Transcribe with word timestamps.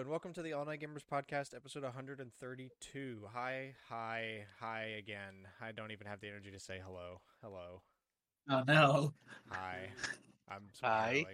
and 0.00 0.08
welcome 0.08 0.32
to 0.32 0.40
the 0.40 0.54
All 0.54 0.64
Night 0.64 0.80
Gamers 0.80 1.04
Podcast, 1.04 1.54
episode 1.54 1.82
132. 1.82 3.18
Hi, 3.34 3.74
hi, 3.86 4.46
hi 4.58 4.80
again. 4.96 5.46
I 5.60 5.72
don't 5.72 5.90
even 5.90 6.06
have 6.06 6.20
the 6.20 6.28
energy 6.28 6.50
to 6.50 6.58
say 6.58 6.80
hello. 6.82 7.20
Hello. 7.42 7.82
Oh 8.48 8.62
no. 8.66 9.12
Hi. 9.50 9.90
I'm 10.48 10.62
Hi. 10.82 11.26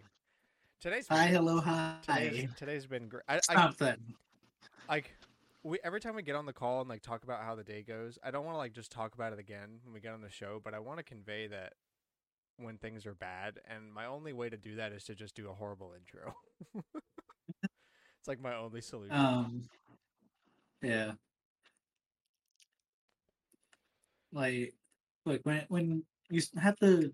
Today's 0.80 1.06
been, 1.06 1.16
Hi, 1.16 1.26
hello, 1.28 1.60
Today's, 1.60 2.40
hi. 2.40 2.48
today's 2.58 2.86
been 2.86 3.06
great. 3.08 3.22
I, 3.28 3.36
I, 3.48 3.54
Something. 3.54 3.98
like 4.88 5.14
we 5.62 5.78
every 5.84 6.00
time 6.00 6.16
we 6.16 6.24
get 6.24 6.34
on 6.34 6.44
the 6.44 6.52
call 6.52 6.80
and 6.80 6.90
like 6.90 7.02
talk 7.02 7.22
about 7.22 7.44
how 7.44 7.54
the 7.54 7.62
day 7.62 7.84
goes, 7.84 8.18
I 8.24 8.32
don't 8.32 8.44
want 8.44 8.54
to 8.54 8.58
like 8.58 8.72
just 8.72 8.90
talk 8.90 9.14
about 9.14 9.32
it 9.32 9.38
again 9.38 9.78
when 9.84 9.94
we 9.94 10.00
get 10.00 10.12
on 10.12 10.22
the 10.22 10.30
show, 10.30 10.60
but 10.64 10.74
I 10.74 10.80
want 10.80 10.98
to 10.98 11.04
convey 11.04 11.46
that 11.46 11.74
when 12.56 12.78
things 12.78 13.06
are 13.06 13.14
bad, 13.14 13.60
and 13.72 13.94
my 13.94 14.06
only 14.06 14.32
way 14.32 14.50
to 14.50 14.56
do 14.56 14.74
that 14.74 14.90
is 14.90 15.04
to 15.04 15.14
just 15.14 15.36
do 15.36 15.48
a 15.50 15.54
horrible 15.54 15.92
intro. 15.96 16.34
it's 18.26 18.28
like 18.28 18.42
my 18.42 18.56
only 18.56 18.80
solution. 18.80 19.14
Um. 19.14 19.62
Yeah. 20.82 21.12
Like, 24.32 24.74
like 25.24 25.42
when 25.44 25.64
when 25.68 26.02
you 26.28 26.42
have 26.60 26.76
to 26.80 27.12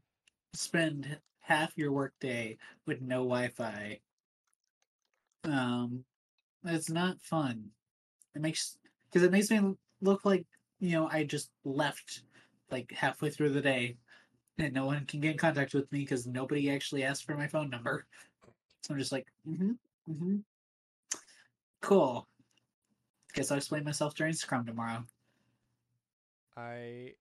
spend 0.55 1.19
half 1.41 1.77
your 1.77 1.93
workday 1.93 2.57
with 2.87 3.03
no 3.03 3.17
Wi-Fi, 3.19 4.01
um, 5.45 6.03
it's 6.65 6.89
not 6.89 7.21
fun. 7.21 7.67
It 8.35 8.41
makes 8.41 8.79
because 9.11 9.23
it 9.23 9.33
makes 9.33 9.51
me 9.51 9.61
look 10.01 10.25
like 10.25 10.47
you 10.81 10.93
know 10.93 11.11
I 11.13 11.25
just 11.25 11.51
left 11.65 12.23
like 12.71 12.91
halfway 12.91 13.29
through 13.29 13.51
the 13.51 13.61
day, 13.61 13.97
and 14.57 14.73
no 14.73 14.87
one 14.87 15.05
can 15.05 15.21
get 15.21 15.33
in 15.33 15.39
contact 15.39 15.75
with 15.75 15.93
me 15.93 16.01
because 16.01 16.27
nobody 16.27 16.71
actually 16.71 17.05
asked 17.05 17.25
for 17.25 17.37
my 17.37 17.49
phone 17.49 17.69
number. 17.69 18.07
So 18.83 18.95
I'm 18.95 18.99
just 18.99 19.13
like, 19.13 19.27
mm-hmm, 19.47 19.73
mm-hmm. 20.11 20.37
Cool. 21.83 22.27
Guess 23.35 23.51
I'll 23.51 23.59
explain 23.59 23.85
myself 23.85 24.15
during 24.15 24.33
Scrum 24.33 24.65
tomorrow. 24.65 25.05
I 26.57 27.15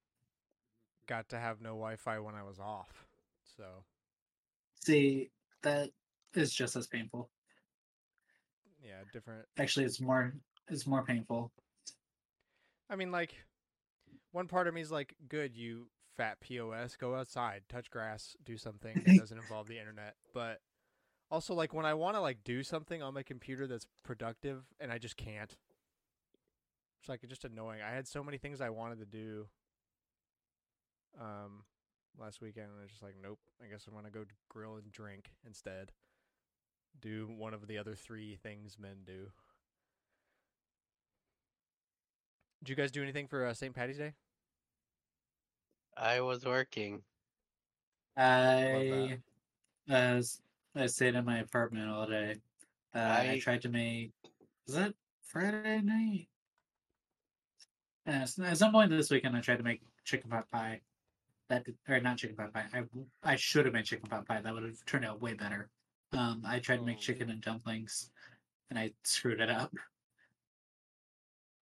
got 1.08 1.30
to 1.30 1.40
have 1.40 1.62
no 1.62 1.70
Wi-Fi 1.70 2.20
when 2.20 2.36
I 2.36 2.44
was 2.44 2.60
off, 2.60 3.06
so 3.58 3.64
See, 4.84 5.30
that 5.62 5.90
is 6.34 6.54
just 6.54 6.76
as 6.76 6.88
painful. 6.88 7.30
yeah, 8.84 9.04
different. 9.14 9.46
Actually, 9.58 9.86
it's 9.86 10.02
more 10.02 10.34
it's 10.70 10.88
more 10.88 11.04
painful. 11.04 11.52
I 12.90 12.96
mean, 12.96 13.12
like, 13.12 13.36
one 14.32 14.48
part 14.48 14.68
of 14.68 14.74
me 14.74 14.82
is 14.82 14.92
like, 14.92 15.16
good, 15.30 15.56
you 15.56 15.88
fat 16.18 16.38
pos, 16.42 16.96
go 16.98 17.16
outside, 17.16 17.64
touch 17.70 17.90
grass, 17.90 18.36
do 18.44 18.58
something 18.58 19.02
that 19.06 19.18
doesn't 19.18 19.38
involve 19.38 19.68
the 19.68 19.80
internet. 19.80 20.16
But 20.34 20.60
also, 21.32 21.54
like, 21.54 21.74
when 21.74 21.86
I 21.86 21.94
want 21.94 22.16
to 22.16 22.22
like 22.22 22.44
do 22.44 22.62
something 22.64 23.02
on 23.02 23.14
my 23.14 23.24
computer 23.24 23.66
that's 23.66 23.88
productive, 24.04 24.64
and 24.80 24.92
I 24.92 24.98
just 24.98 25.18
can't. 25.18 25.56
It's 27.00 27.10
like 27.10 27.22
just 27.28 27.46
annoying. 27.46 27.80
I 27.82 27.92
had 27.94 28.08
so 28.08 28.24
many 28.24 28.38
things 28.38 28.62
I 28.62 28.70
wanted 28.70 29.00
to 29.00 29.06
do. 29.06 29.48
Um, 31.20 31.64
last 32.20 32.42
weekend, 32.42 32.68
and 32.68 32.76
I 32.80 32.84
was 32.84 32.92
just 32.92 33.04
like, 33.04 33.16
nope. 33.22 33.40
I 33.64 33.68
guess 33.68 33.86
I'm 33.88 33.94
gonna 33.96 34.10
go 34.12 34.26
grill 34.50 34.76
and 34.76 34.92
drink 34.92 35.32
instead. 35.46 35.92
Do 37.00 37.28
one 37.36 37.54
of 37.54 37.68
the 37.68 37.78
other 37.78 37.96
three 37.96 38.36
things 38.36 38.78
men 38.80 38.98
do. 39.06 39.32
Did 42.64 42.70
you 42.70 42.76
guys 42.76 42.92
do 42.92 43.02
anything 43.02 43.28
for 43.28 43.46
uh, 43.46 43.54
St. 43.54 43.74
Patty's 43.74 43.98
Day? 43.98 44.14
I 45.98 46.22
was 46.22 46.46
working. 46.46 47.02
I 48.16 49.20
uh, 49.90 49.94
s- 49.94 50.42
I 50.76 50.86
stayed 50.88 51.16
in 51.16 51.26
my 51.26 51.40
apartment 51.40 51.90
all 51.90 52.08
day. 52.08 52.36
Uh, 52.96 53.00
I, 53.00 53.32
I- 53.34 53.40
tried 53.40 53.62
to 53.64 53.70
make. 53.70 54.12
Was 54.68 54.76
that 54.76 54.94
Friday 55.24 55.82
night? 55.82 56.28
Uh, 58.08 58.26
at 58.44 58.58
some 58.58 58.72
point 58.72 58.90
this 58.90 59.12
weekend, 59.12 59.36
I 59.36 59.42
tried 59.42 59.58
to 59.58 59.64
make 59.64 59.82
chicken 60.06 60.30
pot 60.30 60.50
pie. 60.52 60.82
That 61.50 61.66
did- 61.66 61.78
or 61.88 62.00
not 62.00 62.18
chicken 62.18 62.36
pot 62.36 62.54
pie. 62.54 62.66
I 62.74 62.84
I 63.24 63.36
should 63.36 63.66
have 63.66 63.74
made 63.74 63.86
chicken 63.86 64.10
pot 64.10 64.26
pie. 64.28 64.42
That 64.42 64.54
would 64.54 64.64
have 64.64 64.86
turned 64.86 65.06
out 65.06 65.22
way 65.22 65.34
better. 65.34 65.70
Um, 66.14 66.44
I 66.46 66.60
tried 66.60 66.78
to 66.78 66.84
make 66.84 66.98
Oh. 66.98 67.02
chicken 67.02 67.30
and 67.30 67.42
dumplings, 67.42 68.10
and 68.70 68.78
I 68.80 68.94
screwed 69.04 69.40
it 69.42 69.50
up. 69.50 69.74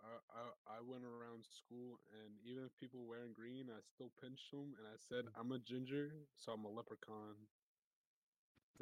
I, 0.02 0.08
I 0.40 0.78
I 0.78 0.82
went 0.82 1.04
around 1.04 1.44
school, 1.46 2.00
and 2.24 2.34
even 2.46 2.64
if 2.64 2.72
people 2.80 3.06
wearing 3.08 3.34
green, 3.34 3.66
I 3.70 3.80
still 3.94 4.12
pinched 4.22 4.52
them, 4.52 4.74
and 4.78 4.88
I 4.88 4.98
said, 4.98 5.26
"I'm 5.40 5.52
a 5.52 5.60
ginger, 5.60 6.14
so 6.38 6.54
I'm 6.54 6.66
a 6.66 6.70
leprechaun." 6.70 7.36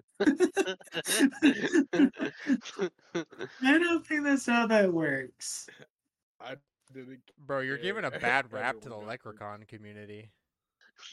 I 0.19 0.25
don't 3.61 4.05
think 4.05 4.23
that's 4.23 4.45
how 4.45 4.67
that 4.67 4.93
works. 4.93 5.67
I 6.39 6.57
didn't. 6.93 7.21
Bro, 7.37 7.61
you're 7.61 7.77
Yeah, 7.77 7.77
giving 7.77 8.05
a 8.05 8.11
bad 8.11 8.51
rap 8.51 8.79
to 8.81 8.89
the 8.89 8.95
everyone 8.95 8.97
leprechaun 8.97 9.65
community. 9.65 10.31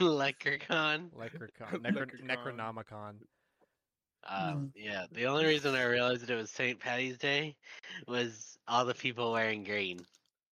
Leprechaun. 0.00 1.10
Leprechaun, 1.12 1.80
necro- 1.82 2.20
Necronomicon. 2.20 3.22
Um, 4.24 4.72
yeah, 4.74 5.06
the 5.12 5.26
only 5.26 5.44
reason 5.44 5.74
I 5.74 5.84
realized 5.84 6.22
that 6.22 6.30
it 6.30 6.36
was 6.36 6.50
St. 6.50 6.80
Patty's 6.80 7.18
Day 7.18 7.56
was 8.08 8.58
all 8.66 8.86
the 8.86 8.94
people 8.94 9.32
wearing 9.32 9.64
green. 9.64 10.06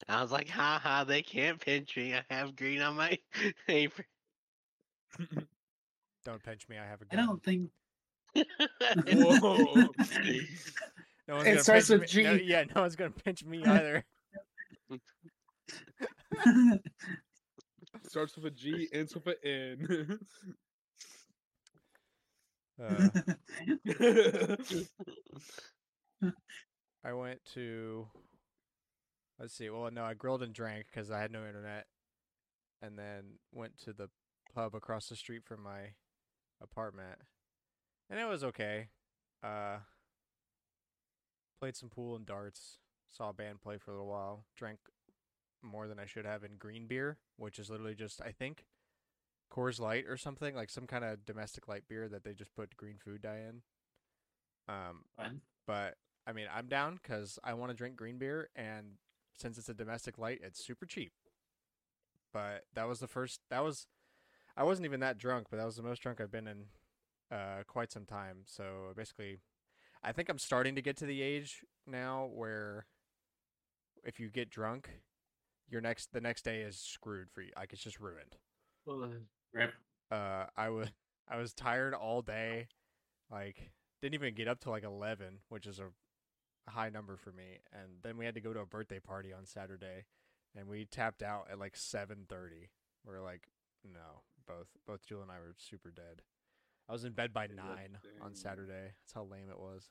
I 0.09 0.20
was 0.20 0.32
like, 0.32 0.49
ha 0.49 0.81
ha, 0.82 1.04
they 1.04 1.22
can't 1.22 1.60
pinch 1.60 1.97
me. 1.97 2.12
I 2.14 2.25
have 2.28 2.56
green 2.56 2.82
on 2.82 2.97
my 2.97 3.16
apron. 3.69 4.06
Don't 6.25 6.43
pinch 6.43 6.69
me. 6.69 6.78
I 6.78 6.84
have 6.87 7.03
a 7.03 7.06
I 7.10 7.16
gun. 7.16 7.16
don't 7.16 7.43
think. 7.43 7.70
Whoa! 8.34 9.88
No 11.28 11.37
one's 11.37 11.47
It 11.47 11.50
gonna 11.50 11.62
starts 11.62 11.88
pinch 11.88 12.00
with 12.00 12.15
me. 12.16 12.22
no- 12.25 12.37
G. 12.38 12.44
yeah, 12.44 12.65
no 12.75 12.81
one's 12.82 12.97
gonna 12.97 13.10
pinch 13.12 13.44
me 13.44 13.62
either. 13.65 14.04
Starts 18.09 18.34
with 18.37 18.44
a 18.47 18.50
G, 18.50 18.88
ends 18.93 19.15
with 19.15 19.28
an 19.44 20.19
Uh, 22.82 23.09
N. 24.00 24.87
I 27.04 27.12
went 27.12 27.41
to. 27.54 28.06
Let's 29.38 29.54
see. 29.54 29.70
Well, 29.70 29.91
no, 29.93 30.04
I 30.04 30.14
grilled 30.14 30.43
and 30.43 30.53
drank 30.53 30.87
because 30.93 31.10
I 31.10 31.20
had 31.20 31.31
no 31.31 31.47
internet, 31.47 31.87
and 32.81 32.99
then 32.99 33.38
went 33.53 33.78
to 33.84 33.93
the 33.93 34.09
pub 34.54 34.75
across 34.75 35.09
the 35.09 35.16
street 35.16 35.43
from 35.44 35.62
my 35.62 35.93
apartment, 36.60 37.19
and 38.12 38.21
it 38.21 38.28
was 38.28 38.45
okay. 38.45 38.89
Uh, 39.43 39.78
played 41.59 41.75
some 41.75 41.89
pool 41.89 42.15
and 42.15 42.27
darts. 42.27 42.77
Saw 43.11 43.31
a 43.31 43.33
band 43.33 43.62
play 43.62 43.78
for 43.78 43.91
a 43.91 43.95
little 43.95 44.09
while. 44.09 44.45
Drank 44.55 44.78
more 45.62 45.89
than 45.89 45.99
I 45.99 46.05
should 46.05 46.27
have 46.27 46.45
in 46.45 46.56
green 46.59 46.87
beer, 46.87 47.17
which 47.37 47.59
is 47.59 47.71
literally 47.71 47.95
just 47.95 48.21
I 48.21 48.31
think 48.31 48.67
Coors 49.50 49.81
Light 49.81 50.05
or 50.06 50.17
something 50.19 50.55
like 50.55 50.69
some 50.69 50.87
kind 50.87 51.05
of 51.05 51.25
domestic 51.25 51.69
light 51.69 51.84
beer 51.89 52.06
that 52.09 52.23
they 52.23 52.34
just 52.34 52.55
put 52.55 52.77
green 52.77 52.99
food 53.03 53.23
dye 53.23 53.41
in. 53.49 53.62
Um, 54.69 55.05
Fun. 55.17 55.41
but 55.67 55.97
I 56.27 56.33
mean, 56.33 56.47
I'm 56.55 56.67
down 56.67 57.00
because 57.03 57.39
I 57.43 57.55
want 57.55 57.71
to 57.71 57.77
drink 57.77 57.97
green 57.97 58.19
beer, 58.19 58.50
and 58.55 58.99
since 59.37 59.56
it's 59.56 59.71
a 59.71 59.75
domestic 59.75 60.19
light, 60.19 60.41
it's 60.43 60.65
super 60.65 60.84
cheap. 60.84 61.12
But 62.31 62.65
that 62.75 62.87
was 62.87 63.00
the 63.00 63.09
first. 63.09 63.41
That 63.50 63.65
was, 63.65 63.87
I 64.56 64.65
wasn't 64.65 64.87
even 64.87 65.00
that 65.00 65.19
drunk, 65.19 65.47
but 65.50 65.56
that 65.56 65.67
was 65.67 65.77
the 65.77 65.83
most 65.83 66.03
drunk 66.03 66.21
I've 66.21 66.31
been 66.31 66.47
in 66.47 66.67
uh, 67.32 67.62
quite 67.66 67.91
some 67.91 68.04
time. 68.04 68.38
So 68.44 68.93
basically, 68.94 69.38
I 70.03 70.12
think 70.12 70.28
I'm 70.28 70.38
starting 70.38 70.75
to 70.75 70.82
get 70.82 70.97
to 70.98 71.06
the 71.06 71.22
age 71.22 71.65
now 71.87 72.28
where 72.32 72.87
if 74.04 74.20
you 74.20 74.28
get 74.28 74.50
drunk, 74.50 74.91
your 75.69 75.81
next 75.81 76.12
the 76.12 76.20
next 76.20 76.43
day 76.44 76.60
is 76.60 76.78
screwed 76.78 77.31
for 77.32 77.41
you. 77.43 77.50
Like 77.56 77.72
it's 77.72 77.82
just 77.82 78.00
ruined 78.00 78.37
Rip. 79.54 79.72
uh 80.10 80.47
I 80.56 80.69
was 80.69 80.88
I 81.28 81.37
was 81.38 81.54
tired 81.54 81.94
all 81.94 82.20
day. 82.23 82.69
Like 83.31 83.70
didn't 84.02 84.14
even 84.14 84.35
get 84.35 84.49
up 84.49 84.61
till 84.61 84.73
like 84.73 84.85
11, 84.85 85.38
which 85.49 85.67
is 85.67 85.78
a 85.78 86.70
high 86.70 86.90
number 86.90 87.17
for 87.17 87.31
me. 87.31 87.61
And 87.73 88.02
then 88.02 88.19
we 88.19 88.25
had 88.25 88.35
to 88.35 88.40
go 88.40 88.52
to 88.52 88.61
a 88.61 88.67
birthday 88.67 88.99
party 88.99 89.32
on 89.32 89.46
Saturday 89.46 90.05
and 90.56 90.69
we 90.69 90.85
tapped 90.85 91.23
out 91.23 91.46
at 91.50 91.58
like 91.58 91.76
7:30. 91.76 92.69
We 93.06 93.14
are 93.14 93.23
like 93.23 93.49
no, 93.85 94.23
both 94.46 94.69
both 94.87 95.06
Jewel 95.06 95.23
and 95.23 95.31
I 95.31 95.38
were 95.38 95.55
super 95.56 95.90
dead. 95.90 96.23
I 96.93 96.94
was 96.94 97.05
in 97.05 97.12
bed 97.12 97.33
by 97.33 97.47
9 97.47 97.65
on. 98.21 98.35
Saturday. 98.35 98.93
That's 99.00 99.15
how 99.15 99.23
lame 99.25 99.49
it 99.50 99.59
was. 99.59 99.89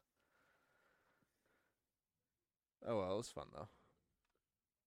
Oh 2.88 2.98
well, 3.00 3.14
it 3.14 3.18
was 3.18 3.30
fun 3.30 3.48
though. 3.52 3.68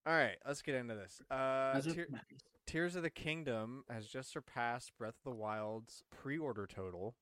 All 0.06 0.16
right, 0.16 0.36
let's 0.46 0.62
get 0.62 0.76
into 0.76 0.94
this. 0.94 1.20
Uh, 1.28 1.72
That's 1.74 1.86
what 1.86 1.96
Tear- 1.96 2.06
matters. 2.10 2.40
Tears 2.68 2.94
of 2.94 3.02
the 3.02 3.10
Kingdom 3.10 3.82
has 3.90 4.06
just 4.06 4.30
surpassed 4.30 4.92
Breath 4.96 5.16
of 5.26 5.32
the 5.32 5.36
Wild's 5.36 6.04
pre-order 6.12 6.68
total 6.68 7.16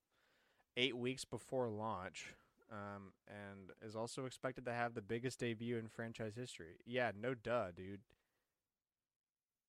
eight 0.77 0.95
weeks 0.97 1.25
before 1.25 1.71
launch, 1.71 2.35
um, 2.71 3.15
and 3.27 3.71
is 3.81 3.97
also 3.97 4.27
expected 4.27 4.67
to 4.67 4.73
have 4.75 4.93
the 4.93 5.00
biggest 5.00 5.38
debut 5.41 5.79
in 5.79 5.88
franchise 5.88 6.35
history. 6.37 6.77
Yeah, 6.85 7.12
no 7.19 7.33
duh, 7.35 7.71
dude. 7.75 8.00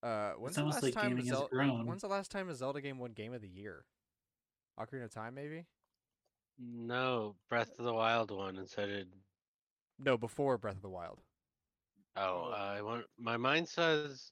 Uh, 0.01 0.31
when's 0.33 0.57
the 0.57 0.63
last 0.65 0.83
like 0.83 0.93
time? 0.93 1.09
gaming 1.11 1.27
has 1.27 1.37
Zel- 1.37 1.47
grown. 1.49 1.85
When's 1.85 2.01
the 2.01 2.09
last 2.09 2.29
time 2.29 2.49
a 2.49 2.55
Zelda 2.55 2.81
game 2.81 2.97
won 2.99 3.13
Game 3.13 3.33
of 3.33 3.41
the 3.41 3.47
Year? 3.47 3.85
Ocarina 4.79 5.05
of 5.05 5.13
Time, 5.13 5.35
maybe. 5.35 5.65
no, 6.57 7.35
Breath 7.49 7.77
of 7.79 7.85
the 7.85 7.93
Wild 7.93 8.31
won, 8.31 8.57
and 8.57 8.69
so 8.69 8.85
did 8.85 9.07
No, 9.99 10.17
before 10.17 10.57
Breath 10.57 10.75
of 10.77 10.81
the 10.81 10.89
Wild. 10.89 11.19
Oh, 12.15 12.45
Oh. 12.47 12.51
I 12.51 12.81
want 12.81 13.05
my 13.17 13.37
mind 13.37 13.67
says. 13.67 14.31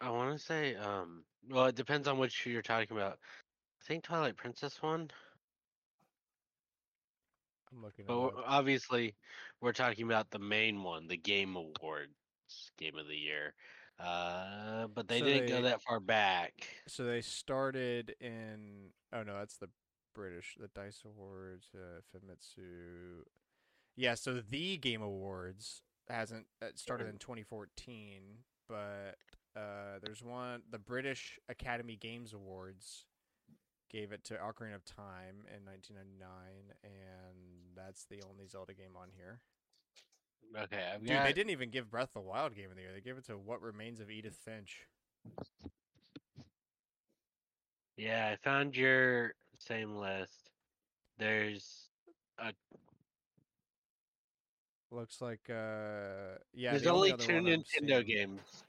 I 0.00 0.10
want 0.10 0.36
to 0.38 0.44
say, 0.44 0.74
um, 0.76 1.24
well, 1.48 1.66
it 1.66 1.74
depends 1.74 2.08
on 2.08 2.18
which 2.18 2.46
you're 2.46 2.62
talking 2.62 2.96
about. 2.96 3.18
I 3.80 3.84
think 3.84 4.02
Twilight 4.04 4.36
Princess 4.36 4.80
won, 4.82 5.10
I'm 7.70 7.82
looking. 7.82 8.06
but 8.06 8.18
we're- 8.18 8.42
obviously 8.46 9.14
we're 9.60 9.72
talking 9.74 10.06
about 10.06 10.30
the 10.30 10.38
main 10.38 10.82
one, 10.82 11.06
the 11.06 11.16
Game 11.18 11.54
Awards 11.56 12.12
Game 12.78 12.96
of 12.96 13.06
the 13.08 13.16
Year. 13.16 13.54
Uh, 14.02 14.86
but 14.88 15.08
they 15.08 15.18
So 15.18 15.24
didn't 15.26 15.46
they- 15.46 15.52
go 15.52 15.62
that 15.62 15.82
far 15.82 16.00
back. 16.00 16.66
So 16.88 17.04
they 17.04 17.20
started 17.20 18.14
in. 18.20 18.90
Oh 19.12 19.22
no, 19.22 19.34
that's 19.38 19.56
the 19.58 19.68
British, 20.14 20.56
the 20.58 20.68
Dice 20.68 21.02
Awards, 21.04 21.68
uh, 21.74 22.00
Famitsu. 22.16 23.24
Yeah, 23.96 24.14
so 24.14 24.40
the 24.40 24.76
Game 24.78 25.02
Awards 25.02 25.82
hasn't 26.08 26.46
it 26.62 26.78
started 26.78 27.08
in 27.08 27.18
2014, 27.18 28.22
but 28.68 29.16
uh, 29.56 29.98
there's 30.02 30.22
one. 30.22 30.62
The 30.70 30.78
British 30.78 31.38
Academy 31.48 31.96
Games 31.96 32.32
Awards 32.32 33.04
gave 33.90 34.12
it 34.12 34.22
to 34.24 34.34
Ocarina 34.34 34.76
of 34.76 34.84
Time 34.84 35.44
in 35.54 35.64
1999, 35.66 36.72
and 36.84 37.76
that's 37.76 38.04
the 38.06 38.22
only 38.30 38.46
Zelda 38.46 38.72
game 38.72 38.96
on 38.96 39.08
here. 39.16 39.40
Okay, 40.64 40.82
I've 40.94 41.00
Dude, 41.00 41.10
got. 41.10 41.24
they 41.24 41.32
didn't 41.32 41.50
even 41.50 41.70
give 41.70 41.90
Breath 41.90 42.10
of 42.16 42.22
the 42.24 42.28
Wild 42.28 42.54
Game 42.56 42.70
of 42.70 42.76
the 42.76 42.82
Year. 42.82 42.90
They 42.92 43.00
gave 43.00 43.16
it 43.16 43.24
to 43.26 43.34
What 43.38 43.62
Remains 43.62 44.00
of 44.00 44.10
Edith 44.10 44.36
Finch. 44.44 44.86
Yeah, 47.96 48.30
I 48.32 48.36
found 48.42 48.76
your 48.76 49.34
same 49.58 49.96
list. 49.96 50.50
There's 51.18 51.88
a 52.38 52.52
Looks 54.92 55.20
like 55.20 55.48
uh 55.48 56.38
yeah. 56.52 56.70
there's 56.72 56.82
the 56.82 56.90
only 56.90 57.12
other 57.12 57.22
two 57.24 57.32
Nintendo 57.34 58.04
seeing- 58.04 58.06
games. 58.06 58.64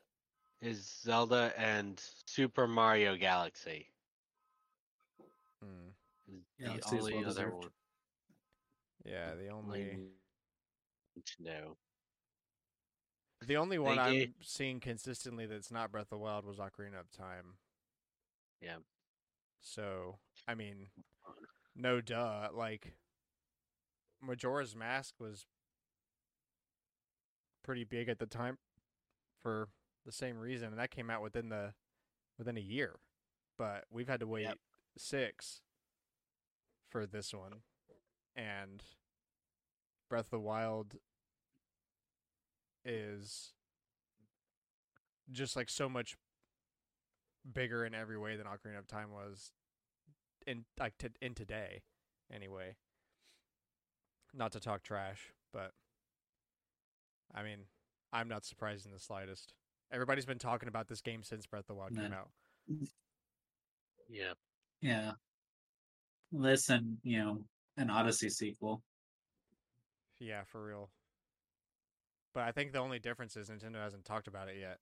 Is 0.61 0.99
Zelda 1.03 1.51
and 1.57 1.99
Super 2.27 2.67
Mario 2.67 3.15
Galaxy. 3.17 3.89
Hmm. 5.63 5.87
is 6.29 6.43
Galaxy 6.63 6.95
the 6.97 7.01
only 7.01 7.13
well 7.15 7.29
other 7.29 7.49
one. 7.49 7.69
Yeah, 9.03 9.33
the 9.33 9.47
only 9.47 9.97
Nintendo. 11.17 11.75
the 13.45 13.57
only 13.57 13.79
one 13.79 13.95
They 13.95 14.01
I'm 14.01 14.13
gave- 14.13 14.33
seeing 14.41 14.79
consistently 14.79 15.45
that's 15.45 15.71
not 15.71 15.91
Breath 15.91 16.03
of 16.05 16.09
the 16.11 16.17
Wild 16.19 16.45
was 16.45 16.57
Ocarina 16.57 16.99
of 16.99 17.11
Time. 17.11 17.57
Yeah. 18.61 18.77
So 19.61 20.19
I 20.47 20.55
mean, 20.55 20.89
no 21.75 22.01
duh. 22.01 22.49
Like 22.53 22.93
Majora's 24.21 24.75
Mask 24.75 25.19
was 25.19 25.45
pretty 27.63 27.83
big 27.83 28.09
at 28.09 28.19
the 28.19 28.25
time 28.25 28.57
for 29.41 29.69
the 30.05 30.11
same 30.11 30.37
reason, 30.37 30.69
and 30.69 30.77
that 30.79 30.91
came 30.91 31.09
out 31.09 31.21
within 31.21 31.49
the 31.49 31.73
within 32.37 32.57
a 32.57 32.61
year. 32.61 32.99
But 33.57 33.85
we've 33.89 34.07
had 34.07 34.19
to 34.21 34.27
wait 34.27 34.43
Yep. 34.43 34.59
six 34.97 35.61
for 36.89 37.05
this 37.05 37.33
one, 37.33 37.63
and 38.35 38.83
Breath 40.11 40.25
of 40.25 40.31
the 40.31 40.39
Wild 40.41 40.95
is 42.83 43.53
just 45.31 45.55
like 45.55 45.69
so 45.69 45.87
much 45.87 46.17
bigger 47.49 47.85
in 47.85 47.95
every 47.95 48.17
way 48.17 48.35
than 48.35 48.45
Ocarina 48.45 48.77
of 48.77 48.87
Time 48.87 49.11
was 49.13 49.53
in 50.45 50.65
like 50.77 50.97
to, 50.97 51.11
in 51.21 51.33
today 51.33 51.83
anyway. 52.29 52.75
Not 54.33 54.51
to 54.51 54.59
talk 54.59 54.83
trash, 54.83 55.31
but 55.53 55.71
I 57.33 57.41
mean, 57.43 57.59
I'm 58.11 58.27
not 58.27 58.43
surprised 58.43 58.85
in 58.85 58.91
the 58.91 58.99
slightest. 58.99 59.53
Everybody's 59.93 60.25
been 60.25 60.39
talking 60.39 60.67
about 60.67 60.89
this 60.89 60.99
game 60.99 61.23
since 61.23 61.45
Breath 61.45 61.61
of 61.61 61.67
the 61.67 61.73
Wild 61.75 61.95
came 61.95 62.11
out. 62.11 62.31
Yeah. 64.09 64.33
Yeah. 64.81 65.11
Listen, 66.33 66.97
you 67.01 67.19
know, 67.19 67.37
an 67.77 67.89
Odyssey 67.89 68.29
sequel. 68.29 68.83
Yeah, 70.21 70.43
for 70.45 70.63
real. 70.63 70.89
But 72.33 72.43
I 72.43 72.51
think 72.51 72.71
the 72.71 72.79
only 72.79 72.99
difference 72.99 73.35
is 73.35 73.49
Nintendo 73.49 73.83
hasn't 73.83 74.05
talked 74.05 74.27
about 74.27 74.47
it 74.47 74.57
yet. 74.57 74.79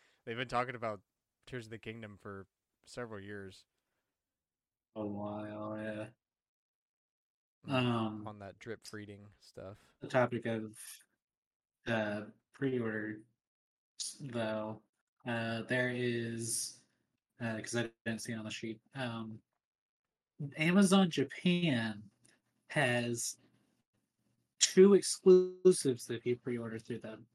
They've 0.26 0.36
been 0.36 0.48
talking 0.48 0.74
about 0.76 1.00
Tears 1.46 1.64
of 1.66 1.70
the 1.70 1.78
Kingdom 1.78 2.18
for 2.20 2.46
several 2.84 3.20
years 3.20 3.64
A 4.94 5.04
while, 5.04 5.78
yeah. 5.82 6.06
mm, 7.68 7.74
Um, 7.74 8.22
on 8.26 8.38
that 8.40 8.58
drip 8.58 8.80
feeding 8.86 9.20
stuff. 9.40 9.78
the 10.00 10.06
topic 10.08 10.46
of 10.46 10.76
uh 11.88 12.22
pre-order 12.52 13.18
though 14.20 14.80
uh 15.26 15.62
there 15.68 15.92
is 15.94 16.78
uh 17.40 17.56
because 17.56 17.76
i 17.76 17.88
didn't 18.04 18.20
see 18.22 18.32
it 18.32 18.36
on 18.38 18.44
the 18.44 18.50
sheet 18.50 18.80
um 18.96 19.38
amazon 20.58 21.08
japan 21.10 22.02
has 22.68 23.36
two 24.72 24.94
exclusives 24.94 26.10
if 26.10 26.24
you 26.26 26.36
pre-order 26.36 26.78
through 26.78 27.00
them. 27.00 27.26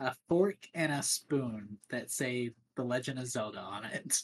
A 0.00 0.14
fork 0.28 0.58
and 0.74 0.92
a 0.92 1.02
spoon 1.02 1.78
that 1.90 2.10
say 2.10 2.50
the 2.76 2.84
legend 2.84 3.18
of 3.18 3.26
zelda 3.26 3.60
on 3.60 3.84
it. 3.84 4.22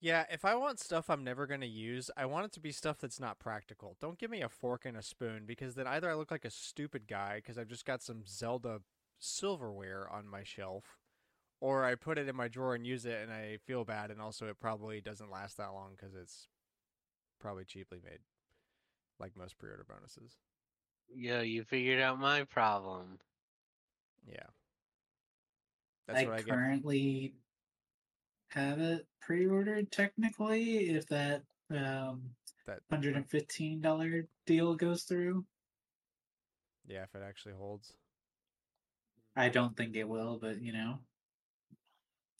Yeah, 0.00 0.24
if 0.30 0.44
I 0.44 0.54
want 0.54 0.78
stuff 0.78 1.10
I'm 1.10 1.24
never 1.24 1.48
going 1.48 1.60
to 1.62 1.66
use, 1.66 2.08
I 2.16 2.26
want 2.26 2.46
it 2.46 2.52
to 2.52 2.60
be 2.60 2.70
stuff 2.70 2.98
that's 3.00 3.18
not 3.18 3.40
practical. 3.40 3.96
Don't 4.00 4.18
give 4.18 4.30
me 4.30 4.42
a 4.42 4.48
fork 4.48 4.84
and 4.84 4.96
a 4.96 5.02
spoon 5.02 5.42
because 5.44 5.74
then 5.74 5.88
either 5.88 6.08
I 6.08 6.14
look 6.14 6.30
like 6.30 6.44
a 6.44 6.50
stupid 6.50 7.08
guy 7.08 7.36
because 7.36 7.58
I've 7.58 7.66
just 7.66 7.84
got 7.84 8.02
some 8.02 8.22
Zelda 8.24 8.80
silverware 9.18 10.08
on 10.08 10.28
my 10.28 10.44
shelf, 10.44 10.84
or 11.60 11.84
I 11.84 11.96
put 11.96 12.18
it 12.18 12.28
in 12.28 12.36
my 12.36 12.46
drawer 12.46 12.76
and 12.76 12.86
use 12.86 13.04
it 13.06 13.20
and 13.20 13.32
I 13.32 13.58
feel 13.66 13.84
bad, 13.84 14.12
and 14.12 14.20
also 14.20 14.46
it 14.46 14.60
probably 14.60 15.00
doesn't 15.00 15.32
last 15.32 15.56
that 15.56 15.72
long 15.72 15.96
because 15.96 16.14
it's 16.14 16.46
probably 17.40 17.64
cheaply 17.64 17.98
made, 18.04 18.20
like 19.20 19.36
most 19.36 19.58
pre 19.58 19.70
order 19.70 19.84
bonuses. 19.88 20.36
Yo, 21.14 21.40
you 21.40 21.64
figured 21.64 22.00
out 22.00 22.18
my 22.20 22.44
problem. 22.44 23.18
Yeah. 24.26 24.46
That's 26.06 26.20
i 26.20 26.24
what 26.24 26.34
I 26.34 26.42
get. 26.42 26.48
currently 26.54 27.34
have 28.48 28.78
it 28.80 29.06
pre-ordered 29.20 29.90
technically 29.92 30.90
if 30.90 31.06
that 31.08 31.42
um 31.70 32.34
That 32.66 32.80
hundred 32.90 33.16
and 33.16 33.28
fifteen 33.28 33.80
dollar 33.80 34.28
deal 34.46 34.74
goes 34.74 35.04
through. 35.04 35.46
yeah, 36.86 37.02
if 37.02 37.14
it 37.14 37.22
actually 37.22 37.54
holds. 37.54 37.92
I 39.36 39.48
don't 39.48 39.74
think 39.76 39.96
it 39.96 40.06
will, 40.08 40.38
but 40.38 40.60
you 40.60 40.72
know, 40.74 40.98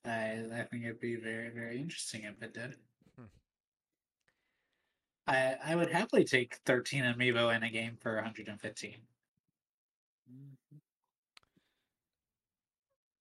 I 0.04 0.44
I 0.52 0.64
think 0.64 0.84
it'd 0.84 1.00
be 1.00 1.16
very 1.16 1.50
very 1.50 1.78
interesting 1.80 2.24
if 2.24 2.42
it 2.42 2.52
did. 2.54 2.76
I 5.28 5.56
I 5.64 5.76
would 5.76 5.90
happily 5.92 6.24
take 6.24 6.56
thirteen 6.64 7.04
amiibo 7.04 7.54
in 7.54 7.62
a 7.62 7.70
game 7.70 7.96
for 8.00 8.14
one 8.16 8.24
hundred 8.24 8.48
and 8.48 8.60
fifteen. 8.60 8.96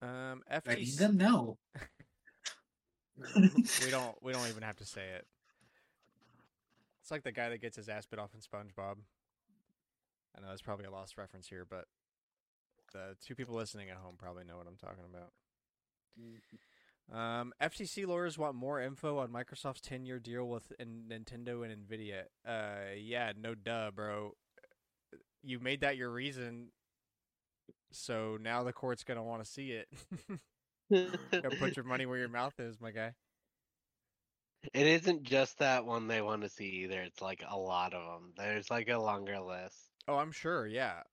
Um, 0.02 0.44
I 0.50 0.76
need 0.76 0.98
them 0.98 1.18
no. 1.18 1.58
we 3.36 3.90
don't 3.90 4.16
we 4.22 4.32
don't 4.32 4.48
even 4.48 4.64
have 4.64 4.78
to 4.78 4.86
say 4.86 5.02
it. 5.16 5.26
It's 7.02 7.12
like 7.12 7.24
the 7.24 7.32
guy 7.32 7.50
that 7.50 7.62
gets 7.62 7.78
his 7.78 7.90
ass 7.90 8.06
bit 8.06 8.20
off 8.20 8.32
in 8.34 8.42
SpongeBob. 8.42 8.98
I 10.36 10.42
know 10.42 10.50
that's 10.50 10.62
probably 10.62 10.86
a 10.86 10.92
lost 10.92 11.18
reference 11.18 11.48
here, 11.48 11.66
but 11.68 11.86
the 12.94 13.16
two 13.26 13.34
people 13.34 13.56
listening 13.56 13.90
at 13.90 13.98
home 13.98 14.16
probably 14.18 14.44
know 14.44 14.58
what 14.58 14.68
I'm 14.68 14.78
talking 14.78 15.04
about. 15.10 15.32
Um, 17.14 17.54
FTC 17.62 18.06
lawyers 18.06 18.38
want 18.38 18.56
more 18.56 18.82
info 18.82 19.20
on 19.20 19.30
Microsoft's 19.30 19.88
10-year 19.88 20.20
deal 20.20 20.48
with 20.48 20.74
N- 20.80 21.06
Nintendo 21.10 21.64
and 21.64 21.88
Nvidia. 21.88 22.24
Uh, 22.46 22.96
yeah, 22.98 23.32
no 23.40 23.56
duh, 23.56 23.92
bro. 23.92 24.34
You 25.42 25.60
made 25.60 25.82
that 25.82 25.96
your 25.96 26.10
reason, 26.10 26.72
so 27.92 28.38
now 28.42 28.64
the 28.64 28.74
court's 28.74 29.06
gonna 29.06 29.24
want 29.24 29.44
to 29.44 29.50
see 29.50 29.72
it. 29.72 29.88
Put 31.60 31.78
your 31.78 31.86
money 31.86 32.06
where 32.06 32.18
your 32.18 32.28
mouth 32.28 32.60
is, 32.60 32.82
my 32.82 32.92
guy. 32.92 33.14
It 34.74 34.88
isn't 34.88 35.24
just 35.24 35.60
that 35.60 35.86
one 35.86 36.08
they 36.08 36.22
want 36.22 36.42
to 36.42 36.50
see 36.50 36.84
either. 36.84 37.02
It's 37.02 37.22
like 37.22 37.44
a 37.48 37.58
lot 37.58 37.94
of 37.94 38.04
them. 38.04 38.34
There's 38.38 38.70
like 38.70 38.90
a 38.90 38.98
longer 38.98 39.40
list. 39.40 39.78
Oh, 40.08 40.18
I'm 40.18 40.32
sure. 40.32 40.68
Yeah. 40.68 41.04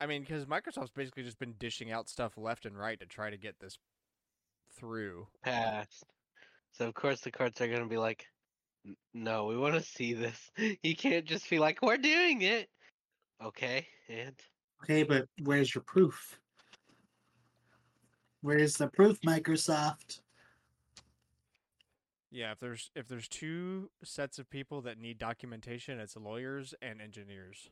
I 0.00 0.06
mean, 0.06 0.22
because 0.22 0.46
Microsoft's 0.46 0.90
basically 0.90 1.24
just 1.24 1.38
been 1.38 1.54
dishing 1.58 1.92
out 1.92 2.08
stuff 2.08 2.36
left 2.36 2.66
and 2.66 2.76
right 2.78 2.98
to 3.00 3.06
try 3.06 3.30
to 3.30 3.36
get 3.36 3.56
this 3.60 3.78
through. 4.78 5.26
Passed. 5.42 6.04
So 6.72 6.86
of 6.86 6.94
course 6.94 7.20
the 7.20 7.30
courts 7.30 7.60
are 7.60 7.68
gonna 7.68 7.86
be 7.86 7.98
like, 7.98 8.26
no, 9.12 9.46
we 9.46 9.56
want 9.56 9.74
to 9.74 9.82
see 9.82 10.14
this. 10.14 10.50
You 10.82 10.96
can't 10.96 11.26
just 11.26 11.48
be 11.50 11.58
like, 11.58 11.80
we're 11.82 11.98
doing 11.98 12.42
it. 12.42 12.68
Okay, 13.42 13.86
and 14.08 14.34
Okay, 14.82 15.02
but 15.02 15.26
where's 15.42 15.74
your 15.74 15.82
proof? 15.82 16.38
Where's 18.40 18.76
the 18.76 18.88
proof, 18.88 19.20
Microsoft? 19.22 20.20
Yeah, 22.30 22.52
if 22.52 22.60
there's 22.60 22.90
if 22.94 23.08
there's 23.08 23.28
two 23.28 23.90
sets 24.04 24.38
of 24.38 24.50
people 24.50 24.82
that 24.82 24.98
need 24.98 25.18
documentation, 25.18 25.98
it's 25.98 26.16
lawyers 26.16 26.74
and 26.80 27.00
engineers. 27.00 27.70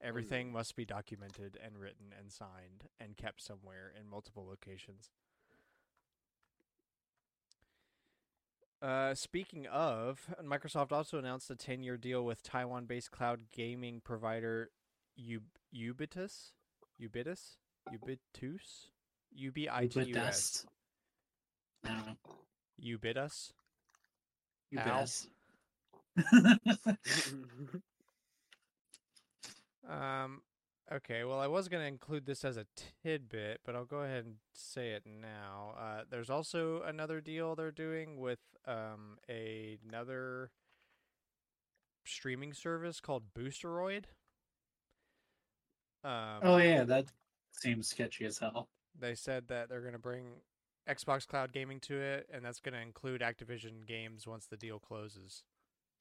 Everything 0.00 0.48
hmm. 0.48 0.52
must 0.52 0.76
be 0.76 0.84
documented 0.84 1.58
and 1.64 1.76
written 1.76 2.14
and 2.18 2.30
signed 2.30 2.84
and 3.00 3.16
kept 3.16 3.42
somewhere 3.42 3.92
in 3.98 4.08
multiple 4.08 4.46
locations. 4.46 5.10
Uh, 8.80 9.14
speaking 9.14 9.66
of, 9.66 10.20
Microsoft 10.44 10.92
also 10.92 11.18
announced 11.18 11.50
a 11.50 11.56
10-year 11.56 11.96
deal 11.96 12.24
with 12.24 12.42
Taiwan-based 12.42 13.10
cloud 13.10 13.40
gaming 13.52 14.00
provider 14.04 14.70
Ub- 15.18 15.42
Ubitus, 15.74 16.52
Ubitus, 17.02 17.56
Ubitus, 17.92 18.90
U 19.34 19.50
B 19.50 19.68
I 19.68 19.82
You 19.82 19.88
T 19.88 19.98
put 20.00 20.08
U 20.08 20.14
S. 20.16 20.24
dust. 20.24 20.66
I 21.84 21.88
don't 21.88 22.06
know. 22.06 22.16
Ubitus. 22.82 23.52
You 24.70 24.78
Ow. 24.80 24.84
best. 24.84 25.28
Um, 29.88 30.42
okay, 30.92 31.24
well, 31.24 31.40
I 31.40 31.46
was 31.46 31.68
going 31.68 31.82
to 31.82 31.88
include 31.88 32.26
this 32.26 32.44
as 32.44 32.56
a 32.56 32.66
tidbit, 33.02 33.60
but 33.64 33.74
I'll 33.74 33.84
go 33.84 33.98
ahead 33.98 34.24
and 34.24 34.34
say 34.52 34.90
it 34.90 35.04
now. 35.06 35.74
Uh, 35.78 36.02
there's 36.10 36.30
also 36.30 36.82
another 36.82 37.20
deal 37.20 37.54
they're 37.54 37.70
doing 37.70 38.18
with 38.18 38.40
um, 38.66 39.18
a- 39.28 39.78
another 39.88 40.50
streaming 42.04 42.52
service 42.52 43.00
called 43.00 43.24
Boosteroid. 43.36 44.04
Um, 46.04 46.40
oh 46.42 46.56
yeah, 46.58 46.84
that 46.84 47.06
seems 47.52 47.88
sketchy 47.88 48.24
as 48.24 48.38
hell. 48.38 48.68
They 48.98 49.14
said 49.14 49.48
that 49.48 49.68
they're 49.68 49.80
going 49.80 49.92
to 49.92 49.98
bring 49.98 50.24
Xbox 50.88 51.26
Cloud 51.26 51.52
Gaming 51.52 51.80
to 51.80 52.00
it, 52.00 52.28
and 52.32 52.44
that's 52.44 52.60
going 52.60 52.74
to 52.74 52.80
include 52.80 53.20
Activision 53.20 53.86
games 53.86 54.26
once 54.26 54.46
the 54.46 54.56
deal 54.56 54.78
closes, 54.78 55.42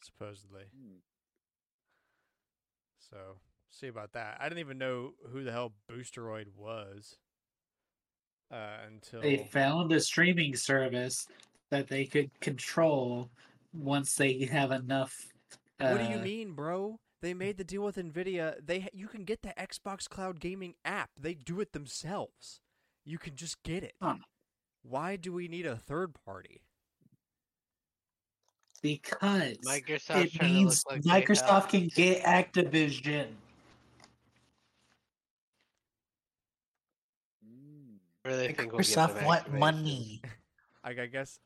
supposedly. 0.01 0.63
Hmm. 0.74 0.98
So, 3.10 3.17
see 3.71 3.88
about 3.88 4.13
that. 4.13 4.38
I 4.39 4.50
didn't 4.50 4.59
even 4.59 4.77
know 4.77 5.12
who 5.31 5.43
the 5.43 5.51
hell 5.51 5.74
Boosteroid 5.91 6.47
was 6.55 7.17
uh, 8.51 8.77
until 8.88 9.21
They 9.21 9.38
found 9.38 9.91
a 9.91 10.00
streaming 10.00 10.55
service 10.55 11.27
that 11.69 11.88
they 11.88 12.05
could 12.05 12.29
control 12.39 13.29
once 13.74 14.15
they 14.15 14.45
have 14.45 14.71
enough. 14.71 15.27
What 15.79 15.97
do 15.97 16.05
you 16.05 16.19
uh, 16.19 16.24
mean, 16.24 16.53
bro? 16.53 17.00
They 17.21 17.33
made 17.33 17.57
the 17.57 17.63
deal 17.63 17.83
with 17.83 17.97
Nvidia. 17.97 18.55
They 18.63 18.88
you 18.93 19.07
can 19.07 19.24
get 19.24 19.41
the 19.41 19.53
Xbox 19.57 20.07
Cloud 20.07 20.39
Gaming 20.39 20.75
app. 20.86 21.09
They 21.19 21.33
do 21.33 21.59
it 21.59 21.74
themselves. 21.74 22.62
You 23.05 23.17
can 23.17 23.36
just 23.36 23.63
get 23.63 23.83
it. 23.83 23.93
Huh. 24.01 24.17
Why 24.83 25.15
do 25.15 25.33
we 25.33 25.47
need 25.47 25.65
a 25.65 25.75
third 25.75 26.13
party? 26.25 26.62
Because 28.81 29.57
Microsoft's 29.65 30.36
it 30.36 30.41
means 30.41 30.83
like 30.89 31.01
Microsoft 31.01 31.69
can 31.69 31.88
get 31.88 32.24
Activision. 32.24 33.27
Where 38.27 38.36
they 38.36 38.51
think 38.51 38.72
we'll 38.74 38.81
Microsoft 38.81 39.24
want 39.25 39.53
money. 39.53 40.22
Like 40.86 41.00
I 41.00 41.05
guess 41.07 41.39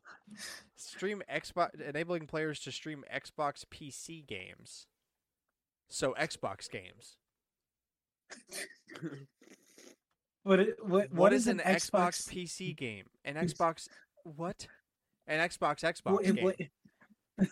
stream 0.76 1.24
Xbox 1.32 1.80
enabling 1.82 2.28
players 2.28 2.60
to 2.60 2.72
stream 2.72 3.04
Xbox 3.12 3.64
PC 3.66 4.28
games. 4.28 4.86
So 5.90 6.14
Xbox 6.20 6.70
games. 6.70 7.18
What? 10.44 10.60
i- 10.60 10.66
What? 10.82 11.12
what 11.14 11.34
is, 11.34 11.48
an 11.48 11.60
Xbox, 11.60 12.28
PC 12.28 12.76
game? 12.76 13.06
An 13.26 13.36
Xbox 13.36 13.88
what? 14.24 14.68
An 15.28 15.40
Xbox 15.40 15.82
Xbox 15.82 16.12
what- 16.12 16.24
game. 16.24 16.44
what- 16.44 16.60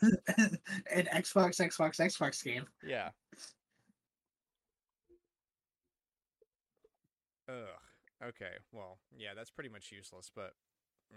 an 0.92 1.06
Xbox, 1.14 1.60
Xbox, 1.60 2.00
Xbox 2.00 2.44
game. 2.44 2.66
Yeah. 2.84 3.10
Ugh. 7.50 7.56
Okay. 8.28 8.54
Well, 8.72 8.98
yeah, 9.18 9.30
that's 9.36 9.52
pretty 9.52 9.70
much 9.70 9.92
useless, 9.92 10.32
but 10.34 10.54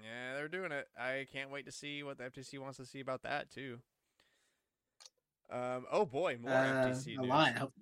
yeah, 0.02 0.34
they're 0.34 0.48
doing 0.48 0.72
it. 0.72 0.88
I 0.98 1.26
can't 1.32 1.50
wait 1.50 1.66
to 1.66 1.72
see 1.72 2.02
what 2.02 2.18
the 2.18 2.24
FTC 2.24 2.58
wants 2.58 2.78
to 2.78 2.86
see 2.86 3.00
about 3.00 3.22
that 3.22 3.50
too. 3.50 3.78
Um. 5.50 5.84
Oh 5.90 6.06
boy, 6.06 6.38
more 6.40 6.52
Uh, 6.52 6.86
FTC 6.86 7.18
a 7.18 7.20
news. 7.20 7.28
lot. 7.28 7.72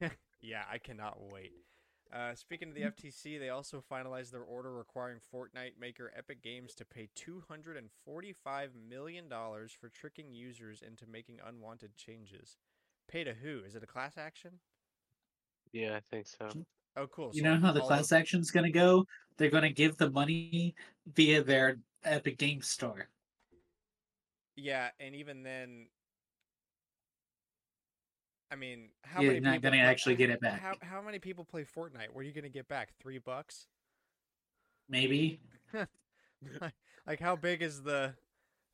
yeah, 0.40 0.62
I 0.70 0.78
cannot 0.78 1.18
wait. 1.32 1.52
Uh, 2.12 2.34
speaking 2.34 2.68
of 2.68 2.74
the 2.74 2.82
FTC, 2.82 3.38
they 3.38 3.50
also 3.50 3.82
finalized 3.92 4.30
their 4.30 4.42
order 4.42 4.72
requiring 4.72 5.18
Fortnite 5.34 5.78
maker 5.78 6.10
Epic 6.16 6.42
Games 6.42 6.74
to 6.76 6.86
pay 6.86 7.08
$245 7.14 8.68
million 8.88 9.28
for 9.28 9.88
tricking 9.90 10.32
users 10.32 10.80
into 10.80 11.06
making 11.06 11.38
unwanted 11.46 11.96
changes. 11.96 12.56
Pay 13.08 13.24
to 13.24 13.34
who? 13.34 13.60
Is 13.66 13.74
it 13.74 13.82
a 13.82 13.86
class 13.86 14.16
action? 14.16 14.60
Yeah, 15.72 15.96
I 15.96 16.00
think 16.10 16.26
so. 16.26 16.48
Oh, 16.98 17.06
cool. 17.06 17.30
You 17.32 17.42
so 17.42 17.54
know 17.54 17.60
how 17.60 17.72
the 17.72 17.80
class 17.80 18.10
of- 18.12 18.18
action's 18.18 18.50
gonna 18.50 18.70
go? 18.70 19.06
They're 19.36 19.50
gonna 19.50 19.70
give 19.70 19.96
the 19.96 20.10
money 20.10 20.74
via 21.06 21.42
their 21.44 21.78
Epic 22.04 22.38
Game 22.38 22.60
store. 22.60 23.08
Yeah, 24.56 24.90
and 24.98 25.14
even 25.14 25.44
then, 25.44 25.88
I 28.50 28.56
mean, 28.56 28.90
how 29.04 29.20
You're 29.20 29.34
many 29.34 29.44
not 29.44 29.60
gonna 29.62 29.76
play- 29.76 29.80
actually 29.84 30.16
get 30.16 30.30
it 30.30 30.40
back. 30.40 30.60
How 30.60 30.74
how 30.82 31.02
many 31.02 31.18
people 31.18 31.44
play 31.44 31.64
Fortnite? 31.64 32.10
What 32.10 32.20
are 32.20 32.24
you 32.24 32.32
gonna 32.32 32.48
get 32.48 32.66
back? 32.66 32.94
Three 33.00 33.18
bucks? 33.18 33.68
Maybe. 34.88 35.40
like 37.06 37.20
how 37.20 37.36
big 37.36 37.62
is 37.62 37.82
the 37.82 38.16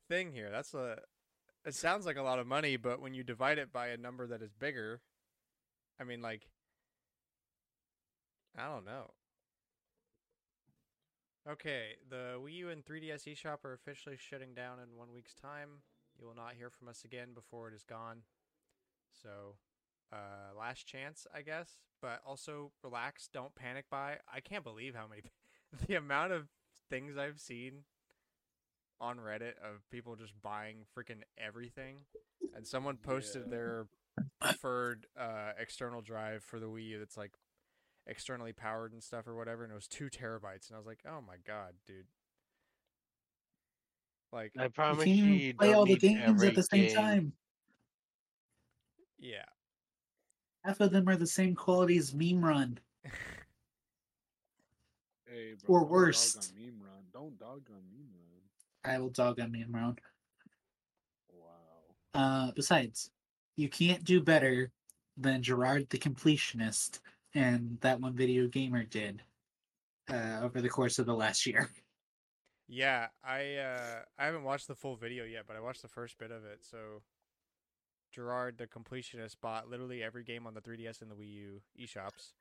thing 0.07 0.31
here? 0.31 0.49
That's 0.49 0.73
a 0.73 0.99
it 1.65 1.75
sounds 1.75 2.05
like 2.05 2.17
a 2.17 2.21
lot 2.23 2.39
of 2.39 2.47
money, 2.47 2.77
but 2.77 3.01
when 3.01 3.13
you 3.13 3.23
divide 3.23 3.57
it 3.57 3.71
by 3.73 3.87
a 3.87 3.97
number 3.97 4.25
that 4.27 4.41
is 4.41 4.53
bigger, 4.53 5.01
I 5.99 6.03
mean 6.05 6.21
like 6.21 6.47
I 8.57 8.67
don't 8.67 8.85
know. 8.85 9.11
Okay, 11.49 11.89
the 12.09 12.39
Wii 12.43 12.53
U 12.55 12.69
and 12.69 12.83
3DS 12.83 13.27
eShop 13.27 13.63
are 13.65 13.73
officially 13.73 14.17
shutting 14.17 14.53
down 14.55 14.79
in 14.79 14.97
one 14.97 15.13
week's 15.13 15.35
time. 15.35 15.69
You 16.19 16.25
will 16.25 16.35
not 16.35 16.53
hear 16.57 16.69
from 16.71 16.87
us 16.87 17.03
again 17.03 17.29
before 17.35 17.67
it 17.67 17.75
is 17.75 17.83
gone. 17.83 18.21
So, 19.21 19.57
uh, 20.11 20.57
last 20.57 20.87
chance, 20.87 21.27
I 21.35 21.41
guess. 21.43 21.73
But 22.01 22.21
also, 22.25 22.71
relax, 22.83 23.27
don't 23.31 23.53
panic 23.53 23.85
buy. 23.91 24.17
I 24.33 24.39
can't 24.39 24.63
believe 24.63 24.95
how 24.95 25.07
many, 25.07 25.21
the 25.87 25.95
amount 25.95 26.31
of 26.33 26.47
things 26.89 27.15
I've 27.17 27.39
seen 27.39 27.83
on 28.99 29.17
Reddit 29.17 29.53
of 29.63 29.87
people 29.91 30.15
just 30.15 30.33
buying 30.41 30.77
freaking 30.97 31.21
everything. 31.37 31.97
And 32.55 32.65
someone 32.65 32.97
posted 32.97 33.43
Yeah. 33.43 33.49
their 33.51 33.87
preferred 34.39 35.05
uh, 35.19 35.51
external 35.59 36.01
drive 36.01 36.43
for 36.43 36.59
the 36.59 36.67
Wii 36.67 36.85
U 36.89 36.99
that's 36.99 37.17
like 37.17 37.31
externally 38.07 38.53
powered 38.53 38.93
and 38.93 39.03
stuff 39.03 39.27
or 39.27 39.35
whatever, 39.35 39.63
and 39.63 39.71
it 39.71 39.75
was 39.75 39.87
two 39.87 40.09
terabytes, 40.09 40.69
and 40.69 40.75
I 40.75 40.77
was 40.77 40.87
like, 40.87 40.99
oh 41.07 41.21
my 41.25 41.35
god, 41.45 41.73
dude. 41.87 42.05
Like, 44.31 44.51
I 44.59 44.67
promise 44.67 45.07
you, 45.07 45.25
you 45.25 45.53
play 45.53 45.67
don't 45.67 45.75
all 45.75 45.85
the 45.85 45.95
games 45.95 46.43
at 46.43 46.55
the 46.55 46.63
same 46.63 46.87
game. 46.87 46.95
time. 46.95 47.33
yeah. 49.17 49.45
Half 50.63 50.81
of 50.81 50.91
them 50.91 51.07
are 51.07 51.15
the 51.15 51.27
same 51.27 51.55
quality 51.55 51.97
as 51.97 52.13
Meme 52.13 52.43
Run. 52.43 52.79
Hey, 55.27 55.55
bro, 55.65 55.81
Or 55.81 56.11
don't 56.11 56.13
dog 56.13 56.43
on 56.47 56.61
meme 56.61 56.79
run. 56.81 57.03
Don't 57.11 57.39
dog 57.39 57.61
on 57.69 57.81
meme 57.91 58.07
run. 58.13 58.93
I 58.93 58.99
will 58.99 59.09
dog 59.09 59.39
on 59.39 59.51
Meme 59.51 59.73
Run. 59.73 59.97
Wow. 61.33 61.47
Uh, 62.13 62.51
besides, 62.55 63.09
you 63.55 63.67
can't 63.67 64.03
do 64.03 64.21
better 64.21 64.71
than 65.17 65.41
Jirard 65.41 65.89
the 65.89 65.97
Completionist 65.97 66.99
and 67.35 67.77
that 67.81 67.99
one 68.01 68.15
video 68.15 68.47
gamer 68.47 68.83
did 68.83 69.21
uh, 70.09 70.39
over 70.41 70.61
the 70.61 70.69
course 70.69 70.97
of 70.99 71.05
the 71.05 71.13
last 71.13 71.45
year. 71.45 71.69
Yeah, 72.67 73.09
I 73.23 73.57
uh 73.57 73.99
I 74.17 74.25
haven't 74.25 74.43
watched 74.43 74.67
the 74.67 74.73
full 74.73 74.95
video 74.95 75.23
yet, 75.23 75.43
but 75.45 75.55
I 75.55 75.59
watched 75.59 75.83
the 75.83 75.87
first 75.87 76.17
bit 76.17 76.31
of 76.31 76.45
it. 76.45 76.65
So 76.65 77.03
Jirard 78.11 78.57
the 78.57 78.65
completionist 78.65 79.35
bought 79.39 79.69
literally 79.69 80.01
every 80.01 80.23
game 80.23 80.47
on 80.47 80.55
the 80.55 80.61
3DS 80.61 81.03
and 81.03 81.11
the 81.11 81.15
Wii 81.15 81.31
U 81.31 81.61
eShops. 81.79 82.33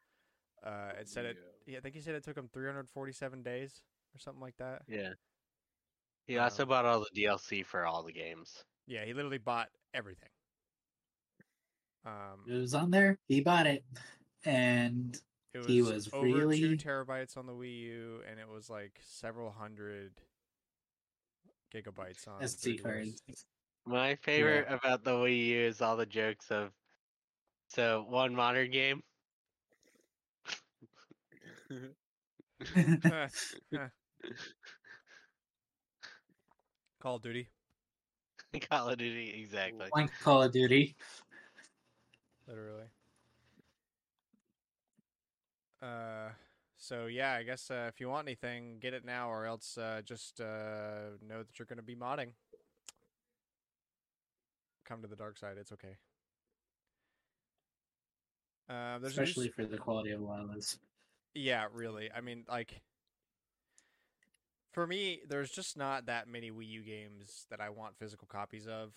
Uh 0.64 0.92
it 0.98 1.10
said 1.10 1.26
it 1.26 1.36
yeah, 1.66 1.76
I 1.76 1.80
think 1.82 1.94
he 1.94 2.00
said 2.00 2.14
it 2.14 2.24
took 2.24 2.38
him 2.38 2.48
347 2.54 3.42
days 3.42 3.82
or 4.14 4.18
something 4.18 4.40
like 4.40 4.56
that. 4.56 4.80
Yeah. 4.88 5.12
He 6.26 6.38
also 6.38 6.62
Um, 6.62 6.70
bought 6.70 6.86
all 6.86 7.00
the 7.00 7.10
DLC 7.22 7.62
for 7.62 7.84
all 7.84 8.02
the 8.02 8.12
games. 8.12 8.64
Yeah, 8.86 9.04
he 9.04 9.12
literally 9.12 9.36
bought 9.36 9.68
everything. 9.92 10.30
Um 12.06 12.44
It 12.48 12.54
was 12.54 12.72
on 12.72 12.90
there. 12.90 13.18
He 13.28 13.42
bought 13.42 13.66
it, 13.66 13.84
and 14.44 15.18
it 15.52 15.58
was, 15.58 15.66
he 15.66 15.82
was 15.82 16.08
over 16.12 16.26
really- 16.26 16.60
2 16.60 16.76
terabytes 16.76 17.36
on 17.36 17.46
the 17.46 17.52
Wii 17.52 17.80
U 17.80 18.22
and 18.28 18.38
it 18.40 18.48
was 18.48 18.68
like 18.68 19.00
several 19.02 19.50
hundred 19.50 20.12
gigabytes 21.72 22.26
on 22.28 22.40
SD 22.42 22.78
3DS. 22.78 22.82
cards. 22.82 23.22
My 23.86 24.14
favorite 24.16 24.66
about 24.68 25.04
the 25.04 25.12
Wii 25.12 25.46
U 25.46 25.60
is 25.60 25.80
all 25.82 25.96
the 25.96 26.06
jokes 26.06 26.50
of 26.50 26.72
so 27.68 28.04
one 28.08 28.34
modern 28.34 28.70
game. 28.70 29.02
Call 37.00 37.16
of 37.16 37.22
Duty. 37.22 37.48
Call 38.70 38.88
of 38.88 38.96
Duty, 38.98 39.42
exactly. 39.42 39.88
Like 39.94 40.10
Call 40.22 40.42
of 40.42 40.52
Duty. 40.52 40.96
Literally. 42.48 42.86
Uh, 45.84 46.30
so 46.76 47.06
yeah, 47.06 47.34
I 47.34 47.42
guess 47.42 47.70
uh, 47.70 47.86
if 47.88 48.00
you 48.00 48.08
want 48.08 48.26
anything, 48.26 48.78
get 48.80 48.94
it 48.94 49.04
now, 49.04 49.30
or 49.30 49.44
else 49.44 49.76
uh, 49.76 50.00
just 50.04 50.40
uh, 50.40 51.16
know 51.26 51.38
that 51.38 51.58
you're 51.58 51.66
going 51.66 51.78
to 51.78 51.82
be 51.82 51.94
modding. 51.94 52.32
Come 54.86 55.02
to 55.02 55.08
the 55.08 55.16
dark 55.16 55.38
side. 55.38 55.56
It's 55.58 55.72
okay. 55.72 55.96
Uh, 58.68 58.98
there's 58.98 59.16
a 59.18 59.20
new 59.20 59.24
Especially 59.24 59.48
for 59.48 59.66
the 59.66 59.76
quality 59.76 60.10
of 60.10 60.20
wireless. 60.20 60.78
Yeah, 61.34 61.66
really. 61.72 62.10
I 62.14 62.20
mean, 62.20 62.44
like, 62.48 62.80
for 64.72 64.86
me, 64.86 65.20
there's 65.28 65.50
just 65.50 65.76
not 65.76 66.06
that 66.06 66.28
many 66.28 66.50
Wii 66.50 66.68
U 66.68 66.82
games 66.82 67.46
that 67.50 67.60
I 67.60 67.70
want 67.70 67.98
physical 67.98 68.26
copies 68.26 68.66
of. 68.66 68.92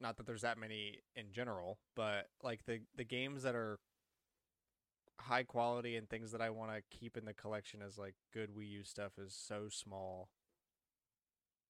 Not 0.00 0.16
that 0.16 0.26
there's 0.26 0.42
that 0.42 0.58
many 0.58 0.98
in 1.14 1.32
general, 1.32 1.78
but 1.94 2.26
like 2.42 2.64
the 2.66 2.80
the 2.96 3.04
games 3.04 3.44
that 3.44 3.54
are 3.54 3.78
high 5.20 5.42
quality 5.42 5.96
and 5.96 6.08
things 6.08 6.32
that 6.32 6.40
I 6.40 6.50
want 6.50 6.72
to 6.72 6.82
keep 6.96 7.16
in 7.16 7.24
the 7.24 7.34
collection 7.34 7.80
as 7.86 7.98
like 7.98 8.14
good 8.32 8.50
Wii 8.50 8.68
U 8.70 8.84
stuff 8.84 9.12
is 9.18 9.34
so 9.34 9.68
small. 9.70 10.28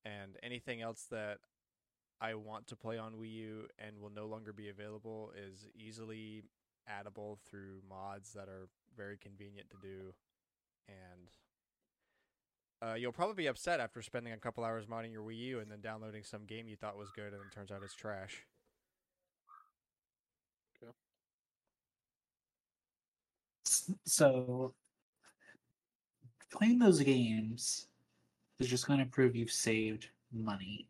And 0.05 0.37
anything 0.43 0.83
else 0.83 1.07
that 1.11 1.39
I 2.21 2.35
want 2.35 2.67
to 2.69 2.77
play 2.77 2.99
on 2.99 3.15
Wii 3.15 3.33
U 3.33 3.69
and 3.79 3.99
will 4.01 4.11
no 4.11 4.27
longer 4.27 4.53
be 4.53 4.69
available 4.69 5.33
is 5.37 5.67
easily 5.75 6.43
addable 6.89 7.39
through 7.49 7.81
mods 7.89 8.33
that 8.35 8.49
are 8.49 8.69
very 8.97 9.17
convenient 9.17 9.71
to 9.71 9.77
do. 9.77 10.15
And 10.89 11.31
uh, 12.83 12.95
you'll 12.95 13.13
probably 13.13 13.35
be 13.35 13.47
upset 13.47 13.81
after 13.81 14.03
spending 14.03 14.33
a 14.33 14.39
couple 14.39 14.65
hours 14.65 14.87
modding 14.87 15.13
your 15.13 15.23
Wii 15.23 15.39
U 15.39 15.61
and 15.61 15.71
then 15.71 15.81
downloading 15.81 16.23
some 16.25 16.45
game 16.45 16.69
you 16.69 16.77
thought 16.77 16.97
was 16.99 17.11
good 17.11 17.33
and 17.33 17.43
it 17.43 17.53
turns 17.55 17.71
out 17.71 17.83
it's 17.83 17.95
trash. 17.95 18.45
S- 23.67 23.74
So 24.05 24.75
playing 26.51 26.79
those 26.79 27.01
games 27.01 27.89
is 28.59 28.69
just 28.69 28.87
going 28.87 29.01
to 29.01 29.07
prove 29.07 29.35
you've 29.35 29.51
saved 29.51 30.09
money. 30.33 30.87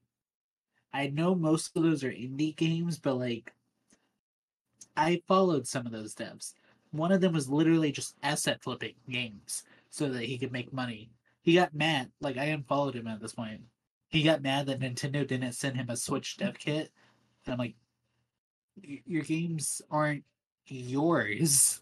I 0.92 1.08
know 1.08 1.34
most 1.34 1.76
of 1.76 1.82
those 1.82 2.04
are 2.04 2.10
indie 2.10 2.56
games, 2.56 2.98
but 2.98 3.18
like 3.18 3.52
I 4.96 5.22
followed 5.26 5.66
some 5.66 5.86
of 5.86 5.92
those 5.92 6.14
devs. 6.14 6.54
One 6.92 7.10
of 7.10 7.20
them 7.20 7.32
was 7.32 7.48
literally 7.48 7.90
just 7.90 8.14
asset 8.22 8.62
flipping 8.62 8.94
games 9.10 9.64
so 9.90 10.08
that 10.08 10.22
he 10.24 10.38
could 10.38 10.52
make 10.52 10.72
money. 10.72 11.10
He 11.42 11.54
got 11.54 11.74
mad, 11.74 12.10
like 12.20 12.38
I 12.38 12.44
unfollowed 12.44 12.94
him 12.94 13.08
at 13.08 13.20
this 13.20 13.34
point. 13.34 13.62
He 14.08 14.22
got 14.22 14.42
mad 14.42 14.66
that 14.66 14.80
Nintendo 14.80 15.26
didn't 15.26 15.52
send 15.52 15.76
him 15.76 15.90
a 15.90 15.96
Switch 15.96 16.36
dev 16.36 16.58
kit. 16.58 16.92
And 17.44 17.52
I'm 17.52 17.58
like, 17.58 17.74
your 18.82 19.22
games 19.22 19.82
aren't 19.90 20.24
yours. 20.66 21.80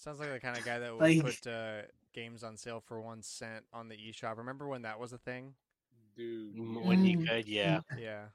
Sounds 0.00 0.18
like 0.18 0.30
the 0.30 0.40
kind 0.40 0.56
of 0.56 0.64
guy 0.64 0.78
that 0.78 0.92
would 0.92 1.00
Like- 1.02 1.20
put 1.20 1.46
uh, 1.46 1.82
games 2.14 2.42
on 2.42 2.56
sale 2.56 2.80
for 2.80 3.02
one 3.02 3.22
cent 3.22 3.66
on 3.70 3.88
the 3.88 3.96
eShop. 3.96 4.38
Remember 4.38 4.66
when 4.66 4.80
that 4.82 4.98
was 4.98 5.12
a 5.12 5.18
thing? 5.18 5.54
Dude. 6.16 6.58
When 6.58 7.04
you 7.04 7.18
Mm. 7.18 7.28
could, 7.28 7.46
yeah. 7.46 7.80
Yeah. 7.98 8.28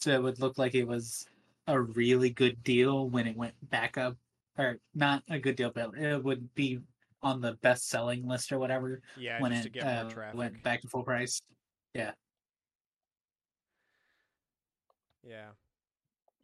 so 0.00 0.10
it 0.10 0.22
would 0.22 0.38
look 0.40 0.58
like 0.58 0.74
it 0.74 0.84
was 0.84 1.26
a 1.68 1.80
really 1.80 2.30
good 2.30 2.62
deal 2.62 3.08
when 3.08 3.26
it 3.26 3.36
went 3.36 3.54
back 3.70 3.96
up 3.96 4.16
or 4.58 4.78
not 4.94 5.22
a 5.28 5.38
good 5.38 5.56
deal 5.56 5.70
but 5.70 5.94
it 5.96 6.22
would 6.22 6.54
be 6.54 6.80
on 7.22 7.40
the 7.40 7.54
best 7.54 7.88
selling 7.88 8.26
list 8.28 8.52
or 8.52 8.58
whatever 8.58 9.00
Yeah, 9.16 9.40
when 9.40 9.50
just 9.52 9.62
to 9.64 9.68
it 9.68 9.72
get 9.72 9.82
uh, 9.84 10.02
more 10.04 10.12
traffic. 10.12 10.38
went 10.38 10.62
back 10.62 10.82
to 10.82 10.88
full 10.88 11.02
price 11.02 11.40
Yeah. 11.94 12.12
Yeah. 15.24 15.50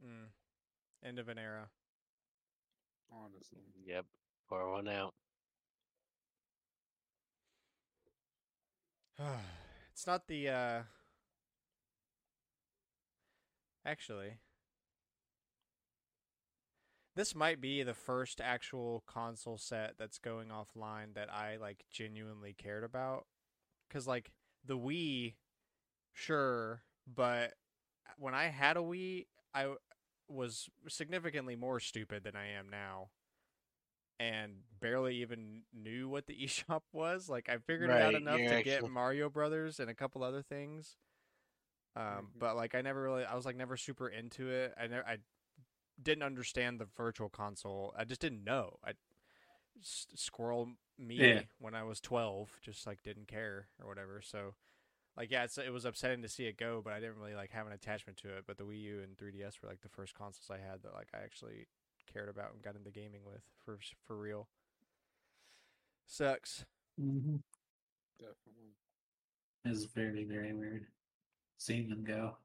Mm. 0.05 0.29
End 1.05 1.19
of 1.19 1.29
an 1.29 1.38
era. 1.38 1.69
Honestly. 3.12 3.59
Yep. 3.87 4.07
Pour 4.48 4.72
one 4.72 4.88
out. 4.88 5.14
it's 9.92 10.07
not 10.07 10.27
the 10.27 10.48
uh 10.48 10.83
actually 13.85 14.38
this 17.14 17.35
might 17.35 17.61
be 17.61 17.83
the 17.83 17.94
first 17.94 18.40
actual 18.40 19.03
console 19.07 19.59
set 19.59 19.94
that's 19.98 20.18
going 20.18 20.48
offline 20.48 21.14
that 21.14 21.33
I 21.33 21.57
like 21.57 21.85
genuinely 21.90 22.55
cared 22.57 22.85
about 22.85 23.27
cuz 23.90 24.07
like 24.07 24.33
the 24.64 24.79
Wii 24.79 25.35
sure 26.12 26.83
but 27.07 27.55
when 28.16 28.35
I 28.35 28.44
had 28.44 28.77
a 28.77 28.81
Wii 28.81 29.27
I 29.55 29.75
was 30.33 30.68
significantly 30.88 31.57
more 31.57 31.81
stupid 31.81 32.25
than 32.25 32.37
I 32.37 32.49
am 32.49 32.68
now 32.71 33.11
and 34.21 34.62
barely 34.81 35.16
even 35.16 35.62
knew 35.73 36.09
what 36.09 36.27
the 36.27 36.35
eShop 36.45 36.83
was. 36.92 37.29
Like 37.29 37.49
I 37.49 37.59
figured 37.59 37.90
it 37.90 37.97
out 38.01 38.12
Right, 38.14 38.23
enough 38.23 38.37
to 38.37 38.42
you're 38.42 38.62
get 38.62 38.88
Mario 38.88 39.29
Brothers 39.29 39.81
and 39.81 39.90
a 39.90 39.95
couple 39.95 40.23
other 40.23 40.42
things. 40.42 40.97
Um, 41.97 42.05
Mhm. 42.05 42.38
but 42.38 42.57
like 42.57 42.75
I 42.75 42.81
never 42.83 43.03
really, 43.03 43.25
I 43.25 43.35
was 43.35 43.45
like 43.45 43.57
never 43.57 43.77
super 43.77 44.09
into 44.09 44.49
it. 44.51 44.75
I 44.79 44.87
never, 44.87 45.07
I 45.07 45.18
didn't 46.03 46.23
understand 46.25 46.81
the 46.81 46.87
virtual 46.97 47.29
console. 47.29 47.95
I 47.97 48.05
just 48.05 48.21
didn't 48.21 48.45
know. 48.45 48.79
I 48.85 48.92
s- 49.81 50.07
squirrel 50.14 50.77
me 50.99 51.16
Yeah. 51.16 51.42
when 51.59 51.75
I 51.75 51.83
was 51.83 52.01
twelve, 52.01 52.59
just 52.62 52.87
like 52.87 53.03
didn't 53.03 53.29
care 53.29 53.68
or 53.81 53.87
whatever. 53.88 54.23
So. 54.23 54.55
Like 55.16 55.31
yeah, 55.31 55.44
it's, 55.44 55.59
it 55.59 55.72
was 55.72 55.85
upsetting 55.85 56.22
to 56.22 56.29
see 56.29 56.44
it 56.44 56.57
go, 56.57 56.81
but 56.83 56.92
I 56.92 57.01
didn't 57.01 57.18
really 57.18 57.35
like 57.35 57.51
have 57.51 57.66
an 57.66 57.72
attachment 57.72 58.18
to 58.18 58.29
it. 58.29 58.44
But 58.46 58.57
the 58.57 58.64
Wii 58.64 58.81
U 58.83 59.01
and 59.03 59.16
3DS 59.16 59.62
were 59.62 59.68
like 59.68 59.83
the 59.83 59.88
first 59.88 60.14
consoles 60.14 60.51
I 60.51 60.59
had 60.59 60.83
that 60.83 60.94
like 60.94 61.09
I 61.14 61.18
actually 61.22 61.66
cared 62.12 62.29
about 62.29 62.53
and 62.53 62.62
got 62.62 62.77
into 62.77 62.90
gaming 62.90 63.20
with 63.25 63.42
for 63.64 63.79
for 64.07 64.16
real. 64.16 64.48
Sucks. 66.07 66.64
mm-hmm. 67.01 67.37
Definitely. 68.18 68.75
is 69.64 69.87
very 69.87 70.25
very 70.25 70.53
weird 70.53 70.87
seeing 71.59 71.88
them 71.88 72.05
go 72.05 72.37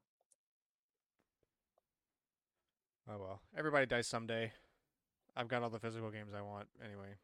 Oh 3.09 3.17
well. 3.19 3.41
Everybody 3.57 3.85
dies 3.85 4.05
someday. 4.05 4.51
I've 5.35 5.47
got 5.47 5.63
all 5.63 5.69
the 5.69 5.79
physical 5.79 6.09
games 6.11 6.33
I 6.37 6.41
want 6.41 6.67
anyway. 6.83 7.15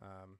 Um 0.00 0.38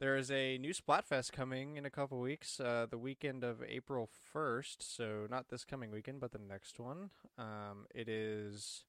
there 0.00 0.16
is 0.16 0.30
a 0.30 0.58
new 0.58 0.72
Splatfest 0.72 1.32
coming 1.32 1.76
in 1.76 1.84
a 1.84 1.90
couple 1.90 2.20
weeks, 2.20 2.60
uh, 2.60 2.86
the 2.88 2.98
weekend 2.98 3.42
of 3.44 3.62
April 3.66 4.08
1st. 4.34 4.76
So, 4.80 5.26
not 5.28 5.48
this 5.48 5.64
coming 5.64 5.90
weekend, 5.90 6.20
but 6.20 6.32
the 6.32 6.38
next 6.38 6.78
one. 6.78 7.10
Um, 7.36 7.86
it 7.94 8.08
is 8.08 8.84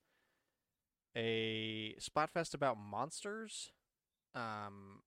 a 1.15 1.95
Splatfest 1.99 2.53
about 2.53 2.77
monsters. 2.77 3.71
Um, 4.35 5.01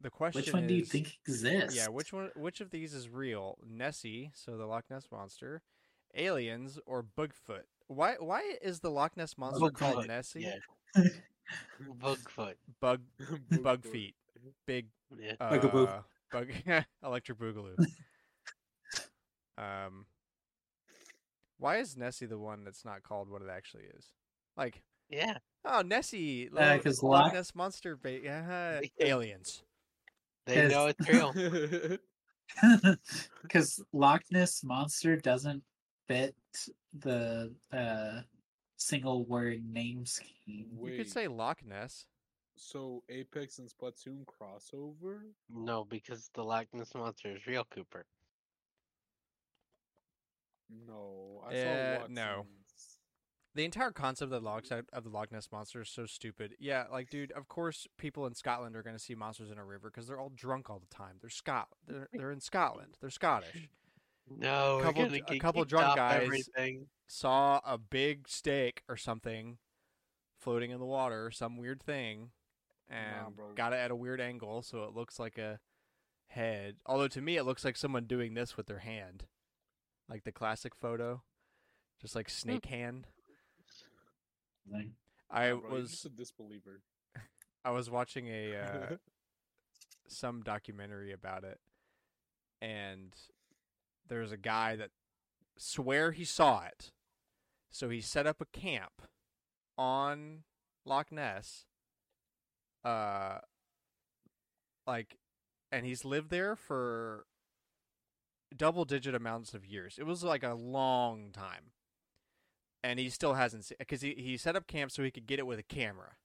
the 0.00 0.10
question 0.10 0.40
which 0.40 0.52
one 0.52 0.66
do 0.66 0.74
you 0.74 0.84
think 0.84 1.18
exists 1.26 1.76
yeah, 1.76 1.88
which 1.88 2.12
one? 2.12 2.30
Which 2.34 2.60
of 2.60 2.70
these 2.70 2.92
is 2.94 3.08
real? 3.08 3.58
Nessie, 3.64 4.32
so 4.34 4.56
the 4.56 4.66
Loch 4.66 4.84
Ness 4.90 5.06
monster, 5.12 5.62
aliens, 6.14 6.78
or 6.86 7.04
Bigfoot? 7.04 7.64
Why? 7.86 8.14
Why 8.18 8.56
is 8.62 8.80
the 8.80 8.90
Loch 8.90 9.16
Ness 9.16 9.36
monster 9.38 9.70
called 9.70 10.06
Nessie? 10.06 10.48
Yeah. 10.96 11.04
Bugfoot. 12.00 12.54
Bug, 12.80 13.02
bug 13.62 13.84
feet, 13.84 14.14
big, 14.66 14.86
Yeah. 15.18 15.34
uh, 15.40 15.50
Bugaboo. 15.50 15.88
bug, 16.30 16.48
electric 17.04 17.38
boogaloo. 17.38 17.76
um, 19.58 20.06
why 21.58 21.78
is 21.78 21.96
Nessie 21.96 22.26
the 22.26 22.38
one 22.38 22.64
that's 22.64 22.84
not 22.84 23.02
called 23.02 23.28
what 23.28 23.42
it 23.42 23.48
actually 23.50 23.84
is? 23.96 24.12
Like, 24.56 24.82
Yeah. 25.08 25.38
oh, 25.64 25.82
Nessie, 25.82 26.48
Uh, 26.48 26.54
little 26.54 26.78
'cause 26.82 27.02
Loch 27.02 27.24
Loch- 27.26 27.32
Ness 27.34 27.54
monster, 27.54 27.96
ba- 27.96 28.28
uh, 28.28 28.80
aliens. 29.00 29.62
They 30.46 30.56
Yes. 30.56 30.72
know 30.72 30.86
it's 30.86 31.08
real. 31.08 31.32
because 33.42 33.80
Loch 33.92 34.22
Ness 34.30 34.62
monster 34.64 35.16
doesn't 35.16 35.62
fit 36.08 36.34
the 36.92 37.54
uh 37.72 38.22
single 38.76 39.24
word 39.24 39.64
name 39.64 40.04
scheme. 40.04 40.66
You 40.72 40.72
Wait, 40.72 40.96
could 40.96 41.10
say 41.10 41.28
Loch 41.28 41.64
Ness. 41.64 42.06
So 42.56 43.02
Apex 43.08 43.58
and 43.58 43.68
Splatoon 43.68 44.24
crossover? 44.26 45.20
No, 45.50 45.84
because 45.84 46.30
the 46.34 46.42
Loch 46.44 46.66
Ness 46.72 46.94
monster 46.94 47.34
is 47.34 47.46
real, 47.46 47.64
Cooper. 47.70 48.04
No, 50.70 51.42
I 51.46 51.54
Uh, 51.56 51.98
saw 52.00 52.06
no. 52.08 52.46
The 53.54 53.64
entire 53.66 53.90
concept 53.90 54.32
of 54.32 54.40
the 54.40 54.40
Loch 54.40 54.64
of 54.70 55.04
the 55.04 55.10
Loch 55.10 55.30
Ness 55.30 55.52
monster 55.52 55.82
is 55.82 55.90
so 55.90 56.06
stupid. 56.06 56.56
Yeah, 56.58 56.86
like 56.90 57.10
dude, 57.10 57.32
of 57.32 57.48
course 57.48 57.86
people 57.98 58.24
in 58.26 58.34
Scotland 58.34 58.74
are 58.76 58.82
going 58.82 58.96
to 58.96 59.02
see 59.02 59.14
monsters 59.14 59.50
in 59.50 59.58
a 59.58 59.64
river 59.64 59.90
because 59.90 60.06
they're 60.06 60.18
all 60.18 60.30
drunk 60.34 60.70
all 60.70 60.78
the 60.78 60.86
time. 60.94 61.16
They're 61.20 61.28
Scot. 61.28 61.68
They're 61.86 62.08
they're 62.14 62.30
in 62.32 62.40
Scotland. 62.40 62.96
They're 63.00 63.10
Scottish. 63.10 63.68
No, 64.26 64.76
we're 64.78 64.82
Couple- 64.84 65.14
a 65.28 65.38
couple 65.38 65.64
drunk 65.66 65.96
guys 65.96 66.22
Everything. 66.22 66.86
Saw 67.08 67.60
a 67.66 67.76
big 67.76 68.26
steak 68.26 68.82
or 68.88 68.96
something 68.96 69.58
floating 70.38 70.70
in 70.70 70.78
the 70.78 70.86
water, 70.86 71.30
some 71.30 71.58
weird 71.58 71.82
thing, 71.82 72.30
and 72.88 73.36
bro. 73.36 73.52
got 73.54 73.72
it 73.72 73.76
at 73.76 73.90
a 73.90 73.96
weird 73.96 74.20
angle 74.20 74.62
so 74.62 74.84
it 74.84 74.94
looks 74.94 75.18
like 75.18 75.38
a 75.38 75.60
head. 76.28 76.76
Although 76.86 77.08
to 77.08 77.20
me 77.20 77.36
it 77.36 77.44
looks 77.44 77.64
like 77.64 77.76
someone 77.76 78.04
doing 78.04 78.34
this 78.34 78.56
with 78.56 78.66
their 78.66 78.80
hand. 78.80 79.24
Like 80.08 80.24
the 80.24 80.32
classic 80.32 80.74
photo. 80.74 81.22
Just 82.00 82.16
like 82.16 82.28
snake 82.28 82.66
hand. 82.66 83.06
Like, 84.70 84.88
I 85.30 85.50
bro, 85.50 85.70
was 85.70 85.90
just 85.90 86.06
a 86.06 86.08
disbeliever. 86.08 86.82
I 87.64 87.70
was 87.70 87.88
watching 87.90 88.28
a 88.28 88.56
uh, 88.56 88.96
some 90.08 90.42
documentary 90.42 91.12
about 91.12 91.44
it, 91.44 91.58
and 92.60 93.14
there's 94.08 94.32
a 94.32 94.36
guy 94.36 94.76
that 94.76 94.90
swear 95.56 96.12
he 96.12 96.24
saw 96.24 96.64
it. 96.64 96.92
So 97.70 97.88
he 97.88 98.00
set 98.00 98.26
up 98.26 98.40
a 98.40 98.46
camp 98.46 99.02
on 99.78 100.40
Loch 100.84 101.10
Ness. 101.10 101.64
Uh, 102.84 103.38
like, 104.86 105.16
and 105.70 105.86
he's 105.86 106.04
lived 106.04 106.30
there 106.30 106.56
for 106.56 107.24
double 108.56 108.84
digit 108.84 109.14
amounts 109.14 109.54
of 109.54 109.64
years. 109.64 109.96
It 109.98 110.04
was 110.04 110.22
like 110.24 110.42
a 110.42 110.54
long 110.54 111.30
time. 111.32 111.72
And 112.84 112.98
he 112.98 113.08
still 113.10 113.34
hasn't 113.34 113.64
seen 113.64 113.76
because 113.78 114.00
he, 114.00 114.14
he 114.18 114.36
set 114.36 114.56
up 114.56 114.66
camp 114.66 114.90
so 114.90 115.02
he 115.04 115.10
could 115.12 115.26
get 115.26 115.38
it 115.38 115.46
with 115.46 115.58
a 115.58 115.62
camera. 115.62 116.16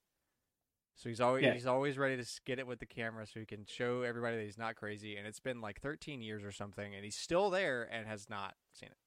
So 0.96 1.08
he's 1.10 1.22
always 1.22 1.44
Yeah. 1.44 1.54
he's 1.54 1.68
always 1.68 2.00
ready 2.00 2.18
to 2.18 2.28
get 2.46 2.58
it 2.58 2.66
with 2.66 2.80
the 2.80 2.88
camera 2.88 3.28
so 3.28 3.40
he 3.40 3.46
can 3.46 3.66
show 3.68 4.02
everybody 4.02 4.38
that 4.38 4.44
he's 4.44 4.58
not 4.58 4.76
crazy. 4.76 5.16
And 5.16 5.28
it's 5.28 5.40
been 5.40 5.62
like 5.62 5.80
13 5.80 6.22
years 6.24 6.44
or 6.44 6.52
something, 6.52 6.96
and 6.96 7.04
he's 7.06 7.16
still 7.16 7.52
there 7.52 7.84
and 7.84 8.08
has 8.08 8.28
not 8.28 8.56
seen 8.74 8.90
it. 8.90 8.98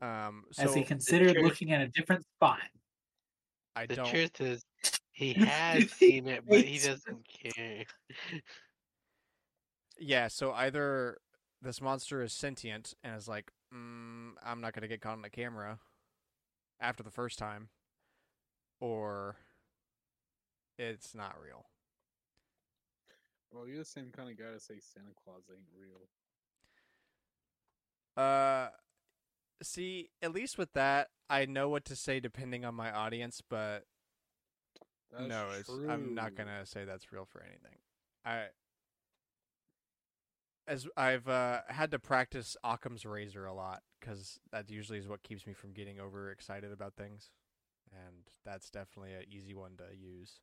Dang. 0.00 0.26
Um, 0.26 0.44
so 0.52 0.62
Has 0.62 0.74
he 0.74 0.82
considered 0.82 1.36
looking 1.42 1.72
at 1.72 1.82
a 1.82 1.88
different 1.88 2.24
spot? 2.36 2.60
I 3.76 3.86
The 3.88 3.96
don't. 3.96 4.10
truth 4.10 4.40
is, 4.40 4.64
he 5.12 5.34
has 5.34 5.90
seen 5.90 6.28
it, 6.28 6.44
but 6.48 6.62
he 6.62 6.78
doesn't 6.80 7.26
care. 7.28 7.84
Yeah, 9.98 10.28
so 10.28 10.52
either 10.52 11.18
this 11.62 11.80
monster 11.80 12.22
is 12.22 12.32
sentient 12.32 12.94
and 13.02 13.16
is 13.16 13.28
like, 13.28 13.50
mm, 13.74 14.32
I'm 14.44 14.60
not 14.60 14.74
gonna 14.74 14.88
get 14.88 15.00
caught 15.00 15.14
on 15.14 15.22
the 15.22 15.30
camera 15.30 15.80
after 16.80 17.02
the 17.02 17.10
first 17.10 17.38
time, 17.38 17.70
or 18.80 19.36
it's 20.78 21.14
not 21.14 21.36
real. 21.42 21.66
Well, 23.50 23.66
you're 23.66 23.78
the 23.78 23.84
same 23.84 24.10
kind 24.12 24.30
of 24.30 24.38
guy 24.38 24.52
to 24.52 24.60
say 24.60 24.80
Santa 24.80 25.12
Claus 25.24 25.44
ain't 25.50 25.68
real. 25.78 26.08
Uh, 28.16 28.68
see, 29.62 30.10
at 30.22 30.32
least 30.32 30.58
with 30.58 30.72
that, 30.74 31.08
I 31.28 31.46
know 31.46 31.68
what 31.68 31.84
to 31.86 31.96
say 31.96 32.20
depending 32.20 32.64
on 32.64 32.74
my 32.74 32.90
audience, 32.90 33.42
but 33.48 33.84
That's 35.12 35.28
no, 35.28 35.46
it's, 35.58 35.70
I'm 35.88 36.14
not 36.14 36.34
gonna 36.34 36.64
say 36.66 36.84
that's 36.84 37.12
real 37.12 37.24
for 37.24 37.42
anything. 37.42 37.78
I 38.24 38.46
as 40.68 40.86
I've 40.96 41.28
uh, 41.28 41.60
had 41.68 41.90
to 41.92 41.98
practice 41.98 42.56
Occam's 42.64 43.04
razor 43.04 43.46
a 43.46 43.54
lot 43.54 43.82
because 44.00 44.40
that 44.52 44.70
usually 44.70 44.98
is 44.98 45.08
what 45.08 45.22
keeps 45.22 45.46
me 45.46 45.52
from 45.52 45.72
getting 45.72 46.00
over 46.00 46.30
excited 46.30 46.72
about 46.72 46.94
things, 46.94 47.30
and 47.92 48.24
that's 48.44 48.70
definitely 48.70 49.14
an 49.14 49.24
easy 49.30 49.54
one 49.54 49.76
to 49.76 49.84
use 49.96 50.40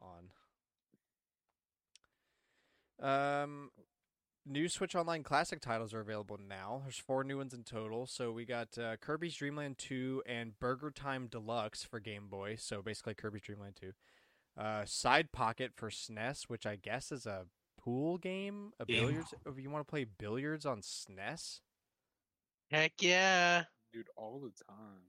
on. 0.00 0.30
Um, 2.98 3.70
new 4.46 4.68
Switch 4.68 4.94
Online 4.94 5.22
Classic 5.22 5.60
titles 5.60 5.92
are 5.92 6.00
available 6.00 6.38
now. 6.48 6.80
There's 6.84 6.98
four 6.98 7.24
new 7.24 7.38
ones 7.38 7.52
in 7.52 7.64
total. 7.64 8.06
So 8.06 8.32
we 8.32 8.44
got 8.44 8.78
uh, 8.78 8.96
Kirby's 8.96 9.34
Dream 9.36 9.56
Land 9.56 9.78
2 9.78 10.22
and 10.26 10.58
Burger 10.58 10.90
Time 10.90 11.26
Deluxe 11.26 11.82
for 11.84 12.00
Game 12.00 12.28
Boy. 12.28 12.56
So 12.58 12.82
basically 12.82 13.14
Kirby's 13.14 13.42
Dream 13.42 13.60
Land 13.60 13.76
2. 13.80 13.92
Uh, 14.56 14.84
Side 14.86 15.32
Pocket 15.32 15.72
for 15.76 15.90
SNES, 15.90 16.44
which 16.44 16.64
I 16.64 16.76
guess 16.76 17.12
is 17.12 17.26
a 17.26 17.46
pool 17.78 18.16
game, 18.18 18.72
a 18.80 18.86
Game. 18.86 19.02
billiards. 19.02 19.34
If 19.44 19.58
you 19.60 19.68
want 19.70 19.86
to 19.86 19.90
play 19.90 20.04
billiards 20.04 20.64
on 20.64 20.80
SNES, 20.80 21.60
Heck 22.70 22.94
yeah! 23.00 23.64
Dude, 23.92 24.08
all 24.16 24.40
the 24.40 24.50
time. 24.68 25.02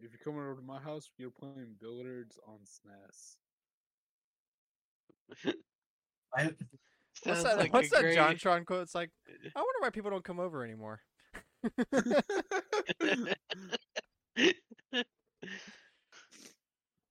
If 0.00 0.10
you're 0.10 0.20
coming 0.24 0.40
over 0.40 0.56
to 0.56 0.62
my 0.66 0.80
house, 0.80 1.08
you're 1.16 1.30
playing 1.30 1.76
billiards 1.80 2.36
on 2.46 2.58
SNES. 2.66 3.36
I, 6.36 6.50
what's 7.24 7.42
that? 7.42 7.58
like 7.58 7.72
what's 7.72 7.90
that 7.90 8.02
great- 8.02 8.16
JonTron 8.16 8.66
quote? 8.66 8.82
It's 8.82 8.94
like, 8.94 9.10
I 9.28 9.58
wonder 9.58 9.80
why 9.80 9.90
people 9.90 10.10
don't 10.10 10.24
come 10.24 10.40
over 10.40 10.64
anymore. 10.64 11.00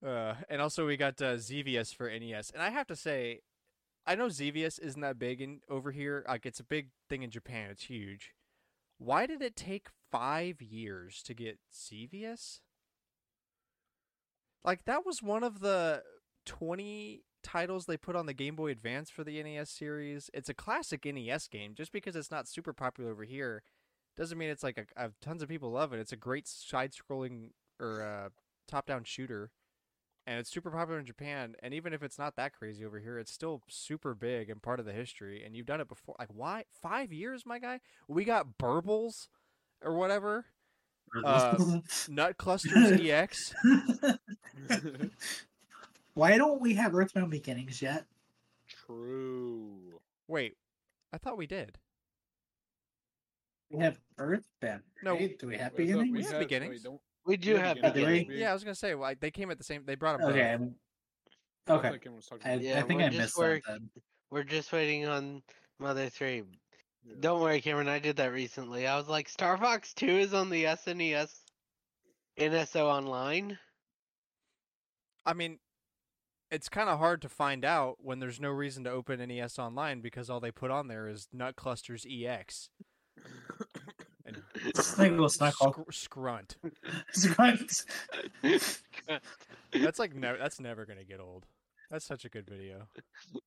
Uh, 0.06 0.36
and 0.50 0.62
also 0.62 0.86
we 0.86 0.98
got 0.98 1.20
uh, 1.20 1.38
Xevious 1.38 1.92
for 1.92 2.08
NES, 2.08 2.52
and 2.52 2.62
I 2.62 2.70
have 2.70 2.86
to 2.88 2.96
say, 2.96 3.40
I 4.06 4.14
know 4.14 4.30
Xevious 4.30 4.78
isn't 4.78 5.02
that 5.02 5.18
big 5.18 5.42
in 5.42 5.62
over 5.68 5.92
here. 5.92 6.24
Like 6.28 6.46
it's 6.46 6.60
a 6.60 6.64
big 6.64 6.90
thing 7.10 7.24
in 7.24 7.32
Japan. 7.32 7.72
It's 7.72 7.86
huge. 7.86 8.34
Why 9.00 9.26
did 9.26 9.42
it 9.42 9.56
take 9.56 9.88
five 10.12 10.62
years 10.62 11.24
to 11.24 11.34
get 11.34 11.58
Xevious? 11.74 12.62
Like 14.64 14.86
that 14.86 15.06
was 15.06 15.24
one 15.24 15.44
of 15.44 15.60
the 15.60 16.04
twenty 16.46 17.24
titles 17.46 17.86
they 17.86 17.98
put 17.98 18.16
on 18.16 18.26
the 18.26 18.34
Game 18.34 18.56
Boy 18.56 18.72
Advance 18.72 19.10
for 19.10 19.24
the 19.24 19.42
NES 19.42 19.70
series. 19.70 20.30
It's 20.34 20.50
a 20.50 20.54
classic 20.54 21.06
NES 21.06 21.48
game. 21.48 21.76
Just 21.76 21.92
because 21.92 22.16
it's 22.16 22.32
not 22.32 22.48
super 22.48 22.74
popular 22.74 23.12
over 23.12 23.24
here, 23.24 23.64
doesn't 24.18 24.38
mean 24.38 24.50
it's 24.50 24.64
like 24.64 24.78
a, 24.78 25.06
a 25.06 25.12
tons 25.22 25.42
of 25.42 25.50
people 25.50 25.72
love 25.72 25.94
it. 25.94 26.00
It's 26.00 26.12
a 26.12 26.18
great 26.18 26.48
side-scrolling 26.48 27.52
or 27.80 28.02
uh, 28.02 28.30
top-down 28.68 29.04
shooter 29.04 29.52
and 30.28 30.40
it's 30.40 30.50
super 30.50 30.72
popular 30.72 31.00
in 31.00 31.06
Japan. 31.06 31.56
And 31.62 31.74
even 31.74 31.94
if 31.94 32.02
it's 32.02 32.18
not 32.18 32.36
that 32.36 32.54
crazy 32.54 32.84
over 32.84 33.00
here, 33.00 33.20
it's 33.20 33.32
still 33.32 33.62
super 33.70 34.16
big 34.16 34.50
and 34.50 34.62
part 34.62 34.80
of 34.80 34.86
the 34.86 34.94
history. 34.94 35.44
And 35.46 35.56
you've 35.56 35.68
done 35.68 35.82
it 35.82 35.88
before. 35.88 36.16
Like 36.18 36.30
why 36.34 36.64
five 36.82 37.14
years, 37.14 37.46
my 37.46 37.60
guy? 37.60 37.80
We 38.08 38.24
got 38.24 38.58
Burbles 38.58 39.28
or 39.84 39.96
whatever. 39.96 40.46
Uh, 41.24 41.80
Nut 42.10 42.38
Clusters 42.38 43.00
EX. 43.00 43.54
Why 46.16 46.38
don't 46.38 46.62
we 46.62 46.74
have 46.76 46.96
Earthbound 46.96 47.30
Beginnings 47.30 47.82
yet? 47.82 48.06
True. 48.88 50.00
Wait, 50.28 50.56
I 51.14 51.18
thought 51.18 51.38
we 51.38 51.46
did. 51.46 51.78
We 53.70 53.84
have 53.84 54.00
Earthbound. 54.18 54.82
No. 55.04 55.14
right? 55.14 55.38
Do 55.38 55.48
we 55.48 55.58
have 55.58 55.74
Wait, 55.78 55.90
so 55.90 55.98
we 55.98 56.04
Beginnings? 56.04 56.24
have 56.26 56.32
had- 56.32 56.40
wait, 56.40 56.48
beginnings. 56.50 56.84
don't- 56.84 57.02
We 57.26 57.38
do 57.38 57.52
Yeah, 57.52 57.58
have 57.60 57.76
beginning. 57.76 57.94
beginnings. 57.94 58.20
Beginning. 58.28 58.42
Yeah, 58.42 58.52
I 58.52 58.54
was 58.54 58.64
gonna 58.64 58.76
say 58.76 58.96
like 58.96 59.20
they 59.20 59.32
came 59.32 59.52
at 59.52 59.58
the 59.58 59.64
same. 59.64 59.84
They 59.86 59.96
brought 59.96 60.20
them. 60.20 60.30
Okay. 60.30 60.56
both. 60.58 60.74
I 61.68 61.74
Okay. 61.74 61.90
thought 61.90 62.02
Cameron 62.02 62.16
was 62.18 62.26
talking 62.28 62.48
I, 62.48 62.54
Yeah, 62.56 62.80
I 62.80 62.82
think 62.84 63.00
we're 63.00 63.06
I 63.08 63.10
just 63.10 63.18
missed 63.18 63.38
work- 63.38 63.66
something. 63.66 63.90
We're 64.30 64.44
just 64.44 64.72
waiting 64.72 65.06
on 65.08 65.44
Mother 65.80 66.10
3. 66.10 66.44
Yeah. 67.04 67.16
Don't 67.20 67.42
worry, 67.42 67.60
Cameron. 67.62 67.88
I 67.90 68.00
did 68.00 68.16
that 68.18 68.32
recently. 68.32 68.88
I 68.88 68.98
was 68.98 69.08
like, 69.10 69.28
Star 69.28 69.58
Fox 69.58 69.94
2 69.96 70.08
is 70.08 70.34
on 70.34 70.50
the 70.50 70.66
SNES 70.66 71.44
NSO 72.38 72.86
Online. 72.88 73.58
I 75.26 75.34
mean, 75.34 75.60
it's 76.56 76.70
kind 76.70 76.90
of 76.90 77.00
hard 77.00 77.22
to 77.22 77.28
find 77.30 77.66
out 77.66 77.98
when 78.00 78.20
there's 78.20 78.40
no 78.40 78.50
reason 78.50 78.86
to 78.86 78.90
open 78.90 79.20
NES 79.28 79.60
online 79.60 80.00
because 80.00 80.30
all 80.30 80.40
they 80.40 80.52
put 80.52 80.72
on 80.72 80.88
there 80.88 81.10
is 81.10 81.28
Nut 81.34 81.58
Clusters 81.58 82.06
EX 82.10 82.70
and 84.26 84.42
Sniggle 84.74 85.28
Snuckle. 85.28 85.74
scr- 85.74 85.92
Scrunt. 85.92 86.56
Scrunts. 87.14 87.86
That's 89.74 90.00
like 90.00 90.16
never. 90.16 90.38
That's 90.38 90.62
never 90.62 90.86
gonna 90.86 91.04
get 91.04 91.20
old. 91.20 91.46
That's 91.92 92.06
such 92.06 92.24
a 92.24 92.30
good 92.30 92.48
video. 92.50 92.88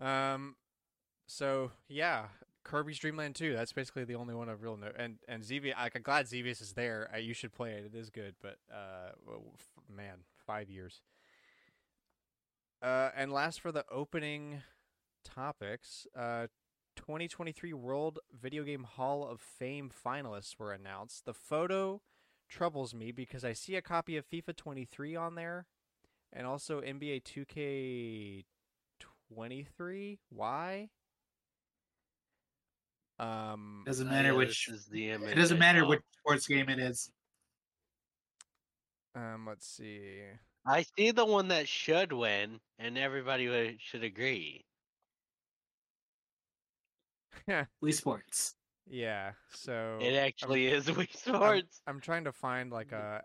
Um, 0.00 0.54
so 1.26 1.72
yeah, 1.88 2.26
Kirby's 2.68 2.98
Dream 2.98 3.16
Land 3.16 3.34
2. 3.34 3.54
That's 3.54 3.72
basically 3.72 4.04
the 4.04 4.14
only 4.14 4.34
one 4.34 4.50
of 4.50 4.62
real 4.62 4.76
note. 4.76 4.94
And 4.98 5.16
and 5.26 5.42
ZV, 5.42 5.72
I'm 5.76 6.02
glad 6.02 6.28
Xevious 6.28 6.60
is 6.60 6.74
there. 6.74 7.10
Uh, 7.12 7.16
you 7.16 7.32
should 7.32 7.52
play 7.52 7.72
it. 7.72 7.90
It 7.92 7.96
is 7.96 8.10
good. 8.10 8.34
But 8.42 8.58
uh, 8.72 9.12
man, 9.94 10.18
five 10.46 10.68
years. 10.68 11.00
Uh, 12.82 13.08
and 13.16 13.32
last 13.32 13.60
for 13.60 13.72
the 13.72 13.84
opening 13.90 14.62
topics, 15.24 16.06
uh, 16.14 16.48
2023 16.96 17.72
World 17.72 18.18
Video 18.38 18.62
Game 18.64 18.84
Hall 18.84 19.26
of 19.26 19.40
Fame 19.40 19.90
finalists 19.90 20.58
were 20.58 20.72
announced. 20.72 21.24
The 21.24 21.34
photo 21.34 22.02
troubles 22.48 22.94
me 22.94 23.12
because 23.12 23.44
I 23.44 23.54
see 23.54 23.76
a 23.76 23.82
copy 23.82 24.16
of 24.16 24.28
FIFA 24.28 24.56
23 24.56 25.16
on 25.16 25.34
there 25.36 25.66
and 26.32 26.46
also 26.46 26.82
NBA 26.82 27.22
2K 27.24 28.44
23. 29.34 30.18
Why? 30.28 30.90
Um 33.18 33.82
Doesn't 33.86 34.08
matter 34.08 34.34
which. 34.34 34.68
Is 34.68 34.86
the 34.86 35.10
image 35.10 35.30
It 35.30 35.34
doesn't 35.34 35.58
matter 35.58 35.86
which 35.86 36.02
sports 36.20 36.46
game 36.46 36.68
it 36.68 36.78
is. 36.78 37.10
um 39.14 39.46
let's 39.46 39.66
see. 39.66 40.20
I 40.66 40.84
see 40.96 41.10
the 41.12 41.24
one 41.24 41.48
that 41.48 41.66
should 41.68 42.12
win, 42.12 42.60
and 42.78 42.98
everybody 42.98 43.48
would, 43.48 43.80
should 43.80 44.04
agree. 44.04 44.64
Yeah, 47.46 47.64
Wii 47.82 47.94
Sports. 47.94 48.54
Yeah. 48.86 49.32
So 49.52 49.98
It 50.00 50.14
actually 50.14 50.66
is 50.66 50.86
Wii 50.88 51.08
I'm, 51.26 51.34
Sports. 51.34 51.80
I'm 51.86 52.00
trying 52.00 52.24
to 52.24 52.32
find 52.32 52.70
like 52.70 52.92
a 52.92 53.22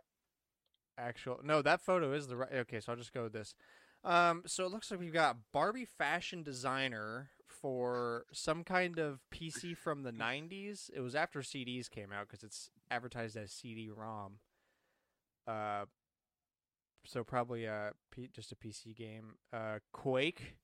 actual. 0.97 1.39
No, 1.43 1.61
that 1.61 1.81
photo 1.81 2.13
is 2.13 2.27
the 2.27 2.37
right. 2.37 2.51
Okay, 2.53 2.79
so 2.79 2.91
I'll 2.91 2.97
just 2.97 3.13
go 3.13 3.23
with 3.23 3.33
this. 3.33 3.55
Um, 4.03 4.43
so 4.45 4.65
it 4.65 4.71
looks 4.71 4.91
like 4.91 4.99
we've 4.99 5.13
got 5.13 5.37
Barbie 5.53 5.85
fashion 5.97 6.43
designer 6.43 7.29
for 7.63 8.25
some 8.33 8.65
kind 8.65 8.99
of 8.99 9.21
PC 9.33 9.75
from 9.75 10.03
the 10.03 10.11
90s. 10.11 10.89
It 10.93 10.99
was 10.99 11.15
after 11.15 11.39
CDs 11.39 11.89
came 11.89 12.11
out 12.11 12.27
because 12.27 12.43
it's 12.43 12.69
advertised 12.91 13.37
as 13.37 13.53
CD-ROM. 13.53 14.33
Uh, 15.47 15.85
so 17.05 17.23
probably 17.23 17.63
a 17.63 17.93
P- 18.11 18.29
just 18.33 18.51
a 18.51 18.55
PC 18.57 18.93
game. 18.93 19.35
Uh, 19.53 19.79
Quake, 19.93 20.55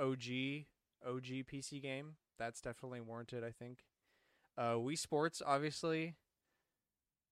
OG, 0.00 0.64
OG 1.06 1.44
PC 1.44 1.82
game. 1.82 2.14
That's 2.38 2.62
definitely 2.62 3.02
warranted, 3.02 3.44
I 3.44 3.50
think. 3.50 3.80
Uh, 4.56 4.76
Wii 4.76 4.96
Sports, 4.98 5.42
obviously. 5.44 6.14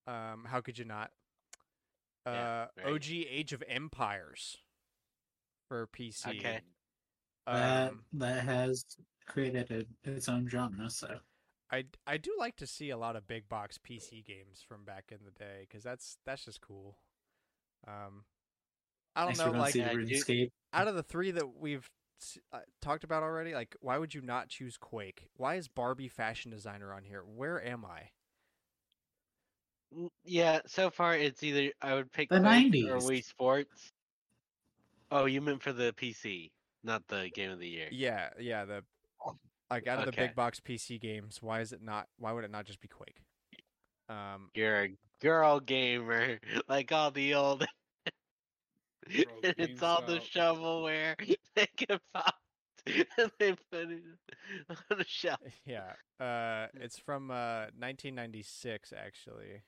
Um, 0.05 0.45
how 0.47 0.61
could 0.61 0.77
you 0.77 0.85
not? 0.85 1.09
Uh, 2.27 2.31
Yeah, 2.31 2.65
right. 2.77 2.93
OG 2.93 3.05
Age 3.09 3.53
of 3.53 3.63
Empires 3.67 4.57
for 5.67 5.87
PC. 5.87 6.27
Okay. 6.27 6.61
that 7.47 7.89
Um, 7.89 8.05
that 8.13 8.43
has 8.45 8.85
created 9.25 9.71
a, 10.05 10.09
its 10.09 10.29
own 10.29 10.47
genre. 10.47 10.89
So 10.89 11.19
I 11.71 11.85
I 12.05 12.17
do 12.17 12.35
like 12.37 12.55
to 12.57 12.67
see 12.67 12.89
a 12.89 12.97
lot 12.97 13.15
of 13.15 13.27
big 13.27 13.49
box 13.49 13.77
PC 13.77 14.21
games 14.21 14.61
from 14.67 14.83
back 14.85 15.11
in 15.11 15.19
the 15.25 15.31
day 15.31 15.61
because 15.67 15.83
that's 15.83 16.17
that's 16.25 16.45
just 16.45 16.61
cool. 16.61 16.97
Um, 17.87 18.25
I 19.15 19.25
don't 19.25 19.29
next 19.29 19.37
know, 19.37 19.51
like 19.51 19.73
see 19.73 19.79
Yeah, 19.79 19.93
dude. 20.07 20.27
RuneScape. 20.27 20.51
out 20.73 20.87
of 20.87 20.95
the 20.95 21.03
three 21.03 21.31
that 21.31 21.55
we've 21.59 21.89
uh, 22.53 22.59
talked 22.81 23.03
about 23.03 23.23
already, 23.23 23.53
like 23.53 23.75
why 23.81 23.97
would 23.97 24.13
you 24.13 24.21
not 24.21 24.49
choose 24.49 24.77
Quake? 24.77 25.29
Why 25.37 25.55
is 25.55 25.67
Barbie 25.67 26.07
fashion 26.09 26.51
designer 26.51 26.93
on 26.93 27.03
here? 27.03 27.23
Where 27.23 27.63
am 27.63 27.85
I? 27.85 28.11
Mm, 29.95 30.09
Yeah, 30.23 30.61
so 30.67 30.89
far 30.91 31.15
it's 31.15 31.41
either 31.43 31.71
I 31.81 31.95
would 31.95 32.11
pick 32.11 32.29
The 32.29 32.39
Quake 32.39 32.83
or 32.83 32.99
90s. 32.99 33.01
Wii 33.01 33.23
Sports. 33.23 33.93
Oh, 35.11 35.25
you 35.25 35.41
meant 35.41 35.63
for 35.63 35.73
the 35.73 35.93
PC, 35.93 36.51
not 36.83 37.07
the 37.07 37.29
Game 37.33 37.49
of 37.51 37.59
the 37.59 37.67
Year. 37.67 37.89
Yeah, 37.89 38.29
yeah. 38.39 38.65
The 38.65 38.83
like 39.69 39.87
out 39.87 39.99
of 39.99 40.05
the 40.05 40.11
big 40.11 40.35
box 40.35 40.59
PC 40.59 40.99
games, 40.99 41.39
why 41.41 41.61
is 41.61 41.71
it 41.73 41.81
not? 41.81 42.07
Why 42.17 42.31
would 42.31 42.43
it 42.43 42.51
not 42.51 42.65
just 42.65 42.79
be 42.79 42.87
Quake? 42.87 43.21
Um, 44.09 44.49
You're 44.53 44.83
a 44.83 44.97
girl 45.21 45.59
gamer, 45.59 46.39
like 46.69 46.91
all 46.91 47.11
the 47.11 47.33
old. 47.33 47.65
it's 49.07 49.83
all 49.83 50.01
the 50.01 50.19
shovelware 50.19 51.15
they 51.55 51.67
can 51.77 51.99
pop, 52.13 52.35
and 52.85 53.31
they 53.39 53.51
put 53.71 53.91
it 53.91 54.03
on 54.69 54.99
a 54.99 55.05
shelf. 55.05 55.39
yeah. 55.65 55.93
Uh, 56.19 56.67
it's 56.75 56.97
from 56.97 57.29
uh 57.29 57.67
1996 57.77 58.93
actually. 58.95 59.63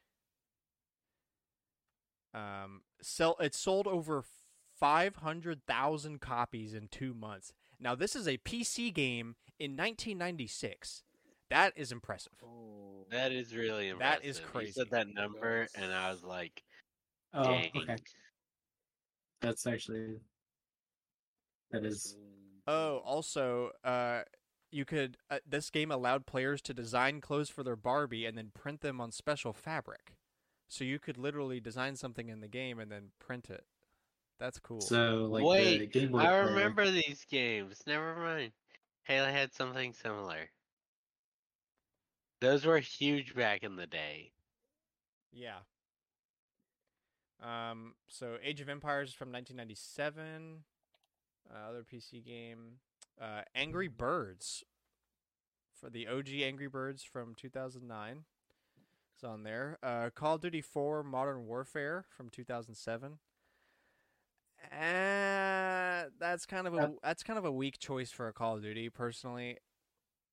Um, 2.34 2.82
sell 3.02 3.36
it 3.40 3.56
sold 3.56 3.88
over 3.88 4.24
500,000 4.80 6.22
copies 6.22 6.74
in 6.74 6.88
2 6.88 7.14
months. 7.16 7.54
Now 7.80 7.96
this 7.96 8.16
is 8.16 8.28
a 8.28 8.38
PC 8.38 8.94
game 8.94 9.36
in 9.60 9.72
1996. 9.72 11.04
That 11.50 11.74
is 11.76 11.92
impressive. 11.92 12.34
Oh, 12.44 13.06
That 13.10 13.32
is 13.32 13.56
really 13.56 13.90
impressive. 13.90 14.22
That 14.24 14.30
is 14.30 14.40
You 14.40 14.46
crazy. 14.46 14.72
said 14.74 14.90
that 14.92 15.08
number, 15.14 15.68
and 15.76 15.94
I 15.94 16.12
was 16.12 16.24
like, 16.24 16.64
Oh, 17.34 17.44
dang. 17.44 17.72
okay. 17.76 17.96
That's 19.42 19.68
actually 19.68 20.20
that 21.72 21.86
is 21.86 22.16
Oh, 22.66 22.98
also, 23.06 23.72
uh, 23.84 24.24
you 24.72 24.84
could. 24.84 25.18
Uh, 25.30 25.40
this 25.48 25.70
game 25.70 25.90
allowed 25.90 26.26
players 26.26 26.62
to 26.64 26.74
design 26.74 27.22
clothes 27.22 27.50
for 27.50 27.64
their 27.64 27.78
Barbie 27.78 28.26
and 28.26 28.38
then 28.38 28.52
print 28.54 28.82
them 28.82 29.00
on 29.00 29.12
special 29.12 29.54
fabric. 29.54 30.16
So 30.68 30.84
you 30.84 31.00
could 31.00 31.18
literally 31.18 31.62
design 31.62 31.96
something 31.96 32.28
in 32.28 32.42
the 32.42 32.50
game 32.50 32.78
and 32.78 32.92
then 32.92 33.12
print 33.20 33.50
it. 33.50 33.64
That's 34.40 34.60
cool. 34.60 34.82
so 34.82 35.28
like 35.32 35.42
the 35.42 35.48
Wait, 35.48 35.92
Game 35.92 36.12
Boy. 36.12 36.20
I 36.20 36.26
Player. 36.26 36.46
remember 36.48 36.90
these 36.92 37.26
games. 37.30 37.82
Never 37.88 38.16
mind. 38.16 38.52
Halo 39.04 39.28
had 39.32 39.54
something 39.54 39.94
similar. 39.94 40.50
Those 42.40 42.66
were 42.66 42.78
huge 42.80 43.34
back 43.36 43.64
in 43.64 43.76
the 43.76 43.88
day. 43.88 44.32
yeah. 45.32 45.60
Um. 47.42 47.94
So 48.08 48.38
Age 48.44 48.62
of 48.62 48.70
Empires 48.70 49.14
from 49.14 49.32
1997. 49.32 50.64
Uh, 51.50 51.70
other 51.70 51.84
PC 51.84 52.26
game. 52.26 52.80
Uh, 53.22 53.42
Angry 53.56 53.88
Birds. 53.88 54.64
For 55.80 55.90
the 55.92 56.08
OG 56.08 56.30
Angry 56.42 56.68
Birds 56.68 57.04
from 57.04 57.36
2009. 57.36 58.24
It's 59.16 59.24
on 59.24 59.44
there. 59.44 59.78
Uh, 59.84 60.10
Call 60.14 60.36
of 60.36 60.42
Duty 60.42 60.62
4 60.62 61.04
Modern 61.04 61.46
Warfare 61.46 62.06
from 62.16 62.30
2007. 62.30 63.20
Uh, 64.64 66.10
that's 66.20 66.46
kind 66.46 66.68
of 66.68 66.74
a 66.76 66.78
Yep. 66.82 66.96
that's 67.04 67.24
kind 67.24 67.40
of 67.40 67.46
a 67.46 67.52
weak 67.52 67.80
choice 67.80 68.12
for 68.12 68.28
a 68.28 68.34
Call 68.34 68.56
of 68.58 68.64
Duty 68.64 68.90
personally. 68.90 69.58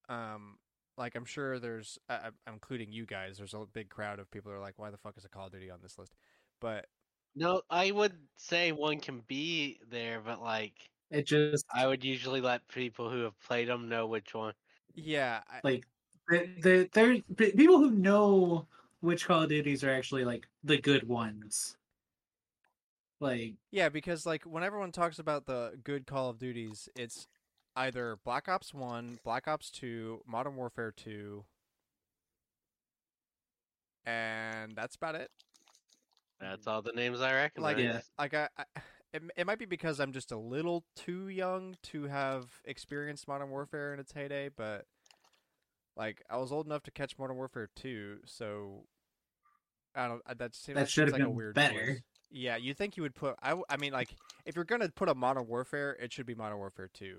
Um, 0.08 0.58
like 0.98 1.14
I'm 1.16 1.24
sure 1.26 1.58
there's, 1.58 1.98
I, 2.08 2.16
I'm- 2.16 2.38
I'm 2.46 2.54
including 2.54 2.92
you 2.92 3.06
guys. 3.06 3.38
There's 3.38 3.54
a 3.54 3.66
big 3.66 3.90
crowd 3.90 4.18
of 4.20 4.30
people 4.30 4.50
who 4.52 4.58
are 4.58 4.60
like, 4.60 4.78
"Why 4.78 4.90
the 4.90 4.98
fuck 4.98 5.16
is 5.18 5.24
a 5.24 5.28
Call 5.28 5.46
of 5.46 5.52
Duty 5.52 5.70
on 5.70 5.80
this 5.82 5.98
list?" 5.98 6.14
But 6.60 6.88
No, 7.34 7.62
I 7.70 7.90
would 7.92 8.28
say 8.36 8.72
one 8.72 9.00
can 9.00 9.20
be 9.20 9.80
there, 9.86 10.20
but 10.20 10.40
like 10.40 10.90
It 11.10 11.22
just 11.26 11.64
I 11.72 11.86
would 11.86 12.04
usually 12.04 12.40
let 12.40 12.68
people 12.68 13.10
who 13.10 13.20
have 13.22 13.38
played 13.40 13.68
them 13.68 13.88
know 13.88 14.06
which 14.06 14.34
one. 14.34 14.54
yeah, 14.94 15.42
I, 15.48 15.62
like 15.62 15.86
the 16.28 16.46
the 16.62 16.90
there 16.92 17.20
people 17.52 17.78
who 17.78 17.90
know 17.90 18.66
which 19.00 19.26
Call 19.26 19.42
of 19.42 19.48
Duties 19.48 19.84
are 19.84 19.90
actually 19.90 20.24
like 20.24 20.48
the 20.62 20.78
good 20.80 21.06
ones. 21.08 21.76
Like 23.24 23.54
yeah, 23.70 23.88
because 23.88 24.24
like 24.26 24.44
when 24.44 24.62
everyone 24.62 24.92
talks 24.92 25.18
about 25.18 25.46
the 25.46 25.72
good 25.82 26.06
Call 26.06 26.28
of 26.30 26.38
Duties, 26.38 26.88
it's 26.96 27.26
either 27.76 28.18
Black 28.24 28.48
Ops 28.48 28.72
One, 28.72 29.18
Black 29.24 29.48
Ops 29.48 29.70
Two, 29.70 30.20
Modern 30.26 30.56
Warfare 30.56 30.92
Two, 30.96 31.44
and 34.06 34.74
that's 34.76 34.96
about 34.96 35.14
it. 35.14 35.30
That's 36.40 36.66
all 36.66 36.82
the 36.82 36.92
names 36.92 37.20
I 37.20 37.32
recognize. 37.34 37.74
like 37.76 37.78
Yeah. 37.84 38.00
like 38.18 38.34
I, 38.34 38.48
I 38.58 38.64
it, 39.12 39.22
it 39.36 39.46
might 39.46 39.58
be 39.58 39.64
because 39.66 40.00
I'm 40.00 40.12
just 40.12 40.32
a 40.32 40.36
little 40.38 40.84
too 40.96 41.28
young 41.28 41.76
to 41.84 42.04
have 42.08 42.46
experienced 42.64 43.28
Modern 43.28 43.50
Warfare 43.50 43.94
in 43.94 44.00
its 44.00 44.12
heyday, 44.12 44.50
but 44.54 44.84
like 45.96 46.22
I 46.28 46.36
was 46.38 46.50
old 46.52 46.66
enough 46.66 46.82
to 46.84 46.90
catch 46.90 47.16
Modern 47.18 47.36
Warfare 47.36 47.68
2, 47.76 48.18
so 48.26 48.84
I 49.94 50.08
don't 50.08 50.22
I- 50.26 50.34
that 50.34 50.54
seems, 50.54 50.76
That 50.76 50.88
should've 50.90 51.12
like 51.12 51.22
a 51.22 51.30
weird 51.30 51.54
better. 51.54 51.94
choice. 51.94 52.00
Yeah, 52.36 52.56
you 52.56 52.74
think 52.74 52.96
you 52.96 53.04
would 53.04 53.14
put 53.14 53.36
I, 53.40 53.54
I 53.70 53.76
mean 53.76 53.92
like 53.92 54.16
if 54.44 54.56
you're 54.56 54.64
to 54.64 54.88
put 54.88 55.08
a 55.08 55.14
Modern 55.14 55.46
Warfare, 55.46 55.96
it 56.00 56.12
should 56.12 56.26
be 56.26 56.34
Modern 56.34 56.58
Warfare 56.58 56.90
2. 56.92 57.18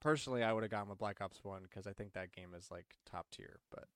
Personally, 0.00 0.44
I 0.44 0.52
would 0.52 0.62
have 0.62 0.70
gone 0.70 0.88
with 0.88 0.98
Black 0.98 1.20
Ops 1.20 1.42
1 1.42 1.66
cuz 1.74 1.88
I 1.88 1.92
think 1.92 2.12
that 2.12 2.30
game 2.30 2.54
is 2.56 2.70
like 2.70 2.94
top 3.04 3.28
tier, 3.30 3.58
but 3.70 3.88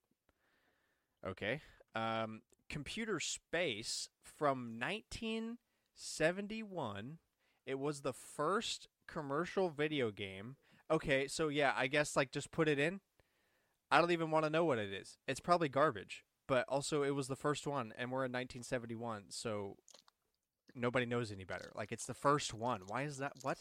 okay. 1.24 1.60
Um 1.94 2.42
Computer 2.68 3.20
Space 3.20 4.08
from 4.24 4.76
1971. 4.80 7.18
It 7.64 7.78
was 7.78 8.00
the 8.00 8.12
first 8.12 8.88
commercial 9.06 9.70
video 9.70 10.10
game. 10.10 10.56
Okay, 10.90 11.28
so 11.28 11.46
yeah, 11.46 11.74
I 11.76 11.86
guess 11.86 12.16
like 12.16 12.32
just 12.32 12.50
put 12.50 12.68
it 12.68 12.80
in. 12.80 13.02
I 13.88 14.00
don't 14.00 14.10
even 14.10 14.32
want 14.32 14.46
to 14.46 14.50
know 14.50 14.64
what 14.64 14.78
it 14.78 14.92
is. 14.92 15.16
It's 15.28 15.38
probably 15.38 15.68
garbage, 15.68 16.24
but 16.46 16.64
also 16.68 17.02
it 17.02 17.14
was 17.14 17.28
the 17.28 17.37
first 17.37 17.66
one 17.66 17.92
and 17.96 18.11
we're 18.11 18.24
in 18.24 18.33
1971, 18.33 19.24
so 19.31 19.76
nobody 20.74 21.07
knows 21.07 21.31
any 21.33 21.44
better. 21.44 21.70
Like 21.74 21.92
it's 21.92 22.07
the 22.07 22.14
first 22.14 22.52
one. 22.55 22.83
Why 22.87 23.02
is 23.02 23.18
that 23.18 23.33
what? 23.42 23.59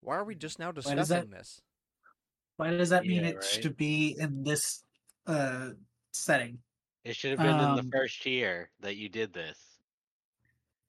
Why 0.00 0.16
are 0.16 0.24
we 0.24 0.34
just 0.34 0.58
now 0.58 0.72
does 0.72 0.84
discussing 0.84 1.30
that- 1.30 1.38
this? 1.38 1.60
why 2.56 2.70
does 2.70 2.90
that 2.90 3.04
mean 3.06 3.22
Yeah, 3.22 3.28
it 3.30 3.34
right. 3.36 3.44
should 3.44 3.76
be 3.76 4.16
in 4.18 4.42
this 4.42 4.82
uh 5.26 5.70
setting? 6.12 6.58
It 7.04 7.14
should 7.16 7.30
have 7.30 7.38
been 7.38 7.54
in 7.58 7.64
Um, 7.64 7.76
the 7.76 7.90
first 7.96 8.26
year 8.26 8.70
that 8.80 8.96
you 8.96 9.08
did 9.08 9.32
this. 9.32 9.58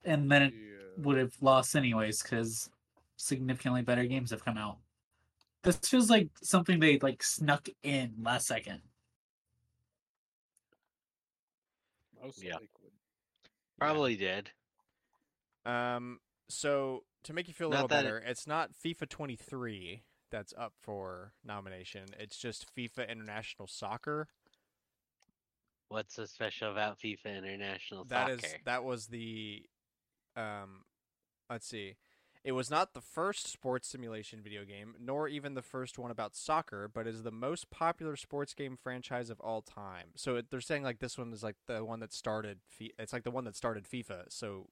And 0.03 0.31
then 0.31 0.41
it 0.43 0.53
yeah. 0.55 1.03
would 1.03 1.17
have 1.17 1.33
lost 1.41 1.75
anyways 1.75 2.21
because 2.23 2.69
significantly 3.17 3.81
better 3.83 4.05
games 4.05 4.31
have 4.31 4.43
come 4.43 4.57
out. 4.57 4.79
This 5.63 5.77
feels 5.77 6.09
like 6.09 6.29
something 6.41 6.79
they 6.79 6.97
like 6.99 7.21
snuck 7.21 7.67
in 7.83 8.15
last 8.21 8.47
second. 8.47 8.81
Most 12.21 12.41
Yeah. 12.43 12.53
likely. 12.55 12.91
Probably 13.77 14.15
did. 14.15 14.51
Um, 15.65 16.19
so 16.49 17.05
to 17.23 17.33
make 17.33 17.47
you 17.47 17.53
feel 17.53 17.67
a 17.67 17.71
Not 17.71 17.75
little 17.83 17.87
that 17.89 17.99
it- 18.05 18.07
better, 18.07 18.17
it's 18.19 18.47
not 18.47 18.71
FIFA 18.73 19.09
23 19.09 20.03
that's 20.29 20.53
up 20.57 20.73
for 20.81 21.33
nomination. 21.43 22.13
It's 22.17 22.37
just 22.37 22.73
FIFA 22.75 23.07
International 23.09 23.67
Soccer. 23.67 24.27
What's 25.87 26.13
so 26.15 26.25
special 26.25 26.71
about 26.71 26.99
FIFA 26.99 27.37
International 27.37 28.05
That 28.05 28.27
Soccer? 28.41 28.45
is 28.45 28.63
that 28.65 28.83
was 28.83 29.07
the, 29.07 29.65
um, 30.35 30.85
let's 31.49 31.67
see, 31.67 31.97
It 32.43 32.53
was 32.53 32.71
not 32.71 32.93
the 32.93 33.01
first 33.01 33.47
sports 33.51 33.87
simulation 33.89 34.41
video 34.41 34.63
game, 34.63 34.95
nor 34.99 35.27
even 35.27 35.55
the 35.55 35.61
first 35.61 35.99
one 35.99 36.09
about 36.09 36.35
soccer, 36.35 36.87
but 36.87 37.05
is 37.05 37.23
the 37.23 37.31
most 37.31 37.69
popular 37.69 38.15
sports 38.15 38.53
game 38.53 38.77
franchise 38.81 39.29
of 39.29 39.39
all 39.41 39.61
time. 39.61 40.07
So 40.15 40.37
it, 40.37 40.49
they're 40.49 40.61
saying 40.61 40.83
like 40.83 40.99
this 40.99 41.17
one 41.17 41.33
is 41.33 41.43
like 41.43 41.57
the 41.67 41.83
one 41.83 41.99
that 41.99 42.13
started. 42.13 42.59
Fi- 42.67 42.93
It's 42.97 43.11
like 43.13 43.23
the 43.23 43.31
one 43.31 43.43
that 43.43 43.55
started 43.57 43.83
FIFA. 43.83 44.23
So, 44.29 44.67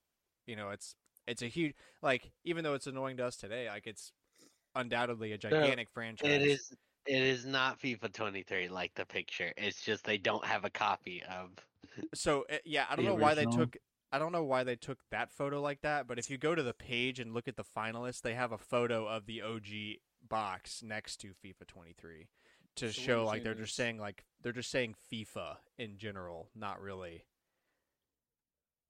you 0.45 0.56
know, 0.56 0.69
it's 0.69 0.95
it's 1.27 1.41
a 1.41 1.47
huge 1.47 1.73
like 2.01 2.32
even 2.45 2.63
though 2.63 2.73
it's 2.73 2.88
annoying 2.88 3.17
to 3.17 3.25
us 3.25 3.36
today, 3.36 3.67
like 3.67 3.86
it's 3.86 4.13
undoubtedly 4.75 5.34
a 5.34 5.38
gigantic 5.38 5.89
franchise. 5.89 6.30
It 6.32 6.41
is. 6.43 6.71
It 7.06 7.21
is 7.21 7.45
not 7.45 7.80
FIFA 7.80 8.12
23 8.13 8.67
like 8.67 8.93
the 8.95 9.06
picture. 9.06 9.53
It's 9.56 9.82
just 9.82 10.03
they 10.03 10.17
don't 10.17 10.43
have 10.45 10.65
a 10.65 10.69
copy 10.69 11.23
of. 11.23 11.51
So 12.13 12.45
uh, 12.51 12.58
yeah, 12.65 12.86
I 12.89 12.95
don't 12.95 13.06
The 13.06 13.12
know 13.12 13.17
why 13.17 13.34
they 13.34 13.45
took. 13.45 13.77
I 14.12 14.20
don't 14.20 14.32
know 14.32 14.43
why 14.43 14.63
they 14.63 14.76
took 14.76 15.00
that 15.12 15.32
photo 15.32 15.62
like 15.62 15.82
that, 15.82 16.08
but 16.08 16.17
if 16.17 16.30
you 16.30 16.38
go 16.38 16.56
to 16.56 16.63
the 16.63 16.74
page 16.74 17.20
and 17.20 17.34
look 17.34 17.48
at 17.48 17.58
the 17.58 17.63
finalists, 17.63 18.22
they 18.22 18.36
have 18.36 18.52
a 18.52 18.58
photo 18.58 19.06
of 19.08 19.26
the 19.26 19.41
OG 19.41 20.00
box 20.28 20.82
next 20.82 21.17
to 21.17 21.34
FIFA 21.43 21.67
23 21.67 22.28
to 22.78 22.93
So 22.93 23.02
show 23.02 23.26
like 23.26 23.43
they're 23.43 23.54
just 23.54 23.76
saying 23.76 23.98
like 23.98 24.24
they're 24.41 24.54
just 24.54 24.72
saying 24.72 24.96
FIFA 25.12 25.58
in 25.78 25.98
general, 25.98 26.50
not 26.56 26.82
really. 26.82 27.26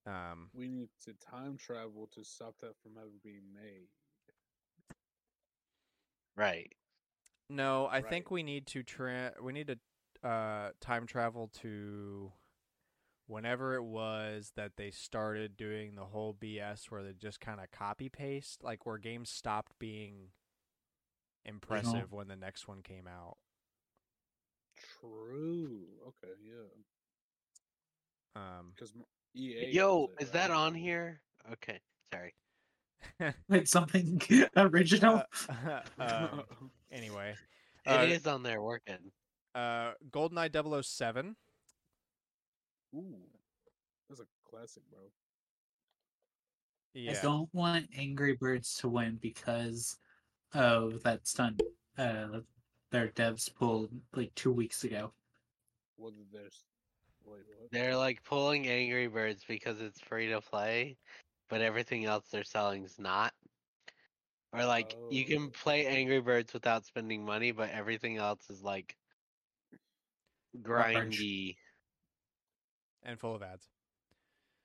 Um, 0.05 0.49
We 0.53 0.67
need 0.69 0.89
to 1.05 1.13
time 1.13 1.57
travel 1.57 2.09
to 2.13 2.23
stop 2.23 2.55
that 2.61 2.75
from 2.81 2.93
ever 2.97 3.09
being 3.23 3.51
made. 3.53 3.87
Right. 6.35 6.71
no, 7.49 7.87
I 7.87 8.01
think 8.01 8.29
we 8.29 8.43
need 8.43 8.67
to 8.67 8.83
tra- 8.83 9.33
we 9.41 9.51
need 9.53 9.67
to 9.67 10.27
uh, 10.27 10.71
time 10.79 11.07
travel 11.07 11.49
to 11.61 12.31
whenever 13.27 13.75
it 13.75 13.83
was 13.83 14.51
that 14.55 14.71
they 14.77 14.89
started 14.89 15.55
doing 15.57 15.95
the 15.95 16.05
whole 16.05 16.33
BS 16.33 16.85
where 16.89 17.03
they 17.03 17.13
just 17.13 17.39
kind 17.39 17.59
of 17.59 17.69
copy 17.71 18.09
paste, 18.09 18.63
like 18.63 18.85
where 18.85 18.97
games 18.97 19.29
stopped 19.29 19.73
being 19.79 20.31
impressive 21.45 22.11
when 22.11 22.27
the 22.27 22.35
next 22.35 22.67
one 22.67 22.81
came 22.81 23.07
out. 23.07 23.37
True. 24.99 25.81
Okay, 26.07 26.33
yeah. 26.43 26.71
Um, 28.35 28.71
Because 28.75 28.93
EA. 29.35 29.71
Yo, 29.71 30.01
owns 30.03 30.09
it, 30.19 30.23
is 30.23 30.31
that 30.31 30.49
right? 30.49 30.55
on 30.57 30.73
here? 30.75 31.21
Okay. 31.53 31.79
Sorry. 32.13 32.33
Wait, 33.49 33.67
something 33.67 34.21
original? 34.57 35.23
uh, 35.49 35.79
um, 35.99 36.43
anyway, 36.91 37.35
It 37.85 37.89
Uh, 37.89 38.03
is 38.03 38.27
on 38.27 38.43
there 38.43 38.61
working. 38.61 39.11
uh, 39.55 39.93
GoldenEye 40.11 40.83
007. 40.83 41.35
Ooh, 42.97 43.19
that's 44.09 44.21
a 44.21 44.25
classic, 44.49 44.83
bro. 44.89 44.99
Yeah. 46.93 47.11
I 47.11 47.21
don't 47.21 47.49
want 47.53 47.87
Angry 47.95 48.33
Birds 48.33 48.75
to 48.77 48.89
win 48.89 49.19
because 49.21 49.97
of 50.53 51.03
that 51.03 51.27
stunt 51.27 51.61
uh, 51.97 52.39
their 52.91 53.09
devs 53.09 53.53
pulled 53.53 53.91
like 54.15 54.33
two 54.33 54.51
weeks 54.51 54.83
ago. 54.83 55.13
What 55.97 56.15
did 56.15 56.25
there's? 56.31 56.63
Wait, 57.23 57.41
what? 57.59 57.71
They're 57.71 57.95
like 57.95 58.23
pulling 58.23 58.67
Angry 58.67 59.07
Birds 59.07 59.43
because 59.47 59.79
it's 59.79 59.99
free 59.99 60.29
to 60.29 60.41
play, 60.41 60.97
but 61.49 61.61
everything 61.61 62.05
else 62.05 62.25
they're 62.31 62.43
selling 62.43 62.83
is 62.83 62.97
not. 62.97 63.31
Or 64.53 64.65
like 64.65 64.95
you 65.11 65.23
Oh. 65.23 65.27
can 65.27 65.49
play 65.51 65.85
Angry 65.85 66.21
Birds 66.21 66.53
without 66.53 66.85
spending 66.85 67.23
money, 67.23 67.51
but 67.51 67.69
everything 67.69 68.17
else 68.17 68.49
is 68.49 68.63
like 68.63 68.95
Garbage. 70.63 71.19
grindy. 71.19 71.57
And 73.07 73.19
full 73.19 73.35
of 73.35 73.43
ads. 73.43 73.69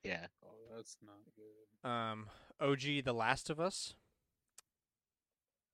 Yeah. 0.05 0.26
Oh, 0.44 0.76
that's 0.76 0.96
not 1.05 1.16
good. 1.37 1.88
Um, 1.88 2.28
OG 2.61 3.02
The 3.05 3.14
Last 3.14 3.50
of 3.50 3.61
Us. 3.61 3.94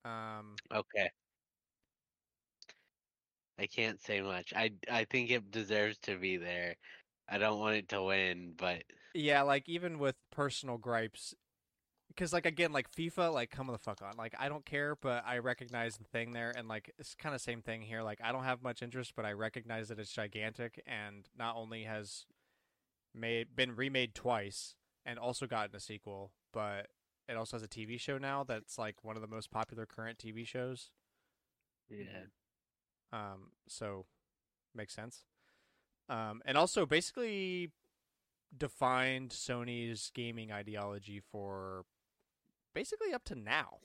Um, 0.05 0.55
Okay. 0.71 1.11
I 3.59 3.67
can't 3.67 4.01
say 4.01 4.21
much. 4.21 4.53
I 4.55 4.71
I 4.91 5.05
think 5.05 5.31
it 5.31 5.51
deserves 5.51 5.97
to 5.99 6.17
be 6.17 6.37
there. 6.37 6.75
I 7.29 7.39
don't 7.39 7.59
want 7.59 7.77
it 7.77 7.89
to 7.89 8.03
win, 8.03 8.53
but 8.57 8.83
yeah, 9.13 9.41
like 9.43 9.67
even 9.69 9.99
with 9.99 10.15
personal 10.31 10.77
gripes, 10.77 11.35
because 12.09 12.33
like 12.33 12.45
again, 12.45 12.71
like 12.73 12.91
FIFA, 12.91 13.33
like 13.33 13.51
come 13.51 13.67
the 13.67 13.77
fuck 13.79 14.01
on. 14.03 14.17
Like 14.17 14.35
I 14.39 14.49
don't 14.49 14.65
care, 14.65 14.95
but 14.95 15.23
I 15.27 15.39
recognize 15.39 15.97
the 15.97 16.05
thing 16.05 16.33
there, 16.33 16.51
and 16.51 16.67
like 16.67 16.93
it's 16.99 17.15
kind 17.15 17.35
of 17.35 17.41
same 17.41 17.61
thing 17.61 17.81
here. 17.81 18.03
Like 18.03 18.19
I 18.23 18.31
don't 18.31 18.45
have 18.45 18.63
much 18.63 18.81
interest, 18.83 19.13
but 19.15 19.25
I 19.25 19.33
recognize 19.33 19.89
that 19.89 19.99
it's 19.99 20.11
gigantic, 20.13 20.81
and 20.87 21.27
not 21.37 21.55
only 21.57 21.83
has 21.83 22.25
made 23.13 23.55
been 23.55 23.75
remade 23.75 24.13
twice 24.15 24.75
and 25.05 25.17
also 25.19 25.47
gotten 25.47 25.75
a 25.75 25.79
sequel, 25.79 26.31
but 26.53 26.87
it 27.27 27.35
also 27.37 27.57
has 27.57 27.63
a 27.63 27.67
TV 27.67 27.99
show 27.99 28.17
now 28.17 28.43
that's 28.43 28.77
like 28.77 29.03
one 29.03 29.15
of 29.15 29.21
the 29.21 29.27
most 29.27 29.51
popular 29.51 29.85
current 29.85 30.17
TV 30.17 30.45
shows. 30.45 30.91
yeah. 31.89 32.25
Um, 33.11 33.51
so 33.67 34.05
makes 34.75 34.93
sense. 34.93 35.23
Um, 36.09 36.41
and 36.45 36.57
also 36.57 36.85
basically 36.85 37.71
defined 38.55 39.29
Sony's 39.29 40.11
gaming 40.13 40.51
ideology 40.51 41.19
for 41.31 41.85
basically 42.73 43.13
up 43.13 43.23
to 43.25 43.35
now. 43.35 43.77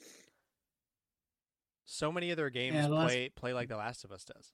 So 1.87 2.11
many 2.11 2.31
of 2.31 2.37
their 2.37 2.51
games 2.51 2.87
the 2.87 2.89
last- 2.95 3.09
play 3.09 3.29
play 3.31 3.53
like 3.53 3.69
The 3.69 3.77
Last 3.77 4.05
of 4.05 4.13
Us 4.13 4.25
does. 4.25 4.53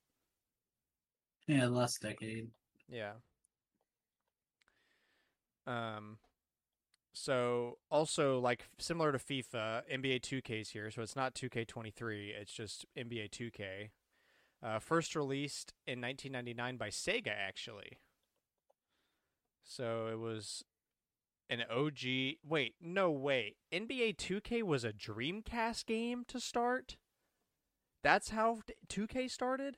Yeah, 1.47 1.67
the 1.67 1.71
last 1.71 2.01
decade. 2.03 2.49
Yeah. 2.89 3.15
Um 5.67 6.19
so 7.13 7.79
also 7.91 8.39
like 8.39 8.69
similar 8.79 9.13
to 9.13 9.19
FIFA, 9.19 9.83
NBA 9.93 10.21
2K's 10.21 10.71
here, 10.71 10.91
so 10.91 11.03
it's 11.03 11.17
not 11.17 11.35
2K23, 11.35 12.31
it's 12.41 12.53
just 12.53 12.87
NBA 12.97 13.31
2K. 13.31 13.91
Uh, 14.63 14.79
first 14.79 15.17
released 15.17 15.73
in 15.87 16.01
1999 16.01 16.77
by 16.77 16.89
Sega 16.89 17.33
actually. 17.37 17.99
So 19.65 20.09
it 20.11 20.19
was 20.19 20.65
an 21.49 21.63
OG 21.71 22.39
Wait, 22.47 22.75
no 22.81 23.11
way. 23.11 23.57
NBA 23.73 24.17
2K 24.17 24.63
was 24.63 24.85
a 24.85 24.93
Dreamcast 24.93 25.87
game 25.87 26.25
to 26.29 26.39
start? 26.39 26.97
That's 28.03 28.31
how 28.31 28.61
2K 28.89 29.31
started? 29.31 29.77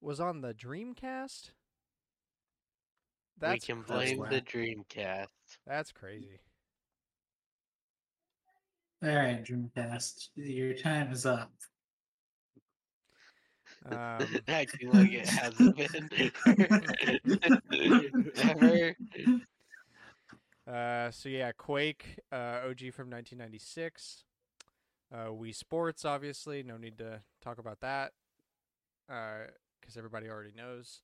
Was 0.00 0.20
on 0.20 0.40
the 0.40 0.52
Dreamcast? 0.52 1.50
We 3.40 3.58
can 3.58 3.84
that's 3.86 3.90
blame 3.90 4.26
the. 4.28 4.40
Dreamcast. 4.40 5.26
That's 5.66 5.92
crazy. 5.92 6.40
All 9.02 9.14
right, 9.14 9.42
Dreamcast, 9.42 10.28
your 10.36 10.74
time 10.74 11.10
is 11.10 11.24
up. 11.24 11.50
Um, 13.86 14.26
Acting 14.48 14.92
like 14.92 15.12
it 15.12 15.26
hasn't 15.28 15.76
been 15.76 16.10
ever. 18.42 18.96
uh, 20.70 21.10
so 21.10 21.28
yeah, 21.30 21.52
Quake, 21.52 22.18
uh, 22.30 22.60
OG 22.68 22.92
from 22.92 23.08
1996. 23.10 24.24
Uh, 25.12 25.28
Wii 25.28 25.54
Sports, 25.54 26.04
obviously, 26.04 26.62
no 26.62 26.76
need 26.76 26.98
to 26.98 27.20
talk 27.42 27.58
about 27.58 27.80
that, 27.80 28.12
because 29.08 29.96
everybody 29.96 30.28
already 30.28 30.52
knows. 30.54 31.00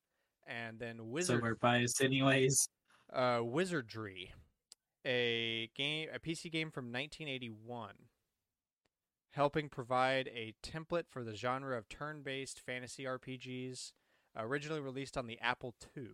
And 0.46 0.78
then 0.78 0.98
So 0.98 1.04
Wizard, 1.04 1.42
we're 1.42 1.54
biased 1.56 2.02
anyways. 2.02 2.68
uh, 3.12 3.40
Wizardry, 3.42 4.32
a 5.04 5.70
game, 5.74 6.08
a 6.14 6.18
PC 6.18 6.50
game 6.52 6.70
from 6.70 6.86
1981, 6.86 7.94
helping 9.32 9.68
provide 9.68 10.28
a 10.28 10.54
template 10.62 11.08
for 11.08 11.24
the 11.24 11.34
genre 11.34 11.76
of 11.76 11.88
turn-based 11.88 12.60
fantasy 12.60 13.04
RPGs, 13.04 13.92
originally 14.36 14.80
released 14.80 15.16
on 15.16 15.26
the 15.26 15.38
Apple 15.40 15.74
II. 15.96 16.08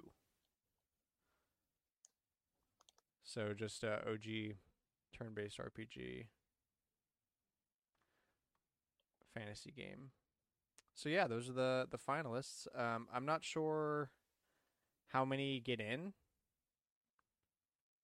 So 3.23 3.53
just 3.55 3.85
a 3.85 4.01
OG 4.09 4.57
turn-based 5.17 5.59
RPG 5.59 6.27
fantasy 9.35 9.71
game. 9.71 10.11
So 10.95 11.09
yeah, 11.09 11.27
those 11.27 11.49
are 11.49 11.55
the 11.55 11.87
the 11.91 11.99
finalists. 11.99 12.67
Um, 12.79 13.09
I'm 13.13 13.25
not 13.25 13.43
sure 13.45 14.11
how 15.13 15.25
many 15.25 15.61
get 15.61 15.81
in. 15.81 16.13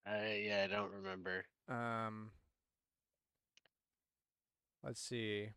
Uh, 0.07 0.35
yeah, 0.43 0.65
I 0.65 0.67
don't 0.73 0.93
remember. 0.93 1.45
Um, 1.69 2.31
let's 4.83 5.01
see. 5.01 5.51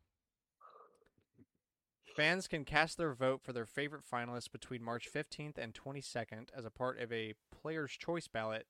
Fans 2.15 2.47
can 2.47 2.65
cast 2.65 2.97
their 2.97 3.13
vote 3.13 3.41
for 3.41 3.53
their 3.53 3.65
favorite 3.65 4.03
finalists 4.11 4.51
between 4.51 4.83
March 4.83 5.07
15th 5.13 5.57
and 5.57 5.73
22nd 5.73 6.49
as 6.55 6.65
a 6.65 6.69
part 6.69 6.99
of 6.99 7.11
a 7.11 7.33
player's 7.51 7.91
choice 7.91 8.27
ballot 8.27 8.67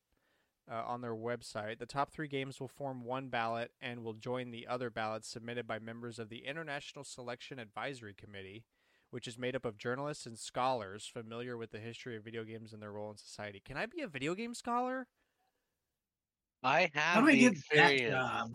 uh, 0.72 0.84
on 0.86 1.02
their 1.02 1.16
website. 1.16 1.80
The 1.80 1.88
top 1.88 2.12
three 2.12 2.28
games 2.28 2.60
will 2.60 2.68
form 2.68 3.04
one 3.04 3.30
ballot 3.30 3.72
and 3.82 4.04
will 4.04 4.14
join 4.14 4.52
the 4.52 4.68
other 4.68 4.92
ballots 4.92 5.28
submitted 5.28 5.66
by 5.66 5.80
members 5.80 6.20
of 6.20 6.30
the 6.30 6.46
International 6.46 7.04
Selection 7.04 7.58
Advisory 7.58 8.14
Committee, 8.14 8.66
which 9.12 9.28
is 9.28 9.38
made 9.38 9.56
up 9.56 9.66
of 9.66 9.78
journalists 9.78 10.26
and 10.26 10.38
scholars 10.40 11.06
familiar 11.12 11.56
with 11.58 11.72
the 11.72 11.80
history 11.80 12.18
of 12.18 12.24
video 12.24 12.44
games 12.44 12.74
and 12.74 12.82
their 12.82 12.92
role 12.92 13.12
in 13.12 13.18
society. 13.18 13.62
Can 13.64 13.78
I 13.78 13.86
be 13.86 14.02
a 14.02 14.08
video 14.08 14.34
game 14.34 14.54
scholar? 14.54 15.08
I 16.64 16.90
have 16.94 16.94
How 16.94 17.14
have 17.22 17.24
do 17.26 17.30
I 17.30 17.32
the 17.34 17.40
get 17.40 17.58
that 17.74 17.98
job? 18.10 18.52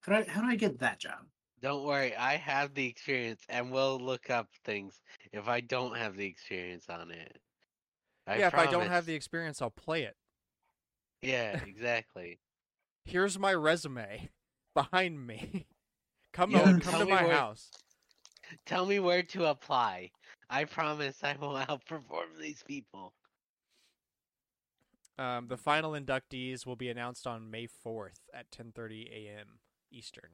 How 0.00 0.12
do 0.12 0.18
I, 0.18 0.24
how 0.30 0.40
do 0.42 0.46
I 0.48 0.56
get 0.56 0.78
that 0.80 0.98
job? 1.00 1.18
Don't 1.62 1.84
worry, 1.84 2.14
I 2.14 2.36
have 2.36 2.74
the 2.74 2.86
experience 2.86 3.40
and 3.48 3.70
will 3.72 3.98
look 3.98 4.28
up 4.28 4.48
things 4.64 5.00
if 5.32 5.48
I 5.48 5.60
don't 5.60 5.96
have 5.96 6.14
the 6.16 6.26
experience 6.26 6.86
on 6.90 7.10
it. 7.10 7.38
I 8.26 8.36
yeah, 8.38 8.48
if 8.48 8.54
I 8.54 8.66
don't 8.66 8.88
have 8.88 9.06
the 9.06 9.14
experience, 9.14 9.62
I'll 9.62 9.70
play 9.70 10.02
it. 10.02 10.16
Yeah, 11.22 11.58
exactly. 11.66 12.38
Here's 13.06 13.38
my 13.38 13.54
resume 13.54 14.28
behind 14.74 15.26
me. 15.26 15.66
come 16.34 16.50
Yo, 16.50 16.60
over, 16.60 16.78
tell 16.80 16.92
come 16.92 17.00
to 17.08 17.14
my 17.14 17.24
where- 17.24 17.34
house. 17.34 17.70
Tell 18.66 18.86
me 18.86 19.00
where 19.00 19.22
to 19.22 19.46
apply. 19.46 20.10
I 20.50 20.64
promise 20.64 21.22
I 21.22 21.36
will 21.40 21.54
outperform 21.68 22.38
these 22.40 22.62
people. 22.62 23.12
Um, 25.18 25.46
the 25.46 25.56
final 25.56 25.92
inductees 25.92 26.66
will 26.66 26.76
be 26.76 26.88
announced 26.88 27.26
on 27.26 27.50
May 27.50 27.68
4th 27.86 28.18
at 28.34 28.50
10:30 28.50 29.10
a.m. 29.12 29.58
Eastern 29.92 30.30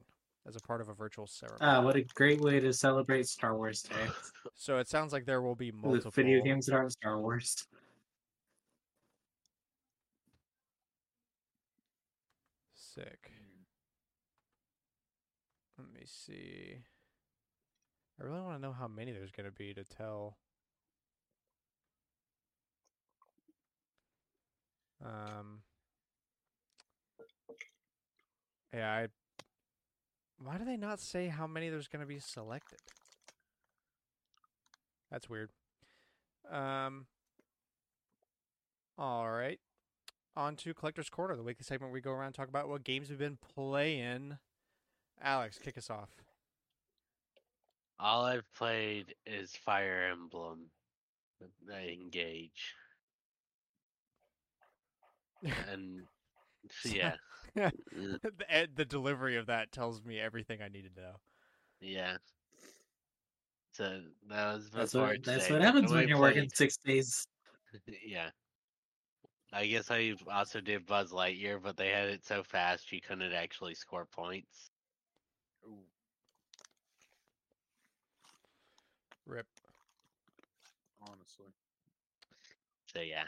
as 0.47 0.55
a 0.55 0.59
part 0.59 0.81
of 0.81 0.89
a 0.89 0.93
virtual 0.93 1.27
ceremony. 1.27 1.59
Ah, 1.61 1.81
what 1.81 1.95
a 1.95 2.01
great 2.15 2.41
way 2.41 2.59
to 2.59 2.73
celebrate 2.73 3.27
Star 3.27 3.55
Wars 3.55 3.83
Day. 3.83 4.09
so 4.55 4.77
it 4.77 4.87
sounds 4.87 5.13
like 5.13 5.25
there 5.25 5.41
will 5.41 5.55
be 5.55 5.69
The 5.69 5.77
multiple 5.77 6.11
video 6.11 6.41
games 6.43 6.65
that 6.65 6.75
aren't 6.75 6.93
Star 6.93 7.19
Wars. 7.19 7.67
Sick. 12.73 13.31
Let 15.77 15.93
me 15.93 16.05
see. 16.05 16.79
I 18.21 18.27
really 18.27 18.41
want 18.41 18.57
to 18.57 18.61
know 18.61 18.73
how 18.73 18.87
many 18.87 19.11
there's 19.11 19.31
going 19.31 19.49
to 19.49 19.55
be 19.55 19.73
to 19.73 19.83
tell. 19.83 20.37
Um. 25.03 25.61
Yeah, 28.73 28.91
I. 28.91 29.07
Why 30.43 30.57
do 30.57 30.65
they 30.65 30.77
not 30.77 30.99
say 30.99 31.27
how 31.27 31.47
many 31.47 31.69
there's 31.69 31.87
going 31.87 32.01
to 32.01 32.07
be 32.07 32.19
selected? 32.19 32.79
That's 35.09 35.27
weird. 35.27 35.49
Um. 36.51 37.07
All 38.99 39.31
right. 39.31 39.59
On 40.35 40.55
to 40.57 40.73
Collector's 40.75 41.09
Corner, 41.09 41.35
the 41.35 41.43
weekly 41.43 41.63
segment 41.63 41.89
where 41.89 41.95
we 41.95 42.01
go 42.01 42.11
around 42.11 42.27
and 42.27 42.35
talk 42.35 42.49
about 42.49 42.69
what 42.69 42.83
games 42.83 43.09
we've 43.09 43.17
been 43.17 43.39
playing. 43.55 44.37
Alex, 45.21 45.57
kick 45.57 45.77
us 45.77 45.89
off. 45.89 46.09
All 48.01 48.25
I've 48.25 48.51
played 48.57 49.13
is 49.27 49.51
Fire 49.51 50.09
Emblem. 50.11 50.71
I 51.71 51.89
engage. 52.01 52.73
And 55.71 56.01
so, 56.71 56.89
yeah. 56.89 57.13
Uh, 57.59 57.69
the, 57.93 58.67
the 58.75 58.85
delivery 58.85 59.37
of 59.37 59.45
that 59.47 59.71
tells 59.71 60.03
me 60.03 60.19
everything 60.19 60.61
I 60.63 60.67
need 60.69 60.89
to 60.95 61.01
know. 61.01 61.15
Yeah. 61.79 62.17
So 63.73 64.01
that 64.29 64.53
was 64.53 64.69
That's 64.71 64.93
what 64.95 65.23
that's 65.23 65.49
what 65.49 65.61
happens 65.61 65.91
when 65.91 66.07
you're 66.07 66.19
working 66.19 66.49
six 66.53 66.77
days. 66.77 67.25
yeah. 68.05 68.29
I 69.53 69.67
guess 69.67 69.91
I 69.91 70.13
also 70.31 70.59
did 70.61 70.85
Buzz 70.85 71.11
Lightyear, 71.11 71.61
but 71.61 71.77
they 71.77 71.89
had 71.89 72.07
it 72.09 72.25
so 72.25 72.41
fast 72.41 72.91
you 72.91 73.01
couldn't 73.01 73.33
actually 73.33 73.75
score 73.75 74.05
points. 74.05 74.71
Ooh, 75.65 75.83
Rip. 79.25 79.47
honestly. 81.01 81.47
So 82.93 82.99
yeah. 83.01 83.25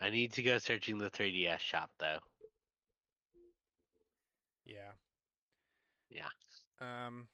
I 0.00 0.10
need 0.10 0.32
to 0.32 0.42
go 0.42 0.58
searching 0.58 0.98
the 0.98 1.10
3DS 1.10 1.58
shop 1.58 1.90
though. 1.98 2.18
Yeah. 4.64 4.92
Yeah. 6.08 6.28
Um. 6.80 7.28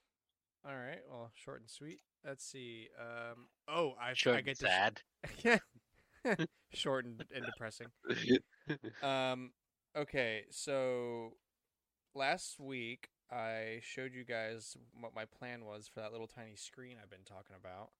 All 0.67 0.75
right. 0.75 1.01
Well, 1.09 1.31
short 1.35 1.61
and 1.61 1.71
sweet. 1.71 2.01
Let's 2.25 2.45
see. 2.45 2.89
Um. 2.99 3.47
Oh, 3.69 3.95
I 4.01 4.15
Short 4.15 4.37
I 4.37 4.39
and 4.39 4.47
get 4.47 4.59
sad. 4.59 5.01
yeah. 5.45 5.59
Sh- 6.27 6.45
short 6.73 7.05
and, 7.05 7.23
and 7.35 7.45
depressing. 7.45 7.89
Um. 9.03 9.53
Okay. 9.97 10.45
So 10.51 11.35
last 12.17 12.59
week 12.59 13.11
I 13.31 13.81
showed 13.83 14.15
you 14.15 14.25
guys 14.25 14.77
what 15.01 15.15
my 15.15 15.25
plan 15.25 15.65
was 15.65 15.89
for 15.89 16.01
that 16.01 16.13
little 16.13 16.29
tiny 16.29 16.55
screen 16.55 16.97
I've 17.03 17.11
been 17.11 17.25
talking 17.25 17.57
about, 17.59 17.91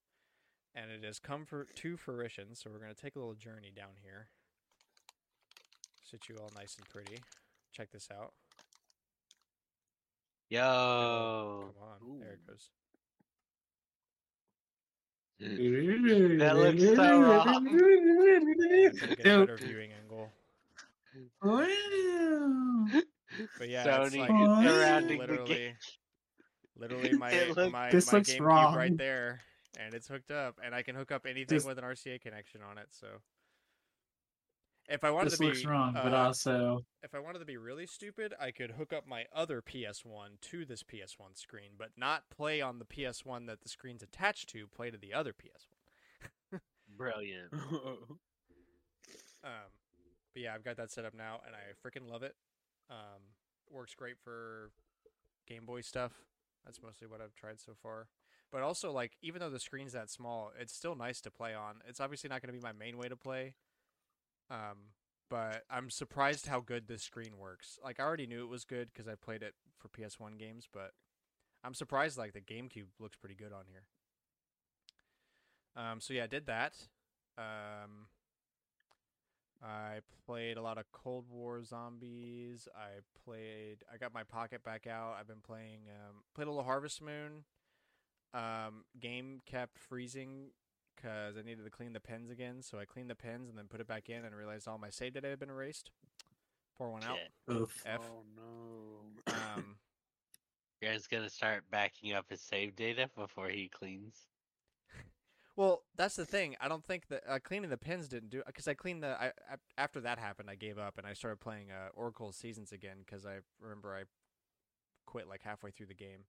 and 0.73 0.89
it 0.89 1.03
has 1.03 1.19
come 1.19 1.45
for 1.45 1.65
to 1.65 1.97
fruition. 1.97 2.55
So 2.55 2.69
we're 2.71 2.79
gonna 2.79 2.93
take 2.93 3.15
a 3.15 3.19
little 3.19 3.33
journey 3.33 3.71
down 3.75 3.95
here. 4.01 4.27
Sit 6.09 6.29
you 6.29 6.37
all 6.41 6.51
nice 6.55 6.77
and 6.77 6.87
pretty. 6.87 7.21
Check 7.73 7.91
this 7.91 8.07
out. 8.11 8.31
Yo. 10.49 11.73
Come 11.73 12.13
on. 12.13 12.19
There 12.19 12.31
it 12.31 12.47
goes. 12.47 12.69
That 15.39 16.55
looks 16.55 16.83
so 16.95 17.21
wrong. 17.21 17.65
Get 18.99 19.19
a 19.19 19.23
better 19.23 19.57
viewing 19.57 19.91
angle. 19.91 20.31
Wow. 21.43 22.87
But 23.57 23.69
yeah, 23.69 24.01
it's 24.01 24.15
Sony 24.15 24.19
like 24.19 24.29
Oh, 24.31 24.61
it's 24.61 24.71
surrounding 24.71 25.19
the 25.19 25.27
literally, 25.27 25.53
game. 25.53 25.73
literally 26.75 27.13
my 27.17 27.31
It 27.31 27.71
my, 27.71 27.89
This 27.91 28.11
my 28.11 28.17
looks 28.17 28.31
GameCube 28.31 28.39
wrong. 28.41 28.75
right 28.75 28.97
there, 28.97 29.41
and 29.79 29.93
it's 29.93 30.07
hooked 30.07 30.31
up, 30.31 30.59
and 30.63 30.73
I 30.75 30.81
can 30.83 30.95
hook 30.95 31.11
up 31.11 31.25
anything 31.25 31.55
This- 31.57 31.65
with 31.65 31.77
an 31.77 31.83
RCA 31.83 32.19
connection 32.21 32.61
on 32.61 32.77
it. 32.77 32.87
So 32.91 33.07
if 34.89 35.03
I 35.03 35.11
wanted 35.11 35.31
This 35.31 35.39
to 35.39 35.43
be 35.43 35.47
looks 35.47 35.65
wrong, 35.65 35.93
but 35.93 36.13
uh, 36.13 36.17
also 36.17 36.85
if 37.03 37.13
I 37.13 37.19
wanted 37.19 37.39
to 37.39 37.45
be 37.45 37.57
really 37.57 37.85
stupid, 37.87 38.33
I 38.39 38.51
could 38.51 38.71
hook 38.71 38.93
up 38.93 39.05
my 39.05 39.25
other 39.35 39.61
PS1 39.61 40.39
to 40.41 40.63
this 40.65 40.81
PS1 40.83 41.35
screen, 41.37 41.71
but 41.77 41.89
not 41.97 42.29
play 42.29 42.61
on 42.61 42.79
the 42.79 42.85
PS1 42.85 43.47
that 43.47 43.61
the 43.61 43.69
screen's 43.69 44.01
attached 44.01 44.47
to. 44.49 44.65
Play 44.67 44.89
to 44.91 44.97
the 44.97 45.13
other 45.13 45.33
PS1. 45.33 46.59
Brilliant. 46.97 47.53
Um, 49.43 49.69
but 50.33 50.41
yeah, 50.41 50.53
I've 50.53 50.63
got 50.65 50.75
that 50.77 50.91
set 50.91 51.05
up 51.05 51.13
now, 51.13 51.39
and 51.45 51.55
I 51.55 51.59
freaking 51.87 52.09
love 52.11 52.23
it. 52.23 52.35
Um, 52.89 53.21
works 53.69 53.93
great 53.95 54.17
for 54.23 54.71
Game 55.47 55.65
Boy 55.65 55.81
stuff. 55.81 56.13
That's 56.65 56.81
mostly 56.81 57.07
what 57.07 57.21
I've 57.21 57.35
tried 57.35 57.59
so 57.59 57.73
far. 57.81 58.07
But 58.51 58.61
also, 58.61 58.91
like, 58.91 59.17
even 59.21 59.41
though 59.41 59.49
the 59.49 59.59
screen's 59.59 59.93
that 59.93 60.09
small, 60.09 60.51
it's 60.59 60.73
still 60.73 60.95
nice 60.95 61.19
to 61.21 61.31
play 61.31 61.53
on. 61.53 61.81
It's 61.87 61.99
obviously 61.99 62.29
not 62.29 62.41
going 62.41 62.53
to 62.53 62.59
be 62.59 62.63
my 62.63 62.71
main 62.71 62.97
way 62.97 63.09
to 63.09 63.15
play. 63.15 63.55
Um, 64.49 64.93
but 65.29 65.63
I'm 65.69 65.89
surprised 65.89 66.47
how 66.47 66.61
good 66.61 66.87
this 66.87 67.03
screen 67.03 67.37
works. 67.37 67.77
Like, 67.83 67.99
I 67.99 68.03
already 68.03 68.27
knew 68.27 68.43
it 68.43 68.49
was 68.49 68.63
good 68.63 68.89
because 68.93 69.07
I 69.07 69.15
played 69.15 69.43
it 69.43 69.53
for 69.77 69.89
PS1 69.89 70.39
games, 70.39 70.67
but 70.71 70.91
I'm 71.63 71.73
surprised 71.73 72.17
like 72.17 72.33
the 72.33 72.41
GameCube 72.41 72.87
looks 72.99 73.17
pretty 73.17 73.35
good 73.35 73.51
on 73.51 73.65
here. 73.69 73.83
Um, 75.75 75.99
so 75.99 76.13
yeah, 76.13 76.23
I 76.23 76.27
did 76.27 76.47
that. 76.47 76.73
Um, 77.37 78.07
I 79.63 79.99
played 80.25 80.57
a 80.57 80.61
lot 80.61 80.77
of 80.77 80.85
Cold 80.91 81.25
War 81.31 81.63
Zombies. 81.63 82.67
I 82.75 82.99
played. 83.25 83.77
I 83.91 83.97
got 83.97 84.13
my 84.13 84.23
pocket 84.23 84.63
back 84.63 84.87
out. 84.87 85.15
I've 85.19 85.27
been 85.27 85.41
playing. 85.45 85.81
Um, 85.89 86.17
played 86.35 86.47
a 86.47 86.51
little 86.51 86.63
Harvest 86.63 87.01
Moon. 87.01 87.43
Um, 88.33 88.85
game 88.99 89.41
kept 89.45 89.79
freezing 89.79 90.51
because 90.95 91.37
I 91.37 91.41
needed 91.41 91.63
to 91.63 91.71
clean 91.71 91.93
the 91.93 91.99
pens 91.99 92.29
again. 92.29 92.61
So 92.61 92.79
I 92.79 92.85
cleaned 92.85 93.09
the 93.09 93.15
pens 93.15 93.49
and 93.49 93.57
then 93.57 93.65
put 93.65 93.81
it 93.81 93.87
back 93.87 94.09
in 94.09 94.25
and 94.25 94.35
realized 94.35 94.67
all 94.67 94.77
my 94.77 94.89
save 94.89 95.13
data 95.13 95.27
had 95.27 95.39
been 95.39 95.49
erased. 95.49 95.91
Pour 96.77 96.91
one 96.91 97.03
out. 97.03 97.17
Oof. 97.51 97.83
F. 97.85 98.01
Oh 98.03 98.23
no. 98.35 99.33
Um, 99.33 99.77
Your 100.81 100.91
guy's 100.93 101.07
gonna 101.07 101.29
start 101.29 101.63
backing 101.71 102.13
up 102.13 102.25
his 102.29 102.41
save 102.41 102.75
data 102.75 103.09
before 103.15 103.49
he 103.49 103.69
cleans. 103.69 104.27
Well, 105.57 105.81
that's 105.95 106.15
the 106.15 106.25
thing. 106.25 106.55
I 106.61 106.67
don't 106.67 106.85
think 106.85 107.07
that 107.07 107.23
uh, 107.27 107.39
cleaning 107.43 107.71
the 107.71 107.77
pins 107.77 108.07
didn't 108.07 108.29
do 108.29 108.43
because 108.45 108.67
I 108.67 108.75
cleaned 108.75 109.01
the. 109.01 109.19
I, 109.19 109.25
I 109.25 109.55
after 109.79 109.99
that 110.01 110.19
happened, 110.19 110.51
I 110.51 110.55
gave 110.55 110.77
up 110.77 110.99
and 110.99 111.07
I 111.07 111.13
started 111.13 111.39
playing 111.39 111.71
uh, 111.71 111.89
Oracle 111.95 112.31
Seasons 112.31 112.71
again 112.71 112.97
because 113.03 113.25
I 113.25 113.39
remember 113.59 113.95
I 113.95 114.03
quit 115.07 115.27
like 115.27 115.41
halfway 115.43 115.71
through 115.71 115.87
the 115.87 115.95
game. 115.95 116.19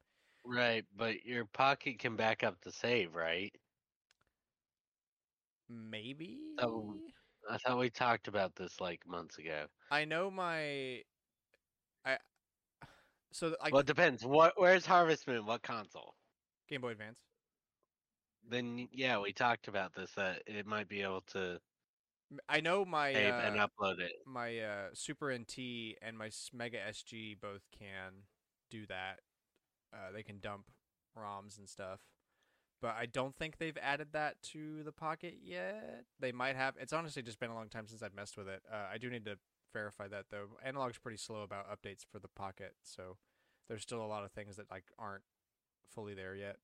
Right, 0.47 0.85
but 0.97 1.27
your 1.27 1.45
pocket 1.45 1.99
can 1.99 2.17
back 2.17 2.43
up 2.43 2.57
the 2.63 2.73
save, 2.73 3.15
right? 3.15 3.53
Maybe. 5.69 6.39
Oh. 6.59 6.95
I 7.51 7.59
thought 7.59 7.79
we 7.79 7.91
talked 7.91 8.29
about 8.29 8.57
this 8.57 8.81
like 8.81 9.07
months 9.07 9.37
ago. 9.37 9.67
I 9.91 10.07
know 10.07 10.31
my. 10.31 11.03
I. 12.05 12.17
So 13.31 13.55
like 13.63 13.75
well, 13.75 13.81
it 13.81 13.87
depends. 13.87 14.25
What? 14.25 14.55
Where's 14.57 14.87
Harvest 14.87 15.29
Moon? 15.29 15.45
What 15.45 15.63
console? 15.63 16.15
Game 16.67 16.81
Boy 16.81 16.93
Advance. 16.93 17.19
Then 18.49 18.89
yeah, 18.93 19.19
we 19.19 19.33
talked 19.33 19.69
about 19.69 19.95
this. 19.95 20.11
That 20.17 20.43
it 20.47 20.67
might 20.67 20.89
be 20.89 21.03
able 21.03 21.23
to 21.33 21.61
I 22.49 22.61
know 22.61 22.85
my 22.85 23.13
save 23.13 23.33
uh, 23.33 23.43
and 23.45 23.57
upload 23.57 24.01
it. 24.01 24.13
my 24.27 24.59
uh, 24.59 24.89
Super 24.93 25.33
NT 25.33 25.97
and 26.03 26.17
my 26.17 26.31
Mega 26.53 26.79
SG 26.91 27.41
both 27.41 27.63
can 27.79 28.25
do 28.71 28.87
that. 28.87 29.21
Uh, 29.93 30.13
they 30.13 30.23
can 30.23 30.39
dump 30.39 30.67
ROMs 31.17 31.59
and 31.59 31.69
stuff, 31.69 32.01
but 32.83 32.95
I 32.99 33.07
don't 33.07 33.35
think 33.35 33.57
they've 33.57 33.79
added 33.81 34.09
that 34.13 34.43
to 34.53 34.83
the 34.83 34.93
Pocket 34.93 35.37
yet. 35.43 36.05
They 36.21 36.33
might 36.33 36.57
have. 36.57 36.75
It's 36.79 36.93
honestly 36.93 37.23
just 37.23 37.41
been 37.41 37.51
a 37.51 37.55
long 37.55 37.69
time 37.69 37.87
since 37.87 38.03
I've 38.03 38.15
messed 38.15 38.37
with 38.37 38.49
it. 38.49 38.63
Uh, 38.71 38.87
I 38.93 38.99
do 38.99 39.09
need 39.09 39.25
to 39.25 39.39
verify 39.73 40.07
that 40.09 40.27
though. 40.31 40.49
Analogue's 40.65 40.99
pretty 40.99 41.19
slow 41.19 41.43
about 41.43 41.67
updates 41.71 42.05
for 42.11 42.19
the 42.19 42.29
Pocket, 42.29 42.75
so 42.83 43.17
there's 43.69 43.83
still 43.83 44.05
a 44.05 44.07
lot 44.07 44.25
of 44.25 44.33
things 44.33 44.57
that 44.57 44.71
like 44.71 44.85
aren't 44.99 45.25
fully 45.91 46.13
there 46.13 46.35
yet. 46.35 46.57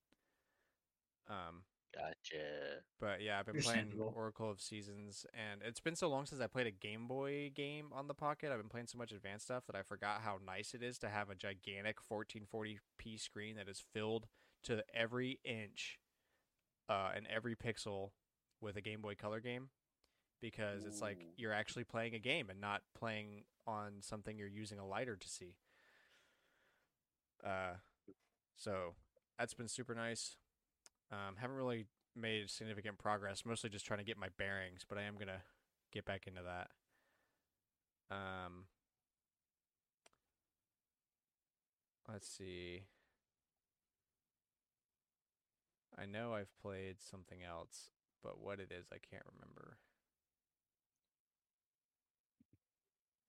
Um, 1.28 1.62
Gotcha. 1.94 2.82
but 3.00 3.22
yeah, 3.22 3.38
I've 3.38 3.46
been 3.46 3.62
playing. 3.62 3.92
Oracle 4.14 4.50
of 4.50 4.60
Seasons, 4.60 5.26
and 5.32 5.60
it's 5.64 5.80
been 5.80 5.96
so 5.96 6.08
long 6.08 6.26
since 6.26 6.40
I 6.40 6.46
played 6.46 6.66
a 6.66 6.70
Game 6.70 7.06
Boy 7.06 7.50
game 7.54 7.86
on 7.92 8.08
the 8.08 8.14
Pocket. 8.14 8.50
I've 8.50 8.58
been 8.58 8.68
playing 8.68 8.88
so 8.88 8.98
much 8.98 9.12
advanced 9.12 9.46
stuff 9.46 9.64
that 9.66 9.76
I 9.76 9.82
forgot 9.82 10.20
how 10.22 10.38
nice 10.44 10.74
it 10.74 10.82
is 10.82 10.98
to 10.98 11.08
have 11.08 11.30
a 11.30 11.34
gigantic 11.34 11.96
1440p 12.10 13.20
screen 13.20 13.56
that 13.56 13.68
is 13.68 13.82
filled 13.92 14.26
to 14.64 14.82
every 14.92 15.38
inch 15.44 15.98
uh, 16.88 17.10
and 17.14 17.26
every 17.34 17.54
pixel 17.54 18.10
with 18.60 18.76
a 18.76 18.80
Game 18.80 19.00
Boy 19.00 19.14
Color 19.14 19.40
game, 19.40 19.68
because 20.40 20.84
it's 20.84 21.00
like 21.00 21.18
you're 21.36 21.52
actually 21.52 21.84
playing 21.84 22.14
a 22.14 22.18
game 22.18 22.50
and 22.50 22.60
not 22.60 22.82
playing 22.98 23.44
on 23.66 23.94
something 24.00 24.36
you're 24.36 24.48
using 24.48 24.78
a 24.78 24.86
lighter 24.86 25.16
to 25.16 25.28
see. 25.28 25.54
Uh, 27.44 27.74
so 28.56 28.94
that's 29.38 29.54
been 29.54 29.68
super 29.68 29.94
nice. 29.94 30.36
Um, 31.12 31.36
haven't 31.36 31.56
really 31.56 31.86
made 32.16 32.50
significant 32.50 32.98
progress. 32.98 33.44
Mostly 33.44 33.70
just 33.70 33.86
trying 33.86 33.98
to 33.98 34.04
get 34.04 34.18
my 34.18 34.28
bearings, 34.38 34.84
but 34.88 34.98
I 34.98 35.02
am 35.02 35.16
gonna 35.18 35.42
get 35.92 36.04
back 36.04 36.26
into 36.26 36.42
that. 36.42 36.70
Um, 38.10 38.66
let's 42.10 42.28
see. 42.28 42.82
I 45.96 46.06
know 46.06 46.34
I've 46.34 46.56
played 46.60 46.96
something 47.00 47.38
else, 47.42 47.90
but 48.22 48.40
what 48.40 48.58
it 48.58 48.72
is, 48.72 48.86
I 48.92 48.98
can't 48.98 49.22
remember. 49.32 49.78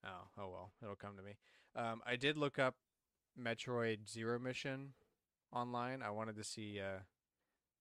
Oh, 0.03 0.27
oh 0.37 0.49
well, 0.49 0.71
it'll 0.81 0.95
come 0.95 1.15
to 1.17 1.23
me. 1.23 1.37
Um, 1.75 2.01
I 2.05 2.15
did 2.15 2.37
look 2.37 2.57
up 2.59 2.75
Metroid 3.39 4.09
Zero 4.09 4.39
Mission 4.39 4.93
online. 5.51 6.01
I 6.01 6.09
wanted 6.11 6.35
to 6.37 6.43
see 6.43 6.79
uh, 6.79 6.99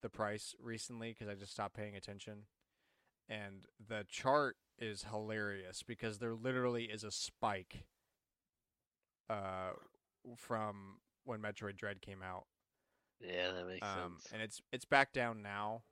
the 0.05 0.11
price 0.11 0.55
recently 0.63 1.11
because 1.13 1.29
I 1.29 1.35
just 1.35 1.51
stopped 1.53 1.75
paying 1.75 1.97
attention. 1.97 2.45
And 3.29 3.65
the 3.89 4.05
chart 4.09 4.57
is 4.79 5.07
hilarious 5.11 5.83
because 5.83 6.19
there 6.19 6.35
literally 6.35 6.85
is 6.85 7.03
a 7.05 7.11
spike 7.11 7.87
uh, 9.31 9.71
from 10.37 10.99
when 11.25 11.41
Metroid 11.41 11.77
Dread 11.77 12.03
came 12.03 12.23
out. 12.23 12.45
Yeah, 13.21 13.53
that 13.53 13.67
makes 13.67 13.87
Um, 13.87 14.19
sense. 14.21 14.29
and 14.33 14.43
it's 14.43 14.61
it's 14.73 14.85
back 14.85 15.13
down 15.13 15.43
now. 15.43 15.85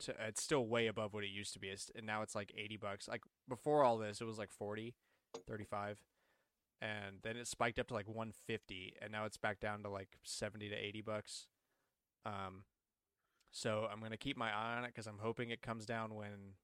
To 0.00 0.14
it's 0.26 0.42
still 0.42 0.66
way 0.66 0.86
above 0.86 1.12
what 1.12 1.22
it 1.22 1.28
used 1.30 1.52
to 1.52 1.58
be. 1.58 1.68
It's, 1.68 1.90
and 1.94 2.06
now 2.06 2.22
it's 2.22 2.34
like 2.34 2.50
80 2.56 2.78
bucks. 2.78 3.08
Like 3.08 3.22
before 3.46 3.84
all 3.84 3.98
this, 3.98 4.20
it 4.20 4.24
was 4.24 4.38
like 4.38 4.50
40, 4.50 4.94
35. 5.46 6.00
And 6.80 7.16
then 7.22 7.36
it 7.36 7.46
spiked 7.46 7.78
up 7.78 7.88
to 7.88 7.94
like 7.94 8.08
150 8.08 8.94
and 9.02 9.12
now 9.12 9.26
it's 9.26 9.36
back 9.36 9.60
down 9.60 9.82
to 9.82 9.88
like 9.90 10.16
70 10.24 10.70
to 10.70 10.74
80 10.74 11.02
bucks. 11.02 11.46
Um 12.24 12.64
so 13.52 13.86
I'm 13.90 14.00
going 14.00 14.10
to 14.10 14.16
keep 14.16 14.36
my 14.36 14.50
eye 14.50 14.76
on 14.78 14.84
it 14.84 14.94
cuz 14.94 15.06
I'm 15.06 15.18
hoping 15.18 15.50
it 15.50 15.62
comes 15.62 15.86
down 15.86 16.14
when 16.14 16.54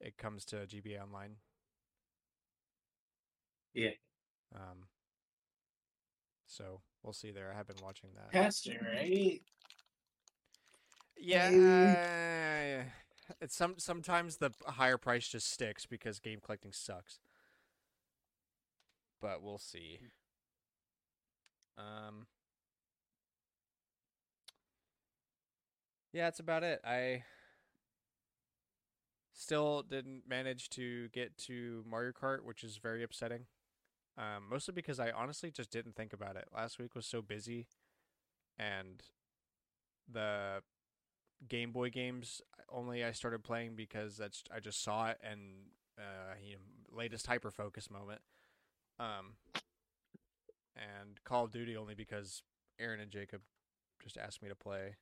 it 0.00 0.18
comes 0.18 0.44
to 0.46 0.66
GBA 0.66 1.00
online. 1.00 1.36
Yeah. 3.72 3.90
Um 4.54 4.88
so 6.46 6.82
we'll 7.02 7.12
see 7.12 7.30
there. 7.30 7.50
I 7.52 7.56
have 7.56 7.66
been 7.66 7.82
watching 7.82 8.10
that. 8.14 8.30
Pastor, 8.30 8.78
right? 8.94 9.40
Yeah, 11.16 12.84
it's 13.40 13.56
some 13.56 13.78
sometimes 13.78 14.36
the 14.36 14.50
higher 14.66 14.98
price 14.98 15.28
just 15.28 15.50
sticks 15.50 15.86
because 15.86 16.18
game 16.18 16.40
collecting 16.44 16.72
sucks. 16.72 17.20
But 19.20 19.42
we'll 19.42 19.58
see. 19.58 20.00
Um 21.78 22.26
Yeah, 26.14 26.26
that's 26.26 26.38
about 26.38 26.62
it. 26.62 26.80
I 26.84 27.24
still 29.32 29.82
didn't 29.82 30.22
manage 30.28 30.70
to 30.70 31.08
get 31.08 31.36
to 31.38 31.82
Mario 31.90 32.12
Kart, 32.12 32.44
which 32.44 32.62
is 32.62 32.76
very 32.76 33.02
upsetting. 33.02 33.46
Um, 34.16 34.44
mostly 34.48 34.72
because 34.72 35.00
I 35.00 35.10
honestly 35.10 35.50
just 35.50 35.72
didn't 35.72 35.96
think 35.96 36.12
about 36.12 36.36
it. 36.36 36.44
Last 36.54 36.78
week 36.78 36.94
was 36.94 37.04
so 37.04 37.20
busy, 37.20 37.66
and 38.56 39.02
the 40.08 40.62
Game 41.48 41.72
Boy 41.72 41.90
games 41.90 42.40
only 42.68 43.02
I 43.02 43.10
started 43.10 43.42
playing 43.42 43.74
because 43.74 44.16
that's 44.16 44.44
I 44.54 44.60
just 44.60 44.84
saw 44.84 45.08
it 45.08 45.18
and 45.28 45.40
uh, 45.98 46.34
you 46.40 46.52
know, 46.52 46.96
latest 46.96 47.26
hyper 47.26 47.50
focus 47.50 47.90
moment. 47.90 48.20
Um, 49.00 49.34
and 50.76 51.18
Call 51.24 51.46
of 51.46 51.50
Duty 51.50 51.76
only 51.76 51.96
because 51.96 52.44
Aaron 52.78 53.00
and 53.00 53.10
Jacob 53.10 53.40
just 54.00 54.16
asked 54.16 54.42
me 54.42 54.48
to 54.48 54.54
play, 54.54 54.94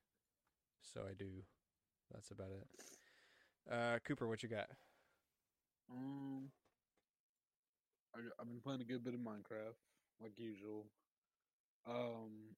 so 0.82 1.02
I 1.08 1.14
do. 1.14 1.30
That's 2.12 2.30
about 2.30 2.50
it. 2.50 3.72
Uh, 3.72 3.98
Cooper, 4.06 4.28
what 4.28 4.42
you 4.42 4.48
got? 4.48 4.66
Um, 5.90 6.50
I, 8.14 8.18
I've 8.40 8.48
been 8.48 8.60
playing 8.60 8.80
a 8.80 8.84
good 8.84 9.04
bit 9.04 9.14
of 9.14 9.20
Minecraft, 9.20 9.76
like 10.20 10.38
usual. 10.38 10.86
Um, 11.88 12.56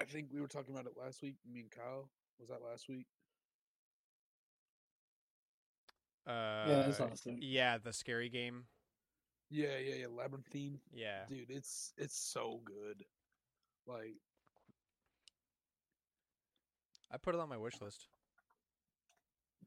I 0.00 0.04
think 0.04 0.28
we 0.32 0.40
were 0.40 0.48
talking 0.48 0.74
about 0.74 0.86
it 0.86 0.94
last 1.00 1.22
week. 1.22 1.36
Me 1.50 1.60
and 1.60 1.70
Kyle 1.70 2.08
was 2.38 2.48
that 2.48 2.60
last 2.68 2.88
week. 2.88 3.06
Uh, 6.26 6.66
Yeah, 6.68 6.82
that's 6.86 7.00
awesome. 7.00 7.36
yeah, 7.40 7.78
the 7.78 7.92
scary 7.92 8.28
game. 8.28 8.64
Yeah, 9.50 9.76
yeah, 9.78 9.94
yeah. 9.96 10.06
Labyrinthine, 10.10 10.78
Yeah, 10.92 11.24
dude. 11.28 11.50
It's 11.50 11.92
it's 11.98 12.16
so 12.16 12.60
good. 12.64 13.04
Like, 13.86 14.16
I 17.12 17.16
put 17.18 17.34
it 17.34 17.40
on 17.40 17.48
my 17.48 17.58
wish 17.58 17.80
list. 17.80 18.08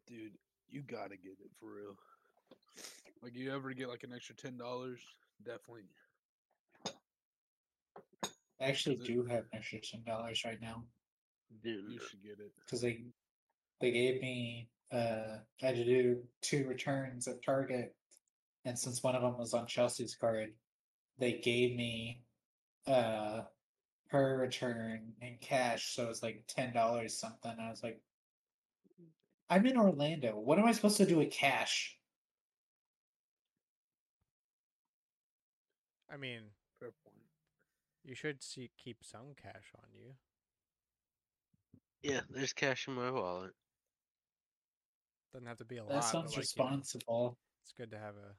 dude, 0.08 0.34
you 0.68 0.82
gotta 0.82 1.16
get 1.18 1.34
it 1.44 1.52
for 1.60 1.68
real. 1.76 1.96
Like, 3.22 3.36
you 3.36 3.54
ever 3.54 3.74
get 3.74 3.90
like 3.90 4.04
an 4.04 4.14
extra 4.14 4.36
ten 4.36 4.58
dollars? 4.58 5.00
Definitely. 5.44 5.84
I 8.60 8.66
actually 8.70 8.96
Is 8.96 9.02
it- 9.02 9.08
do 9.08 9.24
have 9.26 9.44
an 9.52 9.60
extra 9.60 9.80
ten 9.82 10.04
dollars 10.06 10.44
right 10.46 10.62
now 10.62 10.84
Dude, 11.64 11.92
You 11.92 12.00
should 12.10 12.24
get 12.24 12.40
it. 12.40 12.52
because 12.66 12.82
they 12.82 13.04
they 13.80 13.92
gave 13.92 14.22
me 14.22 14.70
uh 14.92 15.38
I 15.62 15.66
had 15.66 15.76
to 15.76 15.86
do 15.86 16.24
two 16.42 16.66
returns 16.68 17.28
at 17.28 17.44
Target, 17.44 17.96
and 18.66 18.78
since 18.78 19.04
one 19.04 19.16
of 19.16 19.22
them 19.22 19.38
was 19.38 19.54
on 19.54 19.68
Chelsea's 19.68 20.16
card, 20.16 20.54
they 21.18 21.34
gave 21.34 21.76
me 21.76 22.24
uh 22.88 23.44
her 24.16 24.38
return 24.38 25.14
in 25.22 25.38
cash, 25.42 25.94
so 25.96 26.10
it's 26.10 26.24
like 26.24 26.44
ten 26.48 26.74
dollars 26.74 27.18
something. 27.18 27.54
I 27.60 27.70
was 27.70 27.84
like, 27.84 28.00
I'm 29.50 29.66
in 29.66 29.78
Orlando. 29.78 30.32
What 30.40 30.58
am 30.60 30.66
I 30.66 30.72
supposed 30.72 30.98
to 30.98 31.06
do 31.06 31.18
with 31.18 31.32
cash? 31.32 31.98
I 36.12 36.18
mean, 36.18 36.42
you 38.04 38.16
should 38.16 38.42
see 38.44 38.70
keep 38.78 38.98
some 39.04 39.34
cash 39.42 39.72
on 39.78 39.90
you. 39.94 40.14
yeah, 42.04 42.22
there's 42.30 42.54
cash 42.54 42.88
in 42.88 42.94
my 42.94 43.10
wallet. 43.12 43.52
Doesn't 45.34 45.48
have 45.48 45.58
to 45.58 45.66
be 45.66 45.78
a 45.78 45.84
That 45.84 45.90
lot. 45.90 45.96
but, 45.96 46.02
sounds 46.04 46.38
like, 46.38 46.46
you 46.56 46.64
know, 46.64 46.66
responsible. 46.70 47.38
it's 47.64 47.74
good 47.74 47.92
to 47.92 47.98
have 47.98 48.16
a. 48.16 48.36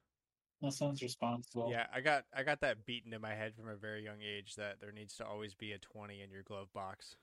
That 0.67 0.73
sounds 0.73 1.03
responsible. 1.03 1.69
Yeah, 1.71 1.87
I 1.95 2.01
got 2.01 2.25
I 2.35 2.43
got 2.43 2.61
that 2.61 2.85
beaten 2.87 3.13
in 3.13 3.21
my 3.21 3.35
head 3.35 3.55
from 3.55 3.69
a 3.69 3.77
very 3.77 4.03
young 4.05 4.21
age 4.21 4.57
that 4.57 4.81
there 4.81 4.93
needs 4.93 5.15
to 5.17 5.27
always 5.27 5.55
be 5.55 5.73
a 5.73 5.79
twenty 5.79 6.23
in 6.23 6.31
your 6.31 6.43
glove 6.43 6.73
box. 6.73 7.17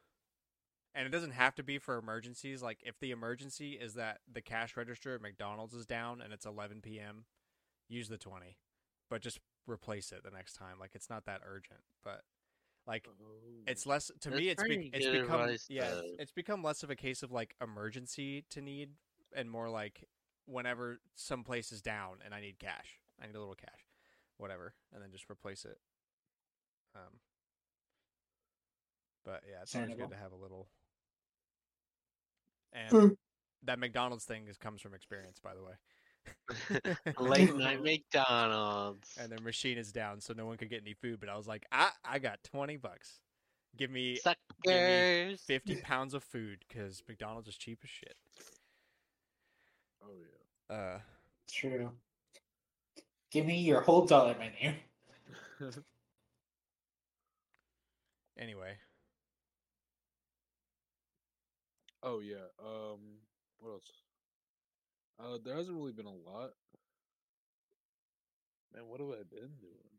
And 0.96 1.08
it 1.08 1.10
doesn't 1.10 1.32
have 1.32 1.56
to 1.56 1.64
be 1.64 1.78
for 1.80 1.98
emergencies. 1.98 2.62
Like 2.62 2.80
if 2.86 3.00
the 3.00 3.12
emergency 3.12 3.72
is 3.74 3.96
that 3.96 4.20
the 4.32 4.42
cash 4.42 4.78
register 4.78 5.16
at 5.16 5.22
McDonald's 5.22 5.74
is 5.74 5.86
down 5.88 6.22
and 6.22 6.32
it's 6.32 6.46
11 6.46 6.82
p.m., 6.82 7.26
use 7.90 8.10
the 8.10 8.18
20, 8.20 8.58
but 9.10 9.22
just 9.22 9.40
replace 9.68 10.12
it 10.12 10.24
the 10.24 10.30
next 10.30 10.54
time. 10.54 10.76
Like 10.80 10.92
it's 10.94 11.10
not 11.10 11.26
that 11.26 11.42
urgent, 11.48 11.80
but 12.04 12.22
like 12.86 13.08
Oh. 13.10 13.64
it's 13.66 13.86
less 13.88 14.12
to 14.22 14.30
That's 14.30 14.40
me. 14.40 14.50
It's 14.50 14.64
be, 14.64 14.92
it's 14.94 15.08
become 15.08 15.42
advice, 15.42 15.66
yeah. 15.68 15.86
It's, 15.86 15.96
though. 15.96 16.08
it's 16.20 16.32
become 16.32 16.62
less 16.62 16.84
of 16.84 16.92
a 16.92 16.96
case 16.96 17.24
of 17.24 17.32
like 17.32 17.56
emergency 17.62 18.46
to 18.52 18.62
need 18.62 18.90
and 19.36 19.50
more 19.50 19.70
like 19.70 20.04
whenever 20.46 21.00
some 21.16 21.44
place 21.44 21.72
is 21.72 21.82
down 21.82 22.18
and 22.24 22.34
I 22.36 22.42
need 22.42 22.60
cash, 22.60 23.00
I 23.22 23.28
need 23.28 23.36
a 23.36 23.40
little 23.40 23.56
cash, 23.56 23.88
whatever, 24.38 24.74
and 24.94 25.02
then 25.02 25.12
just 25.12 25.30
replace 25.30 25.66
it. 25.66 25.78
Um. 26.96 27.20
But 29.26 29.44
yeah, 29.50 29.62
it's 29.62 29.76
always 29.76 29.96
good 29.96 30.10
to 30.10 30.18
have 30.18 30.32
a 30.34 30.36
little. 30.36 30.68
And 32.74 33.18
that 33.64 33.80
McDonald's 33.80 34.26
thing 34.26 34.48
is, 34.50 34.58
comes 34.58 34.82
from 34.82 34.94
experience, 34.94 35.40
by 35.40 35.52
the 35.54 35.64
way. 35.64 35.74
Late 37.20 37.56
night 37.56 37.82
McDonald's. 37.82 39.18
and 39.20 39.32
their 39.32 39.40
machine 39.40 39.78
is 39.78 39.92
down, 39.92 40.22
so 40.22 40.34
no 40.34 40.46
one 40.46 40.58
could 40.58 40.70
get 40.70 40.82
any 40.82 40.94
food. 40.94 41.20
But 41.20 41.30
I 41.30 41.38
was 41.38 41.48
like, 41.48 41.66
I 41.72 41.90
I 42.04 42.20
got 42.20 42.44
twenty 42.44 42.78
bucks. 42.78 43.20
Give 43.76 43.90
me 43.90 44.18
Suckers. 44.18 45.42
50 45.42 45.76
pounds 45.84 46.14
of 46.14 46.24
food 46.24 46.64
because 46.68 47.02
McDonald's 47.08 47.48
is 47.48 47.58
cheap 47.58 47.80
as 47.84 47.90
shit. 47.90 48.16
Oh 50.04 50.12
yeah. 50.70 50.76
Uh, 50.76 51.00
True. 51.52 51.90
Give 53.34 53.46
me 53.46 53.60
your 53.60 53.82
whole 53.82 54.06
dollar 54.06 54.36
menu. 54.40 54.76
Anyway, 58.38 58.74
oh 62.02 62.20
yeah. 62.20 62.48
Um. 62.60 63.20
What 63.60 63.74
else? 63.74 63.92
Uh, 65.20 65.38
there 65.46 65.56
hasn't 65.56 65.78
really 65.78 65.92
been 65.94 66.08
a 66.08 66.10
lot. 66.10 66.52
Man, 68.74 68.88
what 68.88 69.00
have 69.00 69.10
I 69.10 69.24
been 69.30 69.54
doing? 69.62 69.94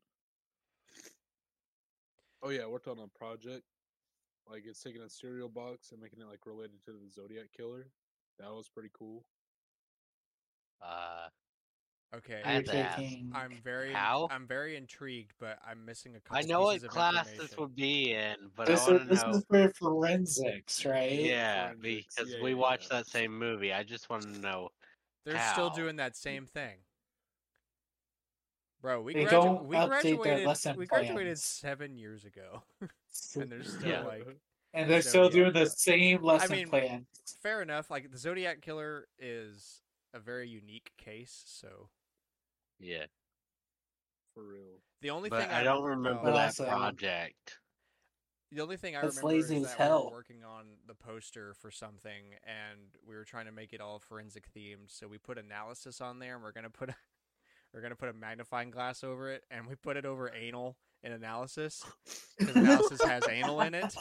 Oh 2.43 2.51
yeah, 2.51 2.63
I 2.63 2.67
worked 2.67 2.89
on 2.89 2.99
a 2.99 3.19
project. 3.19 3.63
Like 4.51 4.65
it's 4.67 4.83
taking 4.83 5.03
a 5.03 5.09
cereal 5.09 5.49
box 5.49 5.93
and 5.93 6.01
making 6.03 6.21
it 6.21 6.29
like 6.29 6.45
related 6.45 6.85
to 6.85 6.93
the 6.93 7.09
Zodiac 7.11 7.47
killer. 7.57 7.87
That 8.39 8.51
was 8.53 8.69
pretty 8.69 8.91
cool. 8.93 9.25
Uh, 10.83 11.29
okay. 12.17 12.41
I 12.45 12.53
had 12.53 12.67
You're 12.67 12.75
to 12.75 12.79
ask. 12.81 12.99
taking- 12.99 13.33
I'm 13.35 13.61
very 13.63 13.93
How? 13.93 14.29
I'm 14.31 14.47
very 14.47 14.77
intrigued, 14.77 15.33
but 15.39 15.59
I'm 15.67 15.85
missing 15.85 16.17
a 16.17 16.21
couple 16.21 16.39
I 16.39 16.43
know 16.47 16.63
what 16.63 16.87
class 16.89 17.31
this 17.33 17.57
would 17.57 17.75
be 17.75 18.13
in, 18.13 18.37
but 18.57 18.67
this 18.67 18.87
I 18.87 18.93
want 18.93 19.03
is, 19.03 19.09
to 19.09 19.15
this 19.15 19.23
know. 19.23 19.31
is 19.31 19.45
for 19.49 19.73
forensics, 19.75 20.85
right? 20.85 21.13
Yeah, 21.13 21.73
Forensics, 21.73 22.15
because 22.17 22.33
yeah, 22.35 22.43
we 22.43 22.51
yeah, 22.51 22.57
watched 22.57 22.89
yeah. 22.91 22.99
that 22.99 23.07
same 23.07 23.39
movie. 23.39 23.73
I 23.73 23.83
just 23.83 24.09
want 24.11 24.23
to 24.23 24.39
know. 24.41 24.71
They're 25.25 25.41
still 25.53 25.71
doing 25.71 25.97
that 25.97 26.17
same 26.17 26.47
thing. 26.47 26.77
Bro, 28.81 29.01
we, 29.03 29.15
They 29.15 29.25
gradu- 29.25 29.31
don't 29.31 29.65
we 29.65 29.77
update 29.77 29.89
their 30.03 30.17
graduated 30.17 30.47
lesson 30.47 30.77
we 30.77 30.87
graduated 30.87 31.27
plans. 31.37 31.45
7 31.45 31.97
years 31.97 32.27
ago. 32.27 32.63
and 32.81 33.51
they're 33.51 33.63
still 33.65 33.89
Yeah. 33.89 34.03
like 34.05 34.27
and 34.75 34.91
they're 34.91 35.01
still 35.03 35.31
doing 35.31 35.53
the 35.55 35.67
same 35.67 36.23
lesson 36.23 36.51
mean, 36.57 36.69
plan. 36.69 37.07
fair 37.43 37.63
enough. 37.63 37.91
Like 37.91 38.11
the 38.11 38.19
Zodiac 38.19 38.61
killer 38.61 39.07
is 39.19 39.81
a 40.13 40.19
very 40.19 40.49
unique 40.49 40.91
case, 40.99 41.45
so 41.47 41.89
Yeah, 42.81 43.07
For 44.35 44.43
real. 44.43 44.81
the 45.01 45.11
only 45.11 45.31
but 45.31 45.43
thing 45.43 45.51
I 45.51 45.63
don't 45.63 45.83
remember 45.85 46.09
remember 46.11 46.31
about- 46.31 46.37
that 46.57 46.61
also- 46.61 46.67
project. 46.67 47.59
The 48.51 48.61
only 48.63 48.77
thing 48.77 48.95
I 48.95 49.01
That's 49.01 49.17
remember 49.17 49.37
lazy 49.37 49.57
is 49.57 49.65
as 49.65 49.71
that 49.71 49.79
we 49.81 49.85
hell. 49.85 50.05
were 50.05 50.11
working 50.13 50.45
on 50.45 50.67
the 50.87 50.95
poster 50.95 51.55
for 51.55 51.73
something, 51.73 52.35
and 52.45 52.79
we 53.05 53.17
were 53.17 53.25
trying 53.25 53.47
to 53.47 53.53
make 53.53 53.73
it 53.73 53.81
all 53.81 53.99
forensic 53.99 54.45
themed. 54.55 54.91
So 54.93 55.09
we 55.09 55.19
put 55.19 55.39
analysis 55.39 56.01
on 56.01 56.21
there, 56.21 56.35
and 56.35 56.43
we're 56.45 56.53
gonna 56.53 56.71
put 56.71 56.91
a, 56.91 56.95
we're 57.75 57.81
gonna 57.81 57.97
put 57.97 58.11
a 58.11 58.13
magnifying 58.13 58.71
glass 58.71 59.03
over 59.03 59.31
it, 59.33 59.45
and 59.51 59.67
we 59.67 59.75
put 59.75 59.97
it 59.97 60.05
over 60.05 60.33
anal 60.33 60.77
in 61.03 61.11
analysis 61.11 61.83
because 62.39 62.55
analysis 62.55 63.03
has 63.03 63.27
anal 63.29 63.61
in 63.63 63.75
it. 63.75 63.93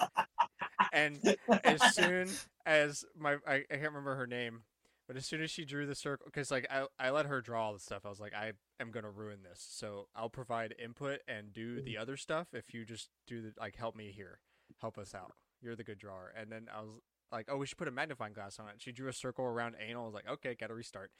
And 0.91 1.35
as 1.63 1.95
soon 1.95 2.29
as 2.67 3.05
my 3.17 3.37
I, 3.47 3.55
I 3.55 3.63
can't 3.71 3.81
remember 3.83 4.15
her 4.15 4.27
name, 4.27 4.61
but 5.07 5.17
as 5.17 5.25
soon 5.25 5.41
as 5.41 5.51
she 5.51 5.65
drew 5.65 5.85
the 5.85 5.95
circle, 5.95 6.25
because 6.25 6.51
like 6.51 6.67
I 6.69 6.85
I 6.99 7.09
let 7.09 7.25
her 7.25 7.41
draw 7.41 7.65
all 7.65 7.73
the 7.73 7.79
stuff. 7.79 8.05
I 8.05 8.09
was 8.09 8.19
like, 8.19 8.33
I 8.33 8.53
am 8.79 8.91
gonna 8.91 9.09
ruin 9.09 9.39
this, 9.43 9.65
so 9.67 10.07
I'll 10.15 10.29
provide 10.29 10.75
input 10.83 11.19
and 11.27 11.53
do 11.53 11.79
mm. 11.79 11.85
the 11.85 11.97
other 11.97 12.17
stuff. 12.17 12.47
If 12.53 12.73
you 12.73 12.85
just 12.85 13.09
do 13.27 13.41
the 13.41 13.53
like, 13.59 13.75
help 13.75 13.95
me 13.95 14.11
here, 14.15 14.39
help 14.79 14.97
us 14.97 15.13
out. 15.13 15.33
You're 15.61 15.75
the 15.75 15.83
good 15.83 15.97
drawer. 15.97 16.33
And 16.39 16.51
then 16.51 16.67
I 16.73 16.81
was 16.81 16.89
like, 17.31 17.47
oh, 17.49 17.57
we 17.57 17.65
should 17.65 17.77
put 17.77 17.87
a 17.87 17.91
magnifying 17.91 18.33
glass 18.33 18.59
on 18.59 18.69
it. 18.69 18.75
She 18.77 18.91
drew 18.91 19.09
a 19.09 19.13
circle 19.13 19.45
around 19.45 19.75
anal. 19.85 20.03
I 20.03 20.05
was 20.05 20.13
like, 20.13 20.29
okay, 20.29 20.55
gotta 20.59 20.73
restart. 20.73 21.11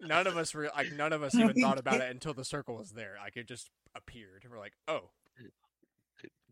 none 0.02 0.28
of 0.28 0.38
us 0.38 0.54
were 0.54 0.70
like, 0.76 0.92
none 0.94 1.14
of 1.14 1.24
us 1.24 1.36
even 1.36 1.60
thought 1.62 1.80
about 1.80 2.02
it 2.02 2.10
until 2.10 2.34
the 2.34 2.46
circle 2.46 2.76
was 2.76 2.92
there. 2.92 3.16
Like 3.22 3.36
it 3.36 3.48
just 3.48 3.70
appeared. 3.96 4.46
We're 4.50 4.60
like, 4.60 4.74
oh, 4.88 5.10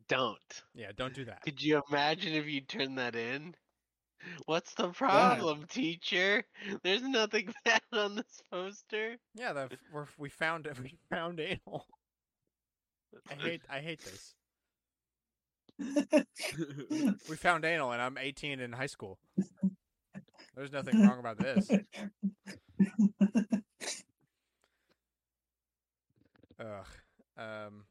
Don't. 0.08 0.64
yeah, 0.76 0.92
don't 0.96 1.14
do 1.14 1.26
that. 1.26 1.42
Could 1.42 1.62
you 1.62 1.82
imagine 1.90 2.34
if 2.34 2.46
you 2.46 2.62
turned 2.62 2.98
that 2.98 3.16
in? 3.16 3.56
What's 4.46 4.74
the 4.74 4.90
problem, 4.90 5.66
teacher? 5.68 6.44
There's 6.84 7.02
nothing 7.02 7.54
bad 7.66 7.82
on 7.92 8.16
this 8.16 8.42
poster. 8.52 9.18
Yeah, 9.36 9.54
the 9.54 9.70
we're, 9.92 10.06
we 10.18 10.30
found 10.30 10.68
it. 10.68 10.78
We 10.84 10.98
found 11.10 11.40
anal. 11.40 11.86
I 13.30 13.36
hate 13.36 13.62
I 13.70 13.80
hate 13.80 14.02
this. 14.04 14.36
We 17.30 17.36
found 17.36 17.66
anal, 17.66 17.92
and 17.92 18.02
I'm 18.02 18.18
18 18.18 18.60
in 18.60 18.72
high 18.72 18.86
school. 18.86 19.20
There's 20.56 20.72
nothing 20.72 21.02
wrong 21.02 21.20
about 21.20 21.38
this. 21.38 21.70
Ugh. 26.60 26.88
Um. 27.38 27.86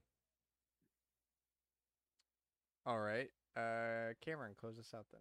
All 2.86 3.00
right. 3.00 3.28
Uh, 3.56 4.12
Cameron, 4.24 4.54
close 4.60 4.78
us 4.78 4.92
out 4.94 5.06
then. 5.12 5.20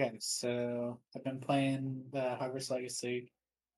Okay, 0.00 0.16
so 0.18 0.98
I've 1.14 1.24
been 1.24 1.40
playing 1.40 2.04
the 2.12 2.36
Hogwarts 2.40 2.70
Legacy. 2.70 3.30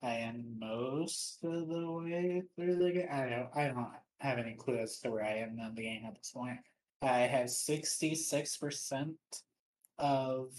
I 0.03 0.15
am 0.15 0.59
most 0.59 1.39
of 1.43 1.69
the 1.69 1.91
way 1.91 2.43
through 2.55 2.77
the 2.77 2.93
game. 2.93 3.09
I 3.11 3.29
don't. 3.29 3.49
I 3.55 3.69
don't 3.69 3.89
have 4.21 4.39
any 4.39 4.55
clue 4.55 4.79
as 4.79 4.99
to 5.01 5.11
where 5.11 5.25
I 5.25 5.37
am 5.39 5.59
in 5.59 5.75
the 5.75 5.83
game 5.83 6.05
at 6.07 6.17
this 6.17 6.31
point. 6.35 6.59
I 7.03 7.21
have 7.21 7.51
sixty-six 7.51 8.57
percent 8.57 9.17
of 9.99 10.53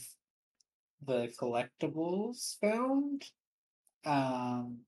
the 1.05 1.31
collectibles 1.39 2.59
found. 2.59 3.23
Um, 4.05 4.79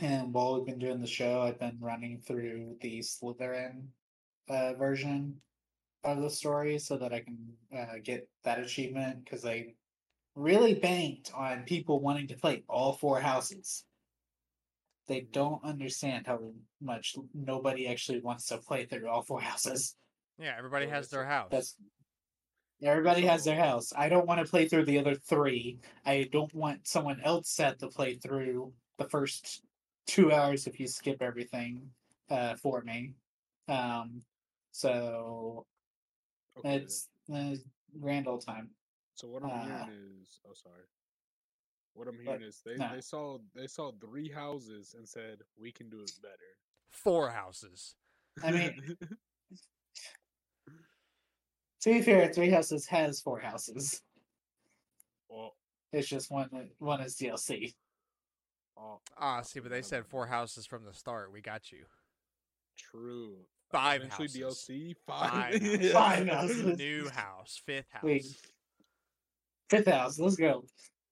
and 0.00 0.32
while 0.32 0.54
we've 0.54 0.66
been 0.66 0.78
doing 0.78 1.00
the 1.00 1.06
show, 1.06 1.42
I've 1.42 1.58
been 1.60 1.78
running 1.80 2.20
through 2.26 2.76
the 2.80 3.00
Slytherin 3.00 3.86
uh, 4.48 4.74
version 4.74 5.36
of 6.04 6.20
the 6.20 6.30
story 6.30 6.78
so 6.78 6.96
that 6.96 7.12
I 7.12 7.20
can 7.20 7.38
uh, 7.76 7.98
get 8.02 8.28
that 8.44 8.58
achievement 8.58 9.24
because 9.24 9.44
I 9.44 9.74
really 10.34 10.74
banked 10.74 11.30
on 11.34 11.64
people 11.64 12.00
wanting 12.00 12.28
to 12.28 12.36
play 12.36 12.64
all 12.68 12.94
four 12.94 13.20
houses. 13.20 13.84
They 15.08 15.26
don't 15.32 15.62
understand 15.64 16.26
how 16.26 16.40
much 16.80 17.16
nobody 17.34 17.86
actually 17.86 18.20
wants 18.20 18.46
to 18.46 18.58
play 18.58 18.86
through 18.86 19.08
all 19.08 19.22
four 19.22 19.40
houses. 19.40 19.96
Yeah, 20.38 20.54
everybody 20.56 20.86
has 20.86 21.08
their 21.08 21.24
house. 21.24 21.48
That's 21.50 21.76
everybody 22.82 23.22
has 23.22 23.44
their 23.44 23.56
house. 23.56 23.92
I 23.96 24.08
don't 24.08 24.26
want 24.26 24.40
to 24.40 24.50
play 24.50 24.68
through 24.68 24.86
the 24.86 24.98
other 24.98 25.14
three. 25.14 25.78
I 26.04 26.28
don't 26.32 26.52
want 26.54 26.86
someone 26.86 27.20
else 27.22 27.50
set 27.50 27.78
to 27.80 27.88
play 27.88 28.14
through 28.14 28.72
the 28.98 29.08
first 29.08 29.62
two 30.06 30.32
hours 30.32 30.66
if 30.66 30.80
you 30.80 30.86
skip 30.86 31.22
everything 31.22 31.82
uh, 32.30 32.54
for 32.56 32.80
me. 32.82 33.14
Um, 33.68 34.22
so 34.72 35.66
okay. 36.58 36.76
it's 36.76 37.08
uh, 37.34 37.54
grand 38.00 38.26
old 38.28 38.44
time. 38.44 38.70
So 39.14 39.28
what 39.28 39.42
I'm 39.44 39.50
uh, 39.50 39.64
hearing 39.64 39.90
is, 40.22 40.40
oh 40.46 40.52
sorry. 40.54 40.84
What 41.94 42.08
I'm 42.08 42.18
hearing 42.18 42.42
is 42.42 42.62
they, 42.64 42.76
no. 42.76 42.88
they 42.94 43.00
saw 43.02 43.38
they 43.54 43.66
saw 43.66 43.92
three 44.00 44.30
houses 44.30 44.94
and 44.96 45.06
said 45.08 45.38
we 45.60 45.70
can 45.72 45.90
do 45.90 46.00
it 46.00 46.12
better. 46.22 46.34
Four 46.90 47.30
houses. 47.30 47.94
I 48.42 48.50
mean- 48.50 48.96
To 51.82 51.92
be 51.92 52.00
fair, 52.00 52.32
Three 52.32 52.50
Houses 52.50 52.86
has 52.86 53.20
four 53.20 53.40
houses. 53.40 54.02
well, 55.28 55.56
It's 55.92 56.06
just 56.08 56.30
one 56.30 56.48
one 56.78 57.00
is 57.00 57.16
DLC. 57.16 57.74
oh, 58.78 59.00
Ah, 59.18 59.42
see, 59.42 59.58
but 59.58 59.70
they 59.72 59.82
said 59.82 60.06
four 60.06 60.26
houses 60.26 60.64
from 60.64 60.84
the 60.84 60.94
start. 60.94 61.32
We 61.32 61.40
got 61.40 61.72
you. 61.72 61.84
True. 62.78 63.34
Five 63.72 64.02
Eventually 64.02 64.42
houses. 64.42 64.66
DLC. 64.68 64.94
Five 65.06 65.30
Five. 65.30 65.52
houses. 65.62 65.92
Five 65.92 66.28
houses. 66.28 66.78
New 66.78 67.08
house, 67.08 67.62
fifth 67.66 67.86
house. 67.90 68.02
Wait. 68.02 68.24
Fifth 69.70 69.88
house, 69.88 70.18
let's 70.18 70.36
go. 70.36 70.64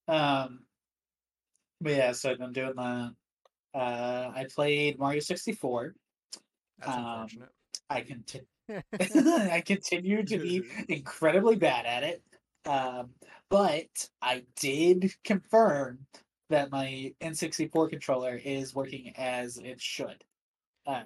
Um 0.08 0.60
but 1.80 1.92
yeah, 1.92 2.12
so 2.12 2.30
I've 2.30 2.38
been 2.38 2.52
doing 2.52 2.74
that. 2.76 3.14
Uh 3.74 4.30
I 4.34 4.46
played 4.54 4.98
Mario 4.98 5.20
64. 5.20 5.94
That's 6.78 6.90
um, 6.90 7.04
unfortunate. 7.04 7.48
I 7.88 8.00
continue 8.02 8.46
I 9.50 9.62
continue 9.64 10.22
to 10.24 10.38
be 10.38 10.62
incredibly 10.88 11.56
bad 11.56 11.86
at 11.86 12.02
it. 12.04 12.22
Um, 12.66 13.10
but 13.48 14.08
I 14.20 14.44
did 14.56 15.12
confirm 15.24 16.00
that 16.50 16.70
my 16.70 17.14
N64 17.20 17.90
controller 17.90 18.36
is 18.36 18.74
working 18.74 19.12
as 19.16 19.56
it 19.56 19.80
should. 19.80 20.24
Um, 20.86 21.04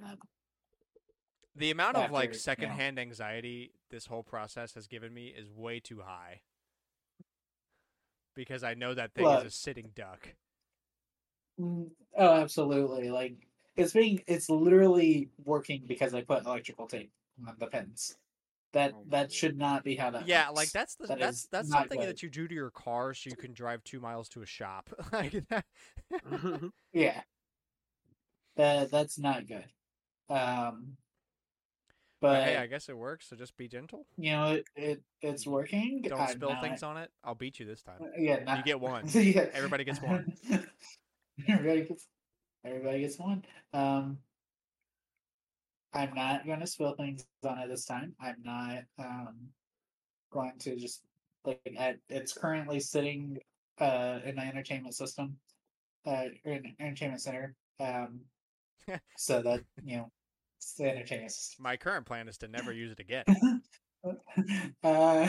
the 1.55 1.71
amount 1.71 1.97
of 1.97 2.11
like 2.11 2.35
after, 2.35 2.55
you 2.59 2.69
know. 2.69 2.79
secondhand 2.79 2.99
anxiety 2.99 3.73
this 3.91 4.07
whole 4.07 4.23
process 4.23 4.75
has 4.75 4.87
given 4.87 5.13
me 5.15 5.29
is 5.29 5.51
way 5.51 5.81
too 5.81 6.01
high. 6.03 6.41
Because 8.35 8.63
I 8.65 8.75
know 8.75 8.95
that 8.95 9.15
thing 9.15 9.31
Look. 9.31 9.39
is 9.39 9.43
a 9.45 9.51
sitting 9.51 9.91
duck. 9.95 10.35
mm, 11.61 11.91
oh, 12.17 12.35
absolutely. 12.43 13.11
Like 13.11 13.49
it's 13.77 13.93
being, 13.93 14.23
it's 14.27 14.49
literally 14.51 15.31
working 15.45 15.85
because 15.87 16.15
I 16.15 16.23
put 16.23 16.45
electrical 16.45 16.87
tape 16.87 17.13
on 17.47 17.55
the 17.59 17.67
pins. 17.67 18.17
That 18.73 18.95
Oh 18.95 19.05
that 19.11 19.33
should 19.33 19.57
not 19.57 19.85
be 19.85 19.97
how 19.97 20.11
that. 20.11 20.27
Yeah, 20.27 20.49
works. 20.49 20.57
like 20.57 20.73
that's 20.73 20.97
the 20.97 21.07
That 21.07 21.19
that's 21.21 21.47
that's 21.47 21.71
something 21.71 22.01
good. 22.01 22.09
that 22.09 22.23
you 22.23 22.31
do 22.31 22.49
to 22.49 22.55
your 22.55 22.71
car 22.71 23.15
so 23.15 23.31
you 23.31 23.37
can 23.37 23.53
drive 23.53 23.85
two 23.85 24.01
miles 24.01 24.29
to 24.31 24.43
a 24.43 24.47
shop. 24.47 24.91
like 25.13 25.45
that. 25.49 25.65
Yeah. 26.93 27.23
That 28.57 28.91
that's 28.91 29.19
not 29.19 29.47
good. 29.47 29.67
Um 30.29 30.97
But 32.21 32.39
but 32.39 32.45
hey, 32.45 32.57
I 32.57 32.67
guess 32.67 32.89
it 32.89 32.97
works. 32.97 33.29
So 33.29 33.37
just 33.37 33.57
be 33.57 33.69
gentle. 33.69 34.07
you 34.17 34.33
know 34.33 34.53
it, 34.55 34.65
it 34.77 35.03
it's 35.21 35.47
working. 35.47 36.01
Don't 36.03 36.21
I'm 36.21 36.29
spill 36.29 36.51
not- 36.51 36.63
things 36.63 36.83
on 36.83 36.97
it. 36.97 37.11
I'll 37.23 37.35
beat 37.35 37.59
you 37.59 37.67
this 37.67 37.83
time. 37.83 38.01
Yeah, 38.17 38.43
not, 38.45 38.59
You 38.59 38.65
get 38.65 38.81
one. 38.93 39.05
Yeah. 39.09 39.47
Everybody 39.53 39.85
gets 39.85 40.01
one. 40.01 40.33
everybody 41.49 41.83
gets 41.85 42.07
everybody 42.65 43.01
gets 43.01 43.19
one. 43.19 43.45
Um 43.73 44.19
I'm 45.93 46.15
not 46.15 46.47
gonna 46.47 46.67
spill 46.67 46.95
things 46.95 47.27
on 47.45 47.59
it 47.59 47.69
this 47.69 47.85
time. 47.85 48.15
I'm 48.21 48.37
not 48.43 48.85
um 48.99 49.35
going 50.33 50.53
to 50.61 50.77
just 50.77 51.03
like 51.45 51.61
at, 51.79 51.97
it's 52.09 52.33
currently 52.33 52.81
sitting 52.81 53.39
uh 53.81 54.21
in 54.25 54.35
my 54.37 54.47
entertainment 54.47 54.95
system 54.95 55.37
uh 56.07 56.25
in 56.45 56.75
entertainment 56.81 57.21
center. 57.21 57.55
Um 57.81 58.21
so 59.17 59.43
that 59.43 59.61
you 59.85 59.97
know 59.99 60.11
it's 60.65 60.75
the 60.75 60.89
entertainment. 60.89 61.35
My 61.59 61.77
current 61.77 62.07
plan 62.07 62.27
is 62.29 62.39
to 62.39 62.49
never 62.49 62.73
use 62.73 62.93
it 62.93 63.01
again. 63.01 63.25
uh 64.85 65.27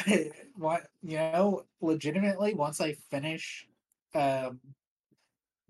what 0.56 0.88
you 1.02 1.16
know 1.16 1.64
legitimately 1.80 2.54
once 2.54 2.82
i 2.82 2.92
finish 3.10 3.66
um 4.14 4.60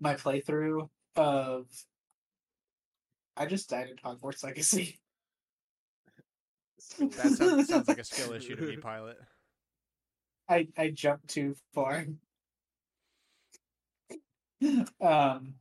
my 0.00 0.14
playthrough 0.14 0.88
of 1.14 1.66
i 3.36 3.46
just 3.46 3.70
died 3.70 3.88
in 3.88 3.96
hogwarts 3.98 4.42
legacy 4.42 4.98
That 6.98 7.30
sounds, 7.36 7.68
sounds 7.68 7.86
like 7.86 7.98
a 7.98 8.04
skill 8.04 8.32
issue 8.32 8.56
to 8.56 8.62
me, 8.62 8.76
pilot. 8.82 9.18
i 10.48 10.66
i 10.76 10.90
jumped 10.90 11.28
too 11.28 11.54
far 11.74 12.06
um 15.00 15.54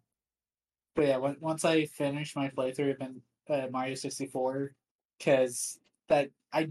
but 0.96 1.06
yeah 1.06 1.18
once 1.18 1.64
i 1.64 1.86
finish 1.86 2.36
my 2.36 2.50
playthrough 2.50 2.96
of 2.96 3.02
in, 3.02 3.22
uh, 3.50 3.68
mario 3.72 3.96
64 3.96 4.72
because 5.18 5.80
that 6.10 6.30
i 6.54 6.70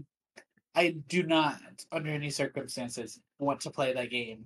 i 0.75 0.95
do 1.07 1.23
not 1.23 1.59
under 1.91 2.09
any 2.09 2.29
circumstances 2.29 3.19
want 3.39 3.61
to 3.61 3.69
play 3.69 3.93
that 3.93 4.09
game 4.09 4.45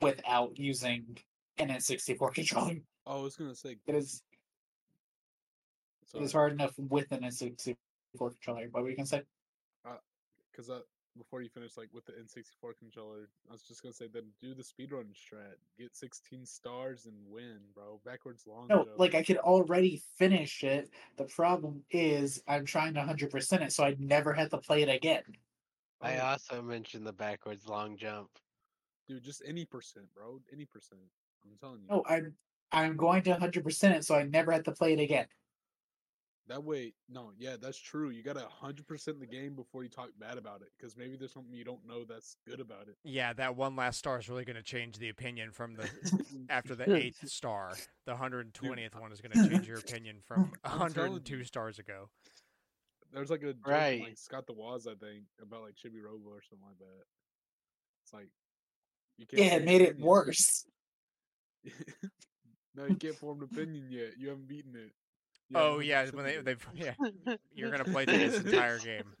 without 0.00 0.58
using 0.58 1.18
an 1.58 1.68
N64 1.68 2.34
controller. 2.34 2.74
Oh, 3.06 3.20
I 3.20 3.22
was 3.22 3.36
gonna 3.36 3.54
say. 3.54 3.76
It 3.86 3.94
is 3.94 4.22
it 6.02 6.10
Sorry. 6.10 6.24
is 6.24 6.32
hard 6.32 6.52
enough 6.52 6.74
with 6.78 7.10
an 7.12 7.20
N64 7.22 7.76
controller. 8.18 8.68
Were 8.72 8.88
you 8.90 8.96
gonna 8.96 9.06
say? 9.06 9.22
because 10.52 10.70
uh, 10.70 10.80
before 11.16 11.42
you 11.42 11.48
finish, 11.48 11.76
like 11.76 11.88
with 11.92 12.04
the 12.06 12.12
N64 12.12 12.76
controller, 12.78 13.28
I 13.48 13.52
was 13.52 13.62
just 13.62 13.82
gonna 13.82 13.92
say 13.92 14.06
then 14.12 14.24
do 14.40 14.54
the 14.54 14.62
speedrun 14.62 15.06
strat, 15.14 15.56
get 15.78 15.96
16 15.96 16.44
stars 16.46 17.06
and 17.06 17.14
win, 17.28 17.58
bro. 17.74 18.00
Backwards 18.04 18.46
long 18.46 18.68
No, 18.68 18.84
jump. 18.84 18.98
like 18.98 19.14
I 19.14 19.22
could 19.22 19.38
already 19.38 20.02
finish 20.18 20.62
it. 20.64 20.90
The 21.16 21.24
problem 21.24 21.82
is 21.90 22.42
I'm 22.46 22.64
trying 22.64 22.94
to 22.94 23.00
100% 23.00 23.60
it, 23.62 23.72
so 23.72 23.84
I 23.84 23.96
never 23.98 24.32
have 24.32 24.50
to 24.50 24.58
play 24.58 24.82
it 24.82 24.88
again. 24.88 25.22
I 26.00 26.18
also 26.18 26.60
mentioned 26.62 27.06
the 27.06 27.12
backwards 27.12 27.66
long 27.66 27.96
jump. 27.96 28.28
dude, 29.08 29.24
just 29.24 29.42
any 29.46 29.64
percent, 29.64 30.06
bro. 30.14 30.40
Any 30.52 30.66
percent. 30.66 31.00
I'm 31.44 31.56
telling 31.58 31.80
you. 31.82 31.88
No, 31.88 32.04
I'm 32.08 32.34
I'm 32.72 32.96
going 32.96 33.22
to 33.22 33.34
100% 33.34 33.90
it, 33.92 34.04
so 34.04 34.14
I 34.16 34.24
never 34.24 34.52
have 34.52 34.64
to 34.64 34.72
play 34.72 34.92
it 34.92 35.00
again. 35.00 35.26
That 36.48 36.62
way, 36.62 36.92
no, 37.08 37.32
yeah, 37.36 37.56
that's 37.60 37.76
true. 37.78 38.10
You 38.10 38.22
gotta 38.22 38.46
100% 38.62 39.18
the 39.18 39.26
game 39.26 39.56
before 39.56 39.82
you 39.82 39.88
talk 39.88 40.10
bad 40.16 40.38
about 40.38 40.62
it, 40.62 40.68
because 40.78 40.96
maybe 40.96 41.16
there's 41.16 41.32
something 41.32 41.52
you 41.52 41.64
don't 41.64 41.84
know 41.84 42.04
that's 42.04 42.36
good 42.46 42.60
about 42.60 42.82
it. 42.88 42.96
Yeah, 43.02 43.32
that 43.32 43.56
one 43.56 43.74
last 43.74 43.98
star 43.98 44.20
is 44.20 44.28
really 44.28 44.44
going 44.44 44.54
to 44.54 44.62
change 44.62 44.98
the 44.98 45.08
opinion 45.08 45.50
from 45.50 45.74
the 45.74 45.88
after 46.48 46.76
the 46.76 46.94
eighth 46.94 47.28
star. 47.28 47.72
The 48.04 48.14
hundred 48.14 48.46
and 48.46 48.54
twentieth 48.54 48.94
one 48.94 49.10
is 49.10 49.20
going 49.20 49.32
to 49.42 49.48
change 49.48 49.66
your 49.66 49.78
opinion 49.78 50.18
from 50.24 50.52
I'm 50.62 50.78
hundred 50.78 50.94
telling 50.94 51.12
and 51.16 51.24
two 51.24 51.38
you. 51.38 51.44
stars 51.44 51.80
ago. 51.80 52.10
There's 53.12 53.30
like 53.30 53.42
a 53.42 53.52
joke 53.54 53.66
Right. 53.66 54.00
like 54.00 54.16
Scott 54.18 54.46
the 54.46 54.52
Woz, 54.52 54.86
I 54.86 54.94
think, 54.94 55.24
about 55.42 55.62
like 55.62 55.74
Chibi 55.74 56.00
Robo 56.00 56.28
or 56.28 56.42
something 56.48 56.66
like 56.68 56.78
that. 56.78 57.04
It's 58.04 58.12
like 58.12 58.28
you 59.18 59.26
can't. 59.26 59.42
Yeah, 59.42 59.56
it 59.56 59.64
made 59.64 59.80
it 59.80 59.98
worse. 59.98 60.64
no, 62.76 62.84
you 62.86 62.94
can't 62.96 63.16
form 63.16 63.38
an 63.42 63.48
opinion 63.52 63.86
yet. 63.90 64.12
You 64.18 64.28
haven't 64.28 64.46
beaten 64.46 64.76
it. 64.76 64.92
Oh, 65.54 65.74
you 65.74 65.76
Oh 65.76 65.78
yeah, 65.80 66.06
when 66.10 66.24
they 66.24 66.36
they've 66.38 66.66
yeah, 66.74 66.94
you're 67.54 67.70
going 67.70 67.84
to 67.84 67.90
play 67.90 68.04
through 68.04 68.18
this 68.18 68.40
entire 68.44 68.78
game. 68.78 69.04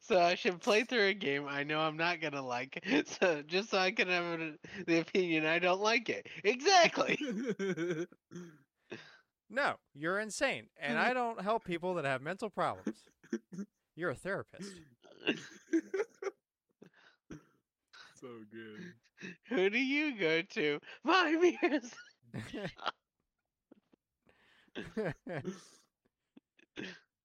So 0.00 0.20
I 0.20 0.34
should 0.34 0.60
play 0.60 0.82
through 0.82 1.06
a 1.06 1.14
game 1.14 1.46
I 1.48 1.62
know 1.62 1.80
I'm 1.80 1.96
not 1.96 2.20
gonna 2.20 2.44
like, 2.44 2.84
so 3.06 3.42
just 3.46 3.70
so 3.70 3.78
I 3.78 3.92
can 3.92 4.08
have 4.08 4.24
an- 4.40 4.58
the 4.86 4.98
opinion 4.98 5.46
I 5.46 5.60
don't 5.60 5.80
like 5.80 6.10
it. 6.10 6.26
Exactly. 6.44 7.18
No, 9.48 9.74
you're 9.94 10.18
insane, 10.18 10.66
and 10.80 10.98
I 10.98 11.14
don't 11.14 11.40
help 11.40 11.64
people 11.64 11.94
that 11.94 12.04
have 12.04 12.22
mental 12.22 12.50
problems. 12.50 12.96
You're 13.94 14.10
a 14.10 14.14
therapist. 14.14 14.74
so 18.20 18.28
good. 18.50 18.94
Who 19.48 19.70
do 19.70 19.78
you 19.78 20.18
go 20.18 20.42
to? 20.42 20.80
My 21.04 21.56
muse. 21.62 21.92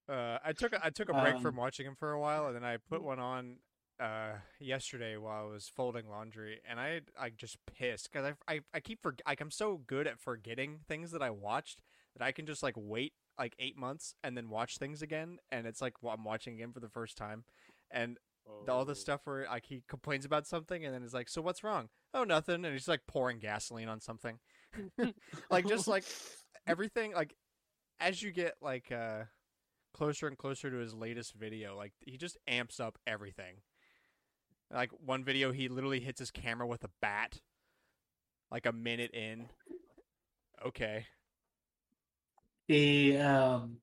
uh, 0.10 0.38
I 0.44 0.54
took 0.54 0.74
a, 0.74 0.86
I 0.86 0.90
took 0.90 1.10
a 1.10 1.14
break 1.14 1.40
from 1.40 1.56
Um, 1.56 1.58
watching 1.58 1.86
him 1.86 1.96
for 1.96 2.12
a 2.12 2.20
while, 2.20 2.48
and 2.48 2.56
then 2.56 2.64
I 2.64 2.78
put 2.78 3.04
one 3.04 3.20
on 3.20 3.58
uh, 4.00 4.34
yesterday 4.60 5.18
while 5.18 5.46
I 5.46 5.52
was 5.52 5.68
folding 5.74 6.10
laundry, 6.10 6.62
and 6.70 6.80
I 6.80 7.02
I 7.20 7.30
just 7.30 7.58
pissed 7.66 8.10
because 8.12 8.34
I, 8.48 8.54
I 8.54 8.60
I 8.74 8.80
keep 8.80 9.02
for 9.02 9.16
like 9.28 9.42
I'm 9.42 9.52
so 9.52 9.82
good 9.88 10.08
at 10.08 10.20
forgetting 10.20 10.80
things 10.88 11.12
that 11.12 11.22
I 11.22 11.30
watched 11.30 11.82
that 12.18 12.24
I 12.26 12.32
can 12.32 12.46
just 12.46 12.64
like 12.64 12.76
wait 12.78 13.14
like 13.38 13.56
eight 13.60 13.78
months 13.78 14.16
and 14.24 14.36
then 14.38 14.50
watch 14.50 14.78
things 14.78 15.02
again, 15.02 15.40
and 15.52 15.68
it's 15.68 15.82
like 15.82 15.94
well, 16.02 16.14
I'm 16.14 16.24
watching 16.24 16.56
again 16.56 16.72
for 16.72 16.80
the 16.80 16.90
first 16.90 17.18
time, 17.18 17.44
and 17.92 18.18
the- 18.66 18.72
all 18.74 18.84
Oh. 18.84 18.86
this 18.86 19.00
stuff 19.00 19.22
where 19.26 19.46
like 19.46 19.66
he 19.68 19.84
complains 19.88 20.26
about 20.26 20.48
something 20.48 20.86
and 20.86 20.94
then 20.94 21.04
is 21.04 21.14
like, 21.14 21.30
so 21.30 21.42
what's 21.42 21.64
wrong? 21.64 21.90
Oh, 22.14 22.24
nothing, 22.24 22.64
and 22.66 22.74
he's 22.74 22.88
like 22.88 23.02
pouring 23.08 23.40
gasoline 23.40 23.90
on 23.90 24.00
something, 24.00 24.40
like 25.50 25.68
just 25.68 25.88
like 25.88 26.06
everything 26.68 27.14
like 27.14 27.36
as 28.00 28.22
you 28.22 28.32
get 28.32 28.56
like 28.62 28.92
uh 28.92 29.24
closer 29.94 30.28
and 30.28 30.38
closer 30.38 30.70
to 30.70 30.78
his 30.78 30.94
latest 30.94 31.34
video, 31.34 31.76
like 31.76 31.94
he 32.00 32.18
just 32.18 32.38
amps 32.48 32.80
up 32.80 32.98
everything. 33.08 33.56
Like 34.72 34.92
one 35.04 35.24
video, 35.24 35.52
he 35.52 35.70
literally 35.70 36.00
hits 36.02 36.20
his 36.20 36.30
camera 36.32 36.68
with 36.68 36.84
a 36.84 36.90
bat, 37.02 37.40
like 38.52 38.66
a 38.66 38.74
minute 38.74 39.12
in. 39.12 39.50
Okay. 40.66 41.06
The 42.68 43.18
um 43.18 43.78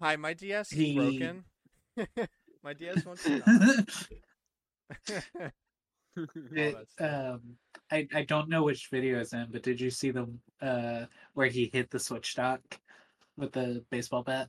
Hi, 0.00 0.16
my 0.16 0.34
DS 0.34 0.72
is 0.72 0.78
He- 0.78 0.94
broken. 0.94 1.44
my 2.62 2.72
DS 2.74 3.04
wants 3.04 3.22
to 3.24 3.42
it, 6.52 6.76
um 7.00 7.58
I, 7.90 8.08
I 8.14 8.22
don't 8.22 8.48
know 8.48 8.62
which 8.64 8.88
video 8.90 9.20
it's 9.20 9.32
in, 9.32 9.46
but 9.50 9.62
did 9.62 9.80
you 9.80 9.90
see 9.90 10.10
the 10.10 10.26
uh 10.60 11.06
where 11.34 11.48
he 11.48 11.70
hit 11.72 11.90
the 11.90 11.98
switch 11.98 12.34
dock 12.34 12.60
with 13.36 13.52
the 13.52 13.84
baseball 13.90 14.22
bat? 14.22 14.48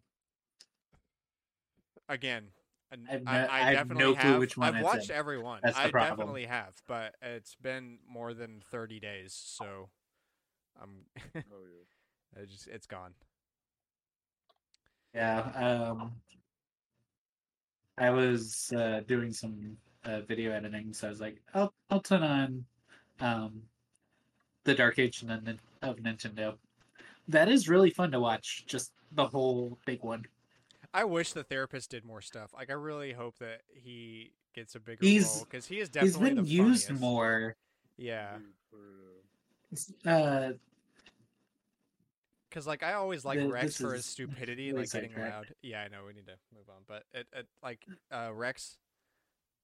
Again, 2.09 2.47
and 2.91 3.07
I've 3.09 3.27
I, 3.27 3.39
no- 3.41 3.47
I, 3.47 3.57
I 3.57 3.59
have 3.75 3.89
definitely 3.89 4.03
no 4.05 4.15
clue 4.15 4.29
have. 4.31 4.39
which 4.39 4.57
one 4.57 4.75
I've 4.75 4.83
watched 4.83 5.09
in. 5.09 5.15
every 5.15 5.37
one. 5.37 5.59
That's 5.63 5.75
the 5.75 5.83
I 5.83 5.91
problem. 5.91 6.17
definitely 6.19 6.45
have, 6.45 6.73
but 6.87 7.15
it's 7.21 7.55
been 7.55 7.99
more 8.07 8.33
than 8.33 8.61
thirty 8.61 8.99
days, 8.99 9.33
so 9.33 9.89
I'm. 10.81 11.05
Oh 11.35 11.65
yeah. 12.35 12.41
it 12.43 12.49
just 12.49 12.67
it's 12.67 12.87
gone. 12.87 13.13
Yeah. 15.13 15.39
Um 15.89 16.21
I 17.97 18.09
was 18.11 18.71
uh 18.75 19.01
doing 19.05 19.33
some 19.33 19.77
uh, 20.07 20.21
video 20.21 20.51
editing, 20.51 20.93
so 20.93 21.07
I 21.07 21.09
was 21.09 21.21
like, 21.21 21.37
I'll 21.53 21.73
I'll 21.89 21.99
turn 22.01 22.23
on 22.23 22.65
um 23.19 23.61
the 24.63 24.73
Dark 24.73 24.97
Age 24.99 25.21
of 25.23 25.97
Nintendo. 25.97 26.55
That 27.27 27.49
is 27.49 27.67
really 27.69 27.89
fun 27.91 28.11
to 28.11 28.19
watch, 28.19 28.65
just 28.67 28.93
the 29.11 29.25
whole 29.27 29.77
big 29.85 30.01
one. 30.03 30.25
I 30.93 31.03
wish 31.03 31.33
the 31.33 31.43
therapist 31.43 31.91
did 31.91 32.05
more 32.05 32.21
stuff. 32.21 32.51
Like 32.53 32.69
I 32.69 32.73
really 32.73 33.11
hope 33.13 33.37
that 33.39 33.61
he 33.73 34.31
gets 34.55 34.75
a 34.75 34.79
bigger 34.79 35.05
He's- 35.05 35.35
role 35.37 35.45
because 35.45 35.65
he 35.67 35.75
is 35.79 35.89
He's 35.89 35.89
definitely 35.89 36.35
been 36.35 36.43
the 36.45 36.49
used 36.49 36.85
funniest. 36.87 37.01
more. 37.01 37.55
Yeah, 37.97 38.37
Dude, 38.37 39.81
for, 40.03 40.09
uh, 40.09 40.51
because 42.49 42.65
like 42.67 42.83
I 42.83 42.93
always 42.93 43.25
like 43.25 43.39
Th- 43.39 43.51
Rex 43.51 43.77
for 43.77 43.93
his 43.93 44.05
stupidity, 44.05 44.67
really 44.71 44.83
like 44.83 44.91
getting 44.91 45.09
sidetracked. 45.09 45.35
loud. 45.35 45.45
Yeah, 45.61 45.81
I 45.83 45.87
know 45.89 45.99
we 46.07 46.13
need 46.13 46.27
to 46.27 46.35
move 46.55 46.69
on, 46.69 46.83
but 46.87 47.03
it, 47.13 47.27
it 47.33 47.47
like 47.63 47.79
uh, 48.11 48.29
Rex 48.33 48.77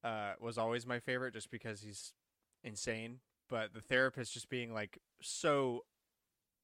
uh, 0.03 0.33
was 0.39 0.57
always 0.57 0.85
my 0.85 0.99
favorite 0.99 1.33
just 1.33 1.49
because 1.51 1.81
he's 1.81 2.13
insane. 2.63 3.19
But 3.49 3.73
the 3.73 3.81
therapist 3.81 4.33
just 4.33 4.49
being 4.49 4.73
like 4.73 4.99
so 5.21 5.81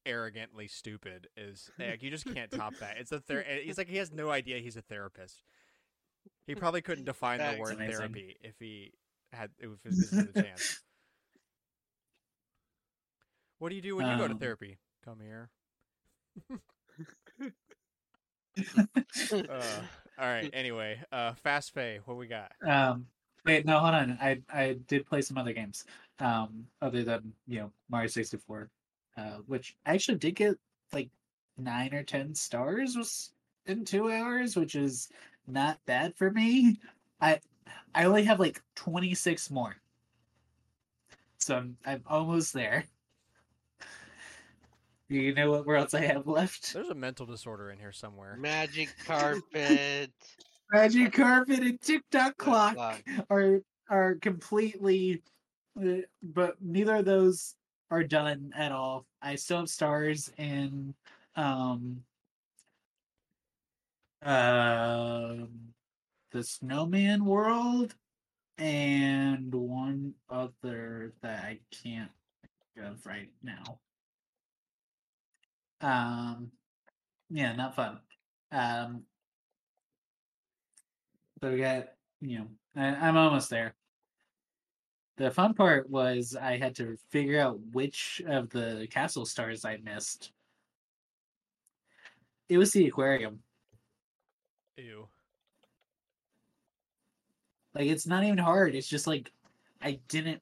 arrogantly 0.06 0.66
stupid 0.66 1.28
is 1.36 1.70
like 1.78 2.02
you 2.02 2.10
just 2.10 2.32
can't 2.32 2.50
top 2.50 2.74
that. 2.76 2.96
It's 2.98 3.12
a 3.12 3.20
ther- 3.20 3.44
He's 3.62 3.78
like 3.78 3.88
he 3.88 3.98
has 3.98 4.10
no 4.12 4.30
idea 4.30 4.58
he's 4.58 4.76
a 4.76 4.82
therapist. 4.82 5.42
He 6.46 6.54
probably 6.54 6.82
couldn't 6.82 7.04
define 7.06 7.38
the 7.38 7.58
word 7.60 7.74
amazing. 7.74 7.96
therapy 7.96 8.36
if 8.42 8.54
he 8.58 8.92
had 9.32 9.50
if 9.58 9.70
this 9.84 10.10
had 10.10 10.28
a 10.34 10.42
chance. 10.42 10.80
What 13.58 13.68
do 13.68 13.74
you 13.76 13.82
do 13.82 13.94
when 13.94 14.06
you 14.06 14.16
go 14.16 14.26
to 14.26 14.32
Um, 14.32 14.38
therapy? 14.38 14.78
Come 15.04 15.20
here. 15.20 15.50
Uh, 19.30 19.82
all 20.18 20.26
right. 20.26 20.50
Anyway, 20.52 20.98
uh, 21.12 21.34
Fast 21.34 21.72
Feh, 21.74 21.98
what 22.06 22.16
we 22.16 22.26
got? 22.26 22.52
Um, 22.66 23.06
wait, 23.44 23.66
no, 23.66 23.78
hold 23.78 23.94
on. 23.94 24.18
I 24.20 24.40
I 24.52 24.76
did 24.86 25.06
play 25.06 25.22
some 25.22 25.38
other 25.38 25.52
games, 25.52 25.84
um, 26.18 26.66
other 26.82 27.02
than 27.02 27.32
you 27.46 27.60
know 27.60 27.72
Mario 27.88 28.08
sixty 28.08 28.36
four, 28.36 28.70
uh, 29.16 29.38
which 29.46 29.76
I 29.86 29.94
actually 29.94 30.18
did 30.18 30.36
get 30.36 30.56
like 30.92 31.10
nine 31.58 31.94
or 31.94 32.02
ten 32.02 32.34
stars 32.34 32.96
was 32.96 33.32
in 33.66 33.84
two 33.84 34.10
hours, 34.10 34.56
which 34.56 34.74
is 34.74 35.08
not 35.46 35.78
bad 35.86 36.16
for 36.16 36.30
me. 36.30 36.78
I 37.20 37.40
I 37.94 38.04
only 38.04 38.24
have 38.24 38.40
like 38.40 38.62
twenty 38.74 39.14
six 39.14 39.50
more, 39.50 39.76
so 41.38 41.56
I'm 41.56 41.76
I'm 41.84 42.02
almost 42.06 42.52
there. 42.52 42.84
You 45.08 45.34
know 45.34 45.50
what? 45.50 45.66
Where 45.66 45.76
else 45.76 45.92
I 45.92 46.02
have 46.02 46.28
left? 46.28 46.72
There's 46.72 46.88
a 46.88 46.94
mental 46.94 47.26
disorder 47.26 47.72
in 47.72 47.80
here 47.80 47.90
somewhere. 47.90 48.36
Magic 48.36 48.94
carpet. 49.04 50.12
Magic 50.72 51.12
carpet 51.12 51.60
and 51.60 51.80
Tick 51.80 52.02
Tock 52.10 52.36
Clock. 52.36 52.74
clock. 52.74 53.02
are 53.28 53.60
are 53.88 54.14
completely 54.16 55.22
uh, 55.80 56.02
but 56.22 56.56
neither 56.60 56.96
of 56.96 57.04
those 57.04 57.56
are 57.90 58.04
done 58.04 58.52
at 58.56 58.70
all 58.70 59.04
i 59.20 59.34
still 59.34 59.58
have 59.58 59.68
stars 59.68 60.30
in 60.38 60.94
um 61.34 62.02
um 64.22 65.48
the 66.30 66.42
snowman 66.42 67.24
world 67.24 67.94
and 68.58 69.52
one 69.52 70.14
other 70.28 71.12
that 71.22 71.44
i 71.44 71.58
can't 71.82 72.10
think 72.42 72.86
of 72.86 73.04
right 73.04 73.30
now 73.42 73.80
um 75.80 76.52
yeah 77.28 77.52
not 77.56 77.74
fun 77.74 77.98
um 78.52 79.02
so 81.42 81.50
we 81.50 81.58
got 81.58 81.88
you 82.20 82.38
know 82.38 82.46
I, 82.76 83.08
i'm 83.08 83.16
almost 83.16 83.50
there 83.50 83.74
the 85.20 85.30
fun 85.30 85.52
part 85.52 85.90
was 85.90 86.34
I 86.34 86.56
had 86.56 86.74
to 86.76 86.96
figure 87.10 87.38
out 87.38 87.60
which 87.72 88.22
of 88.26 88.48
the 88.48 88.88
castle 88.90 89.26
stars 89.26 89.66
I 89.66 89.76
missed. 89.84 90.32
It 92.48 92.56
was 92.56 92.70
the 92.70 92.86
aquarium. 92.86 93.40
Ew. 94.78 95.08
Like 97.74 97.88
it's 97.88 98.06
not 98.06 98.24
even 98.24 98.38
hard. 98.38 98.74
It's 98.74 98.88
just 98.88 99.06
like 99.06 99.30
I 99.82 100.00
didn't 100.08 100.40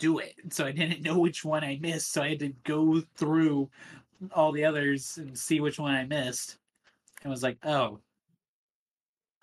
do 0.00 0.18
it. 0.18 0.34
So 0.50 0.66
I 0.66 0.72
didn't 0.72 1.02
know 1.02 1.20
which 1.20 1.44
one 1.44 1.62
I 1.62 1.78
missed. 1.80 2.12
So 2.12 2.22
I 2.22 2.30
had 2.30 2.40
to 2.40 2.52
go 2.64 3.00
through 3.14 3.70
all 4.32 4.50
the 4.50 4.64
others 4.64 5.16
and 5.16 5.38
see 5.38 5.60
which 5.60 5.78
one 5.78 5.94
I 5.94 6.06
missed. 6.06 6.58
And 7.22 7.30
was 7.30 7.44
like, 7.44 7.58
oh. 7.64 8.00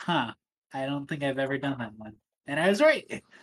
Huh. 0.02 0.34
I 0.74 0.86
don't 0.86 1.08
think 1.08 1.24
I've 1.24 1.40
ever 1.40 1.58
done 1.58 1.78
that 1.80 1.94
one. 1.98 2.16
And 2.48 2.60
I 2.60 2.70
was 2.70 2.82
right. 2.82 3.24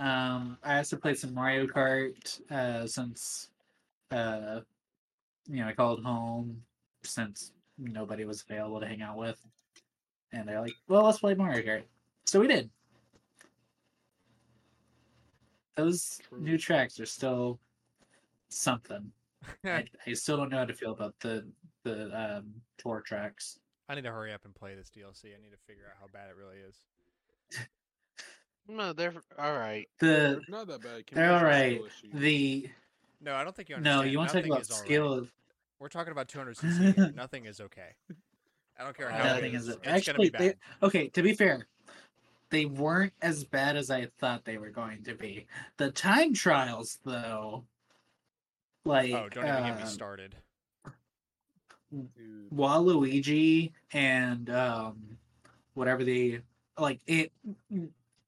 Um, 0.00 0.56
I 0.62 0.78
also 0.78 0.96
played 0.96 1.18
some 1.18 1.34
Mario 1.34 1.66
Kart 1.66 2.40
uh, 2.50 2.86
since, 2.86 3.50
uh, 4.10 4.60
you 5.46 5.60
know, 5.60 5.68
I 5.68 5.74
called 5.74 6.02
home 6.02 6.62
since 7.02 7.52
nobody 7.76 8.24
was 8.24 8.42
available 8.48 8.80
to 8.80 8.86
hang 8.86 9.02
out 9.02 9.18
with, 9.18 9.38
and 10.32 10.48
they're 10.48 10.62
like, 10.62 10.72
"Well, 10.88 11.04
let's 11.04 11.18
play 11.18 11.34
Mario 11.34 11.62
Kart." 11.62 11.82
So 12.24 12.40
we 12.40 12.46
did. 12.46 12.70
Those 15.76 16.18
new 16.38 16.56
tracks 16.56 16.98
are 16.98 17.06
still 17.06 17.60
something. 18.48 19.12
I, 19.66 19.84
I 20.06 20.14
still 20.14 20.38
don't 20.38 20.48
know 20.48 20.58
how 20.58 20.64
to 20.64 20.74
feel 20.74 20.92
about 20.92 21.14
the 21.20 21.46
the 21.84 22.36
um, 22.38 22.54
tour 22.78 23.00
tracks. 23.04 23.58
I 23.88 23.94
need 23.94 24.04
to 24.04 24.10
hurry 24.12 24.32
up 24.32 24.44
and 24.44 24.54
play 24.54 24.74
this 24.74 24.90
DLC. 24.90 25.26
I 25.36 25.40
need 25.42 25.50
to 25.50 25.58
figure 25.66 25.84
out 25.90 25.96
how 26.00 26.06
bad 26.12 26.28
it 26.30 26.36
really 26.36 26.58
is. 26.58 26.76
No, 28.68 28.92
they're 28.92 29.14
all 29.36 29.54
right. 29.58 29.88
The 29.98 30.06
They're 30.06 30.40
not 30.48 30.68
that 30.68 30.80
bad. 30.82 31.04
Can 31.06 31.16
they're 31.16 31.30
a 31.30 31.32
all 31.32 31.38
skill 31.40 31.48
right. 31.48 31.80
issue. 31.86 32.08
The 32.20 32.68
No, 33.20 33.34
I 33.34 33.42
don't 33.42 33.56
think 33.56 33.68
you 33.68 33.74
Understand. 33.74 34.02
no, 34.06 34.08
you 34.08 34.18
want 34.18 34.30
to 34.30 34.36
talk 34.42 34.46
about 34.46 34.60
is 34.60 34.70
all 34.70 34.76
right. 34.78 34.86
skill. 34.86 35.26
We're 35.80 35.88
talking 35.88 36.12
about 36.12 36.28
200 36.28 36.56
cc. 36.56 37.14
Nothing 37.16 37.46
is 37.46 37.60
okay. 37.60 37.94
I 38.78 38.84
don't 38.84 38.96
care 38.96 39.08
Uh, 39.10 39.16
how 39.16 39.24
Nothing 39.24 39.54
it 39.54 39.56
is 39.56 39.62
is. 39.68 39.76
It's 39.82 40.06
gonna 40.06 40.18
be 40.18 40.26
Actually, 40.26 40.28
they- 40.28 40.54
Okay, 40.86 41.08
to 41.08 41.22
be 41.22 41.34
fair, 41.34 41.66
they 42.50 42.66
weren't 42.66 43.14
as 43.22 43.42
bad 43.44 43.76
as 43.76 43.90
I 43.90 44.06
thought 44.20 44.44
they 44.44 44.58
were 44.58 44.70
going 44.70 45.02
to 45.04 45.14
be. 45.14 45.46
The 45.78 45.90
time 45.90 46.32
trials, 46.32 47.00
though, 47.04 47.64
like 48.84 49.12
Oh, 49.12 49.28
don't 49.30 49.48
even 49.48 49.64
get 49.64 49.76
me 49.78 49.82
uh, 49.82 49.86
started. 49.86 50.36
Dude, 51.90 52.50
Waluigi 52.54 53.72
and 53.92 54.48
um, 54.50 55.18
whatever 55.74 56.04
the 56.04 56.40
like 56.78 57.00
it. 57.06 57.32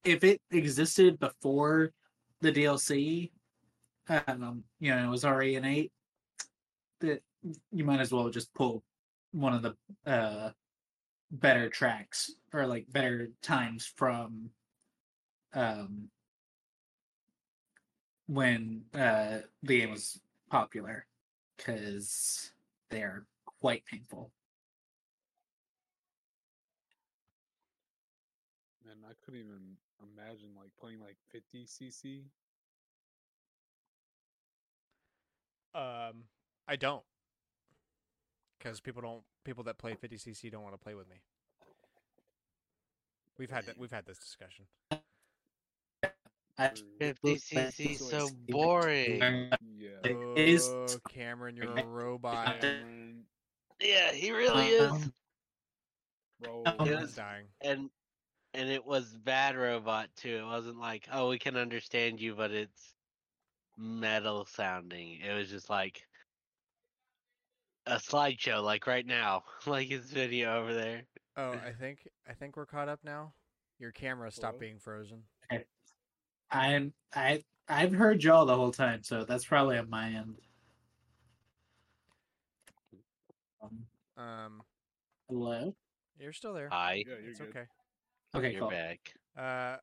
If 0.04 0.24
it 0.24 0.40
existed 0.50 1.20
before 1.20 1.92
the 2.40 2.50
DLC, 2.50 3.30
um, 4.08 4.64
you 4.80 4.90
know, 4.94 5.04
it 5.04 5.10
was 5.10 5.24
already 5.24 5.54
an 5.54 5.64
eight. 5.64 5.92
That 7.00 7.22
you 7.70 7.84
might 7.84 8.00
as 8.00 8.12
well 8.12 8.28
just 8.30 8.52
pull 8.54 8.82
one 9.32 9.54
of 9.54 9.62
the 9.62 10.10
uh 10.10 10.50
better 11.30 11.68
tracks 11.68 12.30
or 12.52 12.66
like 12.66 12.84
better 12.92 13.30
times 13.42 13.90
from 13.96 14.50
um 15.54 16.08
when 18.26 18.82
uh 18.94 19.38
the 19.62 19.78
game 19.78 19.90
was 19.90 20.20
popular 20.50 21.06
because 21.56 22.52
they're 22.90 23.24
quite 23.62 23.84
painful 23.86 24.32
man, 28.84 28.96
I 29.08 29.12
couldn't 29.24 29.40
even 29.40 29.76
imagine 30.02 30.50
like 30.56 30.70
playing 30.80 31.00
like 31.00 31.16
50 31.30 31.64
cc. 31.66 32.22
Um, 35.74 36.24
I 36.68 36.76
don't, 36.76 37.02
because 38.58 38.80
people 38.80 39.00
don't. 39.02 39.22
People 39.44 39.64
that 39.64 39.78
play 39.78 39.94
50cc 39.94 40.52
don't 40.52 40.62
want 40.62 40.74
to 40.74 40.78
play 40.78 40.94
with 40.94 41.08
me. 41.08 41.16
We've 43.38 43.50
had 43.50 43.66
that. 43.66 43.78
We've 43.78 43.90
had 43.90 44.04
this 44.06 44.18
discussion. 44.18 44.66
I 46.58 46.68
True. 46.68 46.86
50 47.00 47.34
cc 47.36 47.98
so 47.98 48.28
boring. 48.48 49.50
Yeah. 49.78 49.88
It 50.04 50.16
is- 50.36 50.68
Oh, 50.68 50.86
Cameron, 51.08 51.56
you're 51.56 51.76
a 51.76 51.84
robot. 51.86 52.62
Cameron, 53.82 54.10
Yeah, 54.12 54.12
he 54.12 54.30
really 54.30 54.66
is. 54.66 54.90
Um, 54.90 55.12
bro. 56.40 56.62
Um, 56.66 56.86
He's 56.86 56.96
was- 56.96 57.14
dying. 57.14 57.46
And 57.60 57.90
and 58.54 58.68
it 58.68 58.84
was 58.84 59.16
bad 59.24 59.56
robot 59.56 60.08
too. 60.14 60.40
It 60.42 60.46
wasn't 60.46 60.78
like, 60.78 61.08
oh, 61.10 61.30
we 61.30 61.38
can 61.38 61.56
understand 61.56 62.20
you, 62.20 62.34
but 62.34 62.50
it's 62.50 62.94
metal 63.78 64.46
sounding. 64.46 65.20
It 65.26 65.32
was 65.32 65.48
just 65.48 65.70
like 65.70 66.06
a 67.86 67.96
slideshow, 67.96 68.62
like 68.62 68.86
right 68.86 69.06
now, 69.06 69.44
like 69.66 69.88
his 69.88 70.10
video 70.10 70.60
over 70.60 70.74
there. 70.74 71.02
Oh, 71.36 71.52
I 71.52 71.72
think 71.78 72.06
I 72.28 72.34
think 72.34 72.56
we're 72.56 72.66
caught 72.66 72.88
up 72.88 73.00
now. 73.02 73.32
Your 73.78 73.92
camera 73.92 74.30
stopped 74.30 74.54
Hello? 74.54 74.60
being 74.60 74.78
frozen. 74.78 75.22
I'm 76.50 76.92
I 77.14 77.42
I've 77.68 77.92
heard 77.92 78.22
y'all 78.22 78.44
the 78.44 78.54
whole 78.54 78.72
time, 78.72 79.02
so 79.02 79.24
that's 79.24 79.46
probably 79.46 79.78
on 79.78 79.88
my 79.88 80.08
end. 80.08 80.36
Um, 83.62 83.86
Um, 84.16 84.62
hello. 85.28 85.74
you're 86.18 86.32
still 86.32 86.52
there. 86.54 86.68
Hi, 86.68 87.04
Yeah, 87.06 87.14
you're 87.20 87.30
it's 87.30 87.38
good. 87.40 87.48
okay. 87.50 87.64
Okay, 88.34 88.50
you're 88.52 88.60
cool. 88.60 88.70
back. 88.70 89.14
Uh, 89.36 89.76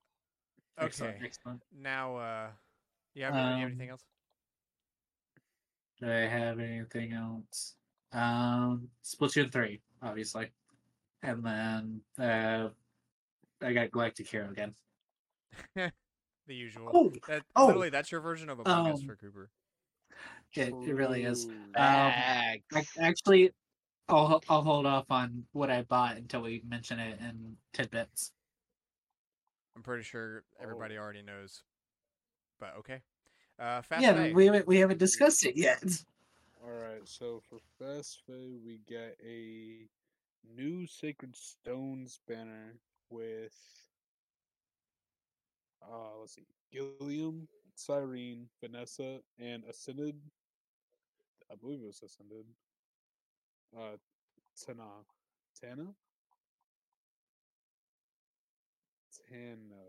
Excellent, 0.77 1.15
okay. 1.17 1.25
excellent. 1.25 1.61
Now, 1.77 2.15
uh, 2.17 2.51
you 3.13 3.23
have, 3.25 3.35
you 3.35 3.39
have 3.41 3.59
anything 3.67 3.89
Um, 3.89 3.91
else? 3.91 4.03
Do 5.99 6.07
I 6.07 6.27
have 6.27 6.59
anything 6.59 7.13
else? 7.13 7.75
Um, 8.13 8.89
Splatoon 9.03 9.51
three, 9.51 9.81
obviously, 10.01 10.49
and 11.21 11.43
then 11.45 12.01
uh, 12.17 12.69
I 13.61 13.73
got 13.73 13.91
Galactic 13.91 14.27
Hero 14.27 14.49
again. 14.49 14.73
The 16.47 16.55
usual. 16.55 16.89
Oh, 16.95 17.11
That 17.27 17.43
oh, 17.55 17.67
literally, 17.67 17.89
that's 17.91 18.11
your 18.11 18.21
version 18.21 18.49
of 18.49 18.59
Among 18.59 18.87
Us 18.87 19.01
um, 19.01 19.05
for 19.05 19.15
Cooper. 19.15 19.51
it, 20.55 20.73
it 20.73 20.93
really 20.95 21.23
is. 21.23 21.45
True. 21.45 21.53
Um, 21.75 21.83
I, 21.83 22.61
actually, 22.99 23.51
I'll 24.09 24.41
I'll 24.49 24.63
hold 24.63 24.85
off 24.85 25.05
on 25.09 25.45
what 25.53 25.69
I 25.69 25.83
bought 25.83 26.17
until 26.17 26.41
we 26.41 26.61
mention 26.67 26.99
it 26.99 27.19
in 27.19 27.55
tidbits. 27.73 28.31
I'm 29.75 29.83
pretty 29.83 30.03
sure 30.03 30.43
Oh. 30.59 30.63
everybody 30.63 30.97
already 30.97 31.21
knows. 31.21 31.63
But 32.59 32.75
okay. 32.79 33.01
Uh, 33.59 33.81
Fast 33.81 34.01
yeah, 34.01 34.13
Pay. 34.13 34.33
we 34.33 34.45
haven't 34.45 34.67
we 34.67 34.77
haven't 34.77 34.97
discussed 34.99 35.45
it 35.45 35.55
yet. 35.55 35.83
All 36.63 36.71
right, 36.71 37.01
so 37.07 37.41
for 37.49 37.59
Fast 37.77 38.21
Feh, 38.27 38.57
we 38.65 38.81
get 38.87 39.17
a 39.25 39.87
new 40.55 40.85
Sacred 40.87 41.33
Stones 41.35 42.19
banner 42.27 42.75
with, 43.09 43.55
uh, 45.81 46.17
let's 46.19 46.35
see, 46.35 46.45
Gilliam, 46.71 47.47
Syrene, 47.77 48.45
Vanessa, 48.61 49.19
and 49.39 49.63
Ascended. 49.69 50.15
I 51.49 51.55
believe 51.55 51.79
it 51.81 51.85
was 51.85 51.97
suspended. 51.97 52.45
Uh, 53.77 53.97
Tana, 54.65 54.83
Tana, 55.61 55.87
Tana. 59.29 59.85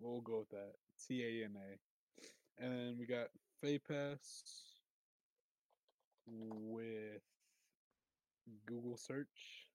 We'll 0.00 0.20
go 0.20 0.40
with 0.40 0.50
that. 0.50 0.72
T 1.06 1.22
A 1.22 1.44
N 1.44 1.56
A. 1.56 2.64
And 2.64 2.72
then 2.72 2.96
we 2.98 3.06
got 3.06 3.28
Feh 3.60 3.78
Pass 3.78 4.42
with 6.26 7.22
Google 8.66 8.96
search. 8.96 9.66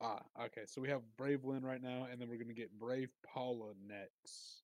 Ah, 0.00 0.20
okay. 0.44 0.62
So 0.66 0.80
we 0.80 0.88
have 0.88 1.02
Brave 1.16 1.44
Lyn 1.44 1.64
right 1.64 1.82
now, 1.82 2.06
and 2.10 2.20
then 2.20 2.28
we're 2.28 2.38
gonna 2.38 2.52
get 2.52 2.78
Brave 2.78 3.10
Paula 3.26 3.72
next. 3.86 4.62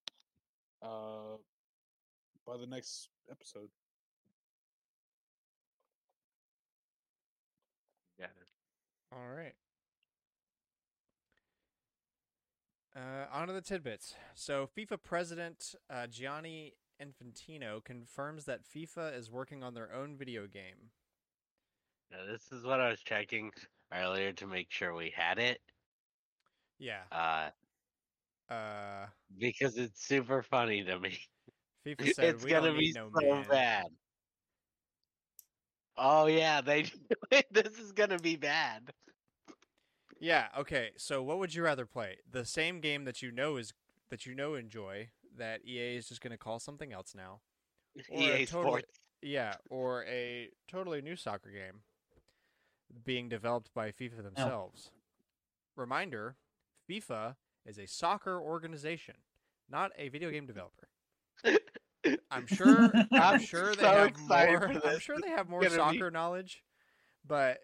Uh, 0.82 1.38
by 2.46 2.56
the 2.56 2.66
next 2.66 3.08
episode. 3.30 3.68
Yeah. 8.18 8.26
All 9.14 9.34
right. 9.36 9.54
Uh, 12.96 13.26
on 13.32 13.48
to 13.48 13.52
the 13.52 13.60
tidbits. 13.60 14.14
So, 14.34 14.68
FIFA 14.76 15.02
president 15.02 15.74
uh, 15.90 16.06
Gianni 16.06 16.74
Infantino 17.02 17.82
confirms 17.84 18.44
that 18.44 18.60
FIFA 18.64 19.16
is 19.16 19.30
working 19.30 19.62
on 19.62 19.74
their 19.74 19.92
own 19.92 20.16
video 20.16 20.46
game. 20.46 20.90
Now, 22.10 22.18
this 22.30 22.52
is 22.52 22.64
what 22.64 22.80
I 22.80 22.90
was 22.90 23.00
checking 23.00 23.50
earlier 23.92 24.32
to 24.32 24.46
make 24.46 24.70
sure 24.70 24.94
we 24.94 25.12
had 25.16 25.38
it. 25.38 25.60
Yeah. 26.78 27.02
Uh, 27.10 27.50
Uh, 28.52 29.06
because 29.38 29.76
it's 29.76 30.06
super 30.06 30.42
funny 30.42 30.84
to 30.84 30.98
me. 31.00 31.18
FIFA 31.86 32.12
said 32.14 32.34
it's 32.36 32.44
we 32.44 32.50
gonna 32.50 32.74
be 32.74 32.92
no 32.92 33.10
so 33.20 33.26
man. 33.26 33.44
bad. 33.48 33.86
Oh 35.96 36.26
yeah, 36.26 36.60
they. 36.60 36.86
this 37.50 37.78
is 37.78 37.92
gonna 37.92 38.18
be 38.18 38.36
bad. 38.36 38.92
Yeah. 40.20 40.48
Okay. 40.58 40.90
So, 40.96 41.22
what 41.22 41.38
would 41.38 41.54
you 41.54 41.62
rather 41.62 41.86
play? 41.86 42.16
The 42.30 42.44
same 42.44 42.80
game 42.80 43.04
that 43.04 43.22
you 43.22 43.30
know 43.30 43.56
is 43.56 43.72
that 44.10 44.26
you 44.26 44.34
know 44.34 44.54
enjoy 44.54 45.08
that 45.36 45.64
EA 45.66 45.96
is 45.96 46.08
just 46.08 46.20
going 46.20 46.30
to 46.30 46.38
call 46.38 46.58
something 46.60 46.92
else 46.92 47.14
now. 47.16 47.40
Or 48.10 48.20
EA 48.20 48.46
totally- 48.46 48.46
Sports. 48.46 48.98
Yeah, 49.22 49.54
or 49.70 50.04
a 50.04 50.50
totally 50.68 51.00
new 51.00 51.16
soccer 51.16 51.50
game 51.50 51.80
being 53.04 53.28
developed 53.28 53.72
by 53.74 53.90
FIFA 53.90 54.22
themselves. 54.22 54.90
Reminder: 55.76 56.36
FIFA 56.90 57.36
is 57.64 57.78
a 57.78 57.86
soccer 57.86 58.38
organization, 58.40 59.14
not 59.70 59.92
a 59.96 60.08
video 60.10 60.30
game 60.30 60.46
developer. 60.52 60.88
I'm 62.30 62.46
sure. 62.46 62.90
I'm 62.94 63.08
I'm 63.12 63.40
sure 63.40 63.74
they 63.74 63.82
so 63.82 63.92
have 63.92 64.18
more. 64.18 64.82
I'm 64.84 64.98
sure 64.98 65.16
they 65.22 65.30
have 65.30 65.48
more 65.48 65.60
gonna 65.60 65.70
be- 65.70 65.76
soccer 65.76 66.10
knowledge, 66.10 66.62
but 67.26 67.58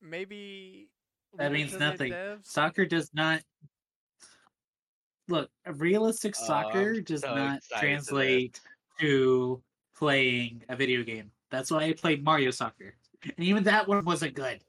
maybe 0.00 0.88
That 1.36 1.52
means 1.52 1.78
nothing. 1.78 2.12
devs? 2.12 2.46
Soccer 2.46 2.86
does 2.86 3.10
not 3.14 3.42
look. 5.28 5.50
Realistic 5.66 6.34
oh, 6.38 6.42
I'm 6.42 6.46
soccer 6.46 7.00
does 7.00 7.22
so 7.22 7.34
not 7.34 7.58
excited 7.58 7.74
for 7.74 7.80
translate 7.80 8.60
to 9.00 9.62
playing 9.96 10.62
a 10.68 10.76
video 10.76 11.02
game. 11.02 11.30
That's 11.50 11.70
why 11.70 11.84
I 11.84 11.92
played 11.92 12.24
Mario 12.24 12.50
Soccer, 12.50 12.94
and 13.22 13.46
even 13.46 13.64
that 13.64 13.86
one 13.88 14.04
wasn't 14.04 14.34
good. 14.34 14.60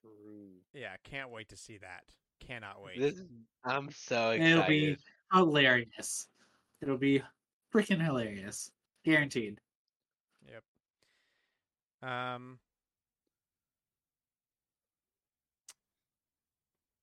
True. 0.00 0.50
Yeah, 0.72 0.94
can't 1.04 1.30
wait 1.30 1.48
to 1.50 1.56
see 1.56 1.78
that. 1.78 2.04
Cannot 2.40 2.82
wait. 2.82 2.98
This, 2.98 3.22
I'm 3.64 3.90
so 3.92 4.30
excited. 4.30 4.52
It'll 4.52 4.66
be 4.66 4.96
hilarious. 5.32 6.28
It'll 6.80 6.98
be 6.98 7.22
freaking 7.72 8.04
hilarious, 8.04 8.70
guaranteed. 9.04 9.60
Yep. 10.48 12.10
Um. 12.10 12.58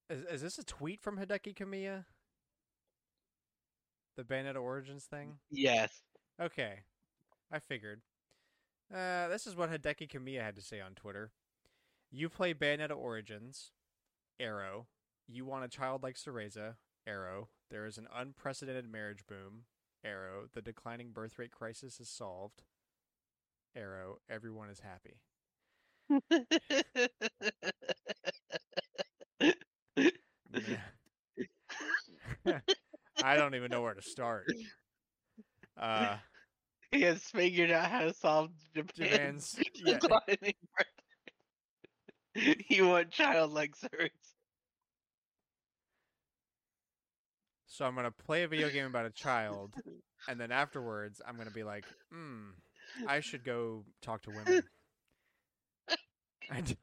Is 0.09 0.23
is 0.23 0.41
this 0.41 0.57
a 0.57 0.63
tweet 0.63 1.01
from 1.01 1.17
Hideki 1.17 1.55
Kamiya? 1.55 2.05
The 4.17 4.23
Bayonetta 4.23 4.61
Origins 4.61 5.05
thing? 5.05 5.37
Yes. 5.49 6.01
Okay. 6.41 6.79
I 7.51 7.59
figured. 7.59 8.01
Uh, 8.93 9.27
this 9.27 9.45
is 9.45 9.55
what 9.55 9.71
Hideki 9.71 10.09
Kamiya 10.09 10.41
had 10.41 10.55
to 10.55 10.61
say 10.61 10.81
on 10.81 10.93
Twitter. 10.93 11.31
You 12.11 12.27
play 12.27 12.53
Bayonetta 12.53 12.97
Origins, 12.97 13.71
Arrow. 14.39 14.87
You 15.27 15.45
want 15.45 15.63
a 15.63 15.69
child 15.69 16.01
like 16.01 16.15
Cereza, 16.15 16.75
Arrow. 17.05 17.49
There 17.69 17.85
is 17.85 17.97
an 17.97 18.07
unprecedented 18.13 18.91
marriage 18.91 19.25
boom, 19.25 19.63
Arrow. 20.03 20.47
The 20.53 20.61
declining 20.61 21.11
birth 21.11 21.39
rate 21.39 21.51
crisis 21.51 21.99
is 21.99 22.09
solved, 22.09 22.63
Arrow. 23.75 24.19
Everyone 24.29 24.69
is 24.69 24.79
happy. 24.79 25.19
I 33.21 33.35
don't 33.35 33.55
even 33.55 33.71
know 33.71 33.81
where 33.81 33.93
to 33.93 34.01
start. 34.01 34.47
Uh, 35.77 36.17
he 36.91 37.01
has 37.01 37.21
figured 37.23 37.71
out 37.71 37.89
how 37.89 38.01
to 38.01 38.13
solve 38.13 38.51
Japan's 38.75 38.75
Japan's 38.75 39.59
yeah, 39.73 39.99
declining 39.99 40.53
birth. 40.77 40.87
You 42.69 42.87
want 42.87 43.11
child 43.11 43.51
like 43.51 43.75
So 47.79 47.85
I'm 47.85 47.95
gonna 47.95 48.11
play 48.11 48.43
a 48.43 48.47
video 48.49 48.69
game 48.69 48.87
about 48.87 49.05
a 49.05 49.09
child, 49.09 49.73
and 50.27 50.37
then 50.37 50.51
afterwards 50.51 51.21
I'm 51.25 51.37
gonna 51.37 51.49
be 51.49 51.63
like, 51.63 51.85
hmm, 52.11 52.49
I 53.07 53.21
should 53.21 53.45
go 53.45 53.85
talk 54.01 54.21
to 54.23 54.31
women. 54.31 54.63
And 56.49 56.75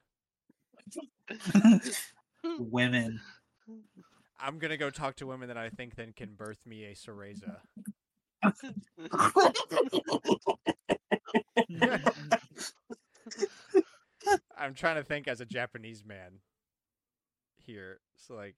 Women. 2.57 3.21
I'm 4.39 4.57
gonna 4.57 4.77
go 4.77 4.89
talk 4.89 5.17
to 5.17 5.27
women 5.27 5.49
that 5.49 5.57
I 5.57 5.69
think 5.69 5.93
then 5.93 6.13
can 6.13 6.33
birth 6.33 6.65
me 6.65 6.85
a 6.85 6.95
Cereza. 6.95 7.57
I'm 14.57 14.73
trying 14.73 14.95
to 14.95 15.03
think 15.03 15.27
as 15.27 15.41
a 15.41 15.45
Japanese 15.45 16.03
man 16.03 16.39
here. 17.55 17.99
So 18.15 18.33
like, 18.33 18.55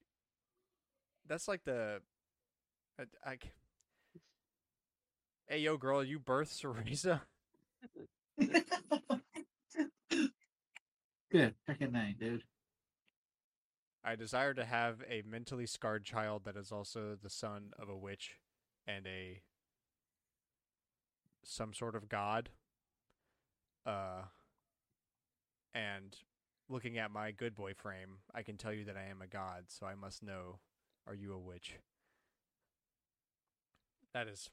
that's 1.28 1.50
like 1.50 1.66
the, 1.66 2.00
I, 3.00 3.04
I 3.30 3.38
Hey 5.48 5.60
yo, 5.60 5.78
girl, 5.78 6.04
you 6.04 6.20
birth 6.20 6.52
Cereza? 6.52 7.22
Good 11.32 11.56
freaking 11.68 11.92
night, 11.94 12.20
dude. 12.20 12.44
I 14.04 14.16
desire 14.16 14.54
to 14.54 14.66
have 14.66 15.02
a 15.10 15.24
mentally 15.26 15.66
scarred 15.66 16.04
child 16.04 16.44
that 16.44 16.58
is 16.58 16.72
also 16.72 17.16
the 17.22 17.30
son 17.30 17.72
of 17.80 17.88
a 17.88 17.96
witch 17.96 18.38
and 18.86 19.08
a 19.08 19.42
some 21.44 21.74
sort 21.74 21.96
of 21.96 22.10
god. 22.10 22.50
Uh 23.86 24.24
and 25.74 26.18
looking 26.68 26.98
at 26.98 27.12
my 27.12 27.32
good 27.32 27.56
boy 27.56 27.74
frame, 27.74 28.18
I 28.36 28.44
can 28.44 28.58
tell 28.58 28.74
you 28.74 28.84
that 28.86 28.98
I 28.98 29.06
am 29.10 29.22
a 29.22 29.28
god, 29.28 29.66
so 29.68 29.86
I 29.86 29.96
must 29.96 30.22
know 30.22 30.60
are 31.08 31.16
you 31.16 31.34
a 31.34 31.40
witch? 31.40 31.80
That 34.14 34.28
is 34.28 34.50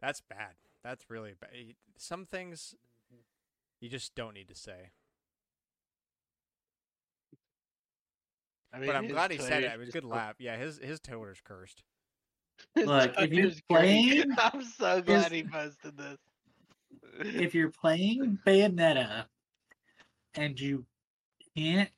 that's 0.00 0.20
bad. 0.20 0.54
That's 0.84 1.10
really 1.10 1.34
bad. 1.40 1.50
Some 1.96 2.26
things 2.26 2.74
mm-hmm. 3.12 3.22
you 3.80 3.88
just 3.88 4.14
don't 4.14 4.34
need 4.34 4.48
to 4.48 4.54
say. 4.54 4.90
I 8.72 8.84
But 8.84 8.96
I'm 8.96 9.08
glad 9.08 9.30
he 9.30 9.38
said 9.38 9.64
it. 9.64 9.72
It 9.72 9.78
was 9.78 9.88
a 9.88 9.92
good 9.92 10.04
laugh. 10.04 10.34
Yeah, 10.38 10.56
his 10.56 10.78
his 10.78 11.00
Twitter's 11.00 11.40
cursed. 11.42 11.82
his 12.74 12.86
Look, 12.86 13.14
if 13.18 13.32
you're 13.32 13.50
playing- 13.68 14.32
I'm 14.38 14.62
so 14.62 15.00
glad 15.00 15.32
he 15.32 15.44
posted 15.44 15.96
this. 15.96 16.18
if 17.20 17.54
you're 17.54 17.70
playing 17.70 18.38
Bayonetta 18.46 19.24
and 20.34 20.60
you 20.60 20.84
can't 21.56 21.90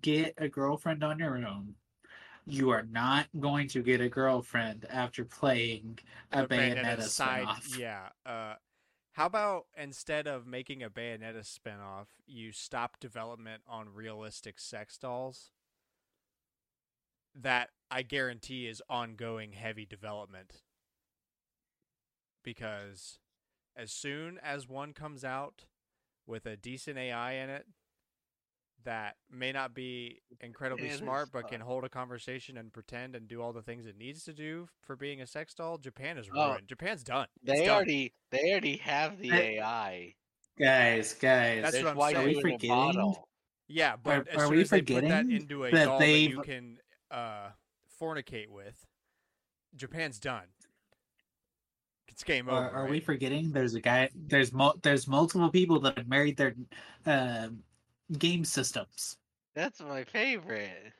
get 0.00 0.34
a 0.38 0.48
girlfriend 0.48 1.02
on 1.02 1.18
your 1.18 1.36
own, 1.36 1.74
you 2.48 2.70
are 2.70 2.86
not 2.90 3.26
going 3.38 3.68
to 3.68 3.82
get 3.82 4.00
a 4.00 4.08
girlfriend 4.08 4.86
after 4.90 5.24
playing 5.24 5.98
a 6.32 6.42
the 6.42 6.48
Bayonetta, 6.48 7.02
side. 7.02 7.40
spin-off. 7.42 7.78
Yeah. 7.78 8.08
Uh, 8.24 8.54
how 9.12 9.26
about 9.26 9.66
instead 9.76 10.26
of 10.26 10.46
making 10.46 10.82
a 10.82 10.90
Bayonetta 10.90 11.40
spinoff, 11.40 12.06
you 12.26 12.52
stop 12.52 12.98
development 13.00 13.62
on 13.68 13.92
realistic 13.92 14.58
sex 14.58 14.96
dolls? 14.96 15.50
That 17.34 17.70
I 17.90 18.02
guarantee 18.02 18.66
is 18.66 18.82
ongoing 18.88 19.52
heavy 19.52 19.84
development. 19.84 20.62
Because 22.42 23.18
as 23.76 23.92
soon 23.92 24.38
as 24.42 24.68
one 24.68 24.92
comes 24.92 25.24
out 25.24 25.64
with 26.26 26.46
a 26.46 26.56
decent 26.56 26.96
AI 26.96 27.32
in 27.32 27.50
it, 27.50 27.66
that 28.84 29.16
may 29.30 29.52
not 29.52 29.74
be 29.74 30.20
incredibly 30.40 30.88
smart 30.90 31.30
but 31.32 31.48
can 31.48 31.60
hold 31.60 31.84
a 31.84 31.88
conversation 31.88 32.56
and 32.56 32.72
pretend 32.72 33.14
and 33.16 33.26
do 33.28 33.42
all 33.42 33.52
the 33.52 33.62
things 33.62 33.86
it 33.86 33.96
needs 33.98 34.22
to 34.24 34.32
do 34.32 34.68
for 34.80 34.94
being 34.96 35.20
a 35.20 35.26
sex 35.26 35.52
doll, 35.54 35.78
Japan 35.78 36.16
is 36.16 36.28
Oh. 36.34 36.50
ruined. 36.52 36.68
Japan's 36.68 37.02
done. 37.02 37.26
It's 37.42 37.52
They 37.52 37.66
done. 37.66 37.74
already 37.74 38.14
they 38.30 38.50
already 38.52 38.76
have 38.78 39.18
the 39.18 39.32
AI. 39.32 40.14
Guys, 40.58 41.14
guys. 41.14 41.62
That's 41.62 41.72
There's 41.72 41.84
what 41.84 41.90
I'm 41.90 41.96
white 41.96 42.14
saying. 42.16 42.24
Are 42.24 42.28
we 42.30 42.38
a 42.38 42.40
forgetting? 42.40 43.14
Yeah, 43.68 43.96
but 43.96 44.28
as 44.28 44.36
are 44.36 44.40
soon 44.46 44.50
we 44.56 44.60
as 44.62 44.70
they 44.70 44.80
put 44.82 44.86
that 44.86 45.02
forgetting 45.02 45.30
into 45.32 45.64
a 45.64 45.70
that 45.70 45.84
doll 45.84 45.98
that 45.98 46.08
you 46.08 46.36
they've- 46.36 46.42
can 46.44 46.78
uh, 47.10 47.50
fornicate 48.00 48.48
with, 48.48 48.86
Japan's 49.76 50.18
done. 50.18 50.46
It's 52.08 52.24
game 52.24 52.48
over. 52.48 52.56
Are, 52.58 52.70
are 52.70 52.86
we 52.88 53.00
forgetting? 53.00 53.52
There's 53.52 53.74
a 53.74 53.80
guy. 53.80 54.08
There's 54.14 54.52
mul- 54.52 54.78
There's 54.82 55.06
multiple 55.06 55.50
people 55.50 55.78
that 55.80 55.98
have 55.98 56.08
married 56.08 56.36
their 56.36 56.54
uh, 57.06 57.48
game 58.16 58.44
systems. 58.44 59.16
That's 59.54 59.80
my 59.80 60.04
favorite. 60.04 60.92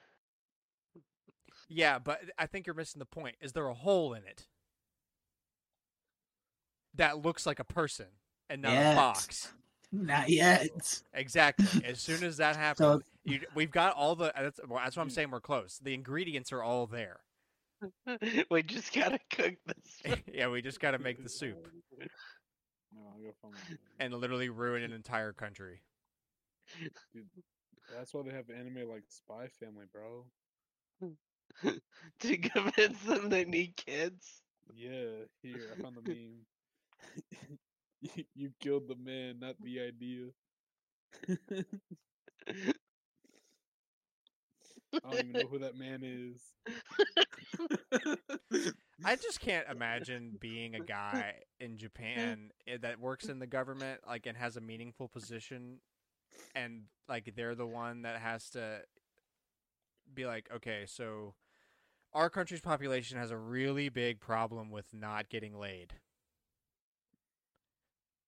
Yeah, 1.68 1.98
but 1.98 2.20
I 2.38 2.46
think 2.46 2.66
you're 2.66 2.74
missing 2.74 2.98
the 2.98 3.06
point. 3.06 3.36
Is 3.40 3.52
there 3.52 3.68
a 3.68 3.74
hole 3.74 4.14
in 4.14 4.24
it 4.24 4.46
that 6.94 7.18
looks 7.22 7.46
like 7.46 7.58
a 7.58 7.64
person 7.64 8.06
and 8.48 8.62
not 8.62 8.72
Yes. 8.72 8.92
a 8.92 8.96
box? 8.96 9.52
Not 9.92 10.28
yet. 10.28 11.02
Exactly. 11.14 11.84
As 11.84 12.00
soon 12.00 12.22
as 12.24 12.38
that 12.38 12.56
happens, 12.56 12.78
So- 12.78 13.02
you, 13.24 13.40
we've 13.54 13.70
got 13.70 13.94
all 13.94 14.16
the. 14.16 14.32
That's, 14.34 14.58
well, 14.66 14.80
that's 14.82 14.96
what 14.96 15.02
I'm 15.02 15.10
saying. 15.10 15.30
We're 15.30 15.40
close. 15.40 15.78
The 15.82 15.92
ingredients 15.94 16.52
are 16.52 16.62
all 16.62 16.86
there. 16.86 17.20
we 18.50 18.62
just 18.62 18.92
gotta 18.92 19.20
cook 19.30 19.54
this. 19.66 20.16
yeah, 20.32 20.48
we 20.48 20.62
just 20.62 20.80
got 20.80 20.92
to 20.92 20.98
make 20.98 21.22
the 21.22 21.28
soup 21.28 21.68
No, 22.92 23.02
I'll 23.06 23.20
go 23.20 23.50
and 24.00 24.14
literally 24.14 24.48
ruin 24.48 24.82
an 24.82 24.92
entire 24.92 25.32
country. 25.32 25.82
Dude, 27.12 27.28
that's 27.88 28.12
why 28.14 28.22
they 28.22 28.32
have 28.32 28.50
anime 28.50 28.88
like 28.88 29.04
Spy 29.08 29.48
Family, 29.48 29.86
bro. 29.92 30.26
to 32.20 32.36
convince 32.38 33.00
them 33.02 33.28
they 33.28 33.44
need 33.44 33.76
kids. 33.76 34.42
Yeah, 34.72 35.24
here 35.42 35.70
I 35.72 35.76
found 35.76 35.96
the 35.96 36.02
meme. 36.02 36.46
you, 38.00 38.24
you 38.34 38.50
killed 38.60 38.88
the 38.88 38.96
man, 38.96 39.38
not 39.40 39.56
the 39.62 39.80
idea. 39.80 40.28
I 45.04 45.10
don't 45.10 45.20
even 45.20 45.36
know 45.36 45.46
who 45.48 45.58
that 45.60 45.76
man 45.76 46.00
is. 46.04 46.54
I 49.04 49.16
just 49.16 49.40
can't 49.40 49.68
imagine 49.68 50.36
being 50.40 50.74
a 50.74 50.80
guy 50.80 51.42
in 51.60 51.76
Japan 51.78 52.50
eh, 52.66 52.78
that 52.80 52.98
works 53.00 53.28
in 53.28 53.38
the 53.38 53.46
government, 53.46 54.00
like, 54.06 54.26
and 54.26 54.36
has 54.36 54.56
a 54.56 54.60
meaningful 54.60 55.08
position, 55.08 55.80
and 56.54 56.82
like 57.08 57.32
they're 57.36 57.54
the 57.54 57.66
one 57.66 58.02
that 58.02 58.20
has 58.20 58.50
to 58.50 58.80
be 60.12 60.26
like, 60.26 60.48
okay, 60.54 60.84
so 60.86 61.34
our 62.12 62.30
country's 62.30 62.60
population 62.60 63.18
has 63.18 63.30
a 63.30 63.36
really 63.36 63.88
big 63.88 64.20
problem 64.20 64.70
with 64.70 64.86
not 64.92 65.28
getting 65.28 65.58
laid, 65.58 65.94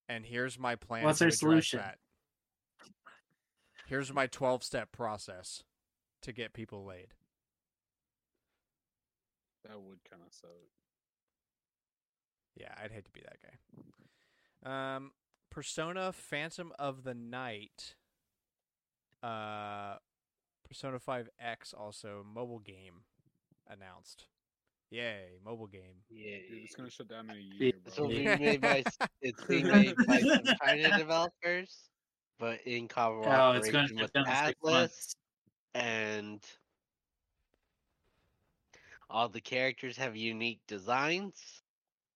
and 0.09 0.25
here's 0.27 0.59
my 0.59 0.77
plan. 0.77 1.05
What's 1.05 1.19
to 1.19 1.27
our 1.27 1.31
solution? 1.31 1.79
That. 1.81 1.99
Here's 3.87 4.13
my 4.13 4.27
twelve-step 4.27 4.93
process 4.93 5.65
to 6.23 6.33
get 6.33 6.53
people 6.53 6.85
laid. 6.85 7.15
that 9.71 9.81
would 9.81 9.99
kind 10.11 10.23
of 10.27 10.33
suck. 10.33 10.51
Yeah, 12.57 12.75
I'd 12.83 12.91
hate 12.91 13.05
to 13.05 13.11
be 13.11 13.23
that 13.23 13.39
guy. 13.43 14.97
Um, 14.97 15.13
Persona 15.51 16.13
Phantom 16.13 16.73
of 16.79 17.05
the 17.05 17.15
Night. 17.15 17.95
Uh, 19.23 19.97
Persona 20.67 20.99
5X 20.99 21.75
also 21.77 22.25
mobile 22.25 22.61
game 22.61 23.03
announced. 23.69 24.27
Yay, 24.91 25.39
mobile 25.45 25.67
game. 25.67 26.03
Yeah. 26.09 26.37
It's 26.49 26.75
gonna 26.75 26.91
shut 26.91 27.09
down 27.09 27.31
in 27.31 27.37
a 27.37 27.41
Yeah, 27.41 27.65
year, 27.65 27.73
This 27.85 27.97
bro. 27.97 28.05
will 28.09 28.11
be 28.17 28.37
made 28.37 28.61
by 28.61 28.85
it's 29.21 29.45
being 29.45 29.69
made 29.69 29.95
by 30.07 30.21
some 30.21 30.45
China 30.63 30.97
developers, 30.97 31.91
but 32.39 32.61
in 32.67 32.89
Oh, 32.97 33.53
it's 33.53 33.71
going 33.71 33.89
to 33.89 33.95
with 33.95 34.13
down 34.13 34.27
in 34.27 34.35
six 34.35 34.59
Atlus 34.61 35.15
and 35.75 36.45
all 39.09 39.29
the 39.29 39.41
characters 39.41 39.97
have 39.97 40.17
unique 40.17 40.61
designs. 40.67 41.63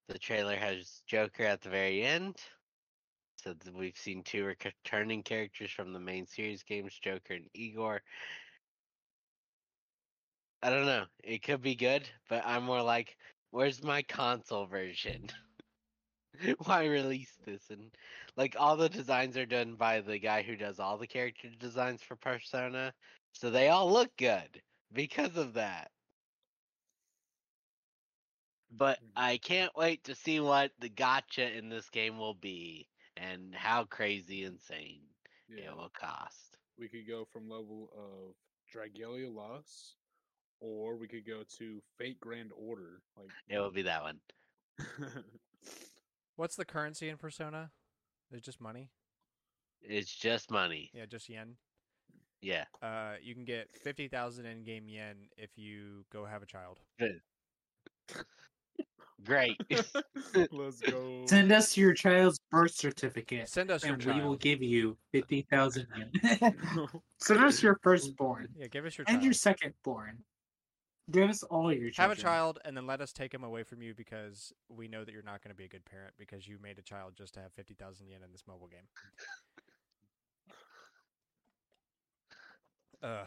The 0.08 0.18
trailer 0.18 0.56
has 0.56 1.02
Joker 1.06 1.44
at 1.44 1.60
the 1.60 1.70
very 1.70 2.02
end. 2.02 2.36
So 3.44 3.54
we've 3.74 3.96
seen 3.98 4.24
two 4.24 4.44
returning 4.46 5.22
characters 5.22 5.70
from 5.70 5.92
the 5.92 6.00
main 6.00 6.26
series 6.26 6.62
games, 6.64 6.98
Joker 6.98 7.34
and 7.34 7.50
Igor. 7.54 8.02
I 10.62 10.70
don't 10.70 10.86
know. 10.86 11.06
It 11.22 11.42
could 11.42 11.62
be 11.62 11.76
good, 11.76 12.08
but 12.28 12.44
I'm 12.46 12.64
more 12.64 12.82
like, 12.82 13.16
where's 13.50 13.82
my 13.84 14.02
console 14.02 14.66
version? 14.66 15.30
Why 16.64 16.86
release 16.86 17.36
this? 17.44 17.70
And 17.70 17.96
like 18.36 18.56
all 18.58 18.76
the 18.76 18.88
designs 18.88 19.36
are 19.36 19.46
done 19.46 19.76
by 19.76 20.00
the 20.00 20.18
guy 20.18 20.42
who 20.42 20.56
does 20.56 20.80
all 20.80 20.98
the 20.98 21.06
character 21.06 21.50
designs 21.58 22.02
for 22.02 22.16
Persona. 22.16 22.94
So 23.32 23.50
they 23.50 23.68
all 23.68 23.92
look 23.92 24.16
good 24.16 24.62
because 24.92 25.36
of 25.36 25.54
that. 25.54 25.90
But 28.70 29.00
Mhm. 29.00 29.12
I 29.16 29.38
can't 29.38 29.74
wait 29.76 30.04
to 30.04 30.14
see 30.14 30.40
what 30.40 30.72
the 30.78 30.90
gacha 30.90 31.54
in 31.56 31.70
this 31.70 31.90
game 31.90 32.18
will 32.18 32.34
be 32.34 32.88
and 33.32 33.54
how 33.54 33.84
crazy 33.84 34.44
insane 34.44 35.00
Yeah, 35.48 35.70
it 35.70 35.76
will 35.76 35.90
cost. 35.98 36.56
we 36.78 36.88
could 36.88 37.06
go 37.08 37.24
from 37.32 37.48
level 37.48 37.90
of 37.96 38.34
Dragalia 38.72 39.32
Lost, 39.32 39.96
or 40.60 40.96
we 40.96 41.06
could 41.08 41.26
go 41.26 41.42
to 41.58 41.80
Fate 41.98 42.18
Grand 42.20 42.50
Order. 42.56 43.02
Like, 43.16 43.30
It 43.48 43.58
will 43.58 43.70
be 43.70 43.82
that 43.82 44.02
one. 44.02 44.20
What's 46.36 46.56
the 46.56 46.64
currency 46.64 47.08
in 47.08 47.16
Persona? 47.16 47.70
Is 48.32 48.38
it 48.38 48.44
just 48.44 48.60
money? 48.60 48.90
It's 49.82 50.12
just 50.12 50.50
money. 50.50 50.90
Yeah, 50.92 51.06
just 51.06 51.28
yen. 51.28 51.56
Yeah. 52.40 52.64
Uh, 52.82 53.14
you 53.22 53.34
can 53.34 53.44
get 53.44 53.68
fifty 53.82 54.08
thousand 54.08 54.46
in-game 54.46 54.88
yen 54.88 55.28
if 55.36 55.50
you 55.56 56.04
go 56.12 56.24
have 56.24 56.42
a 56.42 56.46
child. 56.46 56.80
Great. 59.24 59.58
let's 60.52 60.80
go. 60.80 61.24
Send 61.26 61.52
us 61.52 61.76
your 61.76 61.94
child's 61.94 62.38
birth 62.50 62.74
certificate, 62.74 63.48
Send 63.48 63.70
us 63.70 63.84
your 63.84 63.94
and 63.94 64.04
we 64.04 64.20
will 64.20 64.36
give 64.36 64.62
you 64.62 64.96
fifty 65.12 65.46
thousand 65.50 65.86
yen. 65.96 66.10
Send 67.20 67.44
us 67.44 67.62
your 67.62 67.78
firstborn 67.82 68.48
Yeah, 68.56 68.66
give 68.68 68.84
us 68.84 68.98
your 68.98 69.06
and 69.08 69.22
child. 69.22 69.24
your 69.24 69.32
secondborn. 69.32 70.16
Give 71.10 71.28
us 71.28 71.42
all 71.42 71.70
your 71.72 71.90
children. 71.90 72.10
Have 72.10 72.18
a 72.18 72.20
child 72.20 72.58
and 72.64 72.76
then 72.76 72.86
let 72.86 73.00
us 73.00 73.12
take 73.12 73.32
him 73.32 73.44
away 73.44 73.62
from 73.62 73.82
you 73.82 73.94
because 73.94 74.52
we 74.68 74.88
know 74.88 75.04
that 75.04 75.12
you're 75.12 75.22
not 75.22 75.42
going 75.42 75.50
to 75.50 75.56
be 75.56 75.64
a 75.64 75.68
good 75.68 75.84
parent 75.84 76.14
because 76.18 76.48
you 76.48 76.58
made 76.62 76.78
a 76.78 76.82
child 76.82 77.12
just 77.16 77.34
to 77.34 77.40
have 77.40 77.52
50,000 77.52 78.08
yen 78.08 78.22
in 78.24 78.32
this 78.32 78.44
mobile 78.46 78.68
game. 78.68 78.86
Uh, 83.02 83.24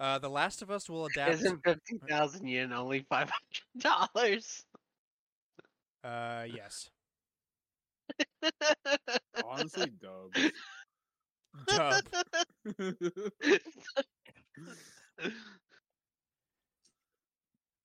uh, 0.00 0.18
The 0.18 0.28
Last 0.28 0.60
of 0.60 0.70
Us 0.70 0.88
will 0.90 1.06
adapt. 1.06 1.32
Isn't 1.32 1.60
fifty 1.64 1.98
thousand 2.08 2.46
yen 2.46 2.72
only 2.72 3.06
five 3.08 3.30
hundred 3.30 4.08
dollars? 4.14 4.64
Uh, 6.04 6.44
yes. 6.52 6.90
Honestly, 9.44 9.90
dubs. 10.00 10.52
Dub. 11.66 12.04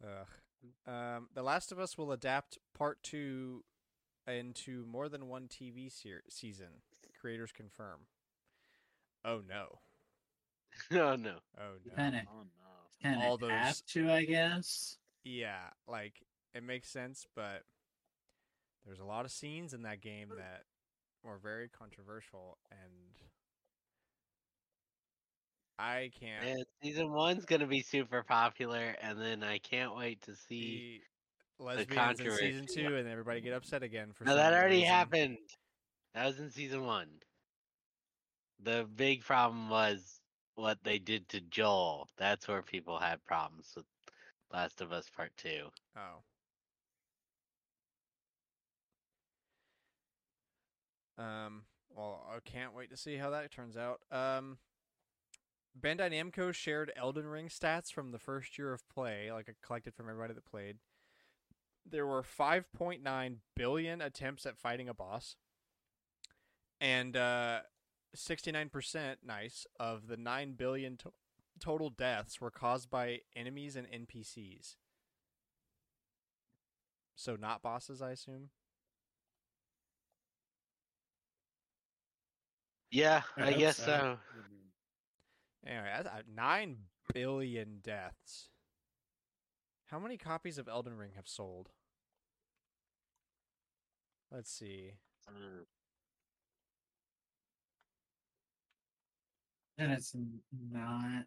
Ugh. 0.03 0.27
Um, 0.85 1.27
the 1.34 1.44
Last 1.44 1.72
of 1.72 1.80
Us 1.80 1.98
will 1.98 2.11
adapt 2.11 2.57
part 2.77 3.02
two 3.03 3.64
into 4.27 4.85
more 4.85 5.10
than 5.10 5.27
one 5.27 5.48
TV 5.48 5.91
ser- 5.91 6.23
season. 6.30 6.68
Creators 7.19 7.52
confirm. 7.52 8.02
Oh 9.26 9.41
no! 9.48 9.80
oh 10.91 11.15
no. 11.15 11.38
Oh 11.57 11.76
no! 11.85 11.95
Kind 11.95 12.15
of, 12.15 12.22
oh 12.31 12.44
no. 12.44 13.10
kind 13.10 13.23
all 13.23 13.35
of 13.35 13.41
those- 13.41 13.52
have 13.52 13.85
to, 13.88 14.11
I 14.11 14.26
guess. 14.26 14.98
Yeah, 15.23 15.69
like 15.88 16.14
it 16.53 16.64
makes 16.64 16.89
sense, 16.89 17.26
but 17.35 17.64
there's 18.88 19.00
a 19.00 19.06
lot 19.06 19.26
of 19.26 19.32
scenes 19.32 19.74
in 19.74 19.84
that 19.84 20.02
game 20.02 20.30
that 20.38 20.64
were 21.24 21.38
very 21.38 21.68
controversial, 21.70 22.58
and 22.72 23.20
I 25.78 26.10
can't. 26.20 26.44
Man, 26.44 26.66
season 26.82 27.12
one's 27.12 27.46
gonna 27.46 27.68
be 27.68 27.82
super 27.82 28.24
popular, 28.24 28.96
and 29.02 29.22
then 29.22 29.44
I 29.44 29.60
can't 29.60 29.96
wait 29.96 30.22
to 30.24 30.36
see. 30.36 31.02
the 31.60 31.66
lesbians 31.66 32.20
in 32.22 32.32
season 32.32 32.66
two, 32.74 32.96
and 32.96 33.08
everybody 33.08 33.42
get 33.42 33.54
upset 33.54 33.84
again 33.84 34.12
for 34.14 34.24
No, 34.24 34.36
that 34.36 34.54
already 34.54 34.78
reason. 34.78 34.90
happened. 34.90 35.38
That 36.14 36.26
was 36.28 36.40
in 36.40 36.50
season 36.50 36.84
one. 36.86 37.10
The 38.64 38.88
big 38.96 39.24
problem 39.24 39.70
was 39.70 40.20
what 40.56 40.80
they 40.84 40.98
did 40.98 41.28
to 41.30 41.42
Joel. 41.42 42.08
That's 42.18 42.48
where 42.48 42.62
people 42.64 42.98
had 42.98 43.24
problems 43.26 43.74
with 43.76 43.86
Last 44.52 44.82
of 44.82 44.92
Us 44.92 45.10
Part 45.10 45.32
Two. 45.38 45.68
Oh. 45.96 46.24
Um. 51.18 51.64
Well, 51.89 52.26
I 52.30 52.39
can't 52.44 52.76
wait 52.76 52.91
to 52.91 52.98
see 52.98 53.18
how 53.18 53.30
that 53.31 53.52
turns 53.52 53.77
out. 53.77 54.02
Um. 54.11 54.57
Bandai 55.80 56.11
Namco 56.11 56.53
shared 56.53 56.91
Elden 56.95 57.27
Ring 57.27 57.49
stats 57.49 57.91
from 57.91 58.11
the 58.11 58.19
first 58.19 58.57
year 58.57 58.73
of 58.73 58.88
play, 58.89 59.31
like 59.31 59.48
I 59.49 59.53
collected 59.65 59.94
from 59.94 60.10
everybody 60.10 60.34
that 60.34 60.45
played. 60.45 60.77
There 61.89 62.06
were 62.07 62.23
5.9 62.23 63.35
billion 63.56 64.02
attempts 64.02 64.45
at 64.45 64.57
fighting 64.57 64.89
a 64.89 64.94
boss, 64.94 65.35
and 66.81 67.15
uh, 67.15 67.60
69%, 68.15 69.15
nice, 69.23 69.68
of 69.80 70.07
the 70.07 70.18
9 70.18 70.53
billion 70.53 70.98
to- 70.98 71.14
total 71.60 71.89
deaths 71.89 72.41
were 72.41 72.52
caused 72.52 72.89
by 72.89 73.22
enemies 73.35 73.76
and 73.76 73.88
NPCs. 73.88 74.76
So, 77.15 77.35
not 77.35 77.61
bosses, 77.61 78.02
I 78.02 78.11
assume. 78.11 78.49
Yeah, 82.92 83.22
I 83.36 83.50
I 83.50 83.54
guess 83.54 83.78
so. 83.78 83.86
so. 83.86 84.18
Anyway, 85.66 85.90
that's 85.96 86.08
uh, 86.08 86.22
9 86.34 86.78
billion 87.14 87.80
deaths. 87.84 88.50
How 89.88 90.00
many 90.00 90.18
copies 90.18 90.58
of 90.58 90.68
Elden 90.68 90.96
Ring 90.98 91.12
have 91.16 91.28
sold? 91.28 91.70
Let's 94.32 94.52
see. 94.52 94.94
Mm. 95.30 95.66
And 99.80 99.92
it's 99.92 100.16
not 100.72 101.26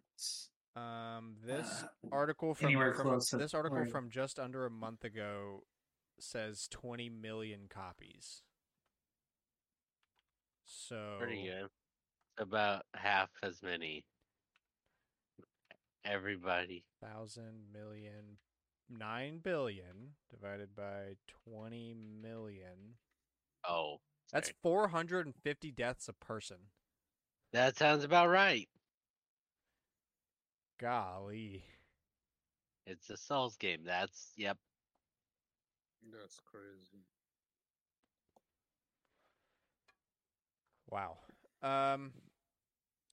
Um, 0.77 1.37
this 1.45 1.85
uh, 1.85 2.09
article 2.13 2.55
from, 2.55 2.67
anywhere 2.67 2.95
from 2.95 3.07
close 3.09 3.31
this 3.31 3.55
article 3.55 3.79
where- 3.79 3.87
from 3.87 4.11
just 4.11 4.39
under 4.39 4.67
a 4.67 4.71
month 4.71 5.05
ago 5.05 5.65
says 6.19 6.69
20 6.71 7.09
million 7.09 7.67
copies. 7.69 8.43
So 10.71 11.17
Pretty 11.19 11.45
good. 11.45 11.69
About 12.39 12.85
half 12.95 13.31
as 13.43 13.63
many. 13.63 14.05
Everybody. 16.05 16.85
thousand 17.03 17.65
million, 17.73 18.39
nine 18.89 19.41
billion 19.43 20.15
divided 20.31 20.75
by 20.75 21.17
20 21.45 21.95
million. 22.23 22.97
Oh. 23.69 23.99
That's 24.33 24.53
450 24.63 25.73
deaths 25.73 26.09
a 26.09 26.13
person. 26.25 26.57
That 27.53 27.77
sounds 27.77 28.05
about 28.05 28.29
right. 28.29 28.69
Golly. 30.81 31.65
It's 32.87 33.11
a 33.11 33.17
Souls 33.17 33.57
game. 33.57 33.81
That's 33.85 34.33
yep. 34.37 34.57
That's 36.13 36.41
crazy. 36.51 37.05
Wow. 40.91 41.19
Um, 41.63 42.13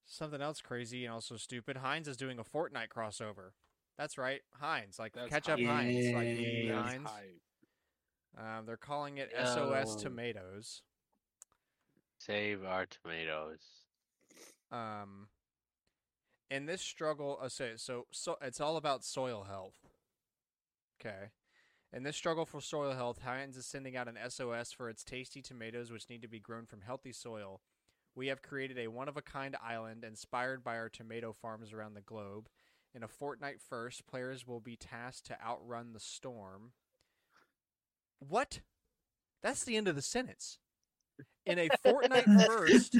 something 0.05 0.41
else 0.41 0.61
crazy 0.61 1.05
and 1.05 1.13
also 1.13 1.37
stupid. 1.37 1.77
Heinz 1.77 2.07
is 2.07 2.17
doing 2.17 2.39
a 2.39 2.43
Fortnite 2.43 2.89
crossover. 2.95 3.51
That's 3.97 4.17
right, 4.17 4.41
Heinz, 4.59 4.99
like 4.99 5.13
That's 5.13 5.29
ketchup 5.29 5.59
hype. 5.59 5.67
Heinz, 5.67 6.13
like 6.13 6.37
the 6.37 6.43
Yay. 6.43 6.67
That's 6.69 6.93
Heinz. 6.93 7.41
Um, 8.37 8.65
they're 8.65 8.77
calling 8.77 9.17
it 9.17 9.31
SOS 9.35 9.95
Yo. 9.95 10.03
Tomatoes. 10.03 10.83
Save 12.19 12.63
our 12.63 12.85
tomatoes. 12.85 13.61
Um, 14.71 15.27
in 16.51 16.65
this 16.65 16.81
struggle, 16.81 17.39
uh, 17.41 17.49
so, 17.49 17.71
so 17.77 18.05
so 18.11 18.37
it's 18.41 18.61
all 18.61 18.77
about 18.77 19.03
soil 19.03 19.45
health. 19.49 19.77
Okay. 20.99 21.29
In 21.93 22.03
this 22.03 22.18
struggle 22.18 22.45
for 22.45 22.59
soil 22.59 22.93
health, 22.93 23.19
Heinz 23.23 23.55
is 23.55 23.65
sending 23.65 23.95
out 23.95 24.07
an 24.07 24.18
SOS 24.30 24.72
for 24.72 24.89
its 24.89 25.03
tasty 25.03 25.41
tomatoes, 25.41 25.91
which 25.91 26.09
need 26.09 26.22
to 26.22 26.27
be 26.27 26.39
grown 26.39 26.65
from 26.65 26.81
healthy 26.81 27.14
soil. 27.14 27.61
We 28.14 28.27
have 28.27 28.41
created 28.41 28.77
a 28.77 28.88
one 28.88 29.07
of 29.07 29.15
a 29.15 29.22
kind 29.22 29.55
island 29.64 30.03
inspired 30.03 30.64
by 30.64 30.77
our 30.77 30.89
tomato 30.89 31.34
farms 31.34 31.72
around 31.72 31.93
the 31.93 32.01
globe. 32.01 32.49
In 32.93 33.03
a 33.03 33.07
Fortnite 33.07 33.61
first, 33.61 34.07
players 34.07 34.45
will 34.45 34.59
be 34.59 34.76
tasked 34.76 35.27
to 35.27 35.41
outrun 35.41 35.93
the 35.93 35.99
storm. 35.99 36.72
What? 38.19 38.61
That's 39.43 39.64
the 39.64 39.77
end 39.77 39.88
of 39.88 39.95
the 39.95 40.01
sentence. 40.01 40.57
In 41.45 41.59
a 41.59 41.69
Fortnite 41.85 42.45
first, 42.47 42.95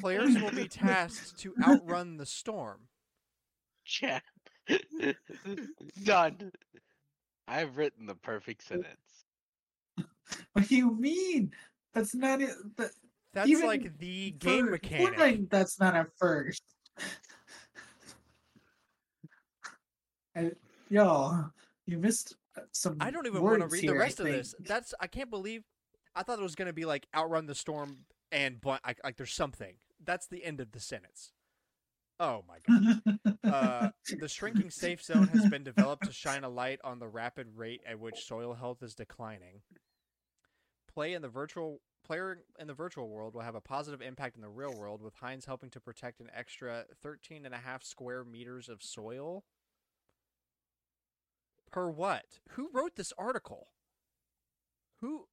players 0.00 0.34
will 0.40 0.50
be 0.50 0.66
tasked 0.66 1.38
to 1.40 1.54
outrun 1.62 2.16
the 2.16 2.26
storm. 2.26 2.88
Chat. 3.84 4.22
Done. 6.02 6.52
I've 7.46 7.76
written 7.76 8.06
the 8.06 8.14
perfect 8.14 8.66
sentence. 8.66 8.86
What 10.54 10.68
do 10.68 10.76
you 10.76 10.96
mean? 10.96 11.52
That's 11.92 12.14
not 12.14 12.40
it. 12.40 12.48
That, 12.76 12.92
That's 13.34 13.48
Even 13.48 13.66
like 13.66 13.98
the 13.98 14.30
game 14.30 14.64
for 14.64 14.70
mechanic. 14.70 15.18
Fortnite, 15.18 15.50
that's 15.50 15.78
not 15.78 15.94
a 15.94 16.06
first. 16.18 16.62
I, 20.34 20.52
yo, 20.88 21.44
you 21.86 21.98
missed 21.98 22.36
uh, 22.56 22.62
some. 22.72 22.96
I 23.00 23.10
don't 23.10 23.26
even 23.26 23.42
want 23.42 23.60
to 23.60 23.68
read 23.68 23.82
here, 23.82 23.92
the 23.92 23.98
I 23.98 24.00
rest 24.00 24.18
of 24.18 24.26
this. 24.26 24.54
That's 24.60 24.94
I 24.98 25.06
can't 25.06 25.28
believe. 25.28 25.62
I 26.16 26.22
thought 26.22 26.38
it 26.38 26.42
was 26.42 26.54
going 26.54 26.68
to 26.68 26.72
be 26.72 26.86
like 26.86 27.06
outrun 27.14 27.44
the 27.46 27.54
storm 27.54 28.06
and 28.32 28.60
but 28.62 28.80
like, 28.86 28.98
like 29.04 29.16
there's 29.18 29.34
something. 29.34 29.74
That's 30.02 30.26
the 30.26 30.42
end 30.42 30.60
of 30.60 30.72
the 30.72 30.80
sentence. 30.80 31.32
Oh 32.24 32.42
my 32.48 32.56
god. 32.66 33.18
Uh, 33.44 33.88
the 34.18 34.28
shrinking 34.28 34.70
safe 34.70 35.02
zone 35.02 35.28
has 35.28 35.46
been 35.48 35.62
developed 35.62 36.06
to 36.06 36.12
shine 36.12 36.42
a 36.42 36.48
light 36.48 36.80
on 36.82 36.98
the 36.98 37.06
rapid 37.06 37.48
rate 37.54 37.82
at 37.86 38.00
which 38.00 38.24
soil 38.24 38.54
health 38.54 38.82
is 38.82 38.94
declining. 38.94 39.60
Play 40.92 41.12
in 41.12 41.20
the 41.20 41.28
virtual 41.28 41.80
player 42.04 42.38
in 42.58 42.66
the 42.66 42.74
virtual 42.74 43.08
world 43.08 43.34
will 43.34 43.42
have 43.42 43.54
a 43.54 43.60
positive 43.60 44.00
impact 44.00 44.36
in 44.36 44.42
the 44.42 44.48
real 44.48 44.74
world, 44.74 45.02
with 45.02 45.14
Heinz 45.16 45.44
helping 45.44 45.70
to 45.70 45.80
protect 45.80 46.20
an 46.20 46.30
extra 46.34 46.84
13 47.02 47.44
and 47.44 47.54
a 47.54 47.58
half 47.58 47.82
square 47.82 48.24
meters 48.24 48.68
of 48.68 48.82
soil. 48.82 49.44
Per 51.70 51.90
what? 51.90 52.24
Who 52.50 52.70
wrote 52.72 52.96
this 52.96 53.12
article? 53.18 53.68
Who? 55.00 55.26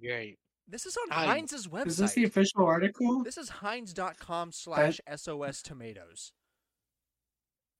Great. 0.00 0.38
This 0.68 0.84
is 0.86 0.96
on 0.96 1.10
Heinz. 1.10 1.52
Heinz's 1.52 1.66
website. 1.66 1.86
Is 1.86 1.96
this 1.96 2.12
the 2.12 2.24
official 2.24 2.64
article? 2.64 3.24
This 3.24 3.38
is 3.38 3.48
Heinz.com 3.48 4.52
slash 4.52 5.00
SOS 5.16 5.62
tomatoes. 5.62 6.32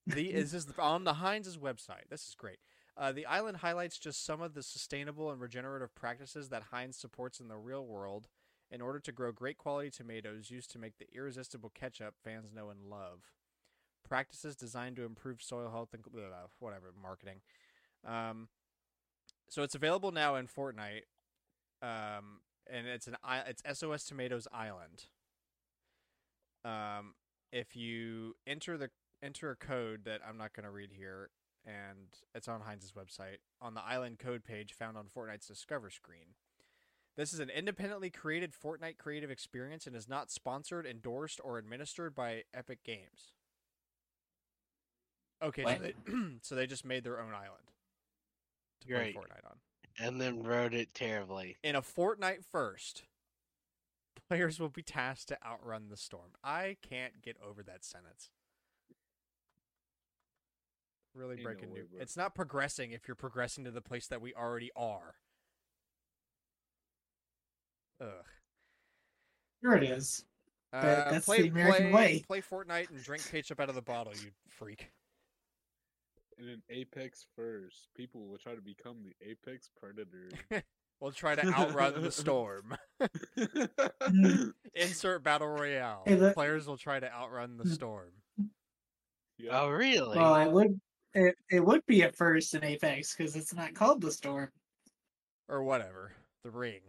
The 0.08 0.32
is 0.32 0.52
this 0.52 0.66
on 0.78 1.04
the 1.04 1.14
Heinz's 1.14 1.58
website. 1.58 2.08
This 2.08 2.26
is 2.28 2.34
great. 2.34 2.58
Uh, 2.96 3.12
the 3.12 3.26
island 3.26 3.58
highlights 3.58 3.98
just 3.98 4.24
some 4.24 4.40
of 4.40 4.54
the 4.54 4.62
sustainable 4.62 5.30
and 5.30 5.40
regenerative 5.40 5.94
practices 5.94 6.48
that 6.48 6.64
Heinz 6.72 6.96
supports 6.96 7.40
in 7.40 7.48
the 7.48 7.56
real 7.56 7.86
world 7.86 8.26
in 8.70 8.80
order 8.80 8.98
to 9.00 9.12
grow 9.12 9.32
great 9.32 9.58
quality 9.58 9.90
tomatoes 9.90 10.50
used 10.50 10.70
to 10.72 10.78
make 10.78 10.98
the 10.98 11.06
irresistible 11.14 11.70
ketchup 11.74 12.14
fans 12.24 12.52
know 12.52 12.70
and 12.70 12.90
love. 12.90 13.20
Practices 14.08 14.56
designed 14.56 14.96
to 14.96 15.04
improve 15.04 15.42
soil 15.42 15.70
health 15.70 15.90
and 15.92 16.02
blah, 16.02 16.22
blah, 16.22 16.36
whatever 16.58 16.92
marketing. 17.00 17.40
Um, 18.06 18.48
so 19.48 19.62
it's 19.62 19.74
available 19.74 20.10
now 20.10 20.36
in 20.36 20.46
Fortnite. 20.46 21.04
Um, 21.82 22.40
and 22.70 22.86
it's 22.86 23.06
an 23.06 23.16
it's 23.46 23.62
SOS 23.78 24.04
Tomatoes 24.04 24.48
Island. 24.52 25.04
Um, 26.64 27.14
if 27.52 27.76
you 27.76 28.34
enter 28.46 28.76
the 28.76 28.90
enter 29.22 29.50
a 29.50 29.56
code 29.56 30.04
that 30.04 30.20
I'm 30.26 30.36
not 30.38 30.52
going 30.52 30.64
to 30.64 30.70
read 30.70 30.90
here, 30.92 31.30
and 31.66 32.08
it's 32.34 32.48
on 32.48 32.60
Heinz's 32.60 32.92
website 32.92 33.38
on 33.60 33.74
the 33.74 33.82
island 33.82 34.18
code 34.18 34.44
page 34.44 34.72
found 34.72 34.96
on 34.96 35.06
Fortnite's 35.06 35.46
Discover 35.46 35.90
screen. 35.90 36.34
This 37.16 37.32
is 37.34 37.40
an 37.40 37.50
independently 37.50 38.10
created 38.10 38.52
Fortnite 38.52 38.96
creative 38.98 39.30
experience 39.30 39.86
and 39.86 39.96
is 39.96 40.08
not 40.08 40.30
sponsored, 40.30 40.86
endorsed, 40.86 41.40
or 41.42 41.58
administered 41.58 42.14
by 42.14 42.44
Epic 42.54 42.78
Games. 42.84 43.32
Okay, 45.42 45.64
so 45.64 45.78
they, 45.82 45.94
so 46.42 46.54
they 46.54 46.66
just 46.66 46.84
made 46.84 47.04
their 47.04 47.20
own 47.20 47.32
island 47.32 47.72
to 48.82 48.88
Great. 48.88 49.14
play 49.14 49.22
Fortnite 49.22 49.50
on 49.50 49.56
And 49.98 50.20
then 50.20 50.42
wrote 50.42 50.74
it 50.74 50.94
terribly. 50.94 51.56
in 51.64 51.74
a 51.74 51.82
Fortnite 51.82 52.44
first, 52.50 53.02
players 54.28 54.60
will 54.60 54.68
be 54.68 54.82
tasked 54.82 55.28
to 55.28 55.38
outrun 55.44 55.88
the 55.88 55.96
storm. 55.96 56.30
I 56.44 56.76
can't 56.88 57.22
get 57.22 57.36
over 57.44 57.62
that 57.64 57.84
sentence. 57.84 58.30
Really 61.18 61.34
Ain't 61.34 61.42
breaking 61.44 61.70
no 61.70 61.74
new. 61.74 61.84
bro. 61.90 62.00
It's 62.00 62.16
not 62.16 62.34
progressing 62.34 62.92
if 62.92 63.08
you're 63.08 63.16
progressing 63.16 63.64
to 63.64 63.72
the 63.72 63.80
place 63.80 64.06
that 64.06 64.20
we 64.20 64.32
already 64.34 64.70
are. 64.76 65.16
Ugh. 68.00 68.08
Here 69.60 69.72
it 69.74 69.82
is. 69.82 70.24
Uh, 70.72 70.82
That- 70.82 71.10
that's 71.10 71.26
play, 71.26 71.42
the 71.42 71.48
American 71.48 71.90
play, 71.90 72.14
way. 72.14 72.24
Play 72.26 72.40
Fortnite 72.40 72.90
and 72.90 73.02
drink 73.02 73.26
ketchup 73.28 73.58
out 73.58 73.68
of 73.68 73.74
the 73.74 73.82
bottle, 73.82 74.12
you 74.14 74.30
freak. 74.48 74.90
And 76.38 76.48
then 76.48 76.62
Apex 76.70 77.26
first. 77.34 77.88
People 77.96 78.28
will 78.28 78.38
try 78.38 78.54
to 78.54 78.60
become 78.60 78.98
the 79.02 79.14
Apex 79.28 79.70
Predator. 79.80 80.30
We'll 81.00 81.12
try 81.12 81.36
to 81.36 81.46
outrun 81.54 82.02
the 82.02 82.10
storm. 82.10 82.76
Insert 84.74 85.22
battle 85.22 85.46
royale. 85.46 86.02
Hey, 86.04 86.16
that- 86.16 86.34
Players 86.34 86.66
will 86.66 86.76
try 86.76 86.98
to 86.98 87.08
outrun 87.12 87.56
the 87.56 87.68
storm. 87.68 88.10
yeah. 89.38 89.60
Oh, 89.60 89.68
really? 89.68 90.16
Well, 90.18 90.34
it 90.34 90.50
would. 90.50 90.80
It, 91.14 91.36
it 91.50 91.60
would 91.64 91.84
be 91.86 92.02
at 92.02 92.14
first 92.16 92.54
in 92.54 92.62
Apex 92.64 93.14
because 93.16 93.34
it's 93.36 93.54
not 93.54 93.74
called 93.74 94.00
the 94.00 94.10
storm. 94.12 94.50
or 95.48 95.62
whatever 95.62 96.12
the 96.44 96.50
ring 96.50 96.80